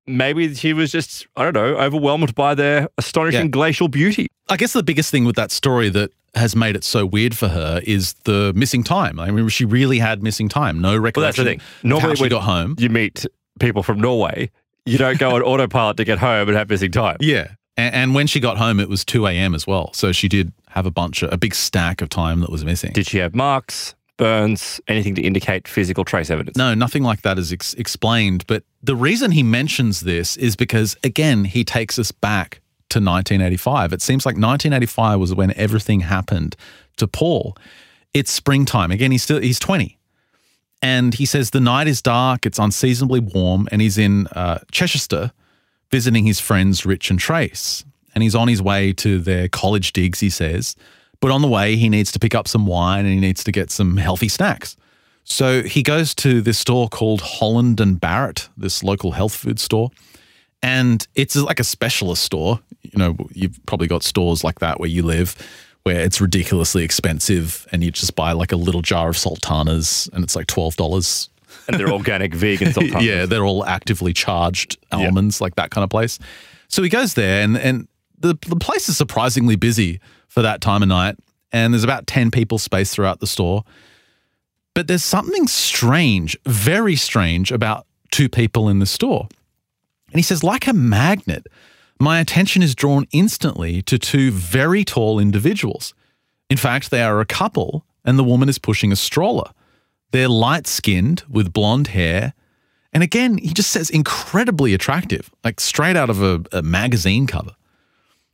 Maybe 0.07 0.53
she 0.55 0.73
was 0.73 0.91
just 0.91 1.27
I 1.35 1.43
don't 1.43 1.53
know 1.53 1.77
overwhelmed 1.77 2.33
by 2.35 2.55
their 2.55 2.87
astonishing 2.97 3.41
Yeah. 3.41 3.47
glacial 3.49 3.87
beauty. 3.87 4.27
I 4.49 4.55
guess 4.57 4.73
the 4.73 4.83
biggest 4.83 5.11
thing 5.11 5.25
with 5.25 5.35
that 5.35 5.51
story 5.51 5.89
that 5.89 6.11
has 6.35 6.55
made 6.55 6.75
it 6.75 6.83
so 6.83 7.05
weird 7.05 7.35
for 7.35 7.47
her 7.49 7.81
is 7.83 8.13
the 8.23 8.53
missing 8.55 8.83
time. 8.83 9.19
I 9.19 9.31
mean, 9.31 9.49
she 9.49 9.65
really 9.65 9.99
had 9.99 10.23
missing 10.23 10.47
time. 10.49 10.79
No 10.79 10.89
Well, 10.89 10.91
that's 10.93 10.97
the 10.97 11.01
recollection 11.01 11.45
thing. 11.45 11.61
Normally, 11.83 12.15
when 12.19 12.29
got 12.29 12.43
home. 12.43 12.75
you 12.77 12.89
meet 12.89 13.25
people 13.59 13.83
from 13.83 13.99
Norway, 13.99 14.51
you 14.85 14.97
don't 14.97 15.17
go 15.19 15.35
on 15.35 15.41
autopilot 15.51 15.97
to 15.97 16.03
get 16.05 16.19
home 16.19 16.47
and 16.47 16.57
have 16.57 16.69
missing 16.69 16.91
time. 16.91 17.17
Yeah. 17.19 17.49
And, 17.75 17.93
and 17.95 18.15
when 18.15 18.27
she 18.27 18.39
got 18.39 18.57
home, 18.57 18.79
it 18.79 18.87
was 18.87 19.03
2 19.03 19.25
a.m. 19.27 19.53
as 19.55 19.67
well. 19.67 19.91
So 19.93 20.11
she 20.11 20.27
did 20.27 20.53
have 20.69 20.85
a 20.85 20.91
bunch 20.91 21.23
of, 21.23 21.33
a 21.33 21.37
big 21.37 21.53
stack 21.55 22.01
of 22.01 22.09
time 22.09 22.39
that 22.41 22.49
was 22.51 22.63
missing. 22.63 22.93
Did 22.93 23.07
she 23.07 23.17
have 23.17 23.33
marks, 23.35 23.95
burns, 24.17 24.81
anything 24.87 25.15
to 25.15 25.21
indicate 25.21 25.67
physical 25.67 26.03
trace 26.03 26.29
evidence? 26.29 26.57
no, 26.57 26.73
nothing 26.73 27.03
like 27.03 27.21
that 27.21 27.37
is 27.37 27.53
ex- 27.53 27.73
explained. 27.75 28.45
But 28.47 28.63
the 28.83 28.95
reason 28.95 29.31
he 29.31 29.43
mentions 29.43 30.01
this 30.01 30.37
is 30.37 30.55
because, 30.55 30.97
again, 31.03 31.45
he 31.45 31.63
takes 31.63 31.97
us 31.97 32.11
back 32.11 32.61
to 32.89 32.99
1985. 32.99 33.93
It 33.93 34.01
seems 34.01 34.25
like 34.25 34.33
1985 34.33 35.19
was 35.19 35.33
when 35.33 35.53
everything 35.55 36.01
happened 36.01 36.55
to 36.97 37.07
Paul. 37.07 37.55
It's 38.13 38.31
springtime. 38.31 38.91
Again, 38.91 39.11
he's 39.11 39.23
still 39.23 39.41
he's 39.41 39.59
20. 39.59 39.97
And 40.81 41.13
he 41.13 41.25
says 41.25 41.49
the 41.49 41.59
night 41.59 41.87
is 41.87 42.01
dark, 42.01 42.45
it's 42.45 42.59
unseasonably 42.59 43.19
warm, 43.19 43.67
and 43.71 43.81
he's 43.81 43.97
in 43.97 44.27
uh, 44.27 44.59
Cheshire 44.71 45.31
visiting 45.89 46.25
his 46.25 46.39
friends 46.39 46.85
Rich 46.85 47.09
and 47.09 47.19
Trace. 47.19 47.83
And 48.13 48.23
he's 48.23 48.35
on 48.35 48.47
his 48.47 48.61
way 48.61 48.93
to 48.93 49.19
their 49.19 49.47
college 49.47 49.93
digs, 49.93 50.19
he 50.19 50.29
says. 50.29 50.75
But 51.19 51.31
on 51.31 51.41
the 51.41 51.47
way, 51.47 51.75
he 51.75 51.89
needs 51.89 52.11
to 52.11 52.19
pick 52.19 52.35
up 52.35 52.47
some 52.47 52.65
wine 52.65 53.05
and 53.05 53.13
he 53.13 53.19
needs 53.19 53.43
to 53.43 53.51
get 53.51 53.71
some 53.71 53.97
healthy 53.97 54.27
snacks. 54.27 54.77
So 55.23 55.63
he 55.63 55.83
goes 55.83 56.15
to 56.15 56.41
this 56.41 56.57
store 56.57 56.87
called 56.87 57.21
Holland 57.21 57.79
and 57.81 57.99
Barrett, 57.99 58.49
this 58.55 58.83
local 58.83 59.11
health 59.11 59.35
food 59.35 59.59
store. 59.59 59.89
And 60.61 61.05
it's 61.15 61.35
like 61.35 61.59
a 61.59 61.63
specialist 61.63 62.23
store. 62.23 62.59
You 62.81 62.97
know, 62.97 63.17
you've 63.33 63.59
probably 63.65 63.87
got 63.87 64.03
stores 64.03 64.43
like 64.43 64.59
that 64.59 64.79
where 64.79 64.89
you 64.89 65.03
live 65.03 65.35
where 65.87 66.01
it's 66.01 66.19
ridiculously 66.19 66.83
expensive 66.83 67.65
and 67.71 67.81
you 67.81 67.89
just 67.91 68.13
buy 68.13 68.33
like 68.33 68.51
a 68.51 68.57
little 68.57 68.81
jar 68.81 69.07
of 69.07 69.17
sultanas 69.17 70.09
and 70.11 70.21
it's 70.21 70.35
like 70.35 70.45
$12 70.47 71.29
And 71.69 71.79
they're 71.79 71.93
organic, 71.93 72.33
vegan 72.35 72.73
sultanas. 72.73 73.05
yeah, 73.05 73.25
they're 73.25 73.45
all 73.45 73.63
actively 73.63 74.11
charged 74.11 74.77
almonds, 74.91 75.39
like 75.39 75.55
that 75.55 75.71
kind 75.71 75.83
of 75.83 75.89
place. 75.89 76.19
So 76.67 76.83
he 76.83 76.89
goes 76.89 77.13
there, 77.13 77.41
and 77.41 77.57
and 77.57 77.87
the 78.19 78.37
the 78.47 78.57
place 78.57 78.89
is 78.89 78.97
surprisingly 78.97 79.55
busy 79.55 80.01
for 80.37 80.43
that 80.43 80.61
time 80.61 80.83
of 80.83 80.87
night, 80.87 81.17
and 81.51 81.73
there's 81.73 81.83
about 81.83 82.05
ten 82.05 82.29
people 82.29 82.59
spaced 82.59 82.93
throughout 82.93 83.19
the 83.21 83.25
store. 83.25 83.63
But 84.75 84.87
there's 84.87 85.03
something 85.03 85.47
strange, 85.47 86.37
very 86.45 86.95
strange, 86.95 87.51
about 87.51 87.87
two 88.11 88.29
people 88.29 88.69
in 88.69 88.77
the 88.77 88.85
store. 88.85 89.27
And 90.11 90.19
he 90.19 90.21
says, 90.21 90.43
like 90.43 90.67
a 90.67 90.73
magnet, 90.73 91.47
my 91.99 92.19
attention 92.19 92.61
is 92.61 92.75
drawn 92.75 93.07
instantly 93.11 93.81
to 93.81 93.97
two 93.97 94.29
very 94.29 94.85
tall 94.85 95.17
individuals. 95.17 95.95
In 96.51 96.57
fact, 96.57 96.91
they 96.91 97.01
are 97.01 97.19
a 97.19 97.25
couple, 97.25 97.83
and 98.05 98.19
the 98.19 98.23
woman 98.23 98.47
is 98.47 98.59
pushing 98.59 98.91
a 98.91 98.95
stroller. 98.95 99.49
They're 100.11 100.29
light 100.29 100.67
skinned 100.67 101.23
with 101.27 101.51
blonde 101.51 101.87
hair. 101.87 102.35
And 102.93 103.01
again, 103.01 103.39
he 103.39 103.55
just 103.55 103.71
says 103.71 103.89
incredibly 103.89 104.75
attractive, 104.75 105.31
like 105.43 105.59
straight 105.59 105.95
out 105.95 106.11
of 106.11 106.21
a, 106.21 106.43
a 106.51 106.61
magazine 106.61 107.25
cover. 107.25 107.55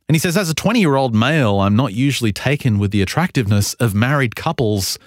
And 0.08 0.14
he 0.14 0.18
says, 0.18 0.36
as 0.36 0.50
a 0.50 0.54
20 0.54 0.80
year 0.80 0.96
old 0.96 1.14
male, 1.14 1.60
I'm 1.60 1.76
not 1.76 1.94
usually 1.94 2.32
taken 2.32 2.78
with 2.78 2.90
the 2.90 3.02
attractiveness 3.02 3.74
of 3.74 3.94
married 3.94 4.36
couples, 4.36 4.98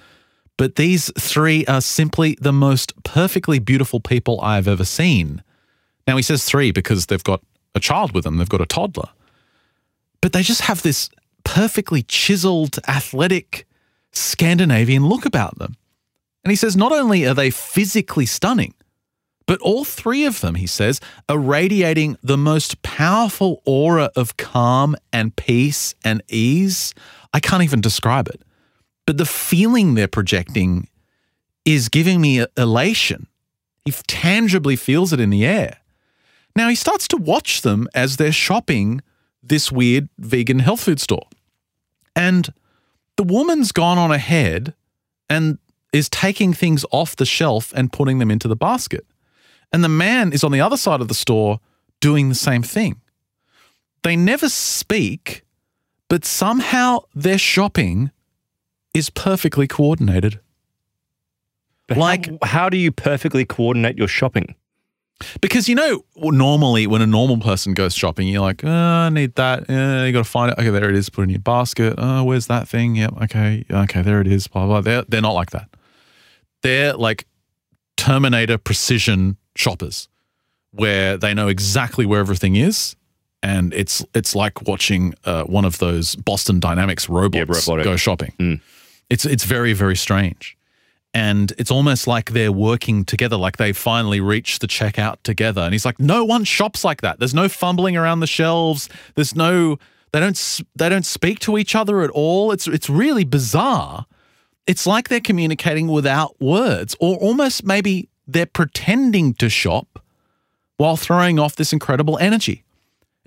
but 0.58 0.76
these 0.76 1.12
three 1.18 1.66
are 1.66 1.82
simply 1.82 2.36
the 2.42 2.54
most 2.54 2.94
perfectly 3.04 3.60
beautiful 3.60 4.00
people 4.00 4.42
I've 4.42 4.68
ever 4.68 4.86
seen. 4.86 5.44
Now, 6.08 6.18
he 6.18 6.24
says 6.24 6.46
three 6.46 6.72
because 6.72 7.06
they've 7.06 7.24
got 7.24 7.42
a 7.76 7.80
child 7.80 8.14
with 8.14 8.24
them, 8.24 8.38
they've 8.38 8.50
got 8.50 8.62
a 8.62 8.66
toddler. 8.66 9.10
But 10.22 10.34
they 10.34 10.42
just 10.42 10.62
have 10.62 10.82
this 10.82 11.10
perfectly 11.44 12.02
chiseled, 12.04 12.80
athletic, 12.88 13.68
Scandinavian 14.12 15.08
look 15.08 15.26
about 15.26 15.60
them. 15.60 15.76
And 16.44 16.52
he 16.52 16.56
says, 16.56 16.76
not 16.76 16.92
only 16.92 17.26
are 17.28 17.34
they 17.34 17.50
physically 17.50 18.26
stunning, 18.26 18.74
but 19.48 19.62
all 19.62 19.86
three 19.86 20.26
of 20.26 20.42
them, 20.42 20.56
he 20.56 20.68
says, 20.68 21.00
are 21.28 21.38
radiating 21.38 22.18
the 22.22 22.38
most 22.38 22.82
powerful 22.84 23.62
aura 23.66 24.12
of 24.16 24.38
calm 24.38 24.96
and 25.12 25.36
peace 25.36 25.96
and 26.04 26.22
ease. 26.28 26.94
I 27.34 27.40
can't 27.40 27.64
even 27.64 27.82
describe 27.82 28.28
it. 28.28 28.42
But 29.06 29.18
the 29.18 29.26
feeling 29.26 29.96
they're 29.96 30.08
projecting 30.10 30.90
is 31.64 31.88
giving 31.88 32.20
me 32.20 32.46
elation. 32.58 33.28
He 33.86 33.92
tangibly 33.92 34.76
feels 34.76 35.14
it 35.14 35.22
in 35.22 35.30
the 35.30 35.46
air. 35.46 35.78
Now 36.54 36.68
he 36.68 36.76
starts 36.76 37.08
to 37.10 37.18
watch 37.18 37.62
them 37.62 37.88
as 37.96 38.18
they're 38.18 38.34
shopping 38.34 39.02
this 39.42 39.72
weird 39.72 40.10
vegan 40.18 40.60
health 40.60 40.82
food 40.82 41.00
store. 41.00 41.28
And 42.18 42.54
the 43.16 43.24
woman's 43.24 43.72
gone 43.72 43.98
on 43.98 44.12
ahead 44.12 44.74
and 45.30 45.58
is 45.94 46.10
taking 46.10 46.54
things 46.54 46.84
off 46.92 47.16
the 47.16 47.26
shelf 47.26 47.72
and 47.76 47.94
putting 47.94 48.20
them 48.20 48.30
into 48.30 48.50
the 48.50 48.56
basket. 48.58 49.06
And 49.72 49.84
the 49.84 49.90
man 49.90 50.34
is 50.34 50.44
on 50.44 50.52
the 50.52 50.62
other 50.62 50.78
side 50.78 51.02
of 51.02 51.08
the 51.08 51.14
store 51.14 51.60
doing 52.00 52.30
the 52.30 52.36
same 52.36 52.64
thing. 52.64 53.02
They 54.04 54.16
never 54.16 54.48
speak, 54.50 55.44
but 56.10 56.24
somehow 56.24 57.00
their 57.14 57.38
shopping 57.38 58.12
is 58.94 59.10
perfectly 59.10 59.68
coordinated. 59.68 60.40
But 61.88 61.98
Like- 61.98 62.28
how, 62.28 62.38
how 62.44 62.70
do 62.70 62.78
you 62.78 62.92
perfectly 62.92 63.46
coordinate 63.46 63.98
your 63.98 64.08
shopping? 64.08 64.56
Because 65.42 65.68
you 65.68 65.74
know, 65.74 66.06
normally 66.16 66.86
when 66.86 67.02
a 67.02 67.08
normal 67.08 67.40
person 67.40 67.74
goes 67.74 67.96
shopping, 67.96 68.28
you're 68.28 68.42
like, 68.42 68.64
oh, 68.64 68.70
I 68.70 69.10
need 69.10 69.34
that. 69.36 69.68
Uh, 69.68 70.04
you 70.06 70.12
got 70.14 70.20
to 70.20 70.24
find 70.24 70.52
it. 70.52 70.60
Okay, 70.60 70.70
there 70.70 70.90
it 70.90 70.96
is. 70.96 71.10
Put 71.10 71.22
it 71.22 71.24
in 71.24 71.30
your 71.32 71.40
basket. 71.40 71.96
Oh, 71.98 72.24
where's 72.24 72.46
that 72.48 72.68
thing? 72.68 72.96
Yep. 72.98 73.14
Okay. 73.24 73.66
Okay, 73.70 74.02
there 74.04 74.22
it 74.22 74.28
is. 74.28 74.48
Blah 74.48 74.68
blah. 74.68 74.82
They're 74.82 75.04
they're 75.08 75.22
not 75.22 75.34
like 75.34 75.50
that. 75.52 75.70
They're 76.62 76.94
like 76.94 77.26
Terminator 77.96 78.60
precision 78.60 79.38
shoppers, 79.58 80.08
where 80.72 81.18
they 81.18 81.34
know 81.34 81.48
exactly 81.48 82.06
where 82.06 82.20
everything 82.20 82.56
is, 82.56 82.96
and 83.44 83.74
it's 83.74 84.04
it's 84.14 84.36
like 84.36 84.68
watching 84.68 85.14
uh, 85.26 85.44
one 85.44 85.66
of 85.66 85.80
those 85.80 86.16
Boston 86.16 86.60
Dynamics 86.60 87.10
robots 87.10 87.68
robotic. 87.68 87.86
go 87.86 87.96
shopping. 87.96 88.34
Mm. 88.40 88.62
It's 89.10 89.26
it's 89.26 89.46
very 89.46 89.74
very 89.74 89.96
strange 89.96 90.58
and 91.14 91.52
it's 91.58 91.72
almost 91.72 92.06
like 92.06 92.32
they're 92.32 92.52
working 92.52 93.04
together 93.04 93.38
like 93.38 93.58
they 93.58 93.74
finally 93.74 94.20
reach 94.20 94.60
the 94.60 94.68
checkout 94.68 95.18
together 95.24 95.62
and 95.62 95.74
he's 95.74 95.86
like 95.86 96.00
no 96.00 96.24
one 96.24 96.44
shops 96.44 96.84
like 96.84 97.02
that 97.02 97.18
there's 97.18 97.34
no 97.34 97.50
fumbling 97.50 97.98
around 97.98 98.20
the 98.20 98.28
shelves 98.28 98.88
there's 99.16 99.36
no 99.36 99.80
they 100.12 100.20
don't 100.20 100.62
they 100.76 100.90
don't 100.90 101.06
speak 101.06 101.40
to 101.40 101.58
each 101.58 101.76
other 101.76 102.02
at 102.02 102.10
all 102.12 102.52
it's 102.52 102.68
it's 102.68 102.90
really 102.90 103.24
bizarre 103.24 104.06
it's 104.68 104.86
like 104.86 105.10
they're 105.10 105.20
communicating 105.20 105.88
without 105.88 106.40
words 106.40 106.96
or 107.00 107.16
almost 107.18 107.66
maybe 107.66 108.08
they're 108.28 108.46
pretending 108.46 109.34
to 109.36 109.50
shop 109.50 110.04
while 110.78 110.98
throwing 110.98 111.40
off 111.40 111.56
this 111.56 111.74
incredible 111.74 112.18
energy 112.20 112.64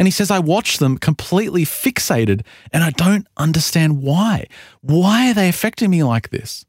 and 0.01 0.07
he 0.07 0.13
says, 0.13 0.31
I 0.31 0.39
watch 0.39 0.79
them 0.79 0.97
completely 0.97 1.67
fixated 1.67 2.41
and 2.73 2.83
I 2.83 2.89
don't 2.89 3.27
understand 3.37 4.03
why. 4.03 4.47
Why 4.81 5.31
are 5.31 5.35
they 5.35 5.47
affecting 5.47 5.91
me 5.91 6.03
like 6.03 6.31
this? 6.31 6.65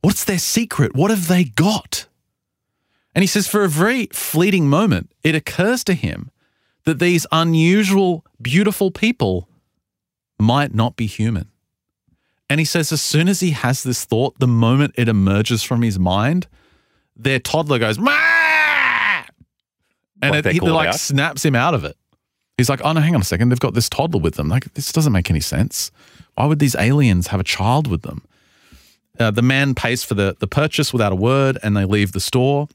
What's 0.00 0.24
their 0.24 0.40
secret? 0.40 0.96
What 0.96 1.12
have 1.12 1.28
they 1.28 1.44
got? 1.44 2.08
And 3.14 3.22
he 3.22 3.28
says, 3.28 3.46
for 3.46 3.62
a 3.62 3.68
very 3.68 4.06
fleeting 4.06 4.68
moment, 4.68 5.12
it 5.22 5.36
occurs 5.36 5.84
to 5.84 5.94
him 5.94 6.32
that 6.82 6.98
these 6.98 7.28
unusual, 7.30 8.24
beautiful 8.42 8.90
people 8.90 9.48
might 10.40 10.74
not 10.74 10.96
be 10.96 11.06
human. 11.06 11.52
And 12.50 12.58
he 12.58 12.64
says, 12.64 12.90
as 12.90 13.00
soon 13.00 13.28
as 13.28 13.38
he 13.38 13.52
has 13.52 13.84
this 13.84 14.04
thought, 14.04 14.40
the 14.40 14.48
moment 14.48 14.94
it 14.98 15.08
emerges 15.08 15.62
from 15.62 15.82
his 15.82 15.96
mind, 15.96 16.48
their 17.16 17.38
toddler 17.38 17.78
goes, 17.78 17.98
"Mah!" 17.98 19.22
and 20.22 20.34
Like 20.34 20.46
it, 20.46 20.52
he 20.52 20.60
like 20.60 20.88
out? 20.88 20.94
snaps 20.96 21.44
him 21.44 21.54
out 21.54 21.74
of 21.74 21.84
it. 21.84 21.96
He's 22.56 22.68
like, 22.70 22.80
oh 22.84 22.92
no, 22.92 23.00
hang 23.00 23.14
on 23.14 23.20
a 23.20 23.24
second. 23.24 23.48
They've 23.48 23.58
got 23.58 23.74
this 23.74 23.88
toddler 23.88 24.20
with 24.20 24.34
them. 24.34 24.48
Like, 24.48 24.72
this 24.74 24.92
doesn't 24.92 25.12
make 25.12 25.28
any 25.28 25.40
sense. 25.40 25.90
Why 26.34 26.46
would 26.46 26.60
these 26.60 26.76
aliens 26.76 27.28
have 27.28 27.40
a 27.40 27.44
child 27.44 27.88
with 27.88 28.02
them? 28.02 28.22
Uh, 29.18 29.30
the 29.30 29.42
man 29.42 29.74
pays 29.74 30.02
for 30.04 30.14
the, 30.14 30.36
the 30.38 30.46
purchase 30.46 30.92
without 30.92 31.12
a 31.12 31.16
word 31.16 31.58
and 31.62 31.76
they 31.76 31.84
leave 31.84 32.12
the 32.12 32.20
store. 32.20 32.68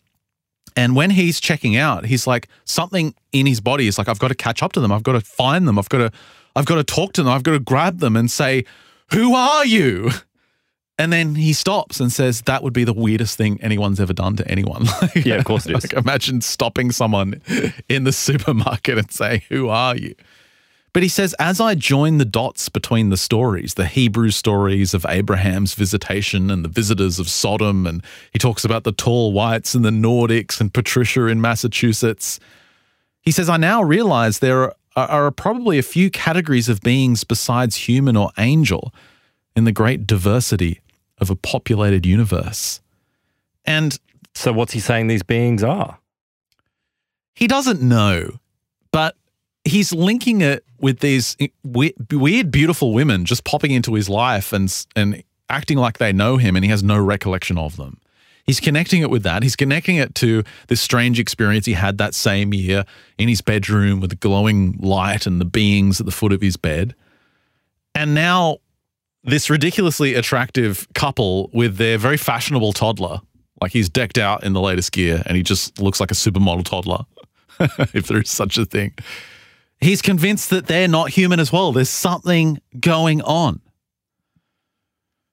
And 0.76 0.96
when 0.96 1.12
he's 1.12 1.40
checking 1.40 1.76
out, 1.76 2.06
he's 2.06 2.28
like, 2.28 2.48
something 2.66 3.14
in 3.32 3.46
his 3.46 3.60
body 3.62 3.88
is 3.88 3.98
like, 3.98 4.08
I've 4.08 4.20
got 4.20 4.30
to 4.30 4.36
catch 4.36 4.62
up 4.62 4.74
to 4.74 4.80
them. 4.80 4.92
I've 4.92 5.04
got 5.04 5.14
to 5.14 5.22
find 5.22 5.68
them. 5.68 5.80
I've 5.80 5.90
got 5.90 5.98
to, 5.98 6.12
I've 6.56 6.66
got 6.66 6.76
to 6.76 6.84
talk 6.84 7.14
to 7.14 7.24
them. 7.24 7.32
I've 7.32 7.44
got 7.44 7.54
to 7.54 7.60
grab 7.60 8.00
them 8.00 8.16
and 8.16 8.30
say, 8.30 8.66
Who 9.12 9.34
are 9.34 9.66
you? 9.66 10.12
And 11.00 11.14
then 11.14 11.36
he 11.36 11.54
stops 11.54 12.02
and 12.02 12.12
says, 12.12 12.42
That 12.42 12.62
would 12.62 12.74
be 12.74 12.84
the 12.84 12.94
weirdest 12.94 13.38
thing 13.38 13.58
anyone's 13.62 14.02
ever 14.02 14.14
done 14.14 14.36
to 14.36 14.48
anyone. 14.48 14.86
Like, 15.02 15.26
Yeah, 15.26 15.36
of 15.36 15.46
course 15.46 15.66
it 15.66 15.76
is. 15.76 15.84
Like, 15.84 15.94
imagine 15.94 16.42
stopping 16.42 16.92
someone 16.92 17.42
in 17.88 18.04
the 18.04 18.12
supermarket 18.28 18.98
and 18.98 19.10
saying, 19.10 19.44
Who 19.48 19.70
are 19.70 19.96
you? 19.96 20.14
But 20.92 21.04
he 21.04 21.10
says, 21.10 21.36
as 21.40 21.62
I 21.62 21.76
join 21.76 22.18
the 22.18 22.26
dots 22.26 22.68
between 22.68 23.10
the 23.10 23.18
stories, 23.18 23.76
the 23.76 23.86
Hebrew 23.86 24.32
stories 24.32 24.94
of 24.94 25.06
Abraham's 25.08 25.74
visitation 25.74 26.50
and 26.50 26.66
the 26.66 26.70
visitors 26.70 27.20
of 27.20 27.30
Sodom, 27.30 27.86
and 27.88 28.04
he 28.34 28.40
talks 28.40 28.66
about 28.66 28.84
the 28.84 28.92
tall 28.92 29.32
whites 29.32 29.76
and 29.76 29.86
the 29.86 29.92
Nordics 29.92 30.60
and 30.60 30.74
Patricia 30.74 31.28
in 31.28 31.40
Massachusetts. 31.40 32.40
He 33.22 33.32
says, 33.32 33.50
I 33.50 33.58
now 33.58 33.84
realize 33.84 34.40
there 34.40 34.74
are, 34.96 35.08
are 35.08 35.32
probably 35.32 35.78
a 35.78 35.84
few 35.84 36.10
categories 36.10 36.68
of 36.68 36.82
beings 36.82 37.24
besides 37.24 37.88
human 37.88 38.18
or 38.18 38.32
angel 38.38 38.94
in 39.56 39.64
the 39.64 39.72
great 39.72 40.06
diversity 40.08 40.82
of 41.20 41.30
a 41.30 41.36
populated 41.36 42.06
universe. 42.06 42.82
And 43.66 43.98
So 44.34 44.54
what's 44.54 44.74
he 44.74 44.80
saying 44.80 45.08
these 45.08 45.24
beings 45.24 45.64
are? 45.64 45.98
he 47.36 47.48
doesn't 47.48 47.82
know, 47.82 48.38
but 48.92 49.16
he's 49.64 49.94
linking 49.94 50.42
it 50.42 50.66
with 50.82 51.00
these 51.00 51.38
weird, 51.64 52.52
beautiful 52.52 52.94
women 52.94 53.24
just 53.24 53.46
popping 53.46 53.72
into 53.72 53.94
his 53.94 54.10
life 54.10 54.52
and 54.52 54.86
and 54.96 55.24
acting 55.50 55.78
like 55.78 56.00
they 56.00 56.12
know 56.12 56.36
him, 56.38 56.56
and 56.58 56.66
he 56.66 56.70
has 56.72 56.84
no 56.84 57.00
recollection 57.00 57.58
of 57.58 57.78
them. 57.78 57.98
He's 58.46 58.60
connecting 58.60 59.02
it 59.02 59.10
with 59.10 59.24
that. 59.24 59.42
He's 59.42 59.56
connecting 59.56 59.96
it 59.96 60.16
to 60.16 60.44
this 60.68 60.82
strange 60.82 61.18
experience 61.18 61.66
he 61.66 61.74
had 61.74 61.98
that 62.00 62.14
same 62.14 62.54
year 62.54 62.84
in 63.18 63.30
his 63.30 63.42
bedroom 63.42 64.02
with 64.02 64.10
the 64.10 64.16
glowing 64.18 64.76
light 64.80 65.26
and 65.26 65.40
the 65.40 65.46
beings 65.46 66.00
at 66.02 66.06
the 66.06 66.12
foot 66.12 66.34
of 66.34 66.42
his 66.42 66.58
bed. 66.58 66.94
And 67.96 68.14
now, 68.14 68.58
this 69.24 69.50
ridiculously 69.50 70.16
attractive 70.16 70.88
couple 70.94 71.50
with 71.54 71.78
their 71.78 71.98
very 71.98 72.18
fashionable 72.18 72.74
toddler, 72.74 73.20
like 73.62 73.72
he's 73.72 73.90
decked 73.90 74.18
out 74.18 74.44
in 74.44 74.54
the 74.54 74.62
latest 74.62 74.92
gear 74.92 75.22
and 75.26 75.36
he 75.36 75.44
just 75.44 75.80
looks 75.82 76.00
like 76.00 76.12
a 76.12 76.16
supermodel 76.16 76.66
toddler, 76.66 77.06
if 77.94 78.08
there 78.08 78.22
is 78.22 78.30
such 78.30 78.58
a 78.58 78.66
thing. 78.66 78.94
He's 79.82 80.02
convinced 80.02 80.50
that 80.50 80.68
they're 80.68 80.88
not 80.88 81.12
human 81.12 81.40
as 81.40 81.52
well. 81.52 81.72
There's 81.72 81.90
something 81.90 82.60
going 82.80 83.22
on. 83.22 83.62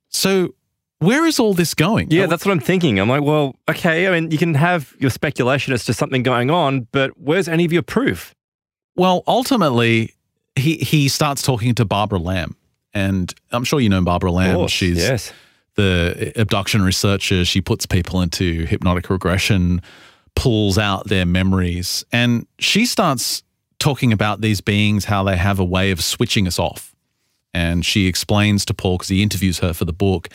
So, 0.08 0.54
where 0.98 1.26
is 1.26 1.38
all 1.38 1.52
this 1.52 1.74
going? 1.74 2.10
Yeah, 2.10 2.26
that's 2.26 2.46
what 2.46 2.52
I'm 2.52 2.60
thinking. 2.60 2.98
I'm 2.98 3.08
like, 3.08 3.22
well, 3.22 3.56
okay. 3.68 4.06
I 4.06 4.18
mean, 4.18 4.30
you 4.30 4.38
can 4.38 4.54
have 4.54 4.94
your 4.98 5.10
speculation 5.10 5.74
as 5.74 5.84
to 5.86 5.92
something 5.92 6.22
going 6.22 6.50
on, 6.50 6.86
but 6.92 7.18
where's 7.18 7.48
any 7.48 7.64
of 7.64 7.72
your 7.72 7.82
proof? 7.82 8.34
Well, 8.94 9.22
ultimately, 9.26 10.14
he 10.54 10.76
he 10.76 11.08
starts 11.08 11.42
talking 11.42 11.74
to 11.74 11.84
Barbara 11.84 12.18
Lamb, 12.18 12.56
and 12.96 13.34
I'm 13.52 13.64
sure 13.64 13.78
you 13.78 13.90
know 13.90 14.00
Barbara 14.00 14.32
Lamb. 14.32 14.56
course, 14.56 14.72
She's 14.72 14.96
yes. 14.96 15.30
the 15.74 16.32
abduction 16.34 16.80
researcher. 16.80 17.44
She 17.44 17.60
puts 17.60 17.84
people 17.84 18.22
into 18.22 18.64
hypnotic 18.64 19.10
regression, 19.10 19.82
pulls 20.34 20.78
out 20.78 21.06
their 21.06 21.26
memories, 21.26 22.06
and 22.10 22.46
she 22.58 22.86
starts 22.86 23.42
talking 23.78 24.14
about 24.14 24.40
these 24.40 24.62
beings, 24.62 25.04
how 25.04 25.22
they 25.24 25.36
have 25.36 25.58
a 25.60 25.64
way 25.64 25.90
of 25.90 26.02
switching 26.02 26.46
us 26.46 26.58
off. 26.58 26.94
And 27.52 27.84
she 27.84 28.06
explains 28.06 28.64
to 28.64 28.74
Paul, 28.74 28.96
because 28.96 29.08
he 29.08 29.22
interviews 29.22 29.58
her 29.58 29.74
for 29.74 29.84
the 29.84 29.92
book, 29.92 30.30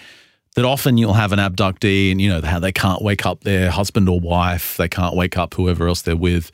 that 0.55 0.63
often 0.63 0.97
you'll 0.99 1.13
have 1.13 1.31
an 1.31 1.39
abductee 1.39 2.11
and, 2.11 2.21
you 2.21 2.29
know, 2.29 2.41
how 2.41 2.59
they 2.59 2.71
can't 2.71 3.01
wake 3.01 3.25
up 3.25 3.43
their 3.43 3.71
husband 3.71 4.07
or 4.07 4.19
wife, 4.19 4.77
they 4.77 4.87
can't 4.87 5.15
wake 5.15 5.35
up 5.35 5.55
whoever 5.55 5.87
else 5.87 6.03
they're 6.03 6.15
with. 6.15 6.51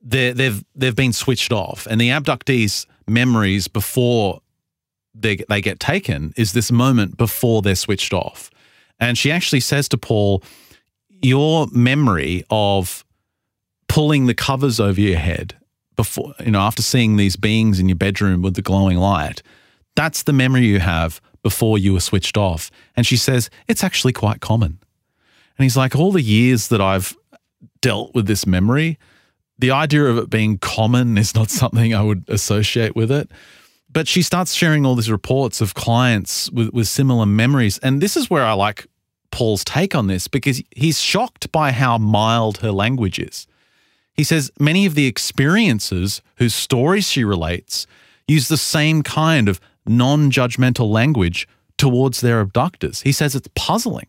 They're, 0.00 0.32
they've, 0.32 0.64
they've 0.74 0.96
been 0.96 1.12
switched 1.12 1.52
off. 1.52 1.86
And 1.90 2.00
the 2.00 2.08
abductee's 2.08 2.86
memories 3.06 3.68
before 3.68 4.40
they, 5.18 5.36
they 5.48 5.60
get 5.60 5.80
taken 5.80 6.32
is 6.36 6.52
this 6.52 6.70
moment 6.70 7.16
before 7.16 7.62
they're 7.62 7.74
switched 7.74 8.12
off. 8.12 8.50
And 8.98 9.16
she 9.16 9.30
actually 9.30 9.60
says 9.60 9.88
to 9.90 9.98
Paul, 9.98 10.42
Your 11.22 11.66
memory 11.72 12.44
of 12.50 13.04
pulling 13.88 14.26
the 14.26 14.34
covers 14.34 14.80
over 14.80 15.00
your 15.00 15.18
head 15.18 15.56
before, 15.96 16.34
you 16.44 16.50
know, 16.50 16.60
after 16.60 16.82
seeing 16.82 17.16
these 17.16 17.36
beings 17.36 17.80
in 17.80 17.88
your 17.88 17.96
bedroom 17.96 18.42
with 18.42 18.54
the 18.54 18.62
glowing 18.62 18.98
light, 18.98 19.42
that's 19.94 20.22
the 20.24 20.32
memory 20.32 20.66
you 20.66 20.80
have 20.80 21.20
before 21.42 21.78
you 21.78 21.92
were 21.92 22.00
switched 22.00 22.36
off. 22.36 22.70
And 22.96 23.06
she 23.06 23.16
says, 23.16 23.50
It's 23.68 23.84
actually 23.84 24.12
quite 24.12 24.40
common. 24.40 24.78
And 25.58 25.64
he's 25.64 25.76
like, 25.76 25.94
All 25.96 26.12
the 26.12 26.22
years 26.22 26.68
that 26.68 26.80
I've 26.80 27.16
dealt 27.80 28.14
with 28.14 28.26
this 28.26 28.46
memory, 28.46 28.98
the 29.58 29.70
idea 29.70 30.04
of 30.04 30.18
it 30.18 30.30
being 30.30 30.58
common 30.58 31.16
is 31.16 31.34
not 31.34 31.50
something 31.62 31.94
I 31.94 32.02
would 32.02 32.24
associate 32.28 32.94
with 32.94 33.10
it. 33.10 33.30
But 33.96 34.06
she 34.06 34.20
starts 34.20 34.52
sharing 34.52 34.84
all 34.84 34.94
these 34.94 35.10
reports 35.10 35.62
of 35.62 35.72
clients 35.72 36.50
with, 36.50 36.68
with 36.74 36.86
similar 36.86 37.24
memories. 37.24 37.78
And 37.78 38.02
this 38.02 38.14
is 38.14 38.28
where 38.28 38.44
I 38.44 38.52
like 38.52 38.86
Paul's 39.30 39.64
take 39.64 39.94
on 39.94 40.06
this 40.06 40.28
because 40.28 40.62
he's 40.76 41.00
shocked 41.00 41.50
by 41.50 41.72
how 41.72 41.96
mild 41.96 42.58
her 42.58 42.72
language 42.72 43.18
is. 43.18 43.46
He 44.12 44.22
says 44.22 44.50
many 44.60 44.84
of 44.84 44.96
the 44.96 45.06
experiences 45.06 46.20
whose 46.36 46.54
stories 46.54 47.08
she 47.08 47.24
relates 47.24 47.86
use 48.28 48.48
the 48.48 48.58
same 48.58 49.02
kind 49.02 49.48
of 49.48 49.60
non 49.86 50.30
judgmental 50.30 50.90
language 50.90 51.48
towards 51.78 52.20
their 52.20 52.40
abductors. 52.40 53.00
He 53.00 53.12
says 53.12 53.34
it's 53.34 53.48
puzzling. 53.54 54.08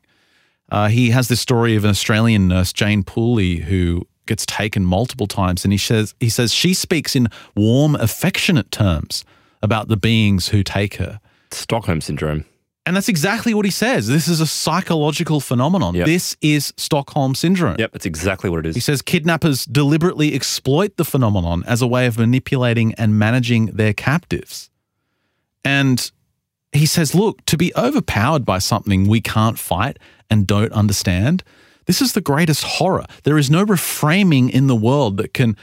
Uh, 0.69 0.89
he 0.89 1.11
has 1.11 1.29
this 1.29 1.39
story 1.39 1.77
of 1.77 1.85
an 1.85 1.91
Australian 1.91 2.49
nurse, 2.49 2.73
Jane 2.73 3.05
Pooley, 3.05 3.61
who 3.61 4.05
gets 4.25 4.45
taken 4.45 4.83
multiple 4.83 5.27
times, 5.27 5.63
and 5.63 5.71
he 5.71 5.77
says 5.77 6.13
he 6.19 6.29
says 6.29 6.53
she 6.53 6.73
speaks 6.73 7.15
in 7.15 7.29
warm, 7.55 7.95
affectionate 7.95 8.69
terms 8.69 9.23
about 9.61 9.87
the 9.87 9.97
beings 9.97 10.49
who 10.49 10.63
take 10.63 10.95
her. 10.95 11.19
Stockholm 11.51 12.01
syndrome. 12.01 12.45
And 12.85 12.95
that's 12.95 13.09
exactly 13.09 13.53
what 13.53 13.65
he 13.65 13.71
says. 13.71 14.07
This 14.07 14.29
is 14.29 14.39
a 14.39 14.47
psychological 14.47 15.41
phenomenon. 15.41 15.93
Yep. 15.93 16.05
This 16.05 16.37
is 16.41 16.73
Stockholm 16.77 17.35
syndrome. 17.35 17.75
Yep, 17.77 17.91
that's 17.91 18.05
exactly 18.05 18.49
what 18.49 18.59
it 18.59 18.65
is. 18.65 18.75
He 18.75 18.81
says 18.81 19.01
kidnappers 19.01 19.65
deliberately 19.65 20.33
exploit 20.33 20.95
the 20.95 21.03
phenomenon 21.03 21.65
as 21.67 21.81
a 21.81 21.87
way 21.87 22.05
of 22.05 22.17
manipulating 22.17 22.93
and 22.93 23.19
managing 23.19 23.65
their 23.67 23.91
captives. 23.91 24.69
And 25.65 26.09
he 26.71 26.85
says, 26.85 27.13
look, 27.13 27.43
to 27.47 27.57
be 27.57 27.73
overpowered 27.75 28.45
by 28.45 28.59
something 28.59 29.05
we 29.05 29.19
can't 29.19 29.59
fight 29.59 29.99
and 30.29 30.47
don't 30.47 30.71
understand, 30.71 31.43
this 31.87 32.01
is 32.01 32.13
the 32.13 32.21
greatest 32.21 32.63
horror. 32.63 33.05
There 33.23 33.37
is 33.37 33.51
no 33.51 33.65
reframing 33.65 34.49
in 34.49 34.67
the 34.67 34.75
world 34.75 35.17
that 35.17 35.33
can 35.33 35.57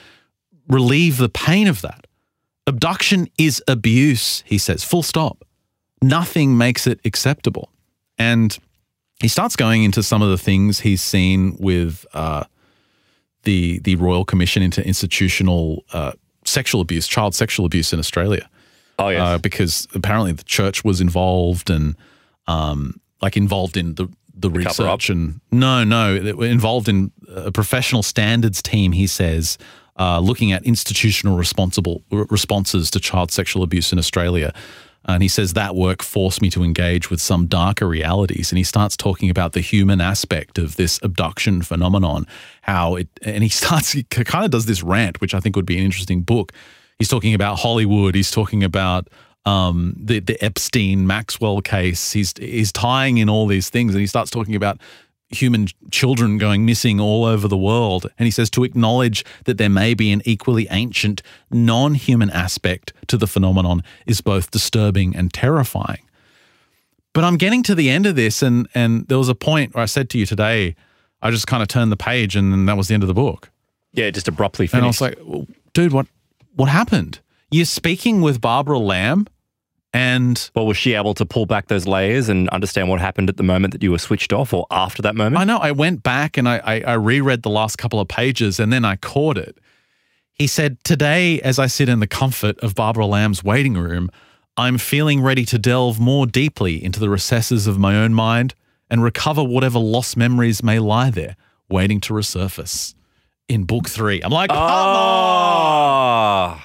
relieve 0.68 1.16
the 1.16 1.30
pain 1.30 1.68
of 1.68 1.80
that. 1.80 2.03
Abduction 2.66 3.28
is 3.38 3.62
abuse, 3.68 4.42
he 4.46 4.58
says, 4.58 4.82
full 4.84 5.02
stop. 5.02 5.44
Nothing 6.02 6.56
makes 6.56 6.86
it 6.86 7.00
acceptable. 7.04 7.70
And 8.18 8.56
he 9.20 9.28
starts 9.28 9.56
going 9.56 9.82
into 9.84 10.02
some 10.02 10.22
of 10.22 10.30
the 10.30 10.38
things 10.38 10.80
he's 10.80 11.02
seen 11.02 11.56
with 11.58 12.06
uh, 12.14 12.44
the 13.42 13.78
the 13.80 13.96
Royal 13.96 14.24
Commission 14.24 14.62
into 14.62 14.86
Institutional 14.86 15.84
uh, 15.92 16.12
Sexual 16.44 16.80
Abuse, 16.80 17.06
child 17.06 17.34
sexual 17.34 17.66
abuse 17.66 17.92
in 17.92 17.98
Australia, 17.98 18.48
Oh, 18.98 19.08
yes. 19.08 19.20
uh, 19.20 19.38
because 19.38 19.86
apparently 19.94 20.32
the 20.32 20.44
church 20.44 20.84
was 20.84 21.00
involved 21.00 21.70
and 21.70 21.96
um, 22.46 23.00
like 23.22 23.36
involved 23.36 23.76
in 23.76 23.94
the 23.94 24.08
the 24.36 24.48
up? 24.50 24.56
research 24.56 25.10
and 25.10 25.40
no, 25.52 25.84
no, 25.84 26.16
involved 26.42 26.88
in 26.88 27.12
a 27.28 27.52
professional 27.52 28.02
standards 28.02 28.62
team. 28.62 28.92
He 28.92 29.06
says. 29.06 29.58
Uh, 29.96 30.18
looking 30.18 30.50
at 30.50 30.64
institutional 30.64 31.36
responsible 31.36 32.02
responses 32.10 32.90
to 32.90 32.98
child 32.98 33.30
sexual 33.30 33.62
abuse 33.62 33.92
in 33.92 33.98
Australia, 33.98 34.52
and 35.06 35.22
he 35.22 35.28
says 35.28 35.52
that 35.52 35.74
work 35.74 36.02
forced 36.02 36.40
me 36.40 36.50
to 36.50 36.64
engage 36.64 37.10
with 37.10 37.20
some 37.20 37.46
darker 37.46 37.86
realities. 37.86 38.50
And 38.50 38.58
he 38.58 38.64
starts 38.64 38.96
talking 38.96 39.28
about 39.28 39.52
the 39.52 39.60
human 39.60 40.00
aspect 40.00 40.58
of 40.58 40.76
this 40.76 40.98
abduction 41.02 41.62
phenomenon, 41.62 42.26
how 42.62 42.96
it, 42.96 43.08
and 43.22 43.42
he 43.42 43.48
starts, 43.50 43.92
he 43.92 44.02
kind 44.04 44.44
of 44.44 44.50
does 44.50 44.66
this 44.66 44.82
rant, 44.82 45.20
which 45.20 45.34
I 45.34 45.40
think 45.40 45.56
would 45.56 45.66
be 45.66 45.78
an 45.78 45.84
interesting 45.84 46.22
book. 46.22 46.52
He's 46.98 47.08
talking 47.08 47.34
about 47.34 47.58
Hollywood. 47.58 48.14
He's 48.14 48.30
talking 48.30 48.64
about 48.64 49.08
um, 49.44 49.94
the, 49.98 50.20
the 50.20 50.42
Epstein 50.42 51.06
Maxwell 51.06 51.60
case. 51.60 52.12
He's, 52.12 52.32
he's 52.38 52.72
tying 52.72 53.18
in 53.18 53.28
all 53.28 53.46
these 53.46 53.68
things. 53.68 53.92
And 53.92 54.00
he 54.00 54.06
starts 54.06 54.30
talking 54.30 54.54
about 54.54 54.80
human 55.34 55.68
children 55.90 56.38
going 56.38 56.64
missing 56.64 57.00
all 57.00 57.24
over 57.24 57.46
the 57.48 57.56
world. 57.56 58.06
And 58.18 58.26
he 58.26 58.30
says 58.30 58.48
to 58.50 58.64
acknowledge 58.64 59.24
that 59.44 59.58
there 59.58 59.68
may 59.68 59.94
be 59.94 60.12
an 60.12 60.22
equally 60.24 60.66
ancient, 60.70 61.22
non 61.50 61.94
human 61.94 62.30
aspect 62.30 62.92
to 63.08 63.16
the 63.16 63.26
phenomenon 63.26 63.82
is 64.06 64.20
both 64.20 64.50
disturbing 64.50 65.14
and 65.14 65.32
terrifying. 65.32 66.00
But 67.12 67.24
I'm 67.24 67.36
getting 67.36 67.62
to 67.64 67.74
the 67.74 67.90
end 67.90 68.06
of 68.06 68.16
this, 68.16 68.42
and, 68.42 68.68
and 68.74 69.06
there 69.08 69.18
was 69.18 69.28
a 69.28 69.34
point 69.34 69.74
where 69.74 69.82
I 69.82 69.86
said 69.86 70.10
to 70.10 70.18
you 70.18 70.26
today, 70.26 70.74
I 71.22 71.30
just 71.30 71.46
kind 71.46 71.62
of 71.62 71.68
turned 71.68 71.92
the 71.92 71.96
page, 71.96 72.34
and 72.34 72.52
then 72.52 72.66
that 72.66 72.76
was 72.76 72.88
the 72.88 72.94
end 72.94 73.02
of 73.02 73.06
the 73.06 73.14
book. 73.14 73.50
yeah, 73.92 74.10
just 74.10 74.28
abruptly 74.28 74.68
And 74.72 74.82
I 74.82 74.86
was 74.86 75.00
like, 75.00 75.16
well, 75.22 75.46
dude, 75.72 75.92
what, 75.92 76.06
what 76.56 76.68
happened? 76.68 77.20
You're 77.50 77.64
speaking 77.66 78.20
with 78.20 78.40
Barbara 78.40 78.78
Lamb, 78.78 79.28
and 79.94 80.50
well, 80.56 80.66
was 80.66 80.76
she 80.76 80.94
able 80.94 81.14
to 81.14 81.24
pull 81.24 81.46
back 81.46 81.68
those 81.68 81.86
layers 81.86 82.28
and 82.28 82.48
understand 82.48 82.88
what 82.88 83.00
happened 83.00 83.28
at 83.30 83.36
the 83.36 83.44
moment 83.44 83.72
that 83.72 83.82
you 83.82 83.92
were 83.92 83.98
switched 83.98 84.32
off 84.32 84.52
or 84.52 84.66
after 84.72 85.00
that 85.02 85.14
moment? 85.14 85.40
I 85.40 85.44
know 85.44 85.58
I 85.58 85.70
went 85.70 86.02
back 86.02 86.36
and 86.36 86.48
I, 86.48 86.60
I, 86.64 86.80
I 86.80 86.92
reread 86.94 87.44
the 87.44 87.50
last 87.50 87.76
couple 87.76 88.00
of 88.00 88.08
pages 88.08 88.58
and 88.58 88.72
then 88.72 88.84
I 88.84 88.96
caught 88.96 89.38
it. 89.38 89.56
He 90.32 90.48
said, 90.48 90.82
Today, 90.82 91.40
as 91.42 91.60
I 91.60 91.68
sit 91.68 91.88
in 91.88 92.00
the 92.00 92.08
comfort 92.08 92.58
of 92.58 92.74
Barbara 92.74 93.06
Lamb's 93.06 93.44
waiting 93.44 93.74
room, 93.74 94.10
I'm 94.56 94.78
feeling 94.78 95.20
ready 95.20 95.44
to 95.44 95.58
delve 95.58 96.00
more 96.00 96.26
deeply 96.26 96.82
into 96.84 96.98
the 96.98 97.08
recesses 97.08 97.68
of 97.68 97.78
my 97.78 97.94
own 97.94 98.14
mind 98.14 98.56
and 98.90 99.00
recover 99.00 99.44
whatever 99.44 99.78
lost 99.78 100.16
memories 100.16 100.60
may 100.60 100.80
lie 100.80 101.10
there, 101.10 101.36
waiting 101.68 102.00
to 102.00 102.12
resurface. 102.12 102.94
In 103.48 103.62
book 103.62 103.88
three. 103.88 104.20
I'm 104.22 104.32
like, 104.32 104.50
come 104.50 104.58
on. 104.58 104.64
Ah. 104.66 106.63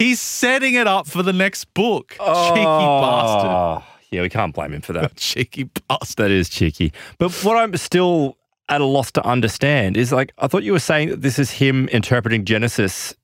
Oh, 0.00 0.04
He's 0.04 0.20
setting 0.20 0.74
it 0.74 0.86
up 0.86 1.06
for 1.06 1.22
the 1.22 1.32
next 1.32 1.72
book. 1.74 2.10
Cheeky 2.10 2.20
oh. 2.24 3.00
bastard. 3.00 3.50
Oh. 3.50 3.84
Yeah, 4.10 4.22
we 4.22 4.28
can't 4.28 4.54
blame 4.54 4.72
him 4.72 4.80
for 4.80 4.92
that. 4.94 5.16
Cheeky 5.16 5.70
bastard. 5.88 6.16
that 6.16 6.30
is 6.30 6.48
cheeky. 6.48 6.92
But 7.18 7.32
what 7.44 7.56
I'm 7.56 7.76
still 7.76 8.36
at 8.68 8.80
a 8.80 8.84
loss 8.84 9.10
to 9.12 9.24
understand 9.26 9.96
is 9.96 10.12
like, 10.12 10.32
I 10.38 10.46
thought 10.48 10.62
you 10.62 10.72
were 10.72 10.78
saying 10.80 11.10
that 11.10 11.22
this 11.22 11.38
is 11.38 11.50
him 11.50 11.88
interpreting 11.88 12.44
Genesis. 12.44 13.14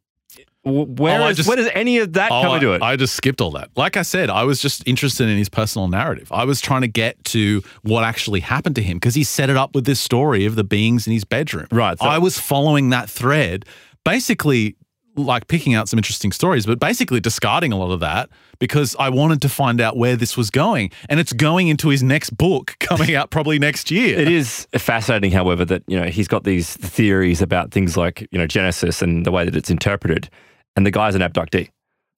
Where, 0.64 1.22
Oh, 1.22 1.28
is- 1.28 1.36
just- 1.36 1.48
where 1.48 1.56
does 1.56 1.68
any 1.74 1.98
of 1.98 2.14
that 2.14 2.30
oh, 2.32 2.42
come 2.42 2.50
I, 2.52 2.56
into 2.56 2.72
it? 2.72 2.82
I 2.82 2.96
just 2.96 3.14
skipped 3.14 3.40
all 3.40 3.52
that. 3.52 3.70
Like 3.76 3.96
I 3.96 4.02
said, 4.02 4.30
I 4.30 4.42
was 4.44 4.60
just 4.60 4.82
interested 4.86 5.28
in 5.28 5.38
his 5.38 5.48
personal 5.48 5.86
narrative. 5.86 6.30
I 6.32 6.44
was 6.44 6.60
trying 6.60 6.80
to 6.82 6.88
get 6.88 7.22
to 7.26 7.62
what 7.82 8.02
actually 8.02 8.40
happened 8.40 8.74
to 8.76 8.82
him 8.82 8.96
because 8.96 9.14
he 9.14 9.22
set 9.22 9.48
it 9.48 9.56
up 9.56 9.74
with 9.76 9.86
this 9.86 10.00
story 10.00 10.44
of 10.44 10.56
the 10.56 10.64
beings 10.64 11.06
in 11.06 11.12
his 11.12 11.24
bedroom. 11.24 11.68
Right, 11.70 11.96
so- 11.98 12.06
I 12.06 12.18
was 12.18 12.38
following 12.40 12.90
that 12.90 13.08
thread, 13.08 13.64
basically 14.04 14.76
like 15.16 15.48
picking 15.48 15.74
out 15.74 15.88
some 15.88 15.98
interesting 15.98 16.32
stories, 16.32 16.66
but 16.66 16.78
basically 16.78 17.20
discarding 17.20 17.72
a 17.72 17.76
lot 17.76 17.90
of 17.90 18.00
that 18.00 18.28
because 18.58 18.94
I 18.98 19.08
wanted 19.08 19.42
to 19.42 19.48
find 19.48 19.80
out 19.80 19.96
where 19.96 20.16
this 20.16 20.36
was 20.36 20.50
going. 20.50 20.90
And 21.08 21.20
it's 21.20 21.32
going 21.32 21.68
into 21.68 21.88
his 21.88 22.02
next 22.02 22.30
book 22.30 22.76
coming 22.80 23.14
out 23.14 23.30
probably 23.30 23.58
next 23.58 23.90
year. 23.90 24.18
It 24.18 24.28
is 24.28 24.66
fascinating, 24.76 25.32
however, 25.32 25.64
that 25.64 25.82
you 25.86 25.98
know 25.98 26.06
he's 26.06 26.28
got 26.28 26.44
these 26.44 26.76
theories 26.76 27.42
about 27.42 27.72
things 27.72 27.96
like 27.96 28.26
you 28.30 28.38
know 28.38 28.46
Genesis 28.46 29.02
and 29.02 29.24
the 29.26 29.30
way 29.30 29.44
that 29.44 29.56
it's 29.56 29.70
interpreted, 29.70 30.28
and 30.76 30.86
the 30.86 30.90
guy's 30.90 31.14
an 31.14 31.22
abductee. 31.22 31.70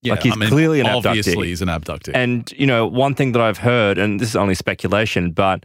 Yeah, 0.03 0.13
like 0.13 0.23
he's 0.23 0.33
I 0.33 0.37
mean, 0.37 0.49
clearly 0.49 0.81
an 0.81 0.87
obviously 0.87 1.35
abductee. 1.35 1.47
he's 1.47 1.63
an 1.63 1.69
abductee. 1.69 2.13
And 2.15 2.53
you 2.53 2.67
know, 2.67 2.87
one 2.87 3.15
thing 3.15 3.33
that 3.33 3.43
I've 3.43 3.59
heard, 3.59 3.99
and 3.99 4.21
this 4.21 4.29
is 4.29 4.37
only 4.37 4.55
speculation, 4.55 5.33
but 5.33 5.65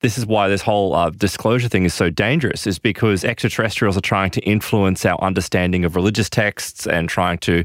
this 0.00 0.16
is 0.16 0.24
why 0.26 0.48
this 0.48 0.62
whole 0.62 0.94
uh, 0.94 1.10
disclosure 1.10 1.68
thing 1.68 1.84
is 1.84 1.92
so 1.94 2.08
dangerous, 2.10 2.66
is 2.66 2.78
because 2.78 3.24
extraterrestrials 3.24 3.96
are 3.96 4.02
trying 4.02 4.30
to 4.30 4.40
influence 4.42 5.04
our 5.04 5.20
understanding 5.20 5.84
of 5.84 5.96
religious 5.96 6.30
texts 6.30 6.86
and 6.86 7.08
trying 7.08 7.38
to 7.38 7.64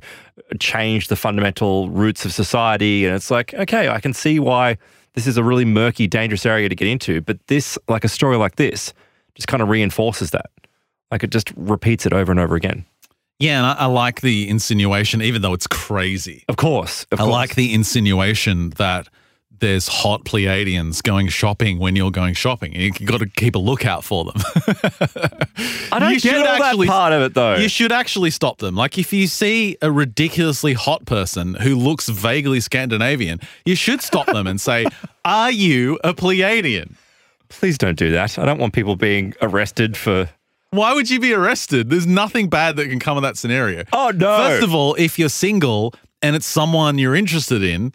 change 0.59 1.09
the 1.09 1.15
fundamental 1.15 1.89
roots 1.89 2.25
of 2.25 2.33
society. 2.33 3.05
And 3.05 3.15
it's 3.15 3.29
like, 3.29 3.53
okay, 3.53 3.87
I 3.89 3.99
can 3.99 4.13
see 4.13 4.39
why 4.39 4.77
this 5.13 5.27
is 5.27 5.37
a 5.37 5.43
really 5.43 5.65
murky, 5.65 6.07
dangerous 6.07 6.45
area 6.45 6.69
to 6.69 6.75
get 6.75 6.87
into. 6.87 7.21
But 7.21 7.37
this, 7.47 7.77
like 7.87 8.03
a 8.03 8.09
story 8.09 8.37
like 8.37 8.55
this, 8.55 8.93
just 9.35 9.47
kind 9.47 9.61
of 9.61 9.69
reinforces 9.69 10.31
that. 10.31 10.49
Like 11.11 11.23
it 11.23 11.29
just 11.29 11.53
repeats 11.55 12.07
it 12.07 12.13
over 12.13 12.31
and 12.31 12.39
over 12.39 12.55
again. 12.55 12.83
yeah, 13.37 13.57
and 13.57 13.65
I, 13.67 13.83
I 13.83 13.85
like 13.85 14.21
the 14.21 14.49
insinuation, 14.49 15.21
even 15.21 15.41
though 15.43 15.53
it's 15.53 15.67
crazy. 15.67 16.45
Of 16.47 16.55
course. 16.57 17.05
Of 17.11 17.19
I 17.19 17.23
course. 17.23 17.31
like 17.31 17.55
the 17.55 17.73
insinuation 17.73 18.71
that 18.71 19.07
there's 19.59 19.87
hot 19.87 20.25
Pleiadians 20.25 21.01
going 21.01 21.27
shopping 21.29 21.79
when 21.79 21.95
you're 21.95 22.11
going 22.11 22.33
shopping. 22.33 22.73
You 22.73 22.91
got 22.91 23.19
to 23.19 23.27
keep 23.27 23.55
a 23.55 23.59
lookout 23.59 24.03
for 24.03 24.25
them. 24.25 24.35
I 25.91 25.99
don't 25.99 26.13
you 26.13 26.19
get 26.19 26.35
all 26.45 26.47
actually- 26.47 26.87
that 26.87 26.91
part 26.91 27.13
of 27.13 27.21
it 27.21 27.33
though. 27.33 27.55
you 27.55 27.69
should 27.69 27.91
actually 27.91 28.31
stop 28.31 28.57
them. 28.57 28.75
Like 28.75 28.97
if 28.97 29.13
you 29.13 29.27
see 29.27 29.77
a 29.81 29.91
ridiculously 29.91 30.73
hot 30.73 31.05
person 31.05 31.55
who 31.55 31.75
looks 31.75 32.09
vaguely 32.09 32.59
Scandinavian, 32.59 33.39
you 33.65 33.75
should 33.75 34.01
stop 34.01 34.27
them 34.27 34.47
and 34.47 34.59
say, 34.59 34.85
"Are 35.25 35.51
you 35.51 35.99
a 36.03 36.13
Pleiadian?" 36.13 36.95
Please 37.49 37.77
don't 37.77 37.97
do 37.97 38.11
that. 38.11 38.39
I 38.39 38.45
don't 38.45 38.57
want 38.59 38.73
people 38.73 38.95
being 38.95 39.33
arrested 39.41 39.95
for. 39.95 40.29
Why 40.71 40.93
would 40.93 41.09
you 41.09 41.19
be 41.19 41.33
arrested? 41.33 41.91
There's 41.91 42.07
nothing 42.07 42.49
bad 42.49 42.77
that 42.77 42.89
can 42.89 42.99
come 42.99 43.15
of 43.15 43.21
that 43.23 43.37
scenario. 43.37 43.83
Oh 43.93 44.11
no! 44.13 44.37
First 44.37 44.63
of 44.63 44.73
all, 44.73 44.95
if 44.95 45.19
you're 45.19 45.29
single 45.29 45.93
and 46.23 46.35
it's 46.35 46.47
someone 46.47 46.97
you're 46.97 47.15
interested 47.15 47.61
in, 47.63 47.93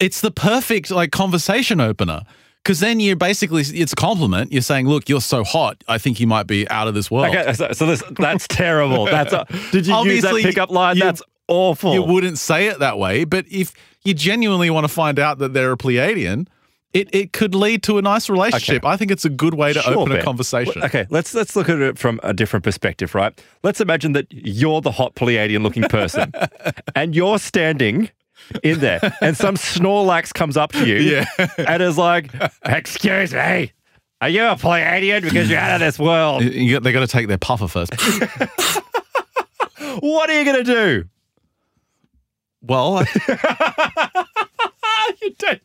it's 0.00 0.20
the 0.20 0.30
perfect 0.30 0.90
like 0.90 1.10
conversation 1.12 1.80
opener. 1.80 2.22
Because 2.62 2.80
then 2.80 2.98
you're 2.98 3.14
basically 3.14 3.62
it's 3.62 3.92
a 3.92 3.96
compliment. 3.96 4.50
You're 4.50 4.60
saying, 4.60 4.88
"Look, 4.88 5.08
you're 5.08 5.20
so 5.20 5.44
hot. 5.44 5.84
I 5.86 5.98
think 5.98 6.18
you 6.18 6.26
might 6.26 6.48
be 6.48 6.68
out 6.68 6.88
of 6.88 6.94
this 6.94 7.08
world." 7.12 7.32
Okay, 7.32 7.52
so, 7.52 7.70
so 7.72 7.86
this, 7.86 8.02
that's 8.18 8.48
terrible. 8.48 9.04
That's 9.04 9.32
a, 9.32 9.46
did 9.70 9.86
you 9.86 9.94
use 9.94 10.24
Obviously, 10.24 10.42
that 10.42 10.48
pickup 10.48 10.70
line? 10.70 10.96
you- 10.96 11.04
that's 11.04 11.22
awful. 11.46 11.94
You 11.94 12.02
wouldn't 12.02 12.38
say 12.38 12.66
it 12.66 12.80
that 12.80 12.98
way, 12.98 13.22
but 13.22 13.46
if 13.48 13.72
you 14.02 14.14
genuinely 14.14 14.68
want 14.70 14.82
to 14.82 14.88
find 14.92 15.20
out 15.20 15.38
that 15.38 15.52
they're 15.52 15.70
a 15.70 15.76
Pleiadian, 15.76 16.48
it, 16.92 17.08
it 17.14 17.32
could 17.32 17.54
lead 17.54 17.84
to 17.84 17.98
a 17.98 18.02
nice 18.02 18.28
relationship. 18.28 18.84
I 18.84 18.96
think 18.96 19.12
it's 19.12 19.24
a 19.24 19.28
good 19.30 19.54
way 19.54 19.72
to 19.72 19.80
Sure, 19.80 19.98
open 19.98 20.16
a 20.16 20.22
conversation. 20.24 20.82
Okay, 20.82 21.06
let's 21.08 21.34
let's 21.34 21.54
look 21.54 21.68
at 21.68 21.78
it 21.78 21.98
from 21.98 22.18
a 22.24 22.34
different 22.34 22.64
perspective, 22.64 23.14
right? 23.14 23.38
Let's 23.62 23.80
imagine 23.80 24.10
that 24.14 24.26
you're 24.30 24.80
the 24.80 24.90
hot 24.90 25.14
Pleiadian 25.14 25.62
looking 25.62 25.84
person, 25.84 26.32
and 26.96 27.14
you're 27.14 27.38
standing 27.38 28.10
in 28.62 28.80
there, 28.80 29.00
and 29.20 29.36
some 29.36 29.56
Snorlax 29.56 30.32
comes 30.34 30.56
up 30.56 30.72
to 30.72 30.86
you, 30.86 30.96
Yeah. 30.96 31.26
and 31.58 31.82
is 31.82 31.98
like, 31.98 32.30
"Excuse 32.64 33.32
me, 33.34 33.72
are 34.20 34.28
you 34.28 34.44
a 34.44 34.56
Pleiadian? 34.56 35.22
Because 35.22 35.48
you're 35.50 35.58
out 35.58 35.74
of 35.74 35.80
this 35.80 35.98
world. 35.98 36.42
You- 36.44 36.80
they 36.80 36.92
got 36.92 37.00
to 37.00 37.06
take 37.06 37.28
their 37.28 37.38
puffer 37.38 37.68
first. 37.68 37.92
What 40.00 40.28
are 40.30 40.38
you 40.38 40.44
gonna 40.44 40.64
do?" 40.64 41.04
well, 42.62 43.04
you 45.22 45.30
don't. 45.38 45.62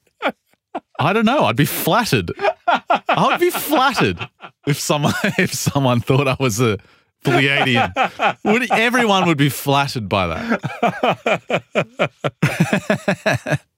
I 0.99 1.13
don't 1.13 1.25
know. 1.25 1.45
I'd 1.45 1.55
be 1.55 1.65
flattered. 1.65 2.31
I'd 2.67 3.39
be 3.39 3.49
flattered 3.49 4.19
if 4.67 4.79
someone 4.79 5.13
if 5.37 5.53
someone 5.53 5.99
thought 5.99 6.27
I 6.27 6.37
was 6.39 6.61
a 6.61 6.77
Pleiadian. 7.25 8.37
Would 8.43 8.71
everyone 8.71 9.25
would 9.27 9.37
be 9.37 9.49
flattered 9.49 10.07
by 10.09 10.27
that? 10.27 10.61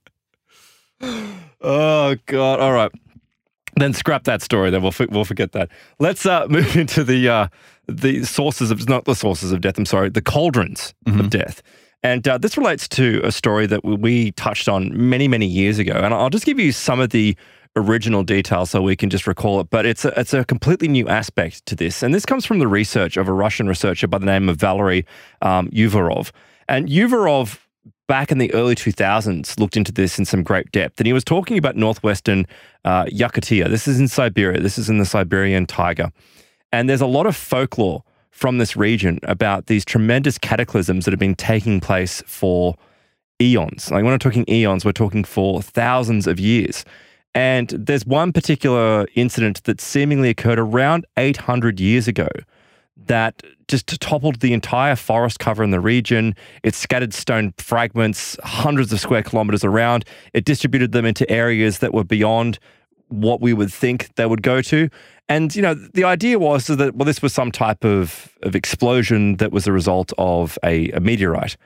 Oh 1.65 2.15
God! 2.27 2.59
All 2.59 2.71
right, 2.73 2.91
then 3.75 3.93
scrap 3.93 4.23
that 4.25 4.41
story. 4.41 4.69
Then 4.69 4.81
we'll 4.81 4.93
f- 4.97 5.09
we'll 5.09 5.25
forget 5.25 5.51
that. 5.53 5.69
Let's 5.99 6.25
uh, 6.25 6.47
move 6.49 6.75
into 6.77 7.03
the 7.03 7.27
uh, 7.29 7.47
the 7.87 8.23
sources 8.23 8.71
of 8.71 8.87
not 8.89 9.05
the 9.05 9.15
sources 9.15 9.51
of 9.51 9.61
death. 9.61 9.77
I'm 9.77 9.85
sorry, 9.85 10.09
the 10.09 10.21
cauldrons 10.21 10.93
of 11.07 11.29
death. 11.29 11.61
And 12.03 12.27
uh, 12.27 12.37
this 12.37 12.57
relates 12.57 12.87
to 12.89 13.21
a 13.23 13.31
story 13.31 13.65
that 13.67 13.83
we- 13.85 13.95
we 13.95 14.31
touched 14.33 14.67
on 14.67 14.91
many 15.09 15.27
many 15.27 15.45
years 15.45 15.79
ago. 15.79 15.93
And 15.93 16.13
I'll 16.13 16.29
just 16.29 16.45
give 16.45 16.59
you 16.59 16.71
some 16.73 16.99
of 16.99 17.09
the 17.11 17.35
original 17.75 18.23
details 18.23 18.69
so 18.69 18.81
we 18.81 18.95
can 18.95 19.09
just 19.09 19.27
recall 19.27 19.59
it. 19.59 19.69
But 19.69 19.85
it's 19.85 20.05
a, 20.05 20.19
it's 20.19 20.33
a 20.33 20.45
completely 20.45 20.87
new 20.87 21.07
aspect 21.07 21.65
to 21.67 21.75
this, 21.75 22.03
and 22.03 22.13
this 22.13 22.25
comes 22.25 22.45
from 22.45 22.59
the 22.59 22.67
research 22.67 23.17
of 23.17 23.27
a 23.27 23.33
Russian 23.33 23.67
researcher 23.67 24.07
by 24.07 24.17
the 24.17 24.25
name 24.25 24.49
of 24.49 24.57
Valery 24.57 25.05
um, 25.41 25.69
Uvarov. 25.69 26.31
And 26.67 26.87
Uvarov 26.87 27.59
back 28.07 28.31
in 28.31 28.37
the 28.37 28.53
early 28.53 28.75
2000s 28.75 29.59
looked 29.59 29.77
into 29.77 29.91
this 29.91 30.19
in 30.19 30.25
some 30.25 30.43
great 30.43 30.71
depth 30.71 30.99
and 30.99 31.07
he 31.07 31.13
was 31.13 31.23
talking 31.23 31.57
about 31.57 31.75
northwestern 31.75 32.45
uh, 32.85 33.05
Yakutia. 33.05 33.69
This 33.69 33.87
is 33.87 33.99
in 33.99 34.07
Siberia. 34.07 34.59
This 34.59 34.77
is 34.77 34.89
in 34.89 34.97
the 34.97 35.05
Siberian 35.05 35.65
taiga. 35.65 36.11
And 36.71 36.89
there's 36.89 37.01
a 37.01 37.07
lot 37.07 37.25
of 37.25 37.35
folklore 37.35 38.03
from 38.31 38.57
this 38.57 38.75
region 38.75 39.19
about 39.23 39.67
these 39.67 39.85
tremendous 39.85 40.37
cataclysms 40.37 41.05
that 41.05 41.11
have 41.11 41.19
been 41.19 41.35
taking 41.35 41.79
place 41.79 42.21
for 42.25 42.75
eons. 43.41 43.91
Like 43.91 44.03
when 44.03 44.11
we're 44.11 44.17
talking 44.17 44.45
eons, 44.49 44.83
we're 44.83 44.91
talking 44.91 45.23
for 45.23 45.61
thousands 45.61 46.27
of 46.27 46.39
years. 46.39 46.83
And 47.35 47.69
there's 47.69 48.05
one 48.05 48.31
particular 48.31 49.07
incident 49.15 49.63
that 49.63 49.81
seemingly 49.81 50.29
occurred 50.29 50.59
around 50.59 51.05
800 51.17 51.79
years 51.79 52.07
ago 52.07 52.27
that 53.07 53.43
just 53.67 53.87
toppled 53.99 54.39
the 54.39 54.53
entire 54.53 54.95
forest 54.95 55.39
cover 55.39 55.63
in 55.63 55.71
the 55.71 55.79
region. 55.79 56.35
It 56.61 56.75
scattered 56.75 57.13
stone 57.13 57.53
fragments 57.57 58.37
hundreds 58.43 58.93
of 58.93 58.99
square 58.99 59.23
kilometers 59.23 59.63
around. 59.63 60.05
It 60.33 60.45
distributed 60.45 60.91
them 60.91 61.05
into 61.05 61.29
areas 61.29 61.79
that 61.79 61.93
were 61.93 62.03
beyond 62.03 62.59
what 63.09 63.41
we 63.41 63.53
would 63.53 63.71
think 63.71 64.13
they 64.15 64.25
would 64.25 64.41
go 64.41 64.61
to. 64.61 64.89
And, 65.29 65.55
you 65.55 65.61
know, 65.61 65.73
the 65.73 66.03
idea 66.03 66.37
was 66.37 66.67
that, 66.67 66.95
well, 66.95 67.05
this 67.05 67.21
was 67.21 67.33
some 67.33 67.51
type 67.51 67.83
of, 67.83 68.37
of 68.43 68.55
explosion 68.55 69.37
that 69.37 69.51
was 69.51 69.67
a 69.67 69.71
result 69.71 70.11
of 70.17 70.57
a, 70.63 70.89
a 70.91 70.99
meteorite. 70.99 71.57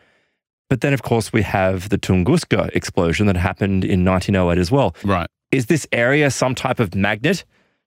But 0.70 0.82
then, 0.82 0.94
of 0.94 1.02
course, 1.02 1.32
we 1.32 1.42
have 1.44 1.90
the 1.90 1.98
Tunguska 1.98 2.70
explosion 2.76 3.28
that 3.28 3.38
happened 3.38 3.86
in 3.86 4.04
1908 4.04 4.60
as 4.60 4.72
well. 4.72 4.96
Right. 5.04 5.28
Is 5.52 5.68
this 5.68 5.88
area 5.92 6.30
some 6.32 6.56
type 6.56 6.80
of 6.80 6.94
magnet 6.96 7.44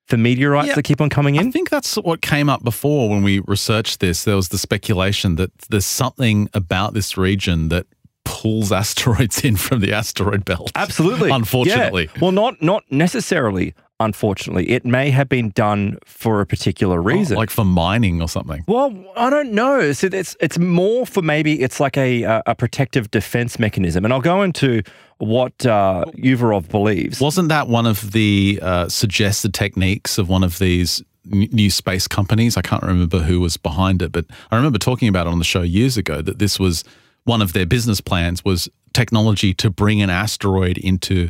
for 0.09 0.17
meteorites 0.17 0.69
Yeah. 0.69 0.75
that 0.75 0.83
keep 0.85 1.01
on 1.01 1.09
coming 1.11 1.37
in? 1.37 1.49
I 1.49 1.51
think 1.51 1.71
that's 1.71 1.95
what 1.97 2.21
came 2.23 2.49
up 2.49 2.65
before 2.65 3.09
when 3.11 3.23
we 3.23 3.41
researched 3.47 4.01
this. 4.01 4.25
There 4.25 4.37
was 4.37 4.49
the 4.49 4.59
speculation 4.59 5.37
that 5.37 5.51
there's 5.71 5.87
something 5.87 6.49
about 6.55 6.95
this 6.95 7.17
region 7.17 7.69
that 7.69 7.87
pulls 8.25 8.73
asteroids 8.73 9.45
in 9.45 9.57
from 9.57 9.81
the 9.81 9.93
asteroid 9.93 10.45
belt. 10.45 10.73
Absolutely. 10.75 11.31
Unfortunately. 11.41 12.09
Yeah. 12.15 12.21
Well, 12.21 12.33
not 12.33 12.61
not 12.63 12.85
necessarily. 12.91 13.75
Unfortunately, 14.01 14.71
it 14.71 14.87
may 14.87 15.11
have 15.11 15.29
been 15.29 15.51
done 15.51 15.99
for 16.07 16.41
a 16.41 16.47
particular 16.47 17.01
reason. 17.03 17.37
Like 17.37 17.51
for 17.51 17.67
mining 17.67 18.23
or 18.23 18.29
something. 18.29 18.65
well, 18.67 18.93
I 19.15 19.29
don't 19.29 19.53
know. 19.53 19.93
So 19.93 20.09
it's 20.11 20.37
it's 20.41 20.59
more 20.59 21.07
for 21.07 21.21
maybe 21.23 21.61
it's 21.61 21.79
like 21.79 21.97
a 21.99 22.23
a, 22.23 22.43
a 22.47 22.55
protective 22.55 23.11
defense 23.11 23.59
mechanism, 23.59 24.05
and 24.05 24.15
I'll 24.15 24.21
go 24.21 24.43
into 24.43 24.83
what 25.19 25.67
uh, 25.67 26.07
Uvarov 26.17 26.69
believes. 26.71 27.21
Wasn't 27.21 27.51
that 27.51 27.69
one 27.69 27.87
of 27.87 28.13
the 28.13 28.59
uh, 28.63 28.89
suggested 28.89 29.53
techniques 29.53 30.17
of 30.17 30.31
one 30.31 30.43
of 30.43 30.59
these 30.59 31.03
new 31.25 31.69
space 31.69 32.09
companies? 32.09 32.57
I 32.57 32.63
can't 32.63 32.83
remember 32.83 33.19
who 33.19 33.39
was 33.41 33.59
behind 33.59 34.01
it, 34.01 34.13
but 34.13 34.25
I 34.51 34.57
remember 34.57 34.79
talking 34.79 35.09
about 35.09 35.27
it 35.27 35.31
on 35.31 35.39
the 35.39 35.45
show 35.45 35.61
years 35.61 35.99
ago 35.99 36.23
that 36.23 36.39
this 36.39 36.59
was 36.59 36.85
one 37.25 37.43
of 37.43 37.53
their 37.53 37.67
business 37.67 38.01
plans 38.01 38.45
was 38.45 38.69
technology 38.95 39.53
to 39.55 39.71
bring 39.71 40.01
an 40.03 40.11
asteroid 40.11 40.79
into 40.79 41.29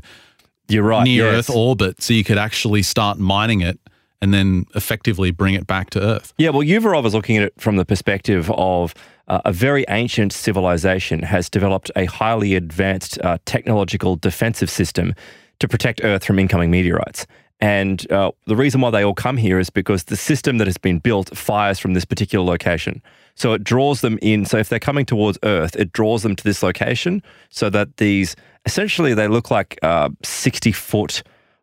You're 0.70 0.84
right. 0.84 1.04
near 1.04 1.24
yes. 1.24 1.50
Earth 1.50 1.56
orbit 1.56 2.02
so 2.02 2.14
you 2.14 2.24
could 2.24 2.38
actually 2.38 2.82
start 2.82 3.18
mining 3.18 3.60
it 3.60 3.78
and 4.22 4.34
then 4.34 4.66
effectively 4.74 5.30
bring 5.30 5.54
it 5.54 5.66
back 5.66 5.90
to 5.90 6.00
Earth. 6.00 6.34
Yeah, 6.36 6.50
well, 6.50 6.62
Uvarov 6.62 7.06
is 7.06 7.14
looking 7.14 7.36
at 7.36 7.42
it 7.42 7.54
from 7.58 7.76
the 7.76 7.84
perspective 7.84 8.50
of 8.50 8.94
uh, 9.28 9.40
a 9.44 9.52
very 9.52 9.84
ancient 9.88 10.32
civilization 10.32 11.22
has 11.22 11.48
developed 11.48 11.90
a 11.96 12.04
highly 12.04 12.54
advanced 12.54 13.18
uh, 13.22 13.38
technological 13.46 14.16
defensive 14.16 14.68
system 14.68 15.14
to 15.60 15.68
protect 15.68 16.02
Earth 16.04 16.24
from 16.24 16.38
incoming 16.38 16.70
meteorites. 16.70 17.26
And 17.60 18.10
uh, 18.10 18.32
the 18.46 18.56
reason 18.56 18.80
why 18.80 18.90
they 18.90 19.04
all 19.04 19.14
come 19.14 19.36
here 19.36 19.58
is 19.58 19.68
because 19.68 20.04
the 20.04 20.16
system 20.16 20.58
that 20.58 20.66
has 20.66 20.78
been 20.78 20.98
built 20.98 21.36
fires 21.36 21.78
from 21.78 21.92
this 21.92 22.06
particular 22.06 22.44
location. 22.44 23.02
So 23.34 23.52
it 23.52 23.62
draws 23.62 24.00
them 24.00 24.18
in. 24.22 24.46
So 24.46 24.56
if 24.56 24.68
they're 24.68 24.78
coming 24.78 25.04
towards 25.04 25.38
Earth, 25.42 25.76
it 25.76 25.92
draws 25.92 26.22
them 26.22 26.36
to 26.36 26.44
this 26.44 26.62
location 26.62 27.22
so 27.50 27.68
that 27.70 27.98
these 27.98 28.34
essentially 28.64 29.14
they 29.14 29.28
look 29.28 29.50
like 29.50 29.78
uh, 29.82 30.10
60 30.22 30.72
foot 30.72 31.22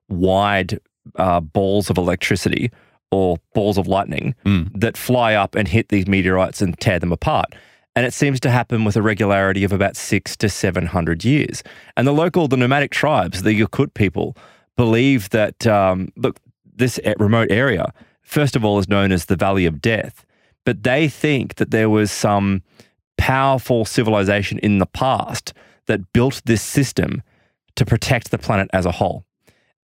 wide 0.09 0.79
uh, 1.15 1.39
balls 1.39 1.89
of 1.89 1.97
electricity 1.97 2.71
or 3.11 3.37
balls 3.53 3.77
of 3.77 3.87
lightning 3.87 4.35
that 4.75 4.97
fly 4.97 5.33
up 5.33 5.55
and 5.55 5.67
hit 5.67 5.89
these 5.89 6.07
meteorites 6.07 6.61
and 6.61 6.77
tear 6.79 6.99
them 6.99 7.11
apart. 7.11 7.55
And 7.95 8.05
it 8.05 8.13
seems 8.13 8.39
to 8.41 8.51
happen 8.51 8.83
with 8.83 8.95
a 8.95 9.01
regularity 9.01 9.63
of 9.63 9.71
about 9.71 9.95
six 9.95 10.35
to 10.37 10.49
700 10.49 11.23
years. 11.23 11.63
And 11.95 12.05
the 12.07 12.11
local, 12.11 12.47
the 12.47 12.57
nomadic 12.57 12.91
tribes, 12.91 13.41
the 13.41 13.59
Yakut 13.59 13.93
people, 13.93 14.35
believe 14.75 15.29
that, 15.29 15.65
um, 15.65 16.11
look, 16.15 16.39
this 16.75 16.99
remote 17.17 17.47
area, 17.49 17.91
first 18.21 18.55
of 18.55 18.63
all, 18.63 18.77
is 18.77 18.87
known 18.87 19.11
as 19.11 19.25
the 19.25 19.35
Valley 19.35 19.65
of 19.65 19.81
Death. 19.81 20.25
But 20.63 20.83
they 20.83 21.07
think 21.07 21.55
that 21.55 21.71
there 21.71 21.89
was 21.89 22.11
some 22.11 22.61
powerful 23.17 23.83
civilization 23.83 24.59
in 24.59 24.77
the 24.77 24.85
past 24.85 25.53
that 25.87 26.13
built 26.13 26.41
this 26.45 26.61
system 26.61 27.23
to 27.75 27.85
protect 27.85 28.31
the 28.31 28.37
planet 28.37 28.69
as 28.73 28.85
a 28.85 28.91
whole. 28.91 29.25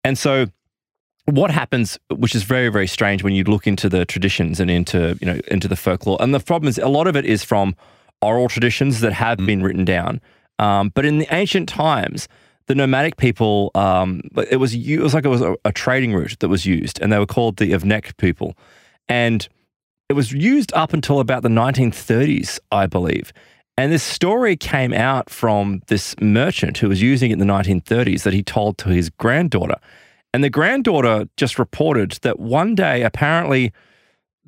And 0.04 0.18
so 0.18 0.48
what 1.26 1.52
happens, 1.52 1.98
which 2.10 2.36
is 2.36 2.44
very, 2.44 2.70
very 2.70 2.88
strange 2.88 3.24
when 3.24 3.34
you 3.34 3.44
look 3.46 3.66
into 3.66 3.88
the 3.90 4.06
traditions 4.06 4.60
and 4.60 4.70
into, 4.70 5.18
you 5.22 5.28
know, 5.28 5.40
into 5.48 5.68
the 5.68 5.76
folklore. 5.76 6.18
And 6.20 6.34
the 6.34 6.40
problem 6.40 6.68
is 6.68 6.78
a 6.78 6.88
lot 6.88 7.08
of 7.08 7.16
it 7.16 7.26
is 7.26 7.44
from 7.44 7.76
oral 8.22 8.50
traditions 8.50 9.00
that 9.00 9.14
have 9.14 9.38
been 9.38 9.64
written 9.64 9.86
down. 9.86 10.22
Um, 10.60 10.92
but 10.94 11.06
in 11.06 11.20
the 11.20 11.34
ancient 11.34 11.70
times, 11.70 12.28
the 12.68 12.76
nomadic 12.76 13.18
people, 13.18 13.72
um, 13.76 14.22
it 14.50 14.58
was 14.58 14.74
it 14.74 15.00
was 15.00 15.14
like 15.14 15.26
it 15.26 15.30
was 15.30 15.42
a, 15.42 15.56
a 15.66 15.72
trading 15.72 16.14
route 16.14 16.38
that 16.40 16.48
was 16.48 16.66
used, 16.66 17.02
and 17.02 17.12
they 17.12 17.20
were 17.20 17.26
called 17.26 17.58
the 17.58 17.72
Avnek 17.72 18.16
people, 18.18 18.56
and 19.10 19.48
it 20.08 20.14
was 20.14 20.32
used 20.32 20.72
up 20.74 20.94
until 20.94 21.20
about 21.20 21.44
the 21.44 21.50
1930s, 21.50 22.60
I 22.72 22.88
believe. 22.88 23.34
And 23.78 23.92
this 23.92 24.04
story 24.04 24.56
came 24.56 24.94
out 24.94 25.30
from 25.30 25.82
this 25.88 26.16
merchant 26.22 26.78
who 26.78 26.90
was 26.90 27.02
using 27.02 27.32
it 27.32 27.34
in 27.34 27.40
the 27.40 27.46
1930s 27.46 28.24
that 28.24 28.34
he 28.34 28.44
told 28.44 28.78
to 28.80 28.90
his 28.90 29.10
granddaughter. 29.10 29.78
And 30.34 30.44
the 30.44 30.50
granddaughter 30.50 31.28
just 31.38 31.58
reported 31.58 32.12
that 32.22 32.40
one 32.40 32.76
day, 32.76 33.04
apparently, 33.04 33.74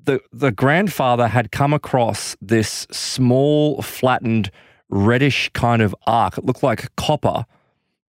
the, 0.03 0.19
the 0.31 0.52
grandfather 0.52 1.27
had 1.27 1.52
come 1.52 1.73
across 1.73 2.35
this 2.39 2.85
small, 2.91 3.81
flattened, 3.81 4.52
reddish 4.89 5.49
kind 5.53 5.81
of 5.81 5.95
arc. 6.06 6.38
It 6.38 6.45
looked 6.45 6.64
like 6.64 6.95
copper 6.95 7.45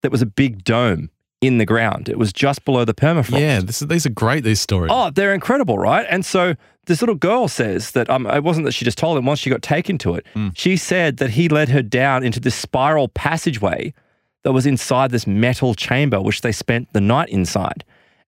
that 0.01 0.11
was 0.11 0.21
a 0.21 0.27
big 0.27 0.63
dome 0.63 1.09
in 1.45 1.57
the 1.57 1.65
ground. 1.65 2.09
It 2.09 2.17
was 2.17 2.31
just 2.31 2.63
below 2.65 2.85
the 2.85 2.93
permafrost. 2.93 3.39
Yeah, 3.39 3.59
this 3.59 3.81
is, 3.81 3.87
these 3.87 4.05
are 4.05 4.09
great, 4.11 4.43
these 4.43 4.61
stories. 4.61 4.91
Oh, 4.93 5.09
they're 5.09 5.33
incredible, 5.33 5.77
right? 5.77 6.05
And 6.09 6.25
so 6.25 6.55
this 6.85 7.01
little 7.01 7.15
girl 7.15 7.47
says 7.47 7.91
that 7.91 8.09
um, 8.09 8.25
it 8.27 8.43
wasn't 8.43 8.65
that 8.65 8.73
she 8.73 8.85
just 8.85 8.97
told 8.97 9.17
him 9.17 9.25
once 9.25 9.39
she 9.39 9.49
got 9.49 9.61
taken 9.61 9.97
to 9.99 10.15
it. 10.15 10.25
She 10.53 10.77
said 10.77 11.17
that 11.17 11.31
he 11.31 11.49
led 11.49 11.69
her 11.69 11.81
down 11.81 12.23
into 12.23 12.39
this 12.39 12.55
spiral 12.55 13.07
passageway 13.09 13.93
that 14.43 14.51
was 14.51 14.65
inside 14.65 15.11
this 15.11 15.25
metal 15.25 15.73
chamber, 15.73 16.21
which 16.21 16.41
they 16.41 16.51
spent 16.51 16.91
the 16.93 17.01
night 17.01 17.29
inside. 17.29 17.83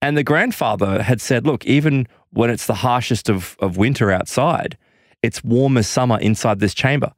And 0.01 0.17
the 0.17 0.25
grandfather 0.25 1.03
had 1.03 1.21
said, 1.21 1.47
look, 1.47 1.67
even 1.67 2.07
when 2.31 2.51
it's 2.51 2.67
the 2.67 2.75
harshest 2.75 3.29
of, 3.29 3.57
of 3.61 3.77
winter 3.77 4.11
outside, 4.11 4.79
it's 5.23 5.43
warm 5.43 5.77
as 5.77 5.89
summer 5.89 6.19
inside 6.21 6.61
this 6.61 6.73
chamber. 6.75 7.13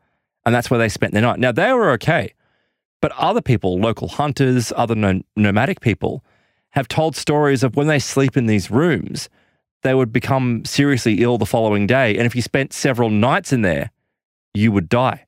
And 0.46 0.54
that's 0.54 0.70
where 0.70 0.78
they 0.78 0.88
spent 0.88 1.12
their 1.12 1.22
night. 1.22 1.38
Now, 1.38 1.52
they 1.52 1.72
were 1.72 1.90
okay. 1.92 2.32
But 3.00 3.12
other 3.12 3.40
people, 3.40 3.78
local 3.78 4.08
hunters, 4.08 4.72
other 4.76 4.94
no- 4.94 5.22
nomadic 5.36 5.80
people, 5.80 6.24
have 6.70 6.88
told 6.88 7.16
stories 7.16 7.62
of 7.62 7.76
when 7.76 7.86
they 7.86 7.98
sleep 7.98 8.36
in 8.36 8.46
these 8.46 8.70
rooms, 8.70 9.28
they 9.82 9.94
would 9.94 10.12
become 10.12 10.64
seriously 10.64 11.22
ill 11.22 11.38
the 11.38 11.46
following 11.46 11.86
day. 11.86 12.16
And 12.16 12.26
if 12.26 12.36
you 12.36 12.42
spent 12.42 12.72
several 12.72 13.10
nights 13.10 13.52
in 13.52 13.62
there, 13.62 13.90
you 14.54 14.70
would 14.72 14.88
die. 14.88 15.26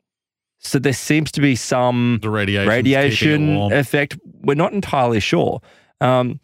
So 0.59 0.79
there 0.79 0.93
seems 0.93 1.33
to 1.33 1.41
be 1.41 1.57
some 1.57 2.21
the 2.23 2.31
radiation. 2.31 2.69
radiation 2.69 3.73
effect. 3.73 4.17
We're 4.43 4.55
not 4.55 4.73
entirely 4.73 5.19
sure. 5.21 5.61
Um, 6.01 6.39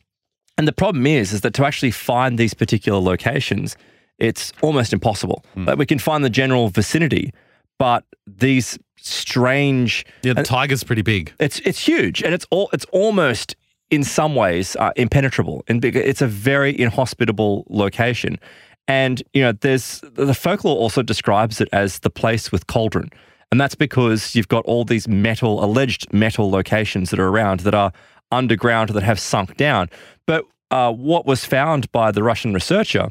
and 0.56 0.66
the 0.66 0.72
problem 0.72 1.06
is, 1.06 1.32
is 1.32 1.42
that 1.42 1.54
to 1.54 1.64
actually 1.64 1.92
find 1.92 2.36
these 2.36 2.52
particular 2.52 2.98
locations, 2.98 3.76
it's 4.18 4.52
almost 4.60 4.92
impossible. 4.92 5.44
Like 5.54 5.78
we 5.78 5.86
can 5.86 6.00
find 6.00 6.24
the 6.24 6.30
general 6.30 6.68
vicinity, 6.68 7.32
but 7.78 8.04
these 8.26 8.78
strange 9.00 10.04
Yeah, 10.22 10.34
the 10.34 10.42
taiga's 10.42 10.84
pretty 10.84 11.02
big. 11.02 11.32
it's 11.38 11.60
it's 11.60 11.80
huge, 11.86 12.22
and 12.22 12.34
it's 12.34 12.46
all 12.50 12.68
it's 12.72 12.84
almost 12.92 13.56
in 13.90 14.04
some 14.04 14.34
ways 14.34 14.76
uh, 14.76 14.90
impenetrable, 14.96 15.64
and 15.68 15.80
big- 15.80 15.96
it's 15.96 16.20
a 16.22 16.26
very 16.26 16.78
inhospitable 16.78 17.64
location. 17.70 18.38
And 18.86 19.22
you 19.34 19.42
know, 19.42 19.52
there's 19.52 20.00
the 20.14 20.34
folklore 20.34 20.76
also 20.76 21.02
describes 21.02 21.60
it 21.60 21.68
as 21.72 22.00
the 22.00 22.10
place 22.10 22.50
with 22.52 22.66
cauldron, 22.66 23.10
and 23.50 23.60
that's 23.60 23.74
because 23.74 24.34
you've 24.34 24.48
got 24.48 24.64
all 24.64 24.84
these 24.84 25.06
metal, 25.08 25.62
alleged 25.64 26.12
metal 26.12 26.50
locations 26.50 27.10
that 27.10 27.18
are 27.20 27.28
around 27.28 27.60
that 27.60 27.74
are 27.74 27.92
underground 28.32 28.90
that 28.90 29.02
have 29.02 29.18
sunk 29.20 29.56
down. 29.56 29.88
But 30.26 30.44
uh, 30.70 30.92
what 30.92 31.24
was 31.26 31.44
found 31.44 31.90
by 31.92 32.10
the 32.12 32.22
Russian 32.22 32.52
researcher 32.52 33.08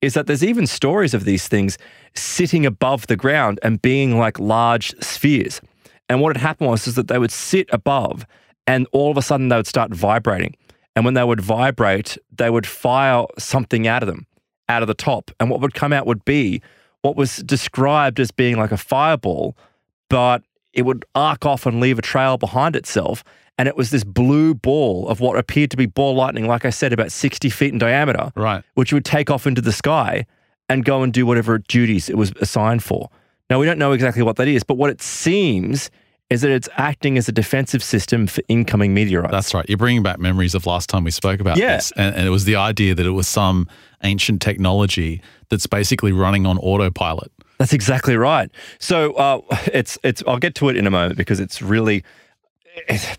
is 0.00 0.14
that 0.14 0.26
there's 0.26 0.44
even 0.44 0.66
stories 0.66 1.14
of 1.14 1.24
these 1.24 1.48
things 1.48 1.78
sitting 2.14 2.64
above 2.64 3.06
the 3.06 3.16
ground 3.16 3.58
and 3.62 3.82
being 3.82 4.18
like 4.18 4.38
large 4.38 4.94
spheres. 5.00 5.60
And 6.08 6.20
what 6.20 6.36
had 6.36 6.42
happened 6.42 6.70
was 6.70 6.86
is 6.86 6.94
that 6.94 7.08
they 7.08 7.18
would 7.18 7.32
sit 7.32 7.68
above 7.72 8.26
and 8.66 8.86
all 8.92 9.10
of 9.10 9.16
a 9.16 9.22
sudden 9.22 9.48
they 9.48 9.56
would 9.56 9.66
start 9.66 9.92
vibrating. 9.92 10.54
And 10.94 11.04
when 11.04 11.14
they 11.14 11.24
would 11.24 11.40
vibrate, 11.40 12.18
they 12.36 12.50
would 12.50 12.66
fire 12.66 13.24
something 13.38 13.86
out 13.86 14.02
of 14.02 14.06
them, 14.06 14.26
out 14.68 14.82
of 14.82 14.88
the 14.88 14.94
top. 14.94 15.30
And 15.38 15.50
what 15.50 15.60
would 15.60 15.74
come 15.74 15.92
out 15.92 16.06
would 16.06 16.24
be 16.24 16.60
what 17.02 17.16
was 17.16 17.36
described 17.38 18.18
as 18.20 18.30
being 18.30 18.56
like 18.56 18.72
a 18.72 18.76
fireball, 18.76 19.56
but 20.10 20.42
it 20.78 20.82
would 20.82 21.04
arc 21.14 21.44
off 21.44 21.66
and 21.66 21.80
leave 21.80 21.98
a 21.98 22.02
trail 22.02 22.38
behind 22.38 22.76
itself. 22.76 23.24
And 23.58 23.66
it 23.66 23.76
was 23.76 23.90
this 23.90 24.04
blue 24.04 24.54
ball 24.54 25.08
of 25.08 25.18
what 25.18 25.36
appeared 25.36 25.72
to 25.72 25.76
be 25.76 25.86
ball 25.86 26.14
lightning, 26.14 26.46
like 26.46 26.64
I 26.64 26.70
said, 26.70 26.92
about 26.92 27.10
60 27.10 27.50
feet 27.50 27.72
in 27.72 27.78
diameter, 27.78 28.30
Right. 28.36 28.62
which 28.74 28.92
would 28.92 29.04
take 29.04 29.30
off 29.30 29.46
into 29.48 29.60
the 29.60 29.72
sky 29.72 30.24
and 30.68 30.84
go 30.84 31.02
and 31.02 31.12
do 31.12 31.26
whatever 31.26 31.58
duties 31.58 32.08
it 32.08 32.16
was 32.16 32.30
assigned 32.40 32.84
for. 32.84 33.10
Now, 33.50 33.58
we 33.58 33.66
don't 33.66 33.78
know 33.78 33.90
exactly 33.92 34.22
what 34.22 34.36
that 34.36 34.46
is, 34.46 34.62
but 34.62 34.74
what 34.76 34.90
it 34.90 35.02
seems 35.02 35.90
is 36.30 36.42
that 36.42 36.50
it's 36.50 36.68
acting 36.76 37.16
as 37.18 37.26
a 37.28 37.32
defensive 37.32 37.82
system 37.82 38.26
for 38.26 38.42
incoming 38.48 38.92
meteorites. 38.94 39.32
That's 39.32 39.54
right. 39.54 39.64
You're 39.68 39.78
bringing 39.78 40.02
back 40.02 40.18
memories 40.20 40.54
of 40.54 40.66
last 40.66 40.88
time 40.90 41.02
we 41.02 41.10
spoke 41.10 41.40
about 41.40 41.56
Yeah. 41.56 41.76
this. 41.76 41.90
And, 41.96 42.14
and 42.14 42.26
it 42.26 42.30
was 42.30 42.44
the 42.44 42.54
idea 42.56 42.94
that 42.94 43.06
it 43.06 43.10
was 43.12 43.26
some 43.26 43.66
ancient 44.04 44.40
technology 44.42 45.20
that's 45.48 45.66
basically 45.66 46.12
running 46.12 46.46
on 46.46 46.58
autopilot. 46.58 47.32
That's 47.58 47.72
exactly 47.72 48.16
right. 48.16 48.50
So 48.78 49.12
uh, 49.14 49.40
it's 49.72 49.98
it's. 50.02 50.22
I'll 50.26 50.38
get 50.38 50.54
to 50.56 50.68
it 50.68 50.76
in 50.76 50.86
a 50.86 50.90
moment 50.90 51.16
because 51.16 51.40
it's 51.40 51.60
really. 51.60 52.04
It's, 52.88 53.18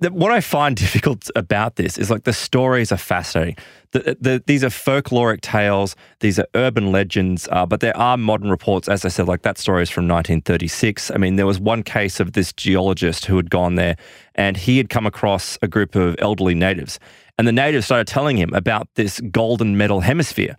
what 0.00 0.32
I 0.32 0.40
find 0.40 0.76
difficult 0.84 1.30
about 1.36 1.76
this 1.76 1.98
is 1.98 2.10
like 2.10 2.24
the 2.24 2.32
stories 2.32 2.92
are 2.92 2.96
fascinating. 2.96 3.56
The, 3.92 4.16
the, 4.20 4.42
these 4.44 4.64
are 4.64 4.68
folkloric 4.68 5.40
tales, 5.40 5.94
these 6.18 6.38
are 6.38 6.46
urban 6.56 6.90
legends, 6.90 7.46
uh, 7.52 7.64
but 7.64 7.78
there 7.78 7.96
are 7.96 8.16
modern 8.16 8.50
reports. 8.50 8.88
As 8.88 9.04
I 9.04 9.08
said, 9.08 9.28
like 9.28 9.42
that 9.42 9.56
story 9.56 9.82
is 9.82 9.90
from 9.90 10.08
1936. 10.08 11.12
I 11.12 11.16
mean, 11.16 11.36
there 11.36 11.46
was 11.46 11.60
one 11.60 11.84
case 11.84 12.18
of 12.18 12.32
this 12.32 12.52
geologist 12.52 13.26
who 13.26 13.36
had 13.36 13.50
gone 13.50 13.76
there 13.76 13.96
and 14.34 14.56
he 14.56 14.78
had 14.78 14.88
come 14.88 15.06
across 15.06 15.56
a 15.62 15.68
group 15.68 15.94
of 15.94 16.16
elderly 16.18 16.56
natives. 16.56 16.98
And 17.38 17.46
the 17.46 17.52
natives 17.52 17.86
started 17.86 18.08
telling 18.08 18.36
him 18.36 18.52
about 18.52 18.88
this 18.96 19.20
golden 19.30 19.76
metal 19.76 20.00
hemisphere. 20.00 20.56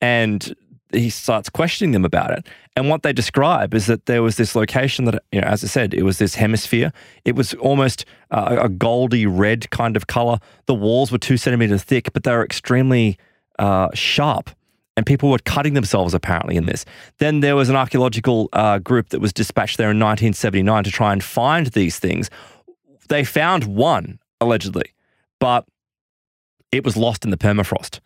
And 0.00 0.54
he 0.92 1.10
starts 1.10 1.48
questioning 1.48 1.92
them 1.92 2.04
about 2.04 2.30
it. 2.30 2.46
And 2.76 2.88
what 2.88 3.02
they 3.02 3.12
describe 3.12 3.74
is 3.74 3.86
that 3.86 4.06
there 4.06 4.22
was 4.22 4.36
this 4.36 4.54
location 4.54 5.04
that, 5.06 5.22
you 5.32 5.40
know, 5.40 5.46
as 5.46 5.62
I 5.62 5.66
said, 5.66 5.92
it 5.92 6.02
was 6.02 6.18
this 6.18 6.34
hemisphere. 6.36 6.92
It 7.24 7.34
was 7.34 7.54
almost 7.54 8.04
uh, 8.30 8.58
a 8.62 8.68
goldy 8.68 9.26
red 9.26 9.70
kind 9.70 9.96
of 9.96 10.06
color. 10.06 10.38
The 10.66 10.74
walls 10.74 11.12
were 11.12 11.18
two 11.18 11.36
centimeters 11.36 11.82
thick, 11.82 12.12
but 12.12 12.22
they 12.22 12.32
were 12.32 12.44
extremely 12.44 13.18
uh, 13.58 13.88
sharp. 13.94 14.50
And 14.96 15.06
people 15.06 15.30
were 15.30 15.38
cutting 15.38 15.74
themselves 15.74 16.14
apparently 16.14 16.56
in 16.56 16.66
this. 16.66 16.84
Then 17.18 17.40
there 17.40 17.54
was 17.54 17.68
an 17.68 17.76
archaeological 17.76 18.48
uh, 18.52 18.78
group 18.78 19.10
that 19.10 19.20
was 19.20 19.32
dispatched 19.32 19.76
there 19.76 19.90
in 19.90 19.98
1979 19.98 20.84
to 20.84 20.90
try 20.90 21.12
and 21.12 21.22
find 21.22 21.68
these 21.68 21.98
things. 21.98 22.30
They 23.08 23.24
found 23.24 23.64
one, 23.64 24.18
allegedly, 24.40 24.92
but 25.38 25.66
it 26.72 26.84
was 26.84 26.96
lost 26.96 27.24
in 27.24 27.30
the 27.30 27.36
permafrost. 27.36 28.00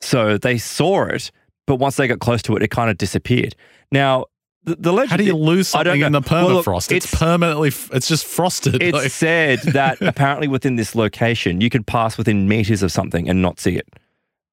So 0.00 0.36
they 0.36 0.58
saw 0.58 1.06
it, 1.06 1.30
but 1.66 1.76
once 1.76 1.96
they 1.96 2.06
got 2.06 2.18
close 2.20 2.42
to 2.42 2.56
it, 2.56 2.62
it 2.62 2.70
kind 2.70 2.90
of 2.90 2.98
disappeared. 2.98 3.54
Now, 3.92 4.26
the, 4.64 4.76
the 4.76 4.92
legend. 4.92 5.10
How 5.10 5.16
do 5.18 5.24
you 5.24 5.36
lose 5.36 5.68
something 5.68 6.00
in 6.00 6.12
the 6.12 6.20
Well, 6.30 6.48
look, 6.48 6.64
permafrost? 6.64 6.90
it's, 6.92 7.06
it's- 7.06 7.14
permanently, 7.14 7.68
it's 7.92 8.08
just 8.08 8.24
frosted. 8.26 8.82
It's 8.82 8.94
Like- 8.96 9.10
said 9.10 9.58
that 9.74 10.00
apparently 10.00 10.48
within 10.48 10.76
this 10.76 10.94
location, 10.94 11.60
you 11.60 11.68
could 11.70 11.86
pass 11.86 12.16
within 12.16 12.48
meters 12.48 12.82
of 12.82 12.90
something 12.90 13.28
and 13.28 13.42
not 13.42 13.60
see 13.60 13.76
it. 13.76 13.86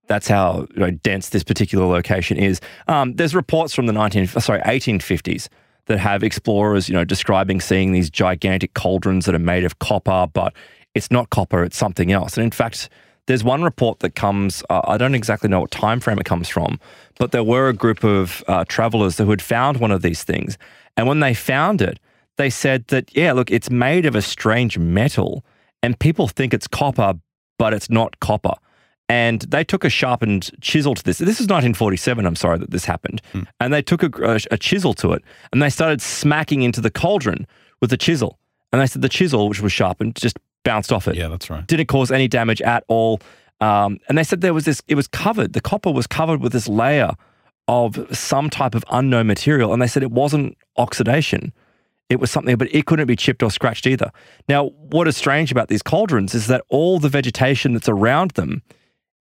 That's 0.07 0.27
how 0.27 0.67
you 0.75 0.79
know, 0.81 0.91
dense 0.91 1.29
this 1.29 1.43
particular 1.43 1.85
location 1.85 2.37
is. 2.37 2.59
Um, 2.89 3.13
there's 3.13 3.33
reports 3.33 3.73
from 3.73 3.85
the 3.85 3.93
19, 3.93 4.27
sorry, 4.27 4.59
1850s 4.61 5.47
that 5.85 5.99
have 5.99 6.23
explorers, 6.23 6.89
you 6.89 6.93
know, 6.95 7.05
describing 7.05 7.61
seeing 7.61 7.93
these 7.93 8.09
gigantic 8.09 8.73
cauldrons 8.73 9.25
that 9.25 9.33
are 9.35 9.39
made 9.39 9.63
of 9.63 9.79
copper, 9.79 10.27
but 10.33 10.53
it's 10.93 11.09
not 11.11 11.29
copper; 11.29 11.63
it's 11.63 11.77
something 11.77 12.11
else. 12.11 12.35
And 12.35 12.43
in 12.43 12.51
fact, 12.51 12.89
there's 13.31 13.45
one 13.45 13.63
report 13.63 13.99
that 13.99 14.13
comes. 14.13 14.61
Uh, 14.69 14.81
I 14.83 14.97
don't 14.97 15.15
exactly 15.15 15.47
know 15.47 15.61
what 15.61 15.71
time 15.71 16.01
frame 16.01 16.19
it 16.19 16.25
comes 16.25 16.49
from, 16.49 16.81
but 17.17 17.31
there 17.31 17.45
were 17.45 17.69
a 17.69 17.73
group 17.73 18.03
of 18.03 18.43
uh, 18.49 18.65
travelers 18.67 19.17
who 19.17 19.29
had 19.29 19.41
found 19.41 19.77
one 19.77 19.89
of 19.89 20.01
these 20.01 20.25
things, 20.25 20.57
and 20.97 21.07
when 21.07 21.21
they 21.21 21.33
found 21.33 21.81
it, 21.81 21.97
they 22.35 22.49
said 22.49 22.87
that 22.87 23.15
yeah, 23.15 23.31
look, 23.31 23.49
it's 23.49 23.69
made 23.69 24.05
of 24.05 24.15
a 24.15 24.21
strange 24.21 24.77
metal, 24.77 25.45
and 25.81 25.97
people 25.97 26.27
think 26.27 26.53
it's 26.53 26.67
copper, 26.67 27.13
but 27.57 27.73
it's 27.73 27.89
not 27.89 28.19
copper. 28.19 28.53
And 29.07 29.41
they 29.43 29.63
took 29.63 29.85
a 29.85 29.89
sharpened 29.89 30.51
chisel 30.59 30.93
to 30.95 31.03
this. 31.03 31.17
This 31.19 31.39
is 31.39 31.47
1947. 31.47 32.25
I'm 32.25 32.35
sorry 32.35 32.57
that 32.59 32.71
this 32.71 32.83
happened. 32.83 33.21
And 33.61 33.73
they 33.73 33.81
took 33.81 34.03
a, 34.03 34.39
a 34.51 34.57
chisel 34.57 34.93
to 34.95 35.13
it, 35.13 35.23
and 35.53 35.61
they 35.61 35.69
started 35.69 36.01
smacking 36.01 36.63
into 36.63 36.81
the 36.81 36.91
cauldron 36.91 37.47
with 37.79 37.91
the 37.91 37.97
chisel. 37.97 38.39
And 38.73 38.81
they 38.81 38.87
said 38.87 39.01
the 39.01 39.09
chisel, 39.09 39.47
which 39.47 39.61
was 39.61 39.71
sharpened, 39.71 40.15
just 40.15 40.37
bounced 40.63 40.91
off 40.91 41.07
it 41.07 41.15
yeah, 41.15 41.27
that's 41.27 41.49
right. 41.49 41.65
didn't 41.67 41.87
cause 41.87 42.11
any 42.11 42.27
damage 42.27 42.61
at 42.61 42.83
all. 42.87 43.19
Um, 43.59 43.99
and 44.09 44.17
they 44.17 44.23
said 44.23 44.41
there 44.41 44.53
was 44.53 44.65
this, 44.65 44.81
it 44.87 44.95
was 44.95 45.07
covered, 45.07 45.53
the 45.53 45.61
copper 45.61 45.91
was 45.91 46.07
covered 46.07 46.41
with 46.41 46.51
this 46.51 46.67
layer 46.67 47.11
of 47.67 48.07
some 48.15 48.49
type 48.49 48.75
of 48.75 48.83
unknown 48.91 49.27
material. 49.27 49.71
And 49.71 49.81
they 49.81 49.87
said 49.87 50.03
it 50.03 50.11
wasn't 50.11 50.57
oxidation, 50.77 51.53
it 52.09 52.19
was 52.19 52.29
something, 52.29 52.57
but 52.57 52.73
it 52.73 52.85
couldn't 52.85 53.07
be 53.07 53.15
chipped 53.15 53.41
or 53.41 53.49
scratched 53.49 53.87
either. 53.87 54.11
Now, 54.49 54.65
what 54.65 55.07
is 55.07 55.15
strange 55.15 55.51
about 55.51 55.69
these 55.69 55.81
cauldrons 55.81 56.35
is 56.35 56.47
that 56.47 56.63
all 56.69 56.99
the 56.99 57.07
vegetation 57.07 57.73
that's 57.73 57.87
around 57.87 58.31
them, 58.31 58.63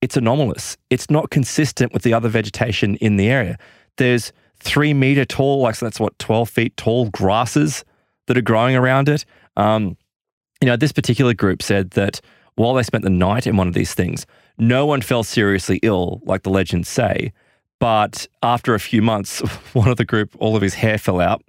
it's 0.00 0.16
anomalous. 0.16 0.76
It's 0.88 1.10
not 1.10 1.30
consistent 1.30 1.92
with 1.92 2.02
the 2.02 2.14
other 2.14 2.28
vegetation 2.28 2.96
in 2.96 3.16
the 3.16 3.28
area. 3.28 3.58
There's 3.96 4.32
three 4.58 4.94
meter 4.94 5.24
tall, 5.24 5.60
like 5.60 5.76
so 5.76 5.86
that's 5.86 6.00
what, 6.00 6.18
12 6.18 6.48
feet 6.48 6.76
tall 6.76 7.10
grasses 7.10 7.84
that 8.26 8.36
are 8.36 8.42
growing 8.42 8.74
around 8.74 9.08
it. 9.08 9.24
Um, 9.56 9.96
you 10.60 10.66
know, 10.66 10.76
this 10.76 10.92
particular 10.92 11.34
group 11.34 11.62
said 11.62 11.90
that 11.92 12.20
while 12.56 12.74
they 12.74 12.82
spent 12.82 13.04
the 13.04 13.10
night 13.10 13.46
in 13.46 13.56
one 13.56 13.68
of 13.68 13.74
these 13.74 13.94
things, 13.94 14.26
no 14.58 14.84
one 14.86 15.00
fell 15.00 15.22
seriously 15.22 15.80
ill, 15.82 16.20
like 16.24 16.42
the 16.42 16.50
legends 16.50 16.88
say. 16.88 17.32
But 17.78 18.26
after 18.42 18.74
a 18.74 18.80
few 18.80 19.00
months, 19.00 19.40
one 19.72 19.88
of 19.88 19.96
the 19.96 20.04
group, 20.04 20.34
all 20.38 20.56
of 20.56 20.62
his 20.62 20.74
hair 20.74 20.98
fell 20.98 21.20
out. 21.20 21.42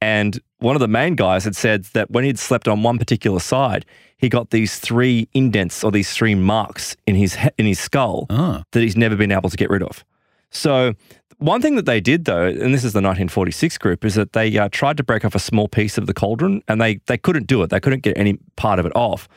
And 0.00 0.38
one 0.58 0.76
of 0.76 0.80
the 0.80 0.88
main 0.88 1.16
guys 1.16 1.44
had 1.44 1.56
said 1.56 1.84
that 1.94 2.10
when 2.10 2.24
he'd 2.24 2.38
slept 2.38 2.68
on 2.68 2.82
one 2.82 2.98
particular 2.98 3.40
side, 3.40 3.84
he 4.18 4.28
got 4.30 4.50
these 4.50 4.78
three 4.78 5.28
indents 5.34 5.84
or 5.84 5.90
these 5.92 6.10
three 6.12 6.34
marks 6.34 6.96
in 7.06 7.14
his 7.14 7.34
he- 7.34 7.50
in 7.58 7.66
his 7.66 7.78
skull 7.78 8.26
Ah. 8.30 8.62
that 8.72 8.80
he's 8.82 8.96
never 8.96 9.16
been 9.16 9.32
able 9.32 9.50
to 9.50 9.56
get 9.56 9.68
rid 9.68 9.82
of. 9.82 10.04
So, 10.50 10.94
one 11.38 11.60
thing 11.60 11.76
that 11.76 11.86
they 11.86 12.00
did 12.00 12.24
though, 12.24 12.46
and 12.46 12.72
this 12.72 12.84
is 12.84 12.92
the 12.92 12.98
1946 12.98 13.78
group, 13.78 14.04
is 14.04 14.14
that 14.14 14.32
they 14.32 14.56
uh, 14.56 14.68
tried 14.70 14.96
to 14.96 15.02
break 15.02 15.24
off 15.24 15.34
a 15.34 15.40
small 15.40 15.68
piece 15.68 15.98
of 15.98 16.06
the 16.06 16.14
cauldron, 16.14 16.62
and 16.68 16.80
they 16.80 16.96
they 17.06 17.18
couldn't 17.18 17.46
do 17.46 17.62
it. 17.62 17.70
They 17.70 17.80
couldn't 17.80 18.02
get 18.02 18.16
any 18.16 18.38
part 18.56 18.78
of 18.78 18.86
it 18.86 18.92
off. 18.94 19.28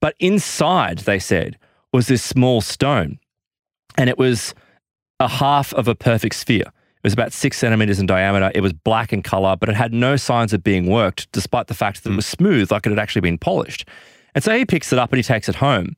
But 0.00 0.14
inside, 0.20 0.98
they 1.00 1.18
said, 1.18 1.58
was 1.92 2.06
this 2.06 2.22
small 2.22 2.60
stone, 2.60 3.18
and 3.96 4.08
it 4.08 4.18
was 4.18 4.54
a 5.20 5.28
half 5.28 5.72
of 5.74 5.88
a 5.88 5.94
perfect 5.94 6.34
sphere. 6.34 6.66
It 6.66 7.04
was 7.04 7.12
about 7.12 7.32
six 7.32 7.58
centimeters 7.58 7.98
in 7.98 8.06
diameter. 8.06 8.50
It 8.54 8.60
was 8.60 8.72
black 8.72 9.12
in 9.12 9.22
color, 9.22 9.56
but 9.56 9.68
it 9.68 9.76
had 9.76 9.92
no 9.92 10.16
signs 10.16 10.52
of 10.52 10.62
being 10.62 10.86
worked, 10.86 11.30
despite 11.32 11.68
the 11.68 11.74
fact 11.74 12.04
that 12.04 12.12
it 12.12 12.16
was 12.16 12.26
smooth, 12.26 12.70
like 12.70 12.86
it 12.86 12.90
had 12.90 12.98
actually 12.98 13.22
been 13.22 13.38
polished. 13.38 13.88
And 14.34 14.44
so 14.44 14.56
he 14.56 14.64
picks 14.64 14.92
it 14.92 14.98
up 14.98 15.10
and 15.12 15.16
he 15.18 15.22
takes 15.22 15.48
it 15.48 15.56
home. 15.56 15.96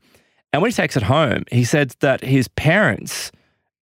And 0.53 0.63
when 0.63 0.71
he 0.71 0.75
takes 0.75 0.97
it 0.97 1.03
home, 1.03 1.45
he 1.51 1.65
said 1.65 1.95
that 2.01 2.23
his 2.23 2.49
parents 2.49 3.33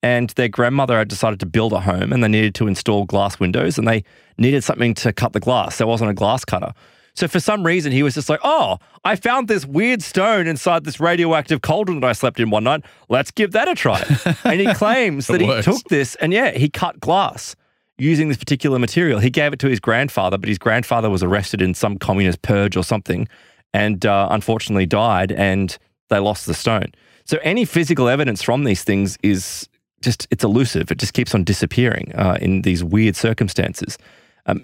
and 0.03 0.31
their 0.31 0.49
grandmother 0.49 0.99
had 0.99 1.09
decided 1.09 1.41
to 1.41 1.47
build 1.47 1.73
a 1.73 1.81
home 1.81 2.13
and 2.13 2.23
they 2.23 2.29
needed 2.29 2.55
to 2.57 2.67
install 2.67 3.05
glass 3.05 3.41
windows 3.41 3.79
and 3.79 3.89
they 3.89 4.05
needed 4.37 4.63
something 4.63 4.95
to 4.95 5.13
cut 5.13 5.33
the 5.33 5.41
glass. 5.41 5.79
There 5.79 5.87
wasn't 5.87 6.11
a 6.11 6.15
glass 6.15 6.45
cutter. 6.45 6.73
So 7.15 7.27
for 7.27 7.41
some 7.41 7.67
reason, 7.67 7.91
he 7.91 8.05
was 8.05 8.15
just 8.15 8.29
like, 8.29 8.39
oh, 8.45 8.79
I 9.05 9.17
found 9.17 9.49
this 9.49 9.67
weird 9.67 10.03
stone 10.03 10.47
inside 10.47 10.85
this 10.85 11.01
radioactive 11.01 11.63
cauldron 11.63 11.99
that 12.01 12.07
I 12.07 12.13
slept 12.13 12.39
in 12.39 12.51
one 12.51 12.63
night. 12.63 12.85
Let's 13.09 13.33
give 13.33 13.51
that 13.53 13.69
a 13.69 13.75
try. 13.75 14.05
and 14.45 14.61
he 14.61 14.73
claims 14.75 15.27
that 15.27 15.41
he 15.41 15.63
took 15.63 15.83
this 15.89 16.15
and 16.17 16.33
yeah, 16.33 16.53
he 16.53 16.69
cut 16.69 17.01
glass 17.01 17.57
using 17.99 18.29
this 18.29 18.39
particular 18.39 18.79
material. 18.79 19.19
He 19.19 19.31
gave 19.31 19.53
it 19.53 19.59
to 19.59 19.69
his 19.69 19.81
grandfather, 19.81 20.39
but 20.39 20.49
his 20.49 20.59
grandfather 20.59 21.11
was 21.11 21.25
arrested 21.25 21.61
in 21.61 21.75
some 21.75 21.99
communist 21.99 22.43
purge 22.43 22.77
or 22.77 22.85
something 22.85 23.27
and 23.75 24.07
uh, 24.07 24.29
unfortunately 24.31 24.87
died 24.87 25.33
and 25.33 25.77
they 26.11 26.21
lost 26.21 26.47
the 26.47 26.55
stone. 26.55 26.93
So 27.25 27.39
any 27.43 27.65
physical 27.65 28.09
evidence 28.09 28.43
from 28.43 28.63
these 28.63 28.85
things 28.85 29.19
is 29.25 29.69
just, 30.03 30.27
it's 30.31 30.45
elusive. 30.45 30.91
It 30.91 30.99
just 30.99 31.15
keeps 31.15 31.35
on 31.35 31.45
disappearing 31.45 32.13
uh, 32.15 32.39
in 32.41 32.63
these 32.63 32.83
weird 32.85 33.17
circumstances. 33.17 33.99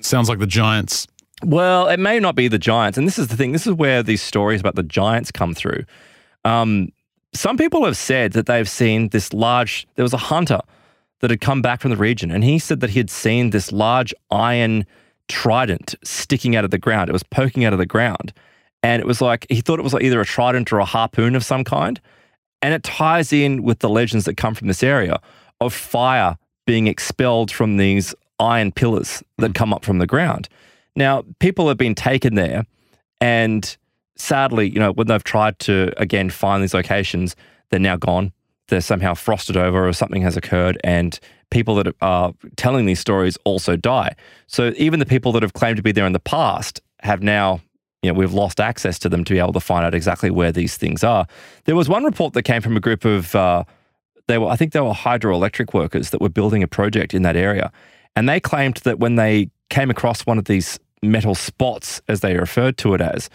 Sounds 0.00 0.28
like 0.28 0.38
the 0.38 0.46
Giants. 0.46 1.06
Well, 1.42 1.88
it 1.88 1.98
may 1.98 2.20
not 2.20 2.36
be 2.36 2.48
the 2.48 2.58
giants. 2.58 2.96
And 2.96 3.06
this 3.06 3.18
is 3.18 3.28
the 3.28 3.36
thing 3.36 3.52
this 3.52 3.66
is 3.66 3.74
where 3.74 4.02
these 4.02 4.22
stories 4.22 4.60
about 4.60 4.76
the 4.76 4.82
giants 4.82 5.30
come 5.30 5.54
through. 5.54 5.84
Um, 6.44 6.92
some 7.32 7.56
people 7.56 7.84
have 7.84 7.96
said 7.96 8.32
that 8.32 8.46
they've 8.46 8.68
seen 8.68 9.08
this 9.08 9.32
large, 9.32 9.86
there 9.96 10.04
was 10.04 10.12
a 10.12 10.18
hunter 10.18 10.60
that 11.20 11.30
had 11.30 11.40
come 11.40 11.60
back 11.60 11.80
from 11.80 11.90
the 11.90 11.96
region, 11.96 12.30
and 12.30 12.44
he 12.44 12.58
said 12.58 12.80
that 12.80 12.90
he 12.90 12.98
had 12.98 13.10
seen 13.10 13.50
this 13.50 13.72
large 13.72 14.14
iron 14.30 14.86
trident 15.28 15.94
sticking 16.04 16.54
out 16.54 16.64
of 16.64 16.70
the 16.70 16.78
ground. 16.78 17.08
It 17.10 17.12
was 17.12 17.24
poking 17.24 17.64
out 17.64 17.72
of 17.72 17.78
the 17.78 17.86
ground. 17.86 18.32
And 18.82 19.00
it 19.00 19.06
was 19.06 19.20
like, 19.20 19.46
he 19.48 19.60
thought 19.60 19.78
it 19.78 19.82
was 19.82 19.94
like 19.94 20.04
either 20.04 20.20
a 20.20 20.26
trident 20.26 20.72
or 20.72 20.78
a 20.78 20.84
harpoon 20.84 21.34
of 21.34 21.44
some 21.44 21.64
kind. 21.64 22.00
And 22.62 22.72
it 22.72 22.82
ties 22.82 23.32
in 23.32 23.62
with 23.62 23.80
the 23.80 23.88
legends 23.88 24.24
that 24.24 24.36
come 24.36 24.54
from 24.54 24.68
this 24.68 24.82
area 24.82 25.20
of 25.60 25.72
fire 25.74 26.36
being 26.66 26.86
expelled 26.86 27.50
from 27.50 27.76
these 27.76 28.14
iron 28.40 28.72
pillars 28.72 29.22
that 29.38 29.52
mm. 29.52 29.54
come 29.54 29.72
up 29.72 29.84
from 29.84 29.98
the 29.98 30.06
ground. 30.06 30.48
Now, 30.96 31.24
people 31.40 31.68
have 31.68 31.76
been 31.76 31.94
taken 31.94 32.34
there, 32.34 32.64
and 33.20 33.76
sadly, 34.16 34.68
you 34.68 34.78
know, 34.78 34.92
when 34.92 35.08
they've 35.08 35.24
tried 35.24 35.58
to 35.60 35.92
again 35.96 36.30
find 36.30 36.62
these 36.62 36.74
locations, 36.74 37.34
they're 37.70 37.80
now 37.80 37.96
gone. 37.96 38.32
They're 38.68 38.80
somehow 38.80 39.14
frosted 39.14 39.56
over, 39.56 39.86
or 39.86 39.92
something 39.92 40.22
has 40.22 40.36
occurred, 40.36 40.80
and 40.84 41.18
people 41.50 41.74
that 41.76 41.94
are 42.00 42.32
telling 42.56 42.86
these 42.86 43.00
stories 43.00 43.36
also 43.44 43.76
die. 43.76 44.14
So 44.46 44.72
even 44.76 45.00
the 45.00 45.06
people 45.06 45.32
that 45.32 45.42
have 45.42 45.52
claimed 45.52 45.76
to 45.76 45.82
be 45.82 45.92
there 45.92 46.06
in 46.06 46.12
the 46.12 46.20
past 46.20 46.80
have 47.00 47.22
now, 47.22 47.60
you 48.04 48.12
know, 48.12 48.18
we've 48.18 48.32
lost 48.32 48.60
access 48.60 48.98
to 49.00 49.08
them 49.08 49.24
to 49.24 49.32
be 49.32 49.38
able 49.38 49.52
to 49.52 49.60
find 49.60 49.84
out 49.84 49.94
exactly 49.94 50.30
where 50.30 50.52
these 50.52 50.76
things 50.76 51.02
are. 51.02 51.26
There 51.64 51.76
was 51.76 51.88
one 51.88 52.04
report 52.04 52.34
that 52.34 52.42
came 52.42 52.62
from 52.62 52.76
a 52.76 52.80
group 52.80 53.04
of, 53.04 53.34
uh, 53.34 53.64
they 54.26 54.38
were, 54.38 54.48
I 54.48 54.56
think 54.56 54.72
they 54.72 54.80
were 54.80 54.92
hydroelectric 54.92 55.74
workers 55.74 56.10
that 56.10 56.20
were 56.20 56.28
building 56.28 56.62
a 56.62 56.68
project 56.68 57.14
in 57.14 57.22
that 57.22 57.36
area, 57.36 57.72
and 58.16 58.28
they 58.28 58.40
claimed 58.40 58.76
that 58.84 58.98
when 58.98 59.16
they 59.16 59.50
came 59.70 59.90
across 59.90 60.26
one 60.26 60.38
of 60.38 60.44
these 60.44 60.78
metal 61.02 61.34
spots, 61.34 62.00
as 62.08 62.20
they 62.20 62.36
referred 62.36 62.78
to 62.78 62.94
it 62.94 63.00
as, 63.00 63.28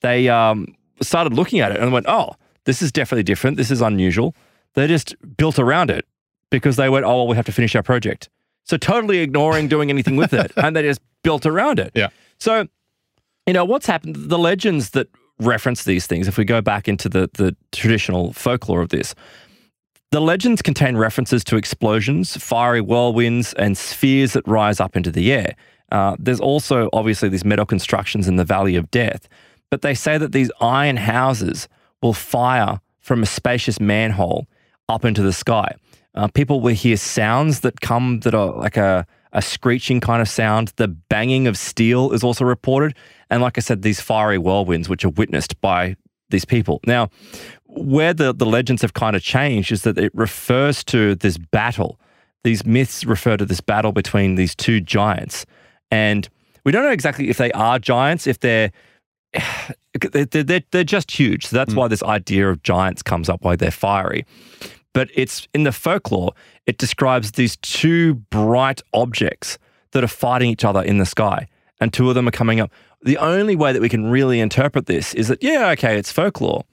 they 0.00 0.28
um, 0.28 0.74
started 1.00 1.34
looking 1.34 1.60
at 1.60 1.70
it 1.70 1.78
and 1.78 1.92
went, 1.92 2.06
"Oh, 2.08 2.34
this 2.64 2.82
is 2.82 2.90
definitely 2.90 3.22
different. 3.22 3.56
This 3.56 3.70
is 3.70 3.80
unusual." 3.80 4.34
They 4.74 4.86
just 4.86 5.14
built 5.36 5.58
around 5.58 5.90
it 5.90 6.06
because 6.50 6.76
they 6.76 6.88
went, 6.88 7.04
oh, 7.04 7.16
well, 7.16 7.26
we 7.26 7.36
have 7.36 7.46
to 7.46 7.52
finish 7.52 7.74
our 7.74 7.82
project. 7.82 8.28
So 8.64 8.76
totally 8.76 9.18
ignoring 9.18 9.68
doing 9.68 9.90
anything 9.90 10.16
with 10.16 10.32
it. 10.32 10.52
And 10.56 10.76
they 10.76 10.82
just 10.82 11.00
built 11.22 11.46
around 11.46 11.80
it. 11.80 11.92
Yeah. 11.94 12.08
So, 12.38 12.68
you 13.46 13.52
know, 13.52 13.64
what's 13.64 13.86
happened, 13.86 14.16
the 14.16 14.38
legends 14.38 14.90
that 14.90 15.08
reference 15.38 15.84
these 15.84 16.06
things, 16.06 16.28
if 16.28 16.38
we 16.38 16.44
go 16.44 16.60
back 16.60 16.88
into 16.88 17.08
the, 17.08 17.28
the 17.34 17.56
traditional 17.72 18.32
folklore 18.32 18.80
of 18.80 18.90
this, 18.90 19.14
the 20.10 20.20
legends 20.20 20.60
contain 20.60 20.96
references 20.96 21.42
to 21.44 21.56
explosions, 21.56 22.36
fiery 22.36 22.80
whirlwinds, 22.80 23.54
and 23.54 23.76
spheres 23.78 24.34
that 24.34 24.46
rise 24.46 24.78
up 24.78 24.96
into 24.96 25.10
the 25.10 25.32
air. 25.32 25.56
Uh, 25.90 26.16
there's 26.18 26.40
also 26.40 26.88
obviously 26.92 27.28
these 27.28 27.44
metal 27.44 27.66
constructions 27.66 28.28
in 28.28 28.36
the 28.36 28.44
Valley 28.44 28.76
of 28.76 28.90
Death, 28.90 29.28
but 29.70 29.82
they 29.82 29.94
say 29.94 30.18
that 30.18 30.32
these 30.32 30.50
iron 30.60 30.98
houses 30.98 31.68
will 32.02 32.12
fire 32.12 32.80
from 33.00 33.22
a 33.22 33.26
spacious 33.26 33.80
manhole 33.80 34.46
up 34.88 35.04
into 35.04 35.22
the 35.22 35.32
sky. 35.32 35.74
Uh, 36.14 36.28
people 36.28 36.60
will 36.60 36.74
hear 36.74 36.96
sounds 36.96 37.60
that 37.60 37.80
come 37.80 38.20
that 38.20 38.34
are 38.34 38.52
like 38.52 38.76
a, 38.76 39.06
a 39.32 39.40
screeching 39.40 40.00
kind 40.00 40.20
of 40.20 40.28
sound. 40.28 40.72
The 40.76 40.88
banging 40.88 41.46
of 41.46 41.56
steel 41.56 42.12
is 42.12 42.22
also 42.22 42.44
reported. 42.44 42.94
And 43.32 43.42
like 43.42 43.58
I 43.58 43.60
said, 43.60 43.82
these 43.82 44.00
fiery 44.00 44.38
whirlwinds, 44.38 44.88
which 44.88 45.04
are 45.04 45.10
witnessed 45.10 45.60
by 45.60 45.96
these 46.30 46.44
people. 46.44 46.80
Now, 46.86 47.10
where 47.66 48.14
the, 48.14 48.32
the 48.32 48.46
legends 48.46 48.82
have 48.82 48.94
kind 48.94 49.16
of 49.16 49.22
changed 49.22 49.72
is 49.72 49.82
that 49.82 49.98
it 49.98 50.12
refers 50.14 50.84
to 50.84 51.14
this 51.16 51.38
battle. 51.38 51.98
These 52.44 52.64
myths 52.64 53.04
refer 53.04 53.36
to 53.36 53.44
this 53.44 53.60
battle 53.60 53.92
between 53.92 54.36
these 54.36 54.54
two 54.54 54.80
giants. 54.80 55.46
And 55.90 56.28
we 56.64 56.72
don't 56.72 56.84
know 56.84 56.90
exactly 56.90 57.28
if 57.28 57.38
they 57.38 57.52
are 57.52 57.78
giants, 57.78 58.26
if 58.26 58.38
they're 58.40 58.70
they're, 60.12 60.24
they're, 60.24 60.62
they're 60.70 60.84
just 60.84 61.10
huge. 61.10 61.46
So 61.46 61.56
that's 61.56 61.74
mm. 61.74 61.76
why 61.76 61.88
this 61.88 62.02
idea 62.02 62.48
of 62.48 62.62
giants 62.62 63.02
comes 63.02 63.28
up, 63.28 63.44
why 63.44 63.56
they're 63.56 63.70
fiery 63.70 64.24
but 64.92 65.10
it's 65.14 65.48
in 65.54 65.64
the 65.64 65.72
folklore, 65.72 66.32
it 66.66 66.78
describes 66.78 67.32
these 67.32 67.56
two 67.58 68.14
bright 68.14 68.82
objects 68.92 69.58
that 69.92 70.04
are 70.04 70.08
fighting 70.08 70.50
each 70.50 70.64
other 70.64 70.82
in 70.82 70.98
the 70.98 71.06
sky, 71.06 71.48
and 71.80 71.92
two 71.92 72.08
of 72.08 72.14
them 72.14 72.28
are 72.28 72.32
coming 72.32 72.60
up. 72.60 72.70
The 73.02 73.18
only 73.18 73.56
way 73.56 73.72
that 73.72 73.82
we 73.82 73.88
can 73.88 74.06
really 74.06 74.40
interpret 74.40 74.86
this 74.86 75.14
is 75.14 75.28
that, 75.28 75.42
yeah, 75.42 75.70
okay, 75.70 75.98
it's 75.98 76.12
folklore, 76.12 76.64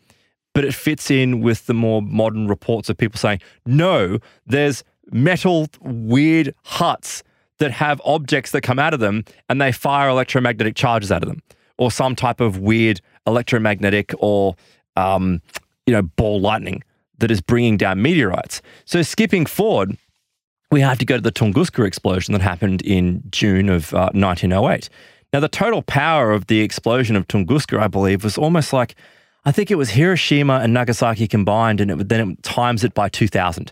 but 0.53 0.63
it 0.63 0.73
fits 0.73 1.09
in 1.09 1.41
with 1.41 1.65
the 1.65 1.73
more 1.73 2.01
modern 2.01 2.47
reports 2.47 2.89
of 2.89 2.97
people 2.97 3.17
saying, 3.17 3.39
no, 3.65 4.19
there's 4.45 4.83
metal, 5.11 5.67
weird 5.81 6.53
huts 6.63 7.23
that 7.57 7.71
have 7.71 8.01
objects 8.05 8.51
that 8.51 8.61
come 8.61 8.79
out 8.79 8.93
of 8.93 8.99
them 8.99 9.23
and 9.49 9.61
they 9.61 9.71
fire 9.71 10.09
electromagnetic 10.09 10.75
charges 10.75 11.11
out 11.11 11.23
of 11.23 11.29
them, 11.29 11.41
or 11.77 11.91
some 11.91 12.15
type 12.15 12.39
of 12.39 12.59
weird 12.59 13.01
electromagnetic 13.27 14.13
or, 14.19 14.55
um, 14.95 15.41
you 15.85 15.93
know, 15.93 16.01
ball 16.01 16.39
lightning 16.39 16.83
that 17.17 17.31
is 17.31 17.41
bringing 17.41 17.77
down 17.77 18.01
meteorites. 18.01 18.61
So 18.85 19.01
skipping 19.01 19.45
forward, 19.45 19.97
we 20.71 20.81
have 20.81 20.99
to 20.99 21.05
go 21.05 21.15
to 21.15 21.21
the 21.21 21.31
Tunguska 21.31 21.85
explosion 21.85 22.33
that 22.33 22.41
happened 22.41 22.81
in 22.83 23.23
June 23.31 23.69
of 23.69 23.93
uh, 23.93 24.11
1908. 24.13 24.89
Now, 25.31 25.39
the 25.39 25.47
total 25.47 25.81
power 25.83 26.31
of 26.31 26.47
the 26.47 26.61
explosion 26.61 27.15
of 27.15 27.27
Tunguska, 27.27 27.79
I 27.79 27.87
believe, 27.87 28.23
was 28.23 28.37
almost 28.37 28.73
like 28.73 28.95
I 29.45 29.51
think 29.51 29.71
it 29.71 29.75
was 29.75 29.91
Hiroshima 29.91 30.55
and 30.55 30.73
Nagasaki 30.73 31.27
combined, 31.27 31.79
and 31.79 31.91
it, 31.91 32.09
then 32.09 32.31
it 32.31 32.43
times 32.43 32.83
it 32.83 32.93
by 32.93 33.09
2,000. 33.09 33.71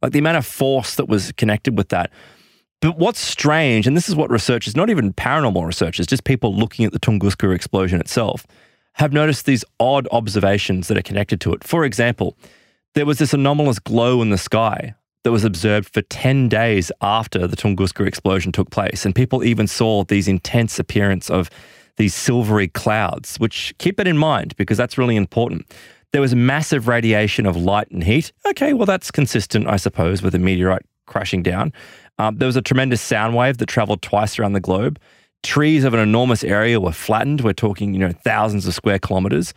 Like 0.00 0.12
the 0.12 0.20
amount 0.20 0.36
of 0.36 0.46
force 0.46 0.94
that 0.94 1.08
was 1.08 1.32
connected 1.32 1.76
with 1.76 1.88
that. 1.88 2.12
But 2.80 2.98
what's 2.98 3.18
strange, 3.18 3.88
and 3.88 3.96
this 3.96 4.08
is 4.08 4.14
what 4.14 4.30
researchers, 4.30 4.76
not 4.76 4.90
even 4.90 5.12
paranormal 5.12 5.66
researchers, 5.66 6.06
just 6.06 6.22
people 6.22 6.54
looking 6.54 6.84
at 6.84 6.92
the 6.92 7.00
Tunguska 7.00 7.52
explosion 7.52 8.00
itself, 8.00 8.46
have 8.94 9.12
noticed 9.12 9.46
these 9.46 9.64
odd 9.80 10.06
observations 10.12 10.86
that 10.86 10.96
are 10.96 11.02
connected 11.02 11.40
to 11.40 11.52
it. 11.52 11.64
For 11.64 11.84
example, 11.84 12.36
there 12.94 13.06
was 13.06 13.18
this 13.18 13.34
anomalous 13.34 13.80
glow 13.80 14.22
in 14.22 14.30
the 14.30 14.38
sky 14.38 14.94
that 15.24 15.32
was 15.32 15.44
observed 15.44 15.92
for 15.92 16.02
10 16.02 16.48
days 16.48 16.92
after 17.00 17.46
the 17.46 17.56
Tunguska 17.56 18.06
explosion 18.06 18.52
took 18.52 18.70
place. 18.70 19.04
And 19.04 19.14
people 19.14 19.44
even 19.44 19.66
saw 19.66 20.04
these 20.04 20.28
intense 20.28 20.78
appearance 20.78 21.28
of 21.28 21.50
these 21.96 22.14
silvery 22.14 22.68
clouds, 22.68 23.38
which 23.38 23.74
keep 23.78 23.98
it 24.00 24.06
in 24.06 24.16
mind 24.16 24.56
because 24.56 24.78
that's 24.78 24.96
really 24.96 25.16
important. 25.16 25.66
There 26.12 26.22
was 26.22 26.34
massive 26.34 26.88
radiation 26.88 27.44
of 27.44 27.56
light 27.56 27.90
and 27.90 28.02
heat. 28.02 28.32
Okay, 28.46 28.72
well, 28.72 28.86
that's 28.86 29.10
consistent, 29.10 29.66
I 29.66 29.76
suppose, 29.76 30.22
with 30.22 30.34
a 30.34 30.38
meteorite 30.38 30.86
crashing 31.06 31.42
down. 31.42 31.72
Um, 32.18 32.38
there 32.38 32.46
was 32.46 32.56
a 32.56 32.62
tremendous 32.62 33.00
sound 33.00 33.36
wave 33.36 33.58
that 33.58 33.66
traveled 33.66 34.02
twice 34.02 34.38
around 34.38 34.52
the 34.52 34.60
globe. 34.60 34.98
Trees 35.42 35.84
of 35.84 35.94
an 35.94 36.00
enormous 36.00 36.42
area 36.42 36.80
were 36.80 36.92
flattened. 36.92 37.42
We're 37.42 37.52
talking, 37.52 37.92
you 37.92 38.00
know, 38.00 38.12
thousands 38.12 38.66
of 38.66 38.74
square 38.74 38.98
kilometers. 38.98 39.52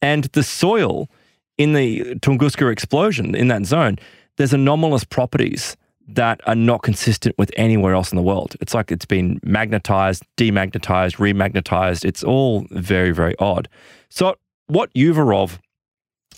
And 0.00 0.24
the 0.32 0.42
soil 0.42 1.08
in 1.56 1.74
the 1.74 2.16
Tunguska 2.16 2.70
explosion 2.70 3.34
in 3.34 3.48
that 3.48 3.64
zone, 3.64 3.98
there's 4.42 4.52
anomalous 4.52 5.04
properties 5.04 5.76
that 6.08 6.40
are 6.48 6.56
not 6.56 6.82
consistent 6.82 7.32
with 7.38 7.52
anywhere 7.56 7.94
else 7.94 8.10
in 8.10 8.16
the 8.16 8.22
world. 8.22 8.56
It's 8.60 8.74
like 8.74 8.90
it's 8.90 9.06
been 9.06 9.38
magnetized, 9.44 10.24
demagnetized, 10.36 11.16
remagnetized. 11.18 12.04
It's 12.04 12.24
all 12.24 12.66
very, 12.70 13.12
very 13.12 13.36
odd. 13.38 13.68
So, 14.08 14.34
what 14.66 14.92
Uvarov 14.94 15.60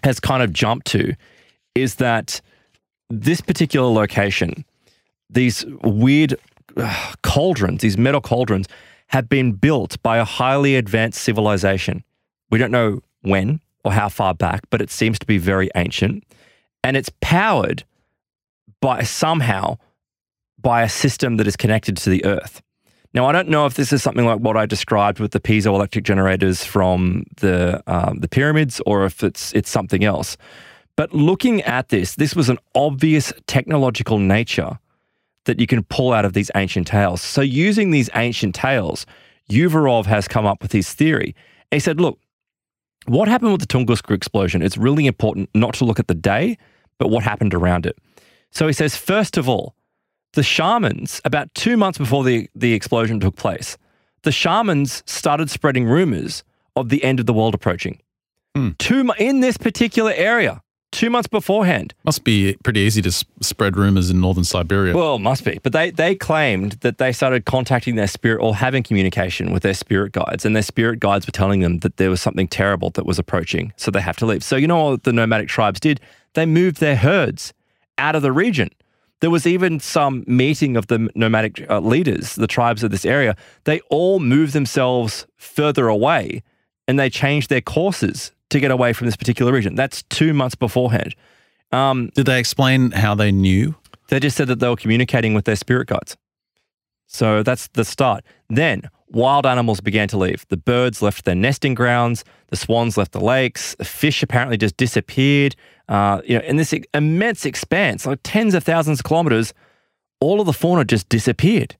has 0.02 0.20
kind 0.20 0.42
of 0.42 0.52
jumped 0.52 0.86
to 0.88 1.14
is 1.74 1.94
that 1.94 2.42
this 3.08 3.40
particular 3.40 3.90
location, 3.90 4.66
these 5.30 5.64
weird 5.82 6.34
uh, 6.76 7.14
cauldrons, 7.22 7.80
these 7.80 7.96
metal 7.96 8.20
cauldrons, 8.20 8.66
have 9.06 9.30
been 9.30 9.52
built 9.52 9.96
by 10.02 10.18
a 10.18 10.24
highly 10.24 10.76
advanced 10.76 11.22
civilization. 11.22 12.04
We 12.50 12.58
don't 12.58 12.70
know 12.70 13.00
when, 13.22 13.60
or 13.82 13.92
how 13.92 14.10
far 14.10 14.34
back, 14.34 14.60
but 14.68 14.82
it 14.82 14.90
seems 14.90 15.18
to 15.20 15.26
be 15.26 15.38
very 15.38 15.70
ancient. 15.74 16.22
And 16.84 16.98
it's 16.98 17.10
powered 17.22 17.82
by 18.84 19.02
somehow 19.02 19.78
by 20.60 20.82
a 20.82 20.90
system 20.90 21.38
that 21.38 21.46
is 21.46 21.56
connected 21.56 21.96
to 21.96 22.10
the 22.10 22.22
earth. 22.26 22.60
Now, 23.14 23.24
I 23.24 23.32
don't 23.32 23.48
know 23.48 23.64
if 23.64 23.74
this 23.74 23.94
is 23.94 24.02
something 24.02 24.26
like 24.26 24.40
what 24.40 24.58
I 24.58 24.66
described 24.66 25.20
with 25.20 25.30
the 25.30 25.40
piezoelectric 25.40 26.02
generators 26.02 26.64
from 26.64 27.24
the 27.36 27.82
um, 27.86 28.18
the 28.18 28.28
pyramids, 28.28 28.82
or 28.84 29.06
if 29.06 29.24
it's 29.24 29.54
it's 29.54 29.70
something 29.70 30.04
else. 30.04 30.36
But 30.96 31.14
looking 31.14 31.62
at 31.62 31.88
this, 31.88 32.16
this 32.16 32.36
was 32.36 32.50
an 32.50 32.58
obvious 32.74 33.32
technological 33.46 34.18
nature 34.18 34.78
that 35.46 35.58
you 35.58 35.66
can 35.66 35.82
pull 35.84 36.12
out 36.12 36.26
of 36.26 36.34
these 36.34 36.50
ancient 36.54 36.86
tales. 36.86 37.22
So, 37.22 37.40
using 37.40 37.90
these 37.90 38.10
ancient 38.14 38.54
tales, 38.54 39.06
Uvarov 39.48 40.04
has 40.04 40.28
come 40.28 40.44
up 40.44 40.60
with 40.60 40.72
his 40.72 40.92
theory. 40.92 41.34
He 41.70 41.80
said, 41.80 42.02
"Look, 42.02 42.18
what 43.06 43.28
happened 43.28 43.52
with 43.52 43.62
the 43.62 43.66
Tunguska 43.66 44.14
explosion? 44.14 44.60
It's 44.60 44.76
really 44.76 45.06
important 45.06 45.48
not 45.54 45.72
to 45.74 45.86
look 45.86 45.98
at 45.98 46.08
the 46.08 46.14
day, 46.14 46.58
but 46.98 47.08
what 47.08 47.22
happened 47.22 47.54
around 47.54 47.86
it. 47.86 47.96
So 48.54 48.66
he 48.66 48.72
says, 48.72 48.96
first 48.96 49.36
of 49.36 49.48
all, 49.48 49.74
the 50.34 50.42
shamans, 50.42 51.20
about 51.24 51.52
two 51.54 51.76
months 51.76 51.98
before 51.98 52.24
the, 52.24 52.48
the 52.54 52.72
explosion 52.72 53.20
took 53.20 53.36
place, 53.36 53.76
the 54.22 54.32
shamans 54.32 55.02
started 55.06 55.50
spreading 55.50 55.86
rumors 55.86 56.44
of 56.76 56.88
the 56.88 57.02
end 57.04 57.20
of 57.20 57.26
the 57.26 57.32
world 57.32 57.54
approaching. 57.54 58.00
Hmm. 58.54 58.70
Two, 58.78 59.10
in 59.18 59.40
this 59.40 59.56
particular 59.56 60.12
area, 60.14 60.62
two 60.92 61.10
months 61.10 61.26
beforehand. 61.26 61.94
Must 62.04 62.22
be 62.22 62.56
pretty 62.62 62.80
easy 62.80 63.02
to 63.02 63.08
s- 63.08 63.24
spread 63.40 63.76
rumors 63.76 64.10
in 64.10 64.20
northern 64.20 64.44
Siberia. 64.44 64.94
Well, 64.96 65.16
it 65.16 65.20
must 65.20 65.44
be. 65.44 65.58
But 65.62 65.72
they, 65.72 65.90
they 65.90 66.14
claimed 66.14 66.72
that 66.80 66.98
they 66.98 67.12
started 67.12 67.44
contacting 67.44 67.96
their 67.96 68.06
spirit 68.06 68.40
or 68.40 68.54
having 68.54 68.82
communication 68.84 69.52
with 69.52 69.64
their 69.64 69.74
spirit 69.74 70.12
guides, 70.12 70.44
and 70.44 70.54
their 70.54 70.62
spirit 70.62 71.00
guides 71.00 71.26
were 71.26 71.32
telling 71.32 71.60
them 71.60 71.80
that 71.80 71.96
there 71.96 72.10
was 72.10 72.20
something 72.20 72.46
terrible 72.46 72.90
that 72.90 73.06
was 73.06 73.18
approaching, 73.18 73.72
so 73.76 73.90
they 73.90 74.00
have 74.00 74.16
to 74.18 74.26
leave. 74.26 74.44
So, 74.44 74.54
you 74.56 74.68
know 74.68 74.90
what 74.90 75.02
the 75.02 75.12
nomadic 75.12 75.48
tribes 75.48 75.80
did? 75.80 76.00
They 76.34 76.46
moved 76.46 76.78
their 76.78 76.96
herds 76.96 77.52
out 77.98 78.16
of 78.16 78.22
the 78.22 78.32
region. 78.32 78.70
There 79.20 79.30
was 79.30 79.46
even 79.46 79.80
some 79.80 80.24
meeting 80.26 80.76
of 80.76 80.88
the 80.88 81.08
nomadic 81.14 81.68
uh, 81.70 81.80
leaders, 81.80 82.34
the 82.34 82.46
tribes 82.46 82.82
of 82.82 82.90
this 82.90 83.04
area. 83.06 83.36
They 83.64 83.80
all 83.88 84.20
moved 84.20 84.52
themselves 84.52 85.26
further 85.36 85.88
away 85.88 86.42
and 86.86 86.98
they 86.98 87.08
changed 87.08 87.48
their 87.48 87.60
courses 87.60 88.32
to 88.50 88.60
get 88.60 88.70
away 88.70 88.92
from 88.92 89.06
this 89.06 89.16
particular 89.16 89.52
region. 89.52 89.74
That's 89.74 90.02
two 90.04 90.34
months 90.34 90.54
beforehand. 90.54 91.14
Um, 91.72 92.10
Did 92.14 92.26
they 92.26 92.38
explain 92.38 92.90
how 92.90 93.14
they 93.14 93.32
knew? 93.32 93.74
they 94.08 94.20
just 94.20 94.36
said 94.36 94.48
that 94.48 94.60
they 94.60 94.68
were 94.68 94.76
communicating 94.76 95.32
with 95.34 95.46
their 95.46 95.56
spirit 95.56 95.88
guides. 95.88 96.16
So 97.06 97.42
that's 97.42 97.68
the 97.68 97.84
start. 97.84 98.24
Then 98.48 98.82
wild 99.14 99.46
animals 99.46 99.80
began 99.80 100.08
to 100.08 100.18
leave. 100.18 100.46
The 100.48 100.56
birds 100.56 101.00
left 101.00 101.24
their 101.24 101.34
nesting 101.34 101.74
grounds. 101.74 102.24
The 102.48 102.56
swans 102.56 102.96
left 102.96 103.12
the 103.12 103.20
lakes. 103.20 103.74
The 103.76 103.84
fish 103.84 104.22
apparently 104.22 104.56
just 104.56 104.76
disappeared. 104.76 105.56
Uh, 105.88 106.20
you 106.24 106.38
know, 106.38 106.44
in 106.44 106.56
this 106.56 106.74
immense 106.92 107.44
expanse, 107.44 108.06
like 108.06 108.20
tens 108.22 108.54
of 108.54 108.64
thousands 108.64 109.00
of 109.00 109.04
kilometers, 109.04 109.54
all 110.20 110.40
of 110.40 110.46
the 110.46 110.52
fauna 110.52 110.84
just 110.84 111.08
disappeared. 111.08 111.76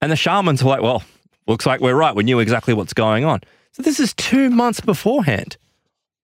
And 0.00 0.12
the 0.12 0.16
shamans 0.16 0.62
were 0.62 0.70
like, 0.70 0.82
well, 0.82 1.02
looks 1.46 1.66
like 1.66 1.80
we're 1.80 1.94
right. 1.94 2.14
We 2.14 2.24
knew 2.24 2.38
exactly 2.38 2.74
what's 2.74 2.92
going 2.92 3.24
on. 3.24 3.40
So 3.72 3.82
this 3.82 4.00
is 4.00 4.14
two 4.14 4.50
months 4.50 4.80
beforehand. 4.80 5.56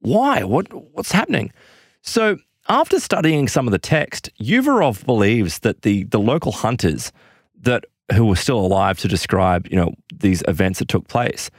Why? 0.01 0.45
What 0.45 0.73
what's 0.95 1.13
happening? 1.13 1.53
So 2.03 2.39
after 2.69 3.01
studying 3.01 3.49
some 3.49 3.67
of 3.67 3.73
the 3.73 3.79
text, 3.79 4.31
Uvarov 4.41 5.05
believes 5.07 5.61
that 5.61 5.83
the 5.83 6.05
the 6.05 6.21
local 6.21 6.53
hunters 6.53 7.11
that 7.61 7.85
who 8.13 8.27
were 8.27 8.37
still 8.37 8.59
alive 8.59 8.99
to 8.99 9.09
describe, 9.09 9.67
you 9.69 9.77
know, 9.77 9.95
these 10.15 10.43
events 10.49 10.79
that 10.79 10.89
took 10.89 11.09
place, 11.09 11.51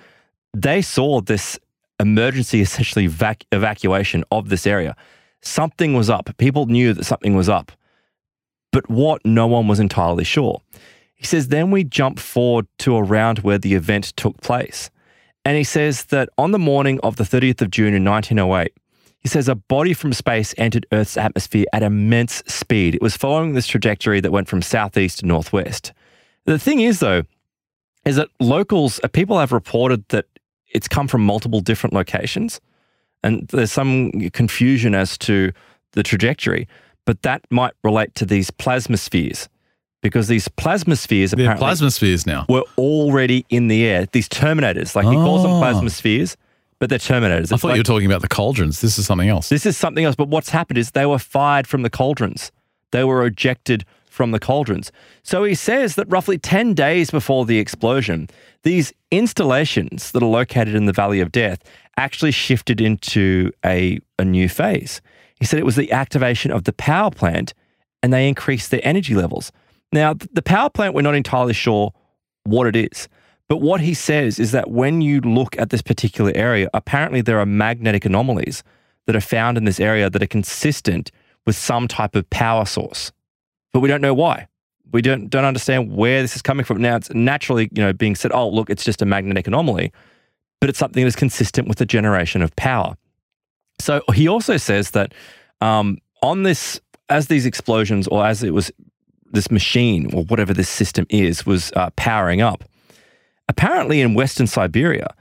they 0.53 0.81
saw 0.81 1.21
this 1.21 1.59
emergency 1.99 2.61
essentially 2.61 3.07
vac- 3.07 3.45
evacuation 3.51 4.23
of 4.31 4.49
this 4.49 4.67
area. 4.67 4.95
Something 5.41 5.93
was 5.93 6.09
up. 6.09 6.29
People 6.37 6.65
knew 6.65 6.93
that 6.93 7.05
something 7.05 7.35
was 7.35 7.49
up. 7.49 7.71
But 8.71 8.89
what 8.89 9.25
no 9.25 9.47
one 9.47 9.67
was 9.67 9.79
entirely 9.79 10.23
sure. 10.23 10.61
He 11.13 11.25
says 11.25 11.47
then 11.47 11.71
we 11.71 11.83
jump 11.83 12.19
forward 12.19 12.67
to 12.79 12.97
around 12.97 13.39
where 13.39 13.57
the 13.57 13.73
event 13.73 14.13
took 14.17 14.41
place. 14.41 14.89
And 15.45 15.55
he 15.55 15.63
says 15.63 16.05
that 16.05 16.29
on 16.37 16.51
the 16.51 16.59
morning 16.59 16.99
of 17.01 17.15
the 17.15 17.23
30th 17.23 17.61
of 17.61 17.69
June 17.71 17.93
in 17.93 18.03
1908, 18.03 18.73
he 19.19 19.29
says 19.29 19.47
a 19.47 19.55
body 19.55 19.93
from 19.93 20.13
space 20.13 20.53
entered 20.57 20.85
Earth's 20.91 21.17
atmosphere 21.17 21.65
at 21.73 21.83
immense 21.83 22.43
speed. 22.47 22.95
It 22.95 23.01
was 23.01 23.17
following 23.17 23.53
this 23.53 23.65
trajectory 23.65 24.19
that 24.19 24.31
went 24.31 24.47
from 24.47 24.61
southeast 24.61 25.19
to 25.19 25.25
northwest. 25.25 25.93
The 26.45 26.59
thing 26.59 26.79
is, 26.81 26.99
though, 26.99 27.23
is 28.05 28.15
that 28.17 28.29
locals, 28.39 28.99
uh, 29.03 29.07
people 29.07 29.39
have 29.39 29.51
reported 29.51 30.07
that 30.09 30.25
it's 30.67 30.87
come 30.87 31.07
from 31.07 31.25
multiple 31.25 31.59
different 31.61 31.93
locations. 31.93 32.59
And 33.23 33.47
there's 33.47 33.71
some 33.71 34.11
confusion 34.31 34.93
as 34.93 35.17
to 35.19 35.51
the 35.93 36.03
trajectory, 36.03 36.67
but 37.05 37.21
that 37.23 37.41
might 37.49 37.73
relate 37.83 38.13
to 38.15 38.25
these 38.25 38.51
plasmaspheres 38.51 39.47
because 40.01 40.27
these 40.27 40.47
plasmaspheres 40.49 41.31
They're 41.35 41.45
apparently 41.51 41.65
plasmaspheres 41.67 42.27
now. 42.27 42.45
were 42.47 42.63
already 42.77 43.45
in 43.49 43.67
the 43.67 43.83
air. 43.85 44.05
These 44.11 44.29
terminators, 44.29 44.95
like 44.95 45.05
he 45.07 45.13
calls 45.13 45.41
them 45.41 45.53
Oh. 45.53 45.61
plasmaspheres, 45.61 46.35
but 46.77 46.89
they're 46.89 46.99
terminators. 46.99 47.51
I 47.51 47.55
It's 47.55 47.61
thought 47.61 47.63
like- 47.69 47.75
you 47.77 47.79
were 47.79 47.83
talking 47.83 48.05
about 48.05 48.21
the 48.21 48.27
cauldrons. 48.27 48.81
This 48.81 48.99
is 48.99 49.07
something 49.07 49.29
else. 49.29 49.49
this 49.49 49.65
is 49.65 49.75
something 49.77 50.05
else. 50.05 50.15
But 50.15 50.27
what's 50.27 50.49
happened 50.49 50.77
is 50.77 50.91
they 50.91 51.07
were 51.07 51.17
fired 51.17 51.65
from 51.65 51.81
the 51.81 51.89
cauldrons. 51.89 52.51
They 52.91 53.03
were 53.03 53.25
ejected 53.25 53.85
from 54.15 54.31
the 54.31 54.39
cauldrons. 54.39 54.91
So 55.23 55.43
he 55.43 55.53
says 55.53 55.95
that 55.95 56.09
roughly 56.09 56.37
10 56.37 56.73
days 56.73 57.11
before 57.11 57.45
the 57.45 57.59
explosion, 57.59 58.29
these 58.63 58.93
installations 59.11 60.11
that 60.11 60.23
are 60.23 60.27
located 60.27 60.73
in 60.73 60.85
the 60.85 60.93
Valley 60.93 61.19
of 61.19 61.33
Death 61.33 61.59
actually 61.97 62.31
shifted 62.31 62.79
into 62.79 63.51
a, 63.65 63.99
a 64.17 64.23
new 64.23 64.47
phase. 64.47 65.01
He 65.37 65.45
said 65.45 65.59
it 65.59 65.65
was 65.65 65.75
the 65.75 65.91
activation 65.91 66.51
of 66.51 66.63
the 66.63 66.73
power 66.73 67.11
plant 67.11 67.53
and 68.01 68.13
they 68.13 68.29
increased 68.29 68.71
their 68.71 68.79
energy 68.83 69.15
levels. 69.15 69.51
Now, 69.91 70.13
the 70.13 70.41
power 70.41 70.69
plant, 70.69 70.93
we're 70.95 71.01
not 71.01 71.15
entirely 71.15 71.53
sure 71.53 71.93
what 72.45 72.67
it 72.67 72.75
is. 72.75 73.09
But 73.49 73.57
what 73.57 73.81
he 73.81 73.93
says 73.93 74.39
is 74.39 74.51
that 74.53 74.71
when 74.71 75.01
you 75.01 75.19
look 75.21 75.59
at 75.59 75.71
this 75.71 75.81
particular 75.81 76.31
area, 76.33 76.69
apparently 76.73 77.21
there 77.21 77.39
are 77.39 77.45
magnetic 77.45 78.05
anomalies 78.05 78.63
that 79.07 79.15
are 79.15 79.21
found 79.21 79.57
in 79.57 79.65
this 79.65 79.79
area 79.79 80.09
that 80.09 80.23
are 80.23 80.27
consistent 80.27 81.11
with 81.45 81.55
some 81.55 81.87
type 81.87 82.15
of 82.15 82.29
power 82.29 82.65
source. 82.65 83.11
But 83.75 83.81
we 83.81 83.89
don't 83.89 83.99
know 83.99 84.13
why. 84.13 84.47
We 84.93 85.01
don't 85.01 85.29
don't 85.29 85.43
understand 85.43 85.91
where 85.91 86.21
this 86.21 86.37
is 86.37 86.41
coming 86.41 86.63
from. 86.63 86.81
Now 86.81 86.95
it's 86.95 87.13
naturally, 87.13 87.67
you 87.73 87.83
know, 87.83 87.91
being 87.91 88.15
said, 88.15 88.31
oh, 88.31 88.47
look, 88.47 88.69
it's 88.69 88.85
just 88.85 89.01
a 89.01 89.05
magnetic 89.05 89.47
anomaly, 89.47 89.91
but 90.61 90.69
it's 90.69 90.79
something 90.79 91.03
that's 91.03 91.17
consistent 91.17 91.67
with 91.67 91.77
the 91.77 91.85
generation 91.85 92.41
of 92.41 92.55
power. 92.55 92.95
So 93.81 94.01
he 94.13 94.29
also 94.29 94.55
says 94.55 94.91
that 94.91 95.13
um, 95.59 95.97
on 96.21 96.43
this, 96.43 96.79
as 97.09 97.27
these 97.27 97.45
explosions 97.45 98.07
or 98.07 98.25
as 98.25 98.43
it 98.43 98.53
was 98.53 98.71
this 99.33 99.51
machine 99.51 100.09
or 100.13 100.23
whatever 100.23 100.53
this 100.53 100.69
system 100.69 101.05
is 101.09 101.45
was 101.45 101.73
uh, 101.75 101.89
powering 101.97 102.39
up, 102.39 102.63
apparently 103.49 103.99
in 103.99 104.13
Western 104.13 104.47
Siberia, 104.47 105.13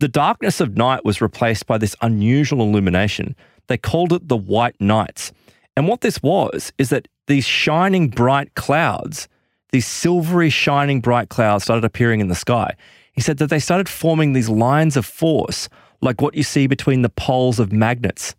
the 0.00 0.08
darkness 0.08 0.62
of 0.62 0.78
night 0.78 1.04
was 1.04 1.20
replaced 1.20 1.66
by 1.66 1.76
this 1.76 1.94
unusual 2.00 2.62
illumination. 2.62 3.36
They 3.66 3.76
called 3.76 4.14
it 4.14 4.28
the 4.28 4.36
White 4.38 4.80
Nights. 4.80 5.30
And 5.76 5.88
what 5.88 6.00
this 6.00 6.22
was 6.22 6.72
is 6.78 6.88
that 6.88 7.06
these 7.32 7.46
shining 7.46 8.08
bright 8.08 8.54
clouds, 8.54 9.26
these 9.72 9.86
silvery 9.86 10.50
shining 10.50 11.00
bright 11.00 11.30
clouds 11.30 11.64
started 11.64 11.82
appearing 11.82 12.20
in 12.20 12.28
the 12.28 12.34
sky. 12.34 12.76
He 13.14 13.22
said 13.22 13.38
that 13.38 13.48
they 13.48 13.58
started 13.58 13.88
forming 13.88 14.34
these 14.34 14.50
lines 14.50 14.98
of 14.98 15.06
force, 15.06 15.70
like 16.02 16.20
what 16.20 16.34
you 16.34 16.42
see 16.42 16.66
between 16.66 17.00
the 17.00 17.08
poles 17.08 17.58
of 17.58 17.72
magnets. 17.72 18.34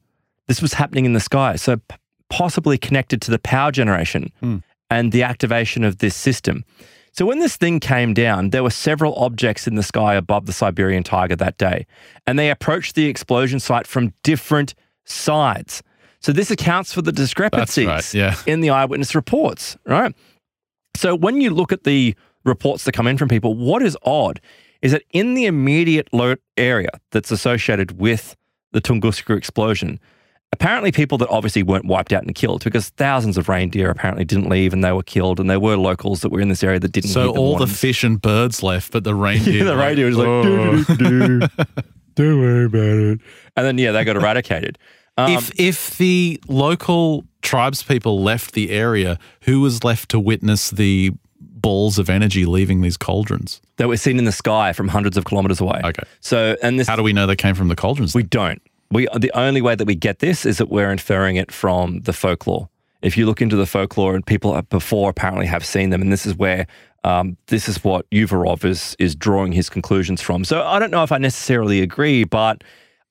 This 0.48 0.62
was 0.62 0.74
happening 0.74 1.06
in 1.06 1.14
the 1.14 1.20
sky, 1.20 1.56
so 1.56 1.78
p- 1.78 1.96
possibly 2.30 2.78
connected 2.78 3.20
to 3.24 3.32
the 3.32 3.40
power 3.40 3.72
generation 3.72 4.32
hmm. 4.42 4.58
and 4.92 5.12
the 5.12 5.24
activation 5.24 5.84
of 5.84 5.98
this 5.98 6.16
system. 6.16 6.64
So 7.14 7.26
when 7.26 7.40
this 7.40 7.58
thing 7.58 7.80
came 7.80 8.14
down, 8.14 8.52
there 8.52 8.62
were 8.62 8.70
several 8.70 9.16
objects 9.16 9.66
in 9.68 9.74
the 9.74 9.82
sky 9.82 10.14
above 10.14 10.46
the 10.46 10.54
Siberian 10.54 11.02
taiga 11.02 11.36
that 11.38 11.58
day, 11.58 11.88
and 12.28 12.38
they 12.38 12.52
approached 12.52 12.94
the 12.94 13.08
explosion 13.08 13.60
site 13.60 13.88
from 13.88 14.14
different 14.22 14.76
sides. 15.06 15.82
So 16.24 16.32
this 16.32 16.50
accounts 16.50 16.94
for 16.94 17.02
the 17.02 17.12
discrepancies 17.12 17.86
right, 17.86 18.14
yeah. 18.14 18.36
in 18.46 18.62
the 18.62 18.70
eyewitness 18.70 19.14
reports, 19.14 19.78
right? 19.86 20.16
So 20.96 21.16
when 21.16 21.42
you 21.42 21.50
look 21.50 21.74
at 21.74 21.84
the 21.84 22.16
reports 22.46 22.86
that 22.86 22.94
come 22.94 23.08
in 23.08 23.18
from 23.18 23.28
people, 23.28 23.56
what 23.56 23.84
is 23.84 23.98
odd 24.04 24.40
is 24.82 24.94
that 24.94 25.04
in 25.12 25.34
the 25.34 25.46
immediate 25.46 26.08
area 26.56 26.90
that's 27.12 27.30
associated 27.30 28.00
with 28.00 28.38
the 28.72 28.80
Tunguska 28.80 29.36
explosion, 29.36 30.00
apparently 30.54 30.94
people 30.94 31.18
that 31.18 31.28
obviously 31.30 31.62
weren't 31.62 31.86
wiped 31.86 32.14
out 32.14 32.24
and 32.24 32.34
killed 32.36 32.64
because 32.64 32.90
thousands 32.90 33.38
of 33.38 33.50
reindeer 33.50 33.90
apparently 33.90 34.24
didn't 34.24 34.48
leave 34.48 34.72
and 34.72 34.82
they 34.82 34.94
were 34.94 35.04
killed 35.04 35.42
and 35.42 35.50
there 35.50 35.60
were 35.60 35.76
locals 35.76 36.22
that 36.22 36.30
were 36.30 36.40
in 36.40 36.48
this 36.48 36.64
area 36.64 36.80
that 36.80 36.92
didn't 36.94 37.10
So 37.10 37.34
the 37.34 37.40
all 37.40 37.58
the 37.58 37.68
fish 37.68 38.04
and 38.04 38.22
birds 38.22 38.64
left, 38.64 38.94
but 38.94 39.04
the 39.04 39.16
reindeer. 39.16 39.54
Yeah, 39.64 39.64
the 39.66 39.78
reindeer 39.78 40.06
was 40.06 40.18
like, 40.18 40.28
"Oh." 40.28 40.84
"Doo-doo-doo-doo. 40.84 41.48
don't 42.16 42.40
worry 42.40 42.66
about 42.66 42.82
it. 42.82 43.20
And 43.56 43.66
then, 43.66 43.78
yeah, 43.78 43.92
they 43.92 44.04
got 44.04 44.16
eradicated. 44.16 44.78
Um, 45.18 45.32
if 45.32 45.52
if 45.60 45.98
the 45.98 46.42
local 46.48 47.26
tribespeople 47.42 48.24
left 48.24 48.54
the 48.54 48.72
area, 48.72 49.20
who 49.44 49.62
was 49.62 49.84
left 49.84 50.10
to 50.10 50.20
witness 50.20 50.72
the 50.72 51.12
balls 51.40 52.00
of 52.00 52.10
energy 52.10 52.46
leaving 52.46 52.82
these 52.82 52.98
cauldrons? 52.98 53.62
that 53.78 53.88
were 53.88 53.98
seen 53.98 54.18
in 54.18 54.26
the 54.26 54.32
sky 54.32 54.74
from 54.74 54.88
hundreds 54.88 55.18
of 55.18 55.26
kilometers 55.26 55.60
away. 55.60 55.82
Okay. 55.84 56.04
So, 56.20 56.56
and 56.62 56.80
this 56.80 56.88
How 56.88 56.96
do 56.96 57.04
we 57.04 57.14
know 57.14 57.26
they 57.26 57.36
came 57.36 57.56
from 57.56 57.68
the 57.68 57.76
cauldrons? 57.76 58.14
We 58.14 58.24
don't. 58.24 58.62
We 58.92 59.08
the 59.18 59.32
only 59.34 59.62
way 59.62 59.76
that 59.76 59.86
we 59.86 59.96
get 59.96 60.20
this 60.20 60.46
is 60.46 60.58
that 60.60 60.70
we're 60.70 60.92
inferring 60.92 61.36
it 61.36 61.52
from 61.52 62.02
the 62.02 62.14
folklore. 62.14 62.70
If 63.02 63.18
you 63.18 63.26
look 63.26 63.42
into 63.42 63.56
the 63.56 63.66
folklore, 63.66 64.16
and 64.16 64.26
people 64.26 64.60
before 64.64 65.10
apparently 65.10 65.46
have 65.48 65.66
seen 65.66 65.90
them, 65.90 66.02
and 66.02 66.12
this 66.12 66.26
is 66.26 66.36
where 66.36 66.68
um, 67.04 67.36
this 67.48 67.68
is 67.68 67.84
what 67.84 68.10
Uvarov 68.12 68.64
is 68.64 68.96
is 69.00 69.16
drawing 69.16 69.52
his 69.52 69.70
conclusions 69.70 70.22
from. 70.22 70.46
So 70.46 70.64
I 70.64 70.80
don't 70.80 70.92
know 70.92 71.04
if 71.04 71.12
I 71.12 71.18
necessarily 71.18 71.82
agree, 71.82 72.24
but 72.24 72.64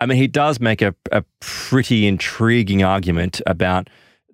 I 0.02 0.06
mean 0.06 0.18
he 0.18 0.26
does 0.26 0.58
make 0.58 0.82
a, 0.82 0.94
a 1.12 1.24
pretty 1.40 2.06
intriguing 2.08 2.82
argument 2.82 3.40
about 3.46 3.88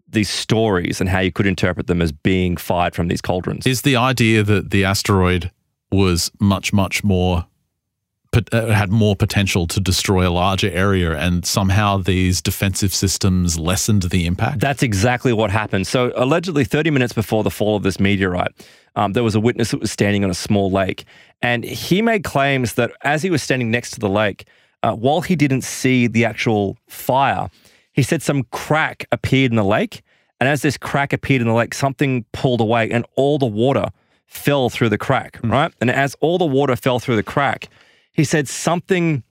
these 0.08 0.30
stories 0.30 0.98
and 0.98 1.10
how 1.10 1.20
you 1.20 1.30
could 1.30 1.46
interpret 1.46 1.86
them 1.86 2.00
as 2.00 2.10
being 2.10 2.56
fired 2.56 2.94
from 2.94 3.08
these 3.08 3.20
cauldrons. 3.20 3.66
Is 3.66 3.82
the 3.82 3.96
idea 3.96 4.42
that 4.42 4.70
the 4.70 4.86
asteroid 4.86 5.50
was 5.92 6.30
much, 6.40 6.72
much 6.72 7.04
more, 7.04 7.46
uh, 8.34 8.66
had 8.68 8.90
more 8.90 9.14
potential 9.14 9.66
to 9.66 9.80
destroy 9.80 10.26
a 10.26 10.30
larger 10.30 10.70
area, 10.70 11.14
and 11.18 11.44
somehow 11.44 11.98
these 11.98 12.40
defensive 12.40 12.94
systems 12.94 13.58
lessened 13.58 14.04
the 14.04 14.24
impact? 14.24 14.60
That's 14.60 14.82
exactly 14.82 15.34
what 15.34 15.50
happened. 15.50 15.86
So, 15.86 16.12
allegedly, 16.16 16.64
30 16.64 16.90
minutes 16.90 17.12
before 17.12 17.42
the 17.42 17.50
fall 17.50 17.76
of 17.76 17.82
this 17.82 18.00
meteorite, 18.00 18.52
um, 18.96 19.12
there 19.12 19.24
was 19.24 19.34
a 19.34 19.40
witness 19.40 19.72
that 19.72 19.80
was 19.80 19.92
standing 19.92 20.24
on 20.24 20.30
a 20.30 20.34
small 20.34 20.70
lake. 20.70 21.04
And 21.42 21.64
he 21.64 22.00
made 22.00 22.24
claims 22.24 22.74
that 22.74 22.92
as 23.02 23.22
he 23.22 23.28
was 23.28 23.42
standing 23.42 23.70
next 23.70 23.90
to 23.92 24.00
the 24.00 24.08
lake, 24.08 24.46
uh, 24.82 24.94
while 24.94 25.20
he 25.20 25.36
didn't 25.36 25.62
see 25.62 26.06
the 26.06 26.24
actual 26.24 26.76
fire, 26.88 27.50
he 27.92 28.02
said 28.02 28.22
some 28.22 28.44
crack 28.44 29.06
appeared 29.12 29.52
in 29.52 29.56
the 29.56 29.64
lake. 29.64 30.02
And 30.40 30.48
as 30.48 30.62
this 30.62 30.76
crack 30.76 31.12
appeared 31.12 31.42
in 31.42 31.48
the 31.48 31.54
lake, 31.54 31.74
something 31.74 32.24
pulled 32.32 32.60
away 32.60 32.90
and 32.90 33.04
all 33.16 33.38
the 33.38 33.46
water 33.46 33.86
fell 34.26 34.70
through 34.70 34.90
the 34.90 34.98
crack, 34.98 35.40
right? 35.42 35.72
And 35.80 35.90
as 35.90 36.14
all 36.20 36.38
the 36.38 36.46
water 36.46 36.76
fell 36.76 37.00
through 37.00 37.16
the 37.16 37.22
crack, 37.22 37.68
he 38.12 38.24
said 38.24 38.46
something 38.46 39.24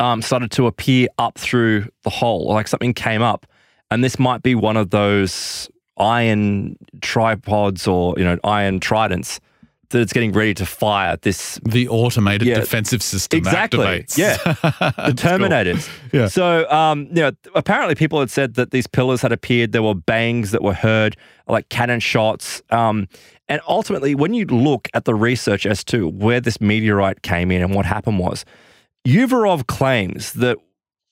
um, 0.00 0.22
started 0.22 0.50
to 0.52 0.66
appear 0.66 1.08
up 1.18 1.38
through 1.38 1.88
the 2.02 2.10
hole, 2.10 2.46
like 2.48 2.68
something 2.68 2.94
came 2.94 3.22
up. 3.22 3.46
And 3.90 4.02
this 4.02 4.18
might 4.18 4.42
be 4.42 4.54
one 4.54 4.76
of 4.76 4.90
those 4.90 5.68
iron 5.98 6.76
tripods 7.00 7.86
or, 7.86 8.14
you 8.16 8.24
know, 8.24 8.38
iron 8.44 8.80
tridents 8.80 9.40
that 9.90 10.00
it's 10.00 10.12
getting 10.12 10.32
ready 10.32 10.54
to 10.54 10.66
fire 10.66 11.16
this 11.22 11.60
The 11.64 11.88
automated 11.88 12.46
Yeah. 12.48 12.60
defensive 12.60 13.02
system 13.02 13.38
Exactly. 13.38 13.80
activates. 13.84 14.16
Yeah. 14.18 14.36
the 15.08 15.12
Terminators. 15.14 15.88
Yeah. 16.12 16.28
So, 16.28 16.70
um, 16.70 17.06
you 17.08 17.22
know, 17.22 17.32
apparently 17.54 17.94
people 17.94 18.20
had 18.20 18.30
said 18.30 18.54
that 18.54 18.70
these 18.70 18.86
pillars 18.86 19.22
had 19.22 19.32
appeared. 19.32 19.72
There 19.72 19.82
were 19.82 19.94
bangs 19.94 20.50
that 20.52 20.62
were 20.62 20.74
heard, 20.74 21.16
like 21.48 21.68
cannon 21.68 22.00
shots. 22.00 22.62
Um, 22.70 23.08
and 23.48 23.60
ultimately, 23.68 24.14
when 24.14 24.32
you 24.34 24.46
look 24.46 24.88
at 24.94 25.04
the 25.04 25.14
research 25.14 25.66
as 25.66 25.84
to 25.84 26.08
where 26.08 26.40
this 26.40 26.60
meteorite 26.60 27.22
came 27.22 27.50
in 27.50 27.60
and 27.62 27.74
what 27.74 27.84
happened 27.86 28.18
was, 28.18 28.44
Uvarov 29.06 29.66
claims 29.66 30.32
that 30.34 30.56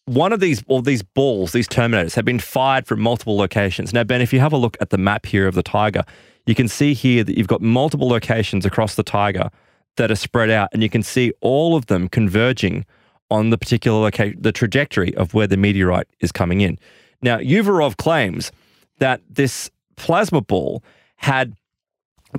one 0.07 0.33
of 0.33 0.41
these 0.41 0.63
or 0.67 0.83
these 0.83 1.03
balls, 1.03 1.53
these 1.53 1.69
terminators, 1.69 2.15
have 2.15 2.25
been 2.25 2.39
fired 2.39 2.87
from 2.87 3.01
multiple 3.01 3.37
locations. 3.37 3.93
Now, 3.93 4.03
Ben, 4.03 4.21
if 4.21 4.33
you 4.33 4.41
have 4.41 4.53
a 4.53 4.57
look 4.57 4.77
at 4.81 4.91
the 4.91 4.99
map 4.99 5.27
here 5.27 5.47
of 5.47 5.55
the 5.55 5.63
Taiga, 5.63 6.05
you 6.47 6.55
can 6.55 6.69
see 6.69 6.95
here 6.95 7.25
that 7.25 7.37
you've 7.39 7.49
got 7.49 7.61
multiple 7.61 8.09
locations 8.09 8.67
across 8.67 8.95
the 8.95 9.03
Taiga 9.03 9.51
that 9.97 10.11
are 10.11 10.17
spread 10.17 10.51
out, 10.51 10.69
and 10.73 10.83
you 10.83 10.89
can 10.89 11.03
see 11.03 11.33
all 11.41 11.77
of 11.77 11.87
them 11.87 12.09
converging 12.09 12.85
on 13.31 13.51
the 13.51 13.59
particular 13.59 13.99
location, 13.99 14.41
the 14.41 14.53
trajectory 14.53 15.15
of 15.17 15.35
where 15.35 15.47
the 15.47 15.57
meteorite 15.57 16.07
is 16.21 16.33
coming 16.33 16.61
in. 16.61 16.79
Now, 17.23 17.39
Uvarov 17.39 17.97
claims 17.97 18.53
that 18.99 19.21
this 19.29 19.71
plasma 19.97 20.41
ball 20.41 20.83
had 21.17 21.55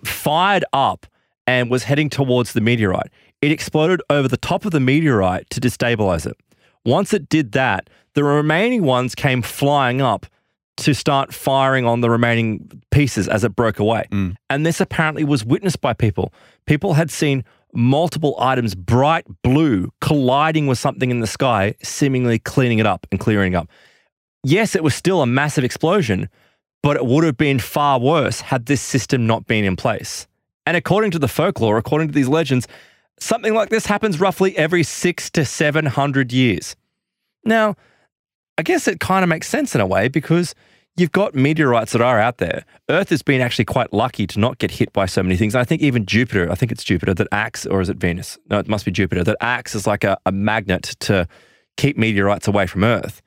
fired 0.03 0.65
up 0.73 1.05
and 1.47 1.69
was 1.69 1.83
heading 1.83 2.09
towards 2.09 2.53
the 2.53 2.61
meteorite. 2.61 3.09
It 3.41 3.51
exploded 3.51 4.01
over 4.09 4.27
the 4.27 4.37
top 4.37 4.65
of 4.65 4.71
the 4.71 4.79
meteorite 4.79 5.49
to 5.51 5.59
destabilize 5.59 6.25
it. 6.25 6.37
Once 6.85 7.13
it 7.13 7.29
did 7.29 7.53
that, 7.53 7.89
the 8.13 8.23
remaining 8.23 8.83
ones 8.83 9.15
came 9.15 9.41
flying 9.41 10.01
up 10.01 10.25
to 10.77 10.93
start 10.93 11.33
firing 11.33 11.85
on 11.85 12.01
the 12.01 12.09
remaining 12.09 12.81
pieces 12.91 13.27
as 13.27 13.43
it 13.43 13.55
broke 13.55 13.79
away. 13.79 14.05
Mm. 14.11 14.35
And 14.49 14.65
this 14.65 14.81
apparently 14.81 15.23
was 15.23 15.45
witnessed 15.45 15.81
by 15.81 15.93
people. 15.93 16.33
People 16.65 16.93
had 16.93 17.11
seen 17.11 17.43
multiple 17.73 18.35
items, 18.39 18.75
bright 18.75 19.25
blue, 19.43 19.91
colliding 20.01 20.67
with 20.67 20.79
something 20.79 21.11
in 21.11 21.19
the 21.19 21.27
sky, 21.27 21.75
seemingly 21.83 22.39
cleaning 22.39 22.79
it 22.79 22.85
up 22.85 23.05
and 23.11 23.19
clearing 23.19 23.55
up. 23.55 23.69
Yes, 24.43 24.75
it 24.75 24.83
was 24.83 24.93
still 24.93 25.21
a 25.21 25.25
massive 25.27 25.63
explosion, 25.63 26.29
but 26.81 26.97
it 26.97 27.05
would 27.05 27.23
have 27.23 27.37
been 27.37 27.59
far 27.59 27.99
worse 27.99 28.41
had 28.41 28.65
this 28.65 28.81
system 28.81 29.25
not 29.25 29.47
been 29.47 29.63
in 29.63 29.75
place. 29.75 30.27
And 30.65 30.77
according 30.77 31.11
to 31.11 31.19
the 31.19 31.27
folklore, 31.27 31.77
according 31.77 32.09
to 32.09 32.13
these 32.13 32.27
legends, 32.27 32.67
something 33.19 33.53
like 33.53 33.69
this 33.69 33.85
happens 33.85 34.19
roughly 34.19 34.57
every 34.57 34.83
six 34.83 35.29
to 35.31 35.45
700 35.45 36.31
years. 36.31 36.75
Now, 37.45 37.75
I 38.57 38.63
guess 38.63 38.87
it 38.87 38.99
kind 38.99 39.23
of 39.23 39.29
makes 39.29 39.47
sense 39.47 39.73
in 39.75 39.81
a 39.81 39.85
way 39.85 40.07
because 40.07 40.53
you've 40.95 41.11
got 41.11 41.33
meteorites 41.33 41.93
that 41.93 42.01
are 42.01 42.19
out 42.19 42.37
there. 42.37 42.65
Earth 42.89 43.09
has 43.09 43.23
been 43.23 43.41
actually 43.41 43.65
quite 43.65 43.91
lucky 43.93 44.27
to 44.27 44.39
not 44.39 44.59
get 44.59 44.71
hit 44.71 44.93
by 44.93 45.05
so 45.05 45.23
many 45.23 45.35
things. 45.35 45.55
I 45.55 45.63
think 45.63 45.81
even 45.81 46.05
Jupiter, 46.05 46.51
I 46.51 46.55
think 46.55 46.71
it's 46.71 46.83
Jupiter 46.83 47.13
that 47.15 47.27
acts, 47.31 47.65
or 47.65 47.81
is 47.81 47.89
it 47.89 47.97
Venus? 47.97 48.37
No, 48.49 48.59
it 48.59 48.67
must 48.67 48.85
be 48.85 48.91
Jupiter 48.91 49.23
that 49.23 49.37
acts 49.41 49.75
as 49.75 49.87
like 49.87 50.03
a, 50.03 50.17
a 50.25 50.31
magnet 50.31 50.95
to 51.01 51.27
keep 51.77 51.97
meteorites 51.97 52.47
away 52.47 52.67
from 52.67 52.83
Earth. 52.83 53.21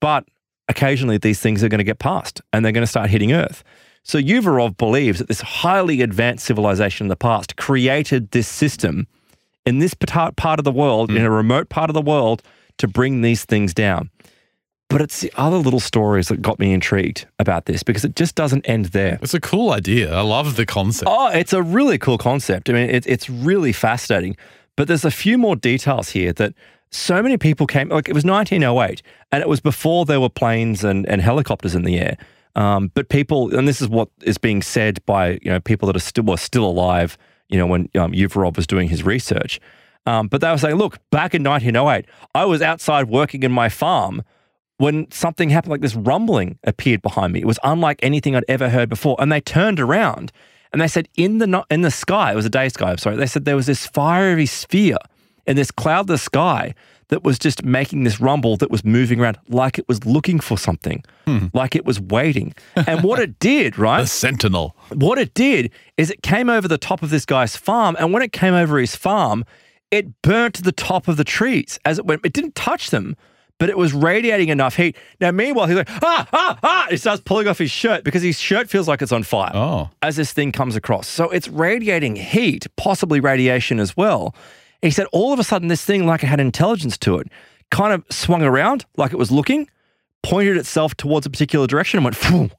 But 0.00 0.24
occasionally 0.68 1.18
these 1.18 1.40
things 1.40 1.62
are 1.64 1.68
going 1.68 1.78
to 1.78 1.84
get 1.84 1.98
past 1.98 2.40
and 2.52 2.64
they're 2.64 2.72
going 2.72 2.82
to 2.82 2.90
start 2.90 3.10
hitting 3.10 3.32
Earth. 3.32 3.64
So 4.04 4.18
Uvarov 4.18 4.76
believes 4.76 5.18
that 5.18 5.28
this 5.28 5.40
highly 5.40 6.02
advanced 6.02 6.44
civilization 6.44 7.06
in 7.06 7.08
the 7.08 7.16
past 7.16 7.56
created 7.56 8.30
this 8.30 8.48
system 8.48 9.06
in 9.64 9.78
this 9.78 9.94
part 9.94 10.34
part 10.36 10.58
of 10.58 10.64
the 10.64 10.72
world, 10.72 11.10
in 11.10 11.18
mm. 11.18 11.24
a 11.24 11.30
remote 11.30 11.68
part 11.68 11.88
of 11.88 11.94
the 11.94 12.02
world, 12.02 12.42
to 12.78 12.88
bring 12.88 13.20
these 13.20 13.44
things 13.44 13.72
down. 13.72 14.10
But 14.92 15.00
it's 15.00 15.20
the 15.20 15.32
other 15.36 15.56
little 15.56 15.80
stories 15.80 16.28
that 16.28 16.42
got 16.42 16.58
me 16.58 16.72
intrigued 16.72 17.26
about 17.38 17.64
this 17.64 17.82
because 17.82 18.04
it 18.04 18.14
just 18.14 18.34
doesn't 18.34 18.68
end 18.68 18.86
there. 18.86 19.18
It's 19.22 19.32
a 19.32 19.40
cool 19.40 19.72
idea. 19.72 20.14
I 20.14 20.20
love 20.20 20.56
the 20.56 20.66
concept. 20.66 21.10
Oh, 21.10 21.28
it's 21.28 21.54
a 21.54 21.62
really 21.62 21.96
cool 21.96 22.18
concept. 22.18 22.68
I 22.68 22.74
mean, 22.74 22.90
it, 22.90 23.06
it's 23.06 23.30
really 23.30 23.72
fascinating. 23.72 24.36
But 24.76 24.88
there's 24.88 25.04
a 25.04 25.10
few 25.10 25.38
more 25.38 25.56
details 25.56 26.10
here 26.10 26.32
that 26.34 26.52
so 26.90 27.22
many 27.22 27.38
people 27.38 27.66
came. 27.66 27.88
Like 27.88 28.08
it 28.08 28.14
was 28.14 28.24
1908, 28.24 29.02
and 29.32 29.40
it 29.40 29.48
was 29.48 29.60
before 29.60 30.04
there 30.04 30.20
were 30.20 30.28
planes 30.28 30.84
and, 30.84 31.08
and 31.08 31.22
helicopters 31.22 31.74
in 31.74 31.84
the 31.84 31.98
air. 31.98 32.18
Um, 32.54 32.90
but 32.94 33.08
people, 33.08 33.56
and 33.56 33.66
this 33.66 33.80
is 33.80 33.88
what 33.88 34.08
is 34.22 34.36
being 34.36 34.60
said 34.60 35.04
by 35.06 35.38
you 35.42 35.50
know 35.50 35.60
people 35.60 35.86
that 35.86 35.96
are 35.96 36.00
still 36.00 36.24
were 36.24 36.36
still 36.36 36.66
alive. 36.66 37.16
You 37.48 37.58
know, 37.58 37.66
when 37.66 37.88
um, 37.94 38.12
Uvarov 38.12 38.56
was 38.56 38.66
doing 38.66 38.88
his 38.88 39.02
research. 39.02 39.58
Um, 40.04 40.26
but 40.26 40.40
they 40.40 40.50
were 40.50 40.58
saying, 40.58 40.76
look, 40.76 40.98
back 41.10 41.32
in 41.32 41.44
1908, 41.44 42.06
I 42.34 42.44
was 42.44 42.60
outside 42.60 43.08
working 43.08 43.44
in 43.44 43.52
my 43.52 43.68
farm 43.68 44.24
when 44.78 45.10
something 45.10 45.50
happened 45.50 45.70
like 45.70 45.80
this 45.80 45.94
rumbling 45.94 46.58
appeared 46.64 47.02
behind 47.02 47.32
me. 47.32 47.40
It 47.40 47.46
was 47.46 47.58
unlike 47.62 47.98
anything 48.02 48.34
I'd 48.34 48.44
ever 48.48 48.68
heard 48.68 48.88
before. 48.88 49.16
And 49.18 49.30
they 49.30 49.40
turned 49.40 49.78
around 49.78 50.32
and 50.72 50.80
they 50.80 50.88
said 50.88 51.08
in 51.16 51.38
the 51.38 51.46
no- 51.46 51.64
in 51.70 51.82
the 51.82 51.90
sky, 51.90 52.32
it 52.32 52.36
was 52.36 52.46
a 52.46 52.50
day 52.50 52.68
sky, 52.68 52.90
I'm 52.90 52.98
sorry. 52.98 53.16
They 53.16 53.26
said 53.26 53.44
there 53.44 53.56
was 53.56 53.66
this 53.66 53.86
fiery 53.86 54.46
sphere 54.46 54.98
in 55.46 55.56
this 55.56 55.70
cloudless 55.70 56.22
sky 56.22 56.74
that 57.08 57.22
was 57.22 57.38
just 57.38 57.62
making 57.62 58.04
this 58.04 58.20
rumble 58.20 58.56
that 58.56 58.70
was 58.70 58.84
moving 58.84 59.20
around 59.20 59.38
like 59.48 59.78
it 59.78 59.86
was 59.86 60.04
looking 60.06 60.40
for 60.40 60.56
something, 60.56 61.04
hmm. 61.26 61.48
like 61.52 61.76
it 61.76 61.84
was 61.84 62.00
waiting. 62.00 62.54
And 62.74 63.02
what 63.02 63.18
it 63.18 63.38
did, 63.38 63.78
right? 63.78 64.00
The 64.00 64.06
Sentinel. 64.06 64.74
what 64.94 65.18
it 65.18 65.34
did 65.34 65.70
is 65.98 66.10
it 66.10 66.22
came 66.22 66.48
over 66.48 66.66
the 66.66 66.78
top 66.78 67.02
of 67.02 67.10
this 67.10 67.26
guy's 67.26 67.54
farm, 67.54 67.96
and 67.98 68.14
when 68.14 68.22
it 68.22 68.32
came 68.32 68.54
over 68.54 68.78
his 68.78 68.96
farm, 68.96 69.44
it 69.90 70.22
burnt 70.22 70.64
the 70.64 70.72
top 70.72 71.06
of 71.06 71.18
the 71.18 71.24
trees 71.24 71.78
as 71.84 71.98
it 71.98 72.06
went. 72.06 72.24
It 72.24 72.32
didn't 72.32 72.54
touch 72.54 72.88
them, 72.88 73.14
but 73.58 73.68
it 73.70 73.78
was 73.78 73.92
radiating 73.92 74.48
enough 74.48 74.76
heat. 74.76 74.96
Now, 75.20 75.30
meanwhile, 75.30 75.66
he's 75.66 75.76
like, 75.76 75.88
ah, 76.02 76.28
ah, 76.32 76.58
ah. 76.62 76.86
He 76.90 76.96
starts 76.96 77.22
pulling 77.24 77.46
off 77.48 77.58
his 77.58 77.70
shirt 77.70 78.02
because 78.04 78.22
his 78.22 78.38
shirt 78.38 78.68
feels 78.68 78.88
like 78.88 79.02
it's 79.02 79.12
on 79.12 79.22
fire 79.22 79.52
Oh. 79.54 79.90
as 80.02 80.16
this 80.16 80.32
thing 80.32 80.50
comes 80.52 80.74
across. 80.76 81.06
So 81.06 81.30
it's 81.30 81.48
radiating 81.48 82.16
heat, 82.16 82.66
possibly 82.76 83.20
radiation 83.20 83.78
as 83.78 83.96
well. 83.96 84.34
He 84.80 84.90
said 84.90 85.06
all 85.12 85.32
of 85.32 85.38
a 85.38 85.44
sudden, 85.44 85.68
this 85.68 85.84
thing, 85.84 86.06
like 86.06 86.24
it 86.24 86.26
had 86.26 86.40
intelligence 86.40 86.98
to 86.98 87.18
it, 87.18 87.28
kind 87.70 87.92
of 87.92 88.04
swung 88.10 88.42
around 88.42 88.84
like 88.96 89.12
it 89.12 89.16
was 89.18 89.30
looking, 89.30 89.68
pointed 90.24 90.56
itself 90.56 90.96
towards 90.96 91.24
a 91.26 91.30
particular 91.30 91.66
direction 91.68 91.98
and 91.98 92.04
went, 92.04 92.16
"Phew," 92.16 92.50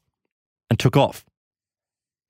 and 0.70 0.78
took 0.78 0.96
off. 0.96 1.24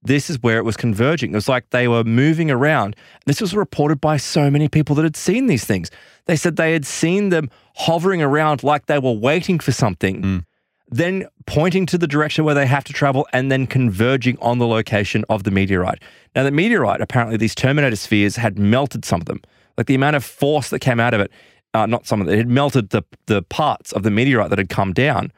This 0.05 0.29
is 0.29 0.43
where 0.43 0.59
it 0.59 0.65
was 0.65 0.77
converging. 0.77 1.33
It 1.33 1.35
was 1.35 1.49
like 1.49 1.71
they 1.71 1.89
were 1.89 2.05
moving 2.05 2.51
around. 2.51 2.95
This 3.25 3.41
was 3.41 3.55
reported 3.55 4.01
by 4.03 4.19
so 4.19 4.51
many 4.51 4.69
people 4.69 4.95
that 4.97 5.03
had 5.03 5.17
seen 5.17 5.47
these 5.47 5.65
things. 5.65 5.91
They 6.27 6.37
said 6.37 6.57
they 6.57 6.75
had 6.75 6.85
seen 6.85 7.31
them 7.31 7.51
hovering 7.75 8.23
around 8.23 8.63
like 8.63 8.87
they 8.87 8.99
were 8.99 9.13
waiting 9.13 9.59
for 9.59 9.73
something, 9.73 10.21
then 10.91 11.27
pointing 11.47 11.87
to 11.87 11.99
the 11.99 12.07
direction 12.07 12.45
where 12.45 12.55
they 12.55 12.67
have 12.67 12.85
to 12.85 12.93
travel, 12.93 13.27
and 13.33 13.51
then 13.51 13.67
converging 13.67 14.39
on 14.41 14.59
the 14.59 14.67
location 14.67 15.25
of 15.31 15.45
the 15.45 15.51
meteorite. 15.51 16.03
Now, 16.37 16.43
the 16.43 16.51
meteorite, 16.51 17.01
apparently, 17.01 17.39
these 17.39 17.55
Terminator 17.55 17.97
spheres 17.97 18.37
had 18.37 18.59
melted 18.59 19.05
some 19.07 19.23
of 19.23 19.27
them. 19.27 19.41
Like 19.79 19.87
the 19.87 19.95
amount 19.95 20.17
of 20.17 20.25
force 20.25 20.69
that 20.69 20.81
came 20.81 21.01
out 21.01 21.15
of 21.15 21.21
it, 21.21 21.31
uh, 21.73 21.87
not 21.87 22.07
some 22.07 22.21
of 22.21 22.29
it, 22.29 22.35
it 22.35 22.39
had 22.39 22.49
melted 22.49 22.91
the, 22.91 23.03
the 23.27 23.43
parts 23.43 23.93
of 23.93 24.03
the 24.03 24.11
meteorite 24.11 24.51
that 24.51 24.59
had 24.59 24.69
come 24.69 24.93
down, 24.93 25.33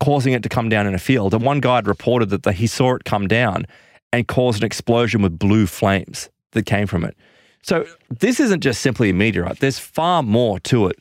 causing 0.00 0.32
it 0.32 0.42
to 0.42 0.48
come 0.48 0.70
down 0.70 0.86
in 0.86 0.94
a 0.94 0.98
field. 0.98 1.34
And 1.34 1.44
one 1.44 1.60
guy 1.60 1.76
had 1.76 1.86
reported 1.86 2.30
that 2.30 2.42
the, 2.42 2.52
he 2.52 2.66
saw 2.66 2.94
it 2.94 3.04
come 3.04 3.28
down 3.28 3.66
and 4.12 4.26
caused 4.26 4.62
an 4.62 4.66
explosion 4.66 5.22
with 5.22 5.38
blue 5.38 5.66
flames 5.66 6.28
that 6.52 6.66
came 6.66 6.86
from 6.86 7.04
it. 7.04 7.16
So 7.62 7.86
this 8.08 8.40
isn't 8.40 8.60
just 8.60 8.80
simply 8.80 9.10
a 9.10 9.14
meteorite. 9.14 9.60
There's 9.60 9.78
far 9.78 10.22
more 10.22 10.58
to 10.60 10.86
it 10.86 10.98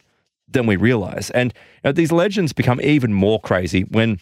than 0.47 0.65
we 0.65 0.75
realize. 0.75 1.29
And 1.31 1.53
you 1.83 1.89
know, 1.89 1.91
these 1.91 2.11
legends 2.11 2.53
become 2.53 2.81
even 2.81 3.13
more 3.13 3.39
crazy 3.39 3.81
when 3.83 4.19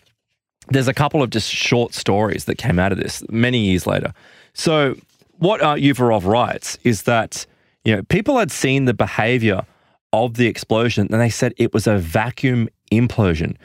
there's 0.70 0.88
a 0.88 0.94
couple 0.94 1.22
of 1.22 1.30
just 1.30 1.50
short 1.50 1.94
stories 1.94 2.46
that 2.46 2.58
came 2.58 2.80
out 2.80 2.92
of 2.92 2.98
this 2.98 3.24
many 3.30 3.60
years 3.60 3.86
later. 3.86 4.14
So 4.54 4.96
what 5.38 5.62
uh, 5.62 5.76
Uvarov 5.76 6.26
writes 6.26 6.78
is 6.84 7.04
that 7.04 7.46
you 7.84 7.96
know 7.96 8.04
people 8.04 8.38
had 8.38 8.52
seen 8.52 8.86
the 8.86 8.94
behavior 8.94 9.66
of 10.14 10.36
the 10.36 10.48
explosion 10.48 11.08
and 11.12 11.22
they 11.22 11.30
said 11.30 11.54
it 11.58 11.74
was 11.74 11.88
a 11.88 11.98
vacuum 11.98 12.70
implosion. 12.92 13.56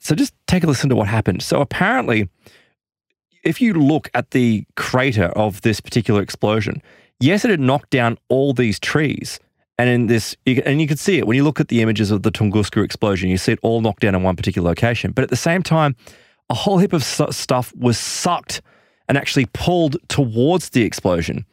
So 0.00 0.14
just 0.14 0.34
take 0.46 0.64
a 0.64 0.66
listen 0.66 0.88
to 0.90 0.96
what 0.96 1.08
happened. 1.08 1.42
So 1.42 1.60
apparently, 1.60 2.28
if 3.44 3.60
you 3.60 3.74
look 3.74 4.10
at 4.14 4.30
the 4.32 4.64
crater 4.76 5.26
of 5.26 5.60
this 5.62 5.80
particular 5.80 6.22
explosion, 6.22 6.82
yes, 7.20 7.44
it 7.44 7.50
had 7.50 7.60
knocked 7.60 7.90
down 7.90 8.18
all 8.28 8.52
these 8.52 8.78
trees. 8.78 9.40
And 9.80 9.88
in 9.88 10.06
this, 10.08 10.36
and 10.44 10.80
you 10.80 10.88
can 10.88 10.96
see 10.96 11.18
it 11.18 11.26
when 11.26 11.36
you 11.36 11.44
look 11.44 11.60
at 11.60 11.68
the 11.68 11.82
images 11.82 12.10
of 12.10 12.24
the 12.24 12.32
Tunguska 12.32 12.84
explosion, 12.84 13.28
you 13.28 13.38
see 13.38 13.52
it 13.52 13.60
all 13.62 13.80
knocked 13.80 14.00
down 14.00 14.14
in 14.14 14.22
one 14.24 14.34
particular 14.34 14.68
location. 14.68 15.12
But 15.12 15.22
at 15.22 15.30
the 15.30 15.36
same 15.36 15.62
time, 15.62 15.94
a 16.50 16.54
whole 16.54 16.78
heap 16.78 16.92
of 16.92 17.04
stuff 17.04 17.72
was 17.76 17.98
sucked 17.98 18.60
and 19.08 19.16
actually 19.16 19.46
pulled 19.52 19.96
towards 20.08 20.70
the 20.70 20.82
explosion 20.82 21.44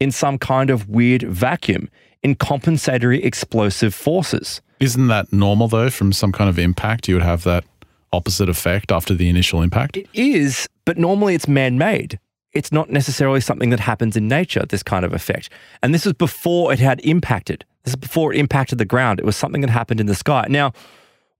in 0.00 0.10
some 0.10 0.38
kind 0.38 0.70
of 0.70 0.88
weird 0.88 1.22
vacuum 1.22 1.90
in 2.22 2.34
compensatory 2.34 3.22
explosive 3.22 3.94
forces. 3.94 4.60
Isn't 4.80 5.08
that 5.08 5.32
normal 5.32 5.68
though? 5.68 5.90
From 5.90 6.12
some 6.12 6.32
kind 6.32 6.50
of 6.50 6.58
impact, 6.58 7.08
you 7.08 7.14
would 7.14 7.22
have 7.22 7.44
that 7.44 7.64
opposite 8.12 8.48
effect 8.48 8.92
after 8.92 9.14
the 9.14 9.28
initial 9.28 9.62
impact? 9.62 9.96
It 9.96 10.08
is, 10.14 10.68
but 10.84 10.98
normally 10.98 11.34
it's 11.34 11.48
man 11.48 11.78
made. 11.78 12.18
It's 12.52 12.72
not 12.72 12.90
necessarily 12.90 13.40
something 13.40 13.70
that 13.70 13.80
happens 13.80 14.16
in 14.16 14.28
nature, 14.28 14.64
this 14.66 14.82
kind 14.82 15.04
of 15.04 15.12
effect. 15.12 15.50
And 15.82 15.92
this 15.92 16.04
was 16.04 16.14
before 16.14 16.72
it 16.72 16.78
had 16.78 17.00
impacted. 17.00 17.64
This 17.84 17.92
is 17.92 17.96
before 17.96 18.32
it 18.32 18.38
impacted 18.38 18.78
the 18.78 18.84
ground. 18.84 19.20
It 19.20 19.26
was 19.26 19.36
something 19.36 19.60
that 19.60 19.70
happened 19.70 20.00
in 20.00 20.06
the 20.06 20.14
sky. 20.14 20.46
Now, 20.48 20.72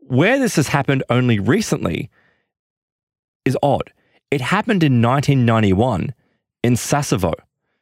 where 0.01 0.39
this 0.39 0.57
has 0.57 0.69
happened 0.69 1.03
only 1.09 1.39
recently 1.39 2.11
is 3.45 3.57
odd. 3.63 3.93
It 4.31 4.41
happened 4.41 4.83
in 4.83 5.01
1991 5.01 6.15
in 6.63 6.77
Sassovo. 6.77 7.33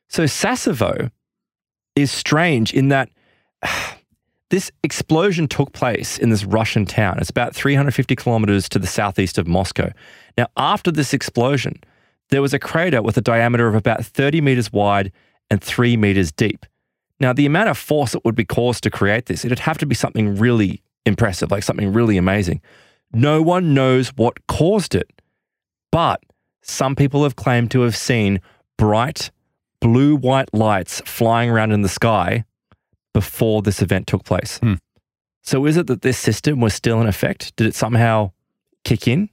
So, 0.08 0.26
Sassovo 0.26 1.10
is 1.96 2.10
strange 2.10 2.72
in 2.72 2.88
that 2.88 3.08
this 4.50 4.70
explosion 4.82 5.48
took 5.48 5.72
place 5.72 6.18
in 6.18 6.30
this 6.30 6.44
Russian 6.44 6.86
town. 6.86 7.18
It's 7.18 7.30
about 7.30 7.54
350 7.54 8.14
kilometers 8.16 8.68
to 8.70 8.78
the 8.78 8.86
southeast 8.86 9.38
of 9.38 9.46
Moscow. 9.46 9.90
Now, 10.36 10.48
after 10.56 10.90
this 10.90 11.14
explosion, 11.14 11.82
there 12.30 12.42
was 12.42 12.54
a 12.54 12.58
crater 12.58 13.02
with 13.02 13.16
a 13.16 13.22
diameter 13.22 13.66
of 13.66 13.74
about 13.74 14.04
30 14.04 14.40
meters 14.40 14.72
wide 14.72 15.12
and 15.50 15.62
three 15.62 15.96
meters 15.96 16.30
deep. 16.32 16.66
Now, 17.20 17.32
the 17.32 17.46
amount 17.46 17.68
of 17.68 17.78
force 17.78 18.12
that 18.12 18.24
would 18.24 18.34
be 18.34 18.44
caused 18.44 18.82
to 18.84 18.90
create 18.90 19.26
this, 19.26 19.44
it'd 19.44 19.60
have 19.60 19.78
to 19.78 19.86
be 19.86 19.94
something 19.94 20.36
really 20.36 20.82
impressive, 21.06 21.50
like 21.50 21.62
something 21.62 21.92
really 21.92 22.16
amazing. 22.16 22.60
No 23.12 23.40
one 23.40 23.74
knows 23.74 24.08
what 24.16 24.46
caused 24.46 24.94
it, 24.94 25.10
but 25.92 26.22
some 26.62 26.96
people 26.96 27.22
have 27.22 27.36
claimed 27.36 27.70
to 27.70 27.82
have 27.82 27.96
seen 27.96 28.40
bright 28.76 29.30
blue 29.80 30.16
white 30.16 30.52
lights 30.54 31.02
flying 31.04 31.50
around 31.50 31.70
in 31.70 31.82
the 31.82 31.88
sky 31.88 32.44
before 33.14 33.62
this 33.62 33.80
event 33.80 34.06
took 34.06 34.24
place. 34.24 34.58
Hmm. 34.58 34.74
So, 35.40 35.64
is 35.64 35.78
it 35.78 35.86
that 35.86 36.02
this 36.02 36.18
system 36.18 36.60
was 36.60 36.74
still 36.74 37.00
in 37.00 37.06
effect? 37.06 37.56
Did 37.56 37.66
it 37.66 37.74
somehow 37.74 38.32
kick 38.84 39.08
in? 39.08 39.30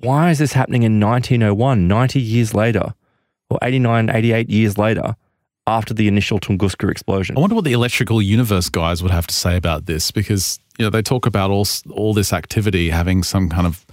Why 0.00 0.30
is 0.30 0.38
this 0.38 0.52
happening 0.52 0.82
in 0.82 0.98
1901, 0.98 1.86
90 1.86 2.20
years 2.20 2.54
later, 2.54 2.94
or 3.48 3.58
89, 3.62 4.10
88 4.10 4.50
years 4.50 4.76
later? 4.76 5.14
After 5.64 5.94
the 5.94 6.08
initial 6.08 6.40
Tunguska 6.40 6.90
explosion. 6.90 7.36
I 7.36 7.40
wonder 7.40 7.54
what 7.54 7.64
the 7.64 7.72
electrical 7.72 8.20
universe 8.20 8.68
guys 8.68 9.00
would 9.00 9.12
have 9.12 9.28
to 9.28 9.34
say 9.34 9.56
about 9.56 9.86
this 9.86 10.10
because 10.10 10.58
you 10.76 10.84
know 10.84 10.90
they 10.90 11.02
talk 11.02 11.24
about 11.24 11.52
all 11.52 11.68
all 11.90 12.14
this 12.14 12.32
activity 12.32 12.90
having 12.90 13.22
some 13.22 13.48
kind 13.48 13.64
of 13.64 13.86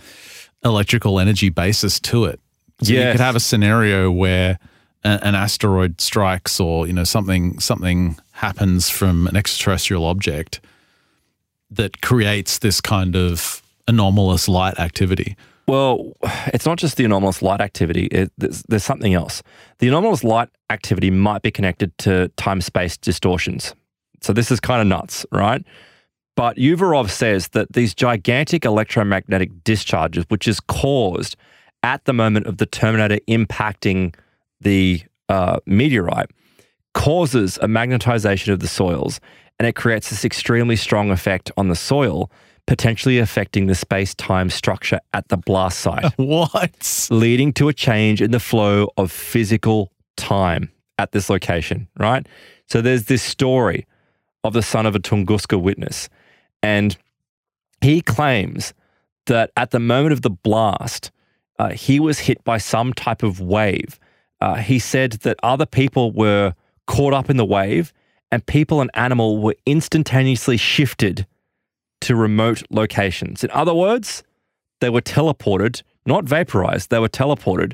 electrical 0.65 1.19
energy 1.19 1.49
basis 1.49 1.99
to 1.99 2.25
it. 2.25 2.39
So 2.81 2.93
you 2.93 3.11
could 3.11 3.19
have 3.19 3.35
a 3.35 3.39
scenario 3.39 4.09
where 4.09 4.57
a, 5.03 5.19
an 5.23 5.35
asteroid 5.35 6.01
strikes 6.01 6.59
or 6.59 6.87
you 6.87 6.93
know 6.93 7.03
something 7.03 7.59
something 7.59 8.17
happens 8.33 8.89
from 8.89 9.27
an 9.27 9.35
extraterrestrial 9.35 10.05
object 10.05 10.59
that 11.71 12.01
creates 12.01 12.59
this 12.59 12.81
kind 12.81 13.15
of 13.15 13.61
anomalous 13.87 14.47
light 14.47 14.79
activity. 14.79 15.35
Well, 15.67 16.13
it's 16.47 16.65
not 16.65 16.79
just 16.79 16.97
the 16.97 17.05
anomalous 17.05 17.43
light 17.43 17.61
activity. 17.61 18.05
It, 18.07 18.31
there's, 18.39 18.63
there's 18.63 18.83
something 18.83 19.13
else. 19.13 19.43
The 19.77 19.87
anomalous 19.87 20.23
light 20.23 20.49
activity 20.71 21.11
might 21.11 21.43
be 21.43 21.51
connected 21.51 21.95
to 21.99 22.29
time 22.37 22.61
space 22.61 22.97
distortions. 22.97 23.75
So 24.21 24.33
this 24.33 24.49
is 24.49 24.59
kind 24.59 24.81
of 24.81 24.87
nuts, 24.87 25.27
right? 25.31 25.63
But 26.35 26.57
Uvarov 26.57 27.09
says 27.09 27.49
that 27.49 27.73
these 27.73 27.93
gigantic 27.93 28.65
electromagnetic 28.65 29.63
discharges, 29.63 30.25
which 30.29 30.47
is 30.47 30.59
caused 30.59 31.35
at 31.83 32.05
the 32.05 32.13
moment 32.13 32.47
of 32.47 32.57
the 32.57 32.65
Terminator 32.65 33.19
impacting 33.27 34.15
the 34.61 35.03
uh, 35.27 35.59
meteorite, 35.65 36.31
causes 36.93 37.57
a 37.61 37.67
magnetization 37.67 38.51
of 38.51 38.59
the 38.59 38.67
soils 38.67 39.19
and 39.59 39.67
it 39.67 39.75
creates 39.75 40.09
this 40.09 40.23
extremely 40.23 40.75
strong 40.75 41.11
effect 41.11 41.51
on 41.57 41.67
the 41.67 41.75
soil, 41.75 42.31
potentially 42.65 43.19
affecting 43.19 43.67
the 43.67 43.75
space 43.75 44.15
time 44.15 44.49
structure 44.49 44.99
at 45.13 45.27
the 45.27 45.37
blast 45.37 45.79
site, 45.79 46.13
What? 46.17 47.07
leading 47.11 47.51
to 47.53 47.67
a 47.67 47.73
change 47.73 48.21
in 48.21 48.31
the 48.31 48.39
flow 48.39 48.89
of 48.97 49.11
physical 49.11 49.91
time 50.15 50.71
at 50.97 51.11
this 51.11 51.29
location, 51.29 51.87
right? 51.97 52.25
So 52.67 52.81
there's 52.81 53.05
this 53.05 53.21
story 53.21 53.85
of 54.43 54.53
the 54.53 54.61
son 54.61 54.85
of 54.85 54.95
a 54.95 54.99
Tunguska 54.99 55.61
witness, 55.61 56.07
and 56.63 56.97
he 57.81 58.01
claims 58.01 58.73
that 59.25 59.51
at 59.57 59.71
the 59.71 59.79
moment 59.79 60.13
of 60.13 60.21
the 60.21 60.29
blast, 60.29 61.11
uh, 61.57 61.69
he 61.69 61.99
was 61.99 62.19
hit 62.19 62.43
by 62.43 62.57
some 62.57 62.93
type 62.93 63.23
of 63.23 63.41
wave. 63.41 63.99
Uh, 64.41 64.55
he 64.55 64.79
said 64.79 65.13
that 65.23 65.37
other 65.43 65.65
people 65.65 66.11
were 66.11 66.53
caught 66.87 67.13
up 67.13 67.29
in 67.29 67.37
the 67.37 67.45
wave, 67.45 67.93
and 68.31 68.45
people 68.45 68.81
and 68.81 68.89
animal 68.93 69.37
were 69.37 69.55
instantaneously 69.65 70.57
shifted 70.57 71.25
to 72.01 72.15
remote 72.15 72.63
locations. 72.69 73.43
In 73.43 73.51
other 73.51 73.73
words, 73.73 74.23
they 74.81 74.89
were 74.89 75.01
teleported, 75.01 75.81
not 76.05 76.25
vaporized, 76.25 76.89
they 76.89 76.99
were 76.99 77.09
teleported 77.09 77.73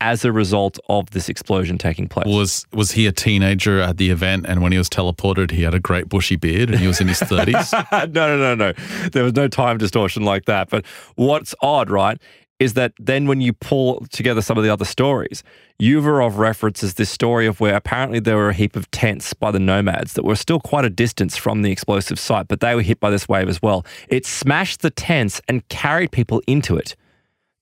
as 0.00 0.24
a 0.24 0.32
result 0.32 0.78
of 0.88 1.10
this 1.10 1.28
explosion 1.28 1.76
taking 1.76 2.08
place. 2.08 2.26
Was 2.26 2.66
was 2.72 2.92
he 2.92 3.06
a 3.06 3.12
teenager 3.12 3.80
at 3.80 3.98
the 3.98 4.10
event 4.10 4.46
and 4.48 4.62
when 4.62 4.72
he 4.72 4.78
was 4.78 4.88
teleported 4.88 5.50
he 5.50 5.62
had 5.62 5.74
a 5.74 5.80
great 5.80 6.08
bushy 6.08 6.36
beard 6.36 6.70
and 6.70 6.78
he 6.78 6.86
was 6.86 7.00
in 7.00 7.08
his 7.08 7.20
30s? 7.20 7.72
no, 8.14 8.36
no, 8.36 8.38
no, 8.38 8.54
no. 8.54 9.08
There 9.10 9.24
was 9.24 9.34
no 9.34 9.46
time 9.46 9.78
distortion 9.78 10.24
like 10.24 10.46
that. 10.46 10.70
But 10.70 10.86
what's 11.16 11.54
odd, 11.60 11.90
right, 11.90 12.20
is 12.60 12.74
that 12.74 12.92
then 13.00 13.26
when 13.26 13.40
you 13.40 13.54
pull 13.54 14.06
together 14.10 14.42
some 14.42 14.58
of 14.58 14.62
the 14.62 14.70
other 14.70 14.84
stories, 14.84 15.42
Uvarov 15.80 16.36
references 16.36 16.94
this 16.94 17.08
story 17.08 17.46
of 17.46 17.58
where 17.58 17.74
apparently 17.74 18.20
there 18.20 18.36
were 18.36 18.50
a 18.50 18.54
heap 18.54 18.76
of 18.76 18.88
tents 18.90 19.32
by 19.32 19.50
the 19.50 19.58
nomads 19.58 20.12
that 20.12 20.24
were 20.24 20.36
still 20.36 20.60
quite 20.60 20.84
a 20.84 20.90
distance 20.90 21.38
from 21.38 21.62
the 21.62 21.72
explosive 21.72 22.20
site, 22.20 22.48
but 22.48 22.60
they 22.60 22.74
were 22.74 22.82
hit 22.82 23.00
by 23.00 23.08
this 23.08 23.26
wave 23.26 23.48
as 23.48 23.62
well. 23.62 23.84
It 24.08 24.26
smashed 24.26 24.82
the 24.82 24.90
tents 24.90 25.40
and 25.48 25.66
carried 25.68 26.12
people 26.12 26.42
into 26.46 26.76
it. 26.76 26.94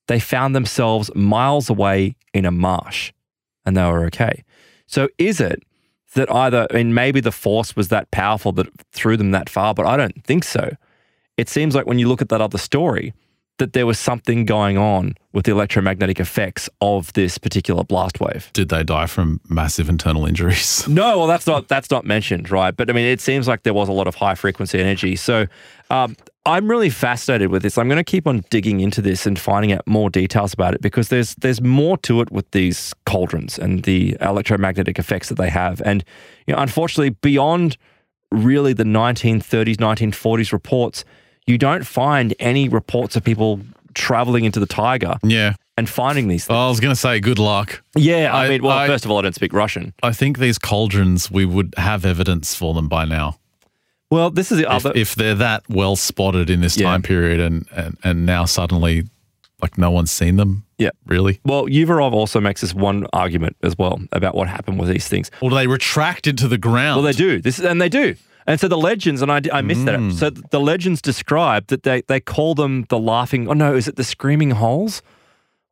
They 0.09 0.19
found 0.19 0.57
themselves 0.57 1.11
miles 1.15 1.71
away 1.71 2.17
in 2.35 2.45
a 2.45 2.51
marsh 2.51 3.13
and 3.65 3.77
they 3.77 3.85
were 3.85 4.05
okay. 4.07 4.43
So 4.87 5.09
is 5.17 5.41
it 5.41 5.63
that 6.15 6.33
either, 6.33 6.67
I 6.71 6.75
mean, 6.75 6.93
maybe 6.93 7.21
the 7.21 7.31
force 7.31 7.77
was 7.77 7.89
that 7.89 8.11
powerful 8.11 8.51
that 8.53 8.67
threw 8.91 9.17
them 9.17 9.31
that 9.31 9.49
far, 9.49 9.75
but 9.75 9.87
I 9.87 9.97
don't 9.97 10.25
think 10.25 10.43
so. 10.43 10.73
It 11.37 11.49
seems 11.49 11.77
like 11.77 11.87
when 11.87 12.01
you 12.01 12.09
look 12.09 12.21
at 12.21 12.31
that 12.31 12.41
other 12.41 12.59
story, 12.59 13.13
that 13.59 13.73
there 13.73 13.87
was 13.87 13.99
something 13.99 14.45
going 14.45 14.79
on 14.79 15.15
with 15.33 15.45
the 15.45 15.53
electromagnetic 15.53 16.19
effects 16.19 16.69
of 16.81 17.13
this 17.13 17.39
particular 17.39 17.85
blast 17.85 18.21
wave. 18.21 18.51
Did 18.53 18.71
they 18.71 18.83
die 18.83 19.07
from 19.07 19.41
massive 19.49 19.89
internal 19.89 20.27
injuries? 20.27 20.87
No, 20.99 21.19
well, 21.19 21.27
that's 21.27 21.47
not 21.47 21.69
that's 21.69 21.91
not 21.91 22.05
mentioned, 22.05 22.51
right? 22.51 22.75
But 22.75 22.91
I 22.91 22.93
mean, 22.93 23.05
it 23.05 23.21
seems 23.21 23.47
like 23.47 23.63
there 23.63 23.75
was 23.75 23.89
a 23.89 23.93
lot 23.93 24.09
of 24.09 24.17
high 24.17 24.35
frequency 24.35 24.81
energy. 24.81 25.15
So 25.17 25.47
um, 25.91 26.17
I'm 26.45 26.69
really 26.69 26.91
fascinated 26.91 27.51
with 27.51 27.63
this. 27.63 27.77
I'm 27.79 27.89
going 27.89 27.99
to 27.99 28.05
keep 28.05 28.27
on 28.27 28.43
digging 28.51 28.81
into 28.81 29.03
this 29.03 29.27
and 29.27 29.39
finding 29.39 29.73
out 29.73 29.87
more 29.87 30.09
details 30.09 30.55
about 30.55 30.75
it 30.75 30.81
because 30.81 31.09
there's 31.09 31.35
there's 31.37 31.61
more 31.61 31.99
to 31.99 32.21
it 32.21 32.33
with 32.33 32.51
these 32.53 32.95
cauldrons 33.07 33.59
and 33.59 33.85
the 33.85 34.17
electromagnetic 34.21 34.99
effects 34.99 35.29
that 35.29 35.37
they 35.37 35.51
have. 35.51 35.83
And 35.85 36.03
you 36.47 36.55
know, 36.55 36.61
unfortunately, 36.61 37.11
beyond 37.11 37.77
really 38.33 38.73
the 38.73 38.85
1930s, 38.85 39.77
1940s 39.77 40.53
reports, 40.53 41.05
you 41.49 41.59
don't 41.59 41.87
find 41.87 42.35
any 42.39 42.69
reports 42.69 43.17
of 43.17 43.25
people 43.25 43.61
traveling 43.95 44.45
into 44.45 44.61
the 44.61 44.67
Taiga 44.67 45.19
Yeah. 45.25 45.55
and 45.77 45.89
finding 45.89 46.29
these 46.29 46.45
things. 46.47 46.55
I 46.57 46.69
was 46.69 46.79
going 46.79 46.93
to 46.95 47.01
say 47.01 47.19
good 47.21 47.39
luck. 47.39 47.83
yeah, 47.97 48.33
I, 48.33 48.47
I- 48.47 48.49
mean, 48.49 48.63
well, 48.63 48.77
I- 48.79 48.87
first 48.87 49.05
of 49.05 49.11
all, 49.11 49.19
I 49.19 49.23
don't 49.23 49.35
speak 49.35 49.53
Russian. 49.53 49.93
I 50.03 50.13
think 50.13 50.39
these 50.39 50.59
cauldrons, 50.59 51.31
we 51.31 51.45
would 51.45 51.75
have 51.77 52.05
evidence 52.05 52.55
for 52.55 52.75
them 52.75 52.89
by 52.89 53.05
now. 53.05 53.39
Well, 54.11 54.31
this 54.31 54.51
is 54.53 54.59
the 54.59 54.65
If, 54.65 54.87
other. 54.87 54.93
if 54.95 55.15
they're 55.15 55.35
that 55.35 55.65
well 55.69 55.97
spotted 55.97 56.49
in 56.49 56.61
this 56.61 56.77
Yeah. 56.79 56.87
time 56.91 57.03
period 57.03 57.41
and, 57.41 57.67
and, 57.75 57.97
and 58.05 58.25
now 58.25 58.45
suddenly, 58.47 59.05
like, 59.61 59.77
no 59.77 59.91
one's 59.91 60.11
seen 60.11 60.37
them. 60.37 60.65
Yeah. 60.79 60.91
Really? 61.07 61.41
Well, 61.45 61.65
Uvarov 61.67 62.13
also 62.13 62.41
makes 62.41 62.61
this 62.61 62.73
one 62.73 63.07
argument 63.13 63.57
as 63.63 63.77
well 63.77 64.01
about 64.13 64.35
what 64.35 64.49
happened 64.49 64.79
with 64.79 64.89
these 64.89 65.09
things. 65.09 65.31
Well, 65.43 65.51
they 65.55 65.67
retract 65.67 66.27
into 66.27 66.47
the 66.49 66.57
ground? 66.59 67.03
Well, 67.03 67.13
they 67.13 67.19
do. 67.19 67.41
This 67.43 67.59
is, 67.59 67.65
and 67.65 67.83
they 67.83 67.89
do. 67.89 68.15
And 68.49 68.59
so 68.59 68.67
the 68.67 68.79
legends, 68.79 69.21
and 69.23 69.31
I, 69.31 69.41
I 69.53 69.61
missed 69.63 69.85
that. 69.85 70.01
So 70.19 70.31
the 70.31 70.59
legends 70.59 71.01
describe 71.03 71.67
that 71.69 71.83
they, 71.83 72.01
they 72.09 72.19
call 72.19 72.55
them 72.55 72.85
the 72.89 72.99
laughing. 72.99 73.47
Oh 73.49 73.53
no, 73.53 73.75
is 73.77 73.87
it 73.89 73.97
the 73.97 74.05
screaming 74.05 74.53
holes 74.53 75.03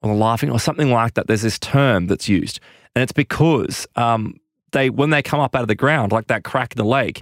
or 0.03 0.13
the 0.13 0.19
laughing 0.19 0.51
or 0.51 0.61
something 0.61 0.91
like 0.91 1.15
that? 1.15 1.27
There's 1.27 1.43
this 1.43 1.59
term 1.59 2.07
that's 2.07 2.29
used, 2.29 2.61
and 2.95 3.03
it's 3.03 3.13
because 3.13 3.87
um, 3.97 4.39
they 4.73 4.91
when 4.91 5.11
they 5.11 5.23
come 5.23 5.41
up 5.41 5.57
out 5.57 5.63
of 5.63 5.69
the 5.69 5.75
ground, 5.75 6.13
like 6.13 6.27
that 6.29 6.45
crack 6.45 6.75
in 6.75 6.77
the 6.77 6.85
lake, 6.85 7.19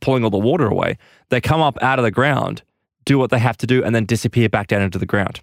pulling 0.00 0.24
all 0.24 0.30
the 0.30 0.38
water 0.50 0.66
away, 0.66 0.98
they 1.28 1.40
come 1.40 1.60
up 1.60 1.78
out 1.80 1.98
of 2.00 2.02
the 2.02 2.10
ground, 2.10 2.62
do 3.04 3.18
what 3.18 3.30
they 3.30 3.38
have 3.38 3.56
to 3.58 3.66
do, 3.66 3.84
and 3.84 3.94
then 3.94 4.04
disappear 4.04 4.48
back 4.48 4.66
down 4.66 4.82
into 4.82 4.98
the 4.98 5.06
ground. 5.06 5.40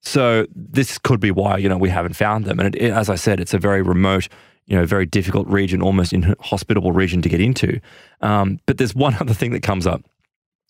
So 0.00 0.46
this 0.54 0.98
could 0.98 1.20
be 1.20 1.30
why 1.30 1.56
you 1.56 1.68
know 1.68 1.78
we 1.78 1.88
haven't 1.88 2.14
found 2.16 2.44
them, 2.44 2.60
and 2.60 2.74
it, 2.74 2.82
it- 2.82 2.92
as 2.92 3.08
I 3.08 3.14
said, 3.16 3.40
it's 3.40 3.54
a 3.54 3.58
very 3.58 3.80
remote, 3.80 4.28
you 4.66 4.76
know, 4.76 4.84
very 4.86 5.06
difficult 5.06 5.46
region, 5.48 5.82
almost 5.82 6.12
inhospitable 6.12 6.92
region 6.92 7.20
to 7.22 7.28
get 7.28 7.40
into. 7.40 7.80
Um, 8.20 8.58
but 8.66 8.78
there's 8.78 8.94
one 8.94 9.14
other 9.20 9.34
thing 9.34 9.52
that 9.52 9.62
comes 9.62 9.86
up. 9.86 10.02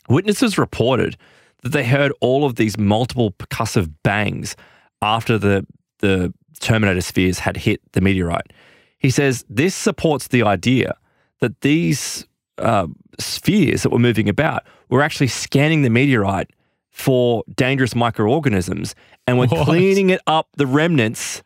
Witnesses 0.08 0.58
reported 0.58 1.16
that 1.62 1.70
they 1.70 1.84
heard 1.84 2.12
all 2.20 2.44
of 2.44 2.56
these 2.56 2.76
multiple 2.76 3.30
percussive 3.32 3.90
bangs 4.02 4.56
after 5.00 5.38
the 5.38 5.66
the 6.00 6.32
Terminator 6.60 7.00
spheres 7.00 7.38
had 7.40 7.56
hit 7.56 7.80
the 7.92 8.00
meteorite. 8.00 8.52
He 8.98 9.10
says 9.10 9.44
this 9.48 9.74
supports 9.74 10.28
the 10.28 10.42
idea 10.42 10.96
that 11.40 11.60
these 11.60 12.26
uh, 12.58 12.86
spheres 13.18 13.82
that 13.82 13.90
were 13.90 13.98
moving 13.98 14.28
about 14.28 14.64
were 14.88 15.02
actually 15.02 15.28
scanning 15.28 15.82
the 15.82 15.90
meteorite 15.90 16.50
for 16.90 17.42
dangerous 17.54 17.94
microorganisms, 17.94 18.94
and 19.26 19.38
we're 19.38 19.46
What? 19.48 19.66
cleaning 19.66 20.10
it 20.10 20.20
up 20.26 20.48
the 20.56 20.66
remnants 20.66 21.42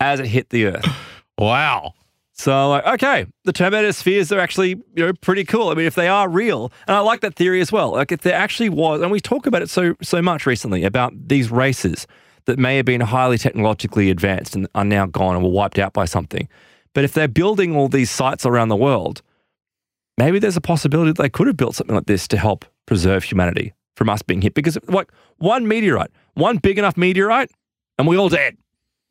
as 0.00 0.20
it 0.20 0.26
hit 0.26 0.50
the 0.50 0.66
Earth. 0.66 0.86
Wow. 1.38 1.94
So, 2.36 2.70
like, 2.70 2.86
okay, 2.86 3.26
the 3.44 3.52
Terminator 3.52 3.92
spheres 3.92 4.32
are 4.32 4.40
actually, 4.40 4.70
you 4.70 5.06
know, 5.06 5.12
pretty 5.12 5.44
cool. 5.44 5.68
I 5.68 5.74
mean, 5.74 5.86
if 5.86 5.94
they 5.94 6.08
are 6.08 6.28
real, 6.28 6.72
and 6.88 6.96
I 6.96 7.00
like 7.00 7.20
that 7.20 7.36
theory 7.36 7.60
as 7.60 7.70
well. 7.70 7.92
Like, 7.92 8.10
if 8.10 8.22
there 8.22 8.34
actually 8.34 8.70
was, 8.70 9.00
and 9.02 9.10
we 9.12 9.20
talk 9.20 9.46
about 9.46 9.62
it 9.62 9.70
so 9.70 9.94
so 10.02 10.20
much 10.20 10.44
recently 10.44 10.82
about 10.82 11.12
these 11.28 11.50
races 11.50 12.08
that 12.46 12.58
may 12.58 12.76
have 12.76 12.86
been 12.86 13.00
highly 13.00 13.38
technologically 13.38 14.10
advanced 14.10 14.56
and 14.56 14.66
are 14.74 14.84
now 14.84 15.06
gone 15.06 15.36
and 15.36 15.44
were 15.44 15.50
wiped 15.50 15.78
out 15.78 15.92
by 15.92 16.04
something. 16.04 16.48
But 16.92 17.04
if 17.04 17.12
they're 17.12 17.28
building 17.28 17.76
all 17.76 17.88
these 17.88 18.10
sites 18.10 18.44
around 18.44 18.68
the 18.68 18.76
world, 18.76 19.22
maybe 20.18 20.40
there's 20.40 20.56
a 20.56 20.60
possibility 20.60 21.12
that 21.12 21.22
they 21.22 21.30
could 21.30 21.46
have 21.46 21.56
built 21.56 21.76
something 21.76 21.94
like 21.94 22.06
this 22.06 22.26
to 22.28 22.36
help 22.36 22.64
preserve 22.86 23.24
humanity 23.24 23.72
from 23.96 24.10
us 24.10 24.22
being 24.22 24.42
hit. 24.42 24.54
Because, 24.54 24.76
like, 24.88 25.10
one 25.38 25.68
meteorite, 25.68 26.10
one 26.34 26.58
big 26.58 26.78
enough 26.78 26.96
meteorite, 26.96 27.50
and 27.96 28.08
we 28.08 28.16
all 28.16 28.28
dead. 28.28 28.56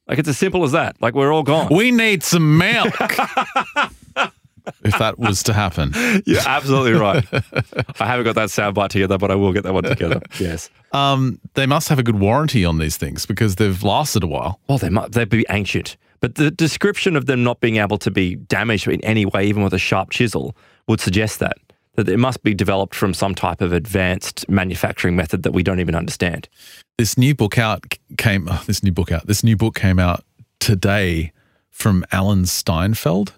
Like, 0.07 0.19
it's 0.19 0.29
as 0.29 0.37
simple 0.37 0.63
as 0.63 0.73
that. 0.73 1.01
Like, 1.01 1.13
we're 1.13 1.33
all 1.33 1.43
gone. 1.43 1.69
We 1.71 1.91
need 1.91 2.23
some 2.23 2.57
milk. 2.57 2.93
if 4.83 4.97
that 4.97 5.17
was 5.17 5.43
to 5.43 5.53
happen. 5.53 5.93
You're 6.25 6.41
absolutely 6.45 6.93
right. 6.93 7.25
I 7.99 8.05
haven't 8.05 8.25
got 8.25 8.35
that 8.35 8.49
soundbite 8.49 8.89
together, 8.89 9.17
but 9.17 9.31
I 9.31 9.35
will 9.35 9.53
get 9.53 9.63
that 9.63 9.73
one 9.73 9.83
together. 9.83 10.21
Yes. 10.39 10.69
Um, 10.91 11.39
they 11.53 11.65
must 11.65 11.89
have 11.89 11.99
a 11.99 12.03
good 12.03 12.19
warranty 12.19 12.65
on 12.65 12.77
these 12.77 12.97
things 12.97 13.25
because 13.25 13.55
they've 13.55 13.81
lasted 13.83 14.23
a 14.23 14.27
while. 14.27 14.59
Well, 14.67 14.77
they 14.77 14.89
might 14.89 15.11
they'd 15.11 15.29
be 15.29 15.45
ancient, 15.49 15.97
but 16.19 16.35
the 16.35 16.51
description 16.51 17.15
of 17.15 17.25
them 17.25 17.43
not 17.43 17.59
being 17.59 17.77
able 17.77 17.97
to 17.99 18.11
be 18.11 18.35
damaged 18.35 18.87
in 18.87 19.03
any 19.03 19.25
way, 19.25 19.45
even 19.45 19.63
with 19.63 19.73
a 19.73 19.79
sharp 19.79 20.11
chisel, 20.11 20.55
would 20.87 20.99
suggest 20.99 21.39
that 21.39 21.57
that 21.95 22.09
it 22.09 22.17
must 22.17 22.41
be 22.43 22.53
developed 22.53 22.95
from 22.95 23.13
some 23.13 23.35
type 23.35 23.61
of 23.61 23.71
advanced 23.71 24.47
manufacturing 24.49 25.15
method 25.15 25.43
that 25.43 25.51
we 25.51 25.61
don't 25.63 25.79
even 25.79 25.95
understand. 25.95 26.49
This 26.97 27.17
new 27.17 27.35
book 27.35 27.57
out 27.57 27.97
came. 28.17 28.47
Oh, 28.49 28.63
this 28.65 28.83
new 28.83 28.91
book 28.91 29.11
out. 29.11 29.27
This 29.27 29.43
new 29.43 29.55
book 29.55 29.75
came 29.75 29.99
out 29.99 30.23
today 30.59 31.31
from 31.69 32.05
Alan 32.11 32.45
Steinfeld, 32.45 33.33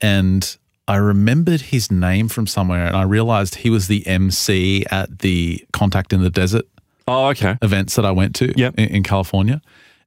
and 0.00 0.56
I 0.88 0.96
remembered 0.96 1.60
his 1.62 1.90
name 1.90 2.28
from 2.28 2.46
somewhere, 2.46 2.86
and 2.86 2.96
I 2.96 3.02
realized 3.02 3.56
he 3.56 3.70
was 3.70 3.88
the 3.88 4.06
MC 4.06 4.84
at 4.90 5.18
the 5.20 5.64
Contact 5.72 6.12
in 6.12 6.22
the 6.22 6.30
Desert 6.30 6.64
Oh, 7.08 7.28
okay. 7.28 7.56
events 7.62 7.96
that 7.96 8.04
I 8.06 8.10
went 8.12 8.34
to 8.36 8.52
Yep. 8.56 8.74
in, 8.78 8.88
in 8.88 9.02
California. 9.02 9.60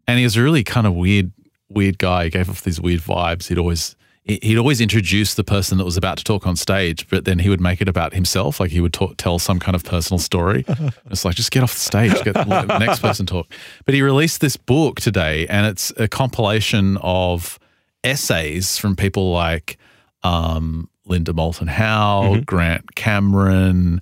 And 0.07 0.17
he 0.17 0.23
was 0.23 0.35
a 0.37 0.41
really 0.43 0.63
kind 0.63 0.87
of 0.87 0.93
weird, 0.95 1.31
weird 1.69 1.97
guy. 1.97 2.25
He 2.25 2.29
gave 2.29 2.49
off 2.49 2.61
these 2.63 2.79
weird 2.81 3.01
vibes. 3.01 3.47
He'd 3.47 3.57
always 3.57 3.95
he'd 4.29 4.57
always 4.57 4.79
introduce 4.81 5.33
the 5.33 5.43
person 5.43 5.77
that 5.77 5.85
was 5.85 5.97
about 5.97 6.17
to 6.17 6.23
talk 6.23 6.45
on 6.45 6.55
stage, 6.55 7.07
but 7.09 7.25
then 7.25 7.39
he 7.39 7.49
would 7.49 7.61
make 7.61 7.81
it 7.81 7.87
about 7.87 8.13
himself. 8.13 8.59
Like 8.59 8.71
he 8.71 8.79
would 8.79 8.93
talk, 8.93 9.17
tell 9.17 9.39
some 9.39 9.59
kind 9.59 9.75
of 9.75 9.83
personal 9.83 10.19
story. 10.19 10.65
it's 11.09 11.25
like 11.25 11.35
just 11.35 11.51
get 11.51 11.63
off 11.63 11.73
the 11.73 11.79
stage, 11.79 12.13
get 12.23 12.35
let 12.47 12.67
the 12.67 12.77
next 12.77 12.99
person 12.99 13.25
talk. 13.25 13.51
But 13.85 13.93
he 13.95 14.01
released 14.01 14.41
this 14.41 14.57
book 14.57 14.99
today, 15.01 15.47
and 15.47 15.65
it's 15.65 15.91
a 15.97 16.07
compilation 16.07 16.97
of 16.97 17.59
essays 18.03 18.77
from 18.77 18.95
people 18.95 19.31
like 19.31 19.77
um, 20.23 20.89
Linda 21.05 21.33
Moulton 21.33 21.67
Howe, 21.67 22.39
Grant 22.45 22.95
Cameron. 22.95 24.01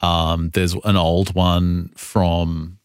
Um, 0.00 0.50
there's 0.50 0.74
an 0.84 0.96
old 0.96 1.34
one 1.34 1.90
from 1.96 2.78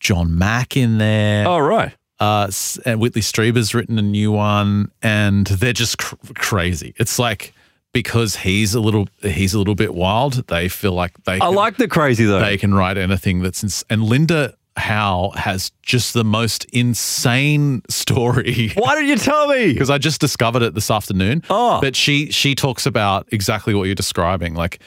John 0.00 0.36
Mack 0.38 0.76
in 0.76 0.98
there. 0.98 1.46
Oh, 1.46 1.58
right. 1.58 1.94
Uh, 2.20 2.50
and 2.84 3.00
Whitley 3.00 3.20
Strieber's 3.22 3.74
written 3.74 3.98
a 3.98 4.02
new 4.02 4.32
one, 4.32 4.90
and 5.02 5.46
they're 5.46 5.72
just 5.72 5.98
cr- 5.98 6.16
crazy. 6.34 6.94
It's 6.98 7.18
like 7.18 7.52
because 7.92 8.36
he's 8.36 8.74
a 8.74 8.80
little 8.80 9.08
he's 9.22 9.54
a 9.54 9.58
little 9.58 9.74
bit 9.74 9.94
wild. 9.94 10.46
They 10.48 10.68
feel 10.68 10.92
like 10.92 11.12
they 11.24 11.34
I 11.36 11.38
can, 11.38 11.54
like 11.54 11.76
the 11.76 11.88
crazy 11.88 12.24
though. 12.24 12.40
they 12.40 12.56
can 12.56 12.74
write 12.74 12.98
anything 12.98 13.40
that's 13.40 13.62
ins- 13.62 13.84
and 13.88 14.02
Linda 14.02 14.54
Howe 14.76 15.32
has 15.34 15.72
just 15.82 16.14
the 16.14 16.24
most 16.24 16.64
insane 16.66 17.82
story. 17.88 18.70
Why 18.76 18.94
did 18.96 19.08
you 19.08 19.16
tell 19.16 19.48
me? 19.48 19.72
because 19.72 19.90
I 19.90 19.98
just 19.98 20.20
discovered 20.20 20.62
it 20.62 20.74
this 20.74 20.90
afternoon. 20.90 21.42
Oh. 21.50 21.80
But 21.80 21.96
she 21.96 22.30
she 22.30 22.54
talks 22.54 22.84
about 22.86 23.28
exactly 23.32 23.74
what 23.74 23.84
you're 23.84 23.94
describing, 23.94 24.54
like 24.54 24.80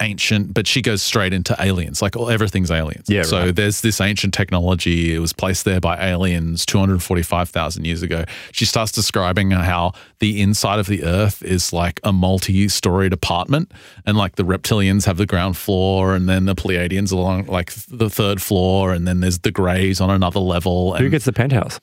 ancient, 0.00 0.54
but 0.54 0.66
she 0.66 0.82
goes 0.82 1.02
straight 1.02 1.32
into 1.32 1.54
aliens, 1.60 2.02
like 2.02 2.16
all, 2.16 2.30
everything's 2.30 2.70
aliens. 2.70 3.06
Yeah, 3.08 3.22
So 3.22 3.38
right. 3.38 3.56
there's 3.56 3.80
this 3.80 4.00
ancient 4.00 4.34
technology. 4.34 5.14
It 5.14 5.18
was 5.18 5.32
placed 5.32 5.64
there 5.64 5.80
by 5.80 5.96
aliens 5.98 6.64
245,000 6.66 7.84
years 7.84 8.02
ago. 8.02 8.24
She 8.52 8.64
starts 8.64 8.92
describing 8.92 9.50
how 9.50 9.92
the 10.18 10.40
inside 10.40 10.78
of 10.78 10.86
the 10.86 11.04
Earth 11.04 11.42
is 11.42 11.72
like 11.72 12.00
a 12.04 12.12
multi-storied 12.12 13.12
apartment, 13.12 13.72
and 14.06 14.16
like 14.16 14.36
the 14.36 14.44
reptilians 14.44 15.06
have 15.06 15.16
the 15.16 15.26
ground 15.26 15.56
floor, 15.56 16.14
and 16.14 16.28
then 16.28 16.46
the 16.46 16.54
Pleiadians 16.54 17.12
along 17.12 17.46
like 17.46 17.72
the 17.88 18.10
third 18.10 18.40
floor, 18.42 18.92
and 18.92 19.06
then 19.06 19.20
there's 19.20 19.40
the 19.40 19.50
Greys 19.50 20.00
on 20.00 20.10
another 20.10 20.40
level. 20.40 20.94
Who 20.96 21.08
gets 21.08 21.24
the 21.24 21.32
penthouse? 21.32 21.80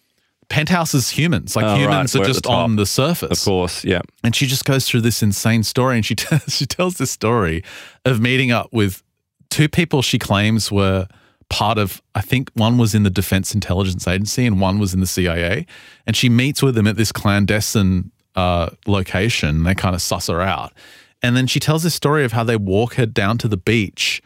Penthouse 0.49 0.93
is 0.93 1.09
humans. 1.09 1.55
Like 1.55 1.65
Oh, 1.65 1.75
humans 1.75 2.13
We're 2.13 2.21
are 2.21 2.23
at 2.23 2.27
the 2.27 2.33
just 2.33 2.47
on 2.47 2.75
the 2.75 2.85
surface. 2.85 3.39
Of 3.41 3.45
course, 3.45 3.83
yeah. 3.83 4.01
And 4.23 4.35
she 4.35 4.45
just 4.47 4.65
goes 4.65 4.87
through 4.87 5.01
this 5.01 5.21
insane 5.21 5.63
story, 5.63 5.95
and 5.95 6.05
she 6.05 6.15
tells 6.23 6.55
she 6.55 6.65
tells 6.65 6.95
this 6.95 7.11
story 7.11 7.63
of 8.05 8.19
meeting 8.21 8.51
up 8.51 8.71
with 8.71 9.03
two 9.49 9.69
people 9.69 10.01
she 10.01 10.19
claims 10.19 10.71
were 10.71 11.07
part 11.49 11.77
of. 11.77 12.01
I 12.15 12.21
think 12.21 12.51
one 12.53 12.77
was 12.77 12.95
in 12.95 13.03
the 13.03 13.09
Defense 13.09 13.53
Intelligence 13.53 14.07
Agency, 14.07 14.45
and 14.45 14.59
one 14.59 14.79
was 14.79 14.93
in 14.93 14.99
the 14.99 15.07
CIA. 15.07 15.65
And 16.05 16.15
she 16.15 16.29
meets 16.29 16.61
with 16.61 16.75
them 16.75 16.87
at 16.87 16.95
this 16.97 17.11
clandestine 17.11 18.11
uh, 18.35 18.69
location. 18.85 19.63
They 19.63 19.75
kind 19.75 19.95
of 19.95 20.01
suss 20.01 20.27
her 20.27 20.41
out, 20.41 20.73
and 21.21 21.35
then 21.35 21.47
she 21.47 21.59
tells 21.59 21.83
this 21.83 21.95
story 21.95 22.23
of 22.23 22.31
how 22.31 22.43
they 22.43 22.57
walk 22.57 22.95
her 22.95 23.05
down 23.05 23.37
to 23.39 23.47
the 23.47 23.57
beach, 23.57 24.21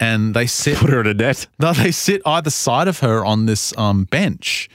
and 0.00 0.34
they 0.34 0.46
sit 0.46 0.76
Put 0.78 0.90
her 0.90 1.00
in 1.00 1.06
a 1.06 1.14
net. 1.14 1.46
no, 1.58 1.72
they 1.72 1.90
sit 1.90 2.22
either 2.24 2.50
side 2.50 2.88
of 2.88 3.00
her 3.00 3.24
on 3.24 3.46
this 3.46 3.76
um, 3.76 4.04
bench 4.04 4.68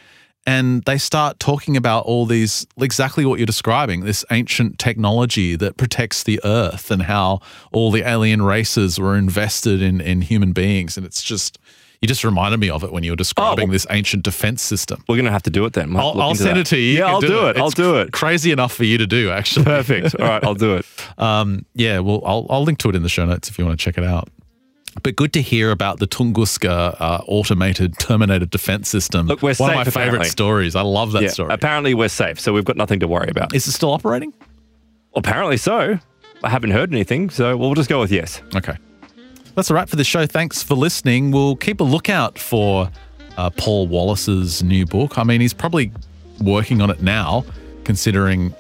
and 0.46 0.84
they 0.84 0.98
start 0.98 1.40
talking 1.40 1.78
about 1.78 2.06
all 2.06 2.26
these, 2.26 2.66
exactly 2.80 3.26
what 3.26 3.40
you're 3.40 3.46
describing, 3.46 4.02
this 4.02 4.26
ancient 4.32 4.80
technology 4.80 5.56
that 5.56 5.78
protects 5.78 6.24
the 6.24 6.40
earth 6.44 6.90
and 6.90 7.04
how 7.04 7.42
all 7.72 7.92
the 7.92 8.02
alien 8.02 8.42
races 8.42 9.00
were 9.00 9.16
invested 9.16 9.82
in, 9.82 10.02
in 10.02 10.22
human 10.22 10.52
beings. 10.52 10.98
And 10.98 11.06
it's 11.06 11.22
just, 11.22 11.60
you 12.02 12.08
just 12.08 12.24
reminded 12.24 12.60
me 12.60 12.72
of 12.72 12.84
it 12.84 12.92
when 12.92 13.04
you 13.04 13.12
were 13.12 13.16
describing 13.16 13.68
well- 13.68 13.74
this 13.74 13.86
ancient 13.92 14.24
defense 14.24 14.64
system. 14.64 15.04
We're 15.08 15.18
going 15.18 15.26
to 15.26 15.32
have 15.32 15.44
to 15.44 15.52
do 15.52 15.64
it 15.66 15.74
then. 15.74 15.94
We'll 15.94 16.04
I'll, 16.04 16.22
I'll 16.22 16.36
send 16.36 16.58
that. 16.58 16.62
it 16.62 16.66
to 16.68 16.78
you. 16.78 16.94
You 16.94 17.00
Yeah, 17.00 17.06
I'll 17.06 17.22
do 17.22 17.48
it. 17.48 17.58
I'll 17.58 17.68
It's 17.68 17.76
do 17.76 17.98
it. 17.98 18.12
Crazy 18.12 18.52
enough 18.52 18.74
for 18.74 18.84
you 18.84 18.98
to 18.98 19.06
do, 19.06 19.30
actually. 19.30 19.66
Perfect. 19.66 20.16
All 20.20 20.26
right, 20.28 20.44
I'll 20.44 20.56
do 20.56 20.76
it. 20.78 20.86
Um, 21.18 21.68
yeah, 21.76 22.00
well, 22.00 22.24
I'll, 22.26 22.48
I'll 22.50 22.64
link 22.64 22.80
to 22.80 22.90
it 22.90 22.96
in 22.96 23.04
the 23.04 23.10
show 23.10 23.26
notes 23.26 23.48
if 23.48 23.60
you 23.60 23.66
want 23.66 23.80
to 23.80 23.84
check 23.84 23.96
it 24.00 24.04
out. 24.04 24.28
But 25.04 25.16
good 25.16 25.32
to 25.34 25.42
hear 25.42 25.72
about 25.72 26.00
the 26.00 26.08
Tunguska 26.08 26.96
uh, 27.00 27.22
automated 27.28 27.98
Terminator 27.98 28.46
defense 28.46 28.90
system. 28.90 29.28
Look, 29.28 29.42
we're 29.42 29.56
One 29.56 29.70
of 29.72 29.76
my 29.78 29.84
safe, 29.86 29.94
favorite 29.94 30.26
stories. 30.26 30.76
I 30.76 30.82
love 30.82 31.14
that 31.14 31.24
Yeah, 31.24 31.30
story. 31.30 31.54
apparently 31.54 31.94
we're 31.94 32.10
safe, 32.10 32.40
so 32.40 32.52
we've 32.54 32.66
got 32.66 32.76
nothing 32.78 33.00
to 33.00 33.08
worry 33.08 33.30
about. 33.30 33.56
Is 33.56 33.68
it 33.68 33.72
still 33.72 33.92
operating? 33.92 34.34
Apparently 35.16 35.58
so. 35.58 35.98
I 36.44 36.50
haven't 36.50 36.72
heard 36.72 36.92
anything, 36.92 37.30
so 37.30 37.56
we'll 37.56 37.74
just 37.74 37.90
go 37.90 38.00
with 38.02 38.12
yes. 38.12 38.42
Okay. 38.56 38.76
That's 39.56 39.70
a 39.70 39.74
wrap 39.74 39.90
for 39.90 39.96
the 39.96 40.04
show. 40.04 40.26
Thanks 40.26 40.64
for 40.64 40.76
listening. 40.76 41.32
We'll 41.32 41.56
keep 41.56 41.80
a 41.80 41.84
lookout 41.86 42.38
for 42.40 42.90
uh, 43.38 43.50
Paul 43.52 43.88
Wallis's 43.88 44.62
new 44.64 44.86
book. 44.86 45.18
I 45.18 45.24
mean, 45.24 45.40
he's 45.42 45.54
probably 45.54 45.92
working 46.42 46.82
on 46.82 46.90
it 46.90 47.02
now, 47.02 47.46
considering 47.84 48.54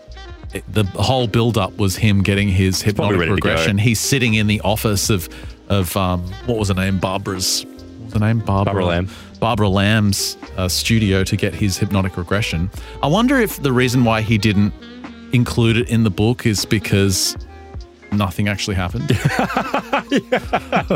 it, 0.54 0.64
the 0.72 0.84
whole 0.84 1.28
build-up 1.28 1.78
was 1.78 1.96
him 1.96 2.22
getting 2.24 2.48
his 2.50 2.84
probably 2.84 3.16
hypnotic 3.16 3.20
ready 3.20 3.36
to 3.36 3.42
go. 3.42 3.50
regression. 3.50 3.78
He's 3.78 4.00
sitting 4.00 4.34
in 4.36 4.48
the 4.48 4.60
office 4.62 5.10
of 5.10 5.30
of 5.72 5.96
um, 5.98 6.22
what 6.46 6.58
was 6.60 6.68
her 6.68 6.74
name? 6.76 7.00
Barbara's. 7.00 7.66
What 7.66 8.04
was 8.06 8.14
her 8.14 8.20
name? 8.20 8.40
Barbara, 8.40 8.74
Barbara 8.74 8.86
Lamb. 8.86 9.10
Barbara 9.40 9.70
Lamb's 9.70 10.38
uh, 10.58 10.68
studio 10.68 11.24
to 11.24 11.36
get 11.36 11.56
his 11.56 11.78
hypnotic 11.78 12.16
regression. 12.18 12.70
I 13.02 13.08
wonder 13.08 13.38
if 13.40 13.62
the 13.64 13.72
reason 13.74 14.04
why 14.04 14.22
he 14.22 14.38
didn't 14.38 14.74
include 15.34 15.78
it 15.78 15.90
in 15.90 16.04
the 16.04 16.12
book 16.12 16.46
is 16.46 16.66
because 16.66 17.36
nothing 18.12 18.48
actually 18.50 18.76
happened. 18.76 19.10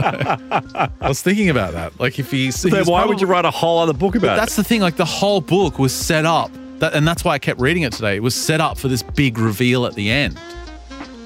I 0.06 0.89
was 1.07 1.22
thinking 1.22 1.49
about 1.49 1.73
that. 1.73 1.99
Like, 1.99 2.19
if 2.19 2.31
Then 2.31 2.39
he's 2.39 2.64
why 2.65 2.72
probably- 2.84 3.07
would 3.07 3.22
you 3.22 3.27
write 3.27 3.45
a 3.45 3.52
whole 3.52 3.80
other 3.80 3.93
book 3.93 4.15
about 4.15 4.35
That's 4.38 4.56
the 4.56 4.64
thing. 4.64 4.81
Like, 4.81 4.97
the 4.97 5.06
whole 5.06 5.41
book 5.41 5.80
was 5.80 5.93
set 5.93 6.26
up, 6.26 6.52
that, 6.80 6.93
and 6.93 7.07
that's 7.07 7.23
why 7.23 7.31
I 7.34 7.39
kept 7.39 7.60
reading 7.60 7.84
it 7.84 7.93
today. 7.93 8.15
It 8.18 8.23
was 8.23 8.35
set 8.35 8.61
up 8.61 8.77
for 8.77 8.88
this 8.88 9.02
big 9.03 9.38
reveal 9.38 9.85
at 9.85 9.93
the 9.95 10.10
end, 10.11 10.38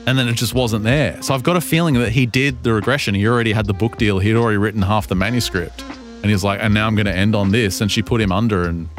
and 0.09 0.17
then 0.17 0.27
it 0.27 0.33
just 0.33 0.55
wasn't 0.55 0.83
there. 0.83 1.21
So 1.21 1.35
I've 1.35 1.43
got 1.43 1.55
a 1.55 1.61
feeling 1.61 1.93
that 1.93 2.11
he 2.11 2.25
did 2.25 2.63
the 2.63 2.73
regression. 2.73 3.13
He 3.13 3.27
already 3.27 3.51
had 3.51 3.67
the 3.67 3.75
book 3.75 3.97
deal. 3.97 4.17
He'd 4.17 4.35
already 4.35 4.57
written 4.57 4.81
half 4.81 5.05
the 5.05 5.13
manuscript, 5.13 5.83
and 6.23 6.25
he's 6.25 6.43
like, 6.43 6.59
and 6.63 6.73
now 6.73 6.87
I'm 6.87 6.95
going 6.95 7.05
to 7.05 7.15
end 7.15 7.35
on 7.35 7.51
this. 7.51 7.79
And 7.79 7.91
she 7.91 8.01
put 8.01 8.19
him 8.19 8.31
under, 8.31 8.63
and 8.67 8.89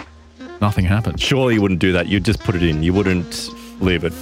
nothing 0.61 0.85
happened. 0.85 1.21
Surely 1.21 1.55
you 1.55 1.63
wouldn't 1.63 1.81
do 1.81 1.91
that. 1.93 2.07
You'd 2.07 2.25
just 2.25 2.39
put 2.39 2.55
it 2.55 2.63
in. 2.63 2.85
You 2.85 2.93
wouldn't 2.93 3.51
leave 3.83 4.05
it. 4.05 4.13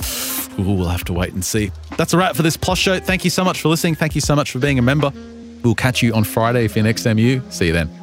Ooh, 0.59 0.73
we'll 0.73 0.89
have 0.89 1.05
to 1.05 1.13
wait 1.13 1.35
and 1.35 1.45
see. 1.45 1.71
That's 1.99 2.15
a 2.15 2.17
wrap 2.17 2.35
for 2.35 2.43
this 2.43 2.57
Plus 2.57 2.79
Show. 2.79 2.99
Thank 3.01 3.23
you 3.23 3.31
so 3.31 3.45
much 3.45 3.61
for 3.61 3.69
listening. 3.69 3.95
Thank 3.95 4.15
you 4.15 4.23
so 4.23 4.35
much 4.35 4.51
for 4.51 4.59
being 4.59 4.79
a 4.79 4.83
member. 4.83 5.13
We'll 5.63 5.75
catch 5.75 6.03
you 6.03 6.15
on 6.15 6.25
Friday 6.25 6.69
for 6.69 6.79
your 6.79 6.87
next 6.87 7.05
MU. 7.05 7.43
See 7.51 7.67
you 7.67 7.75
then. 7.75 7.98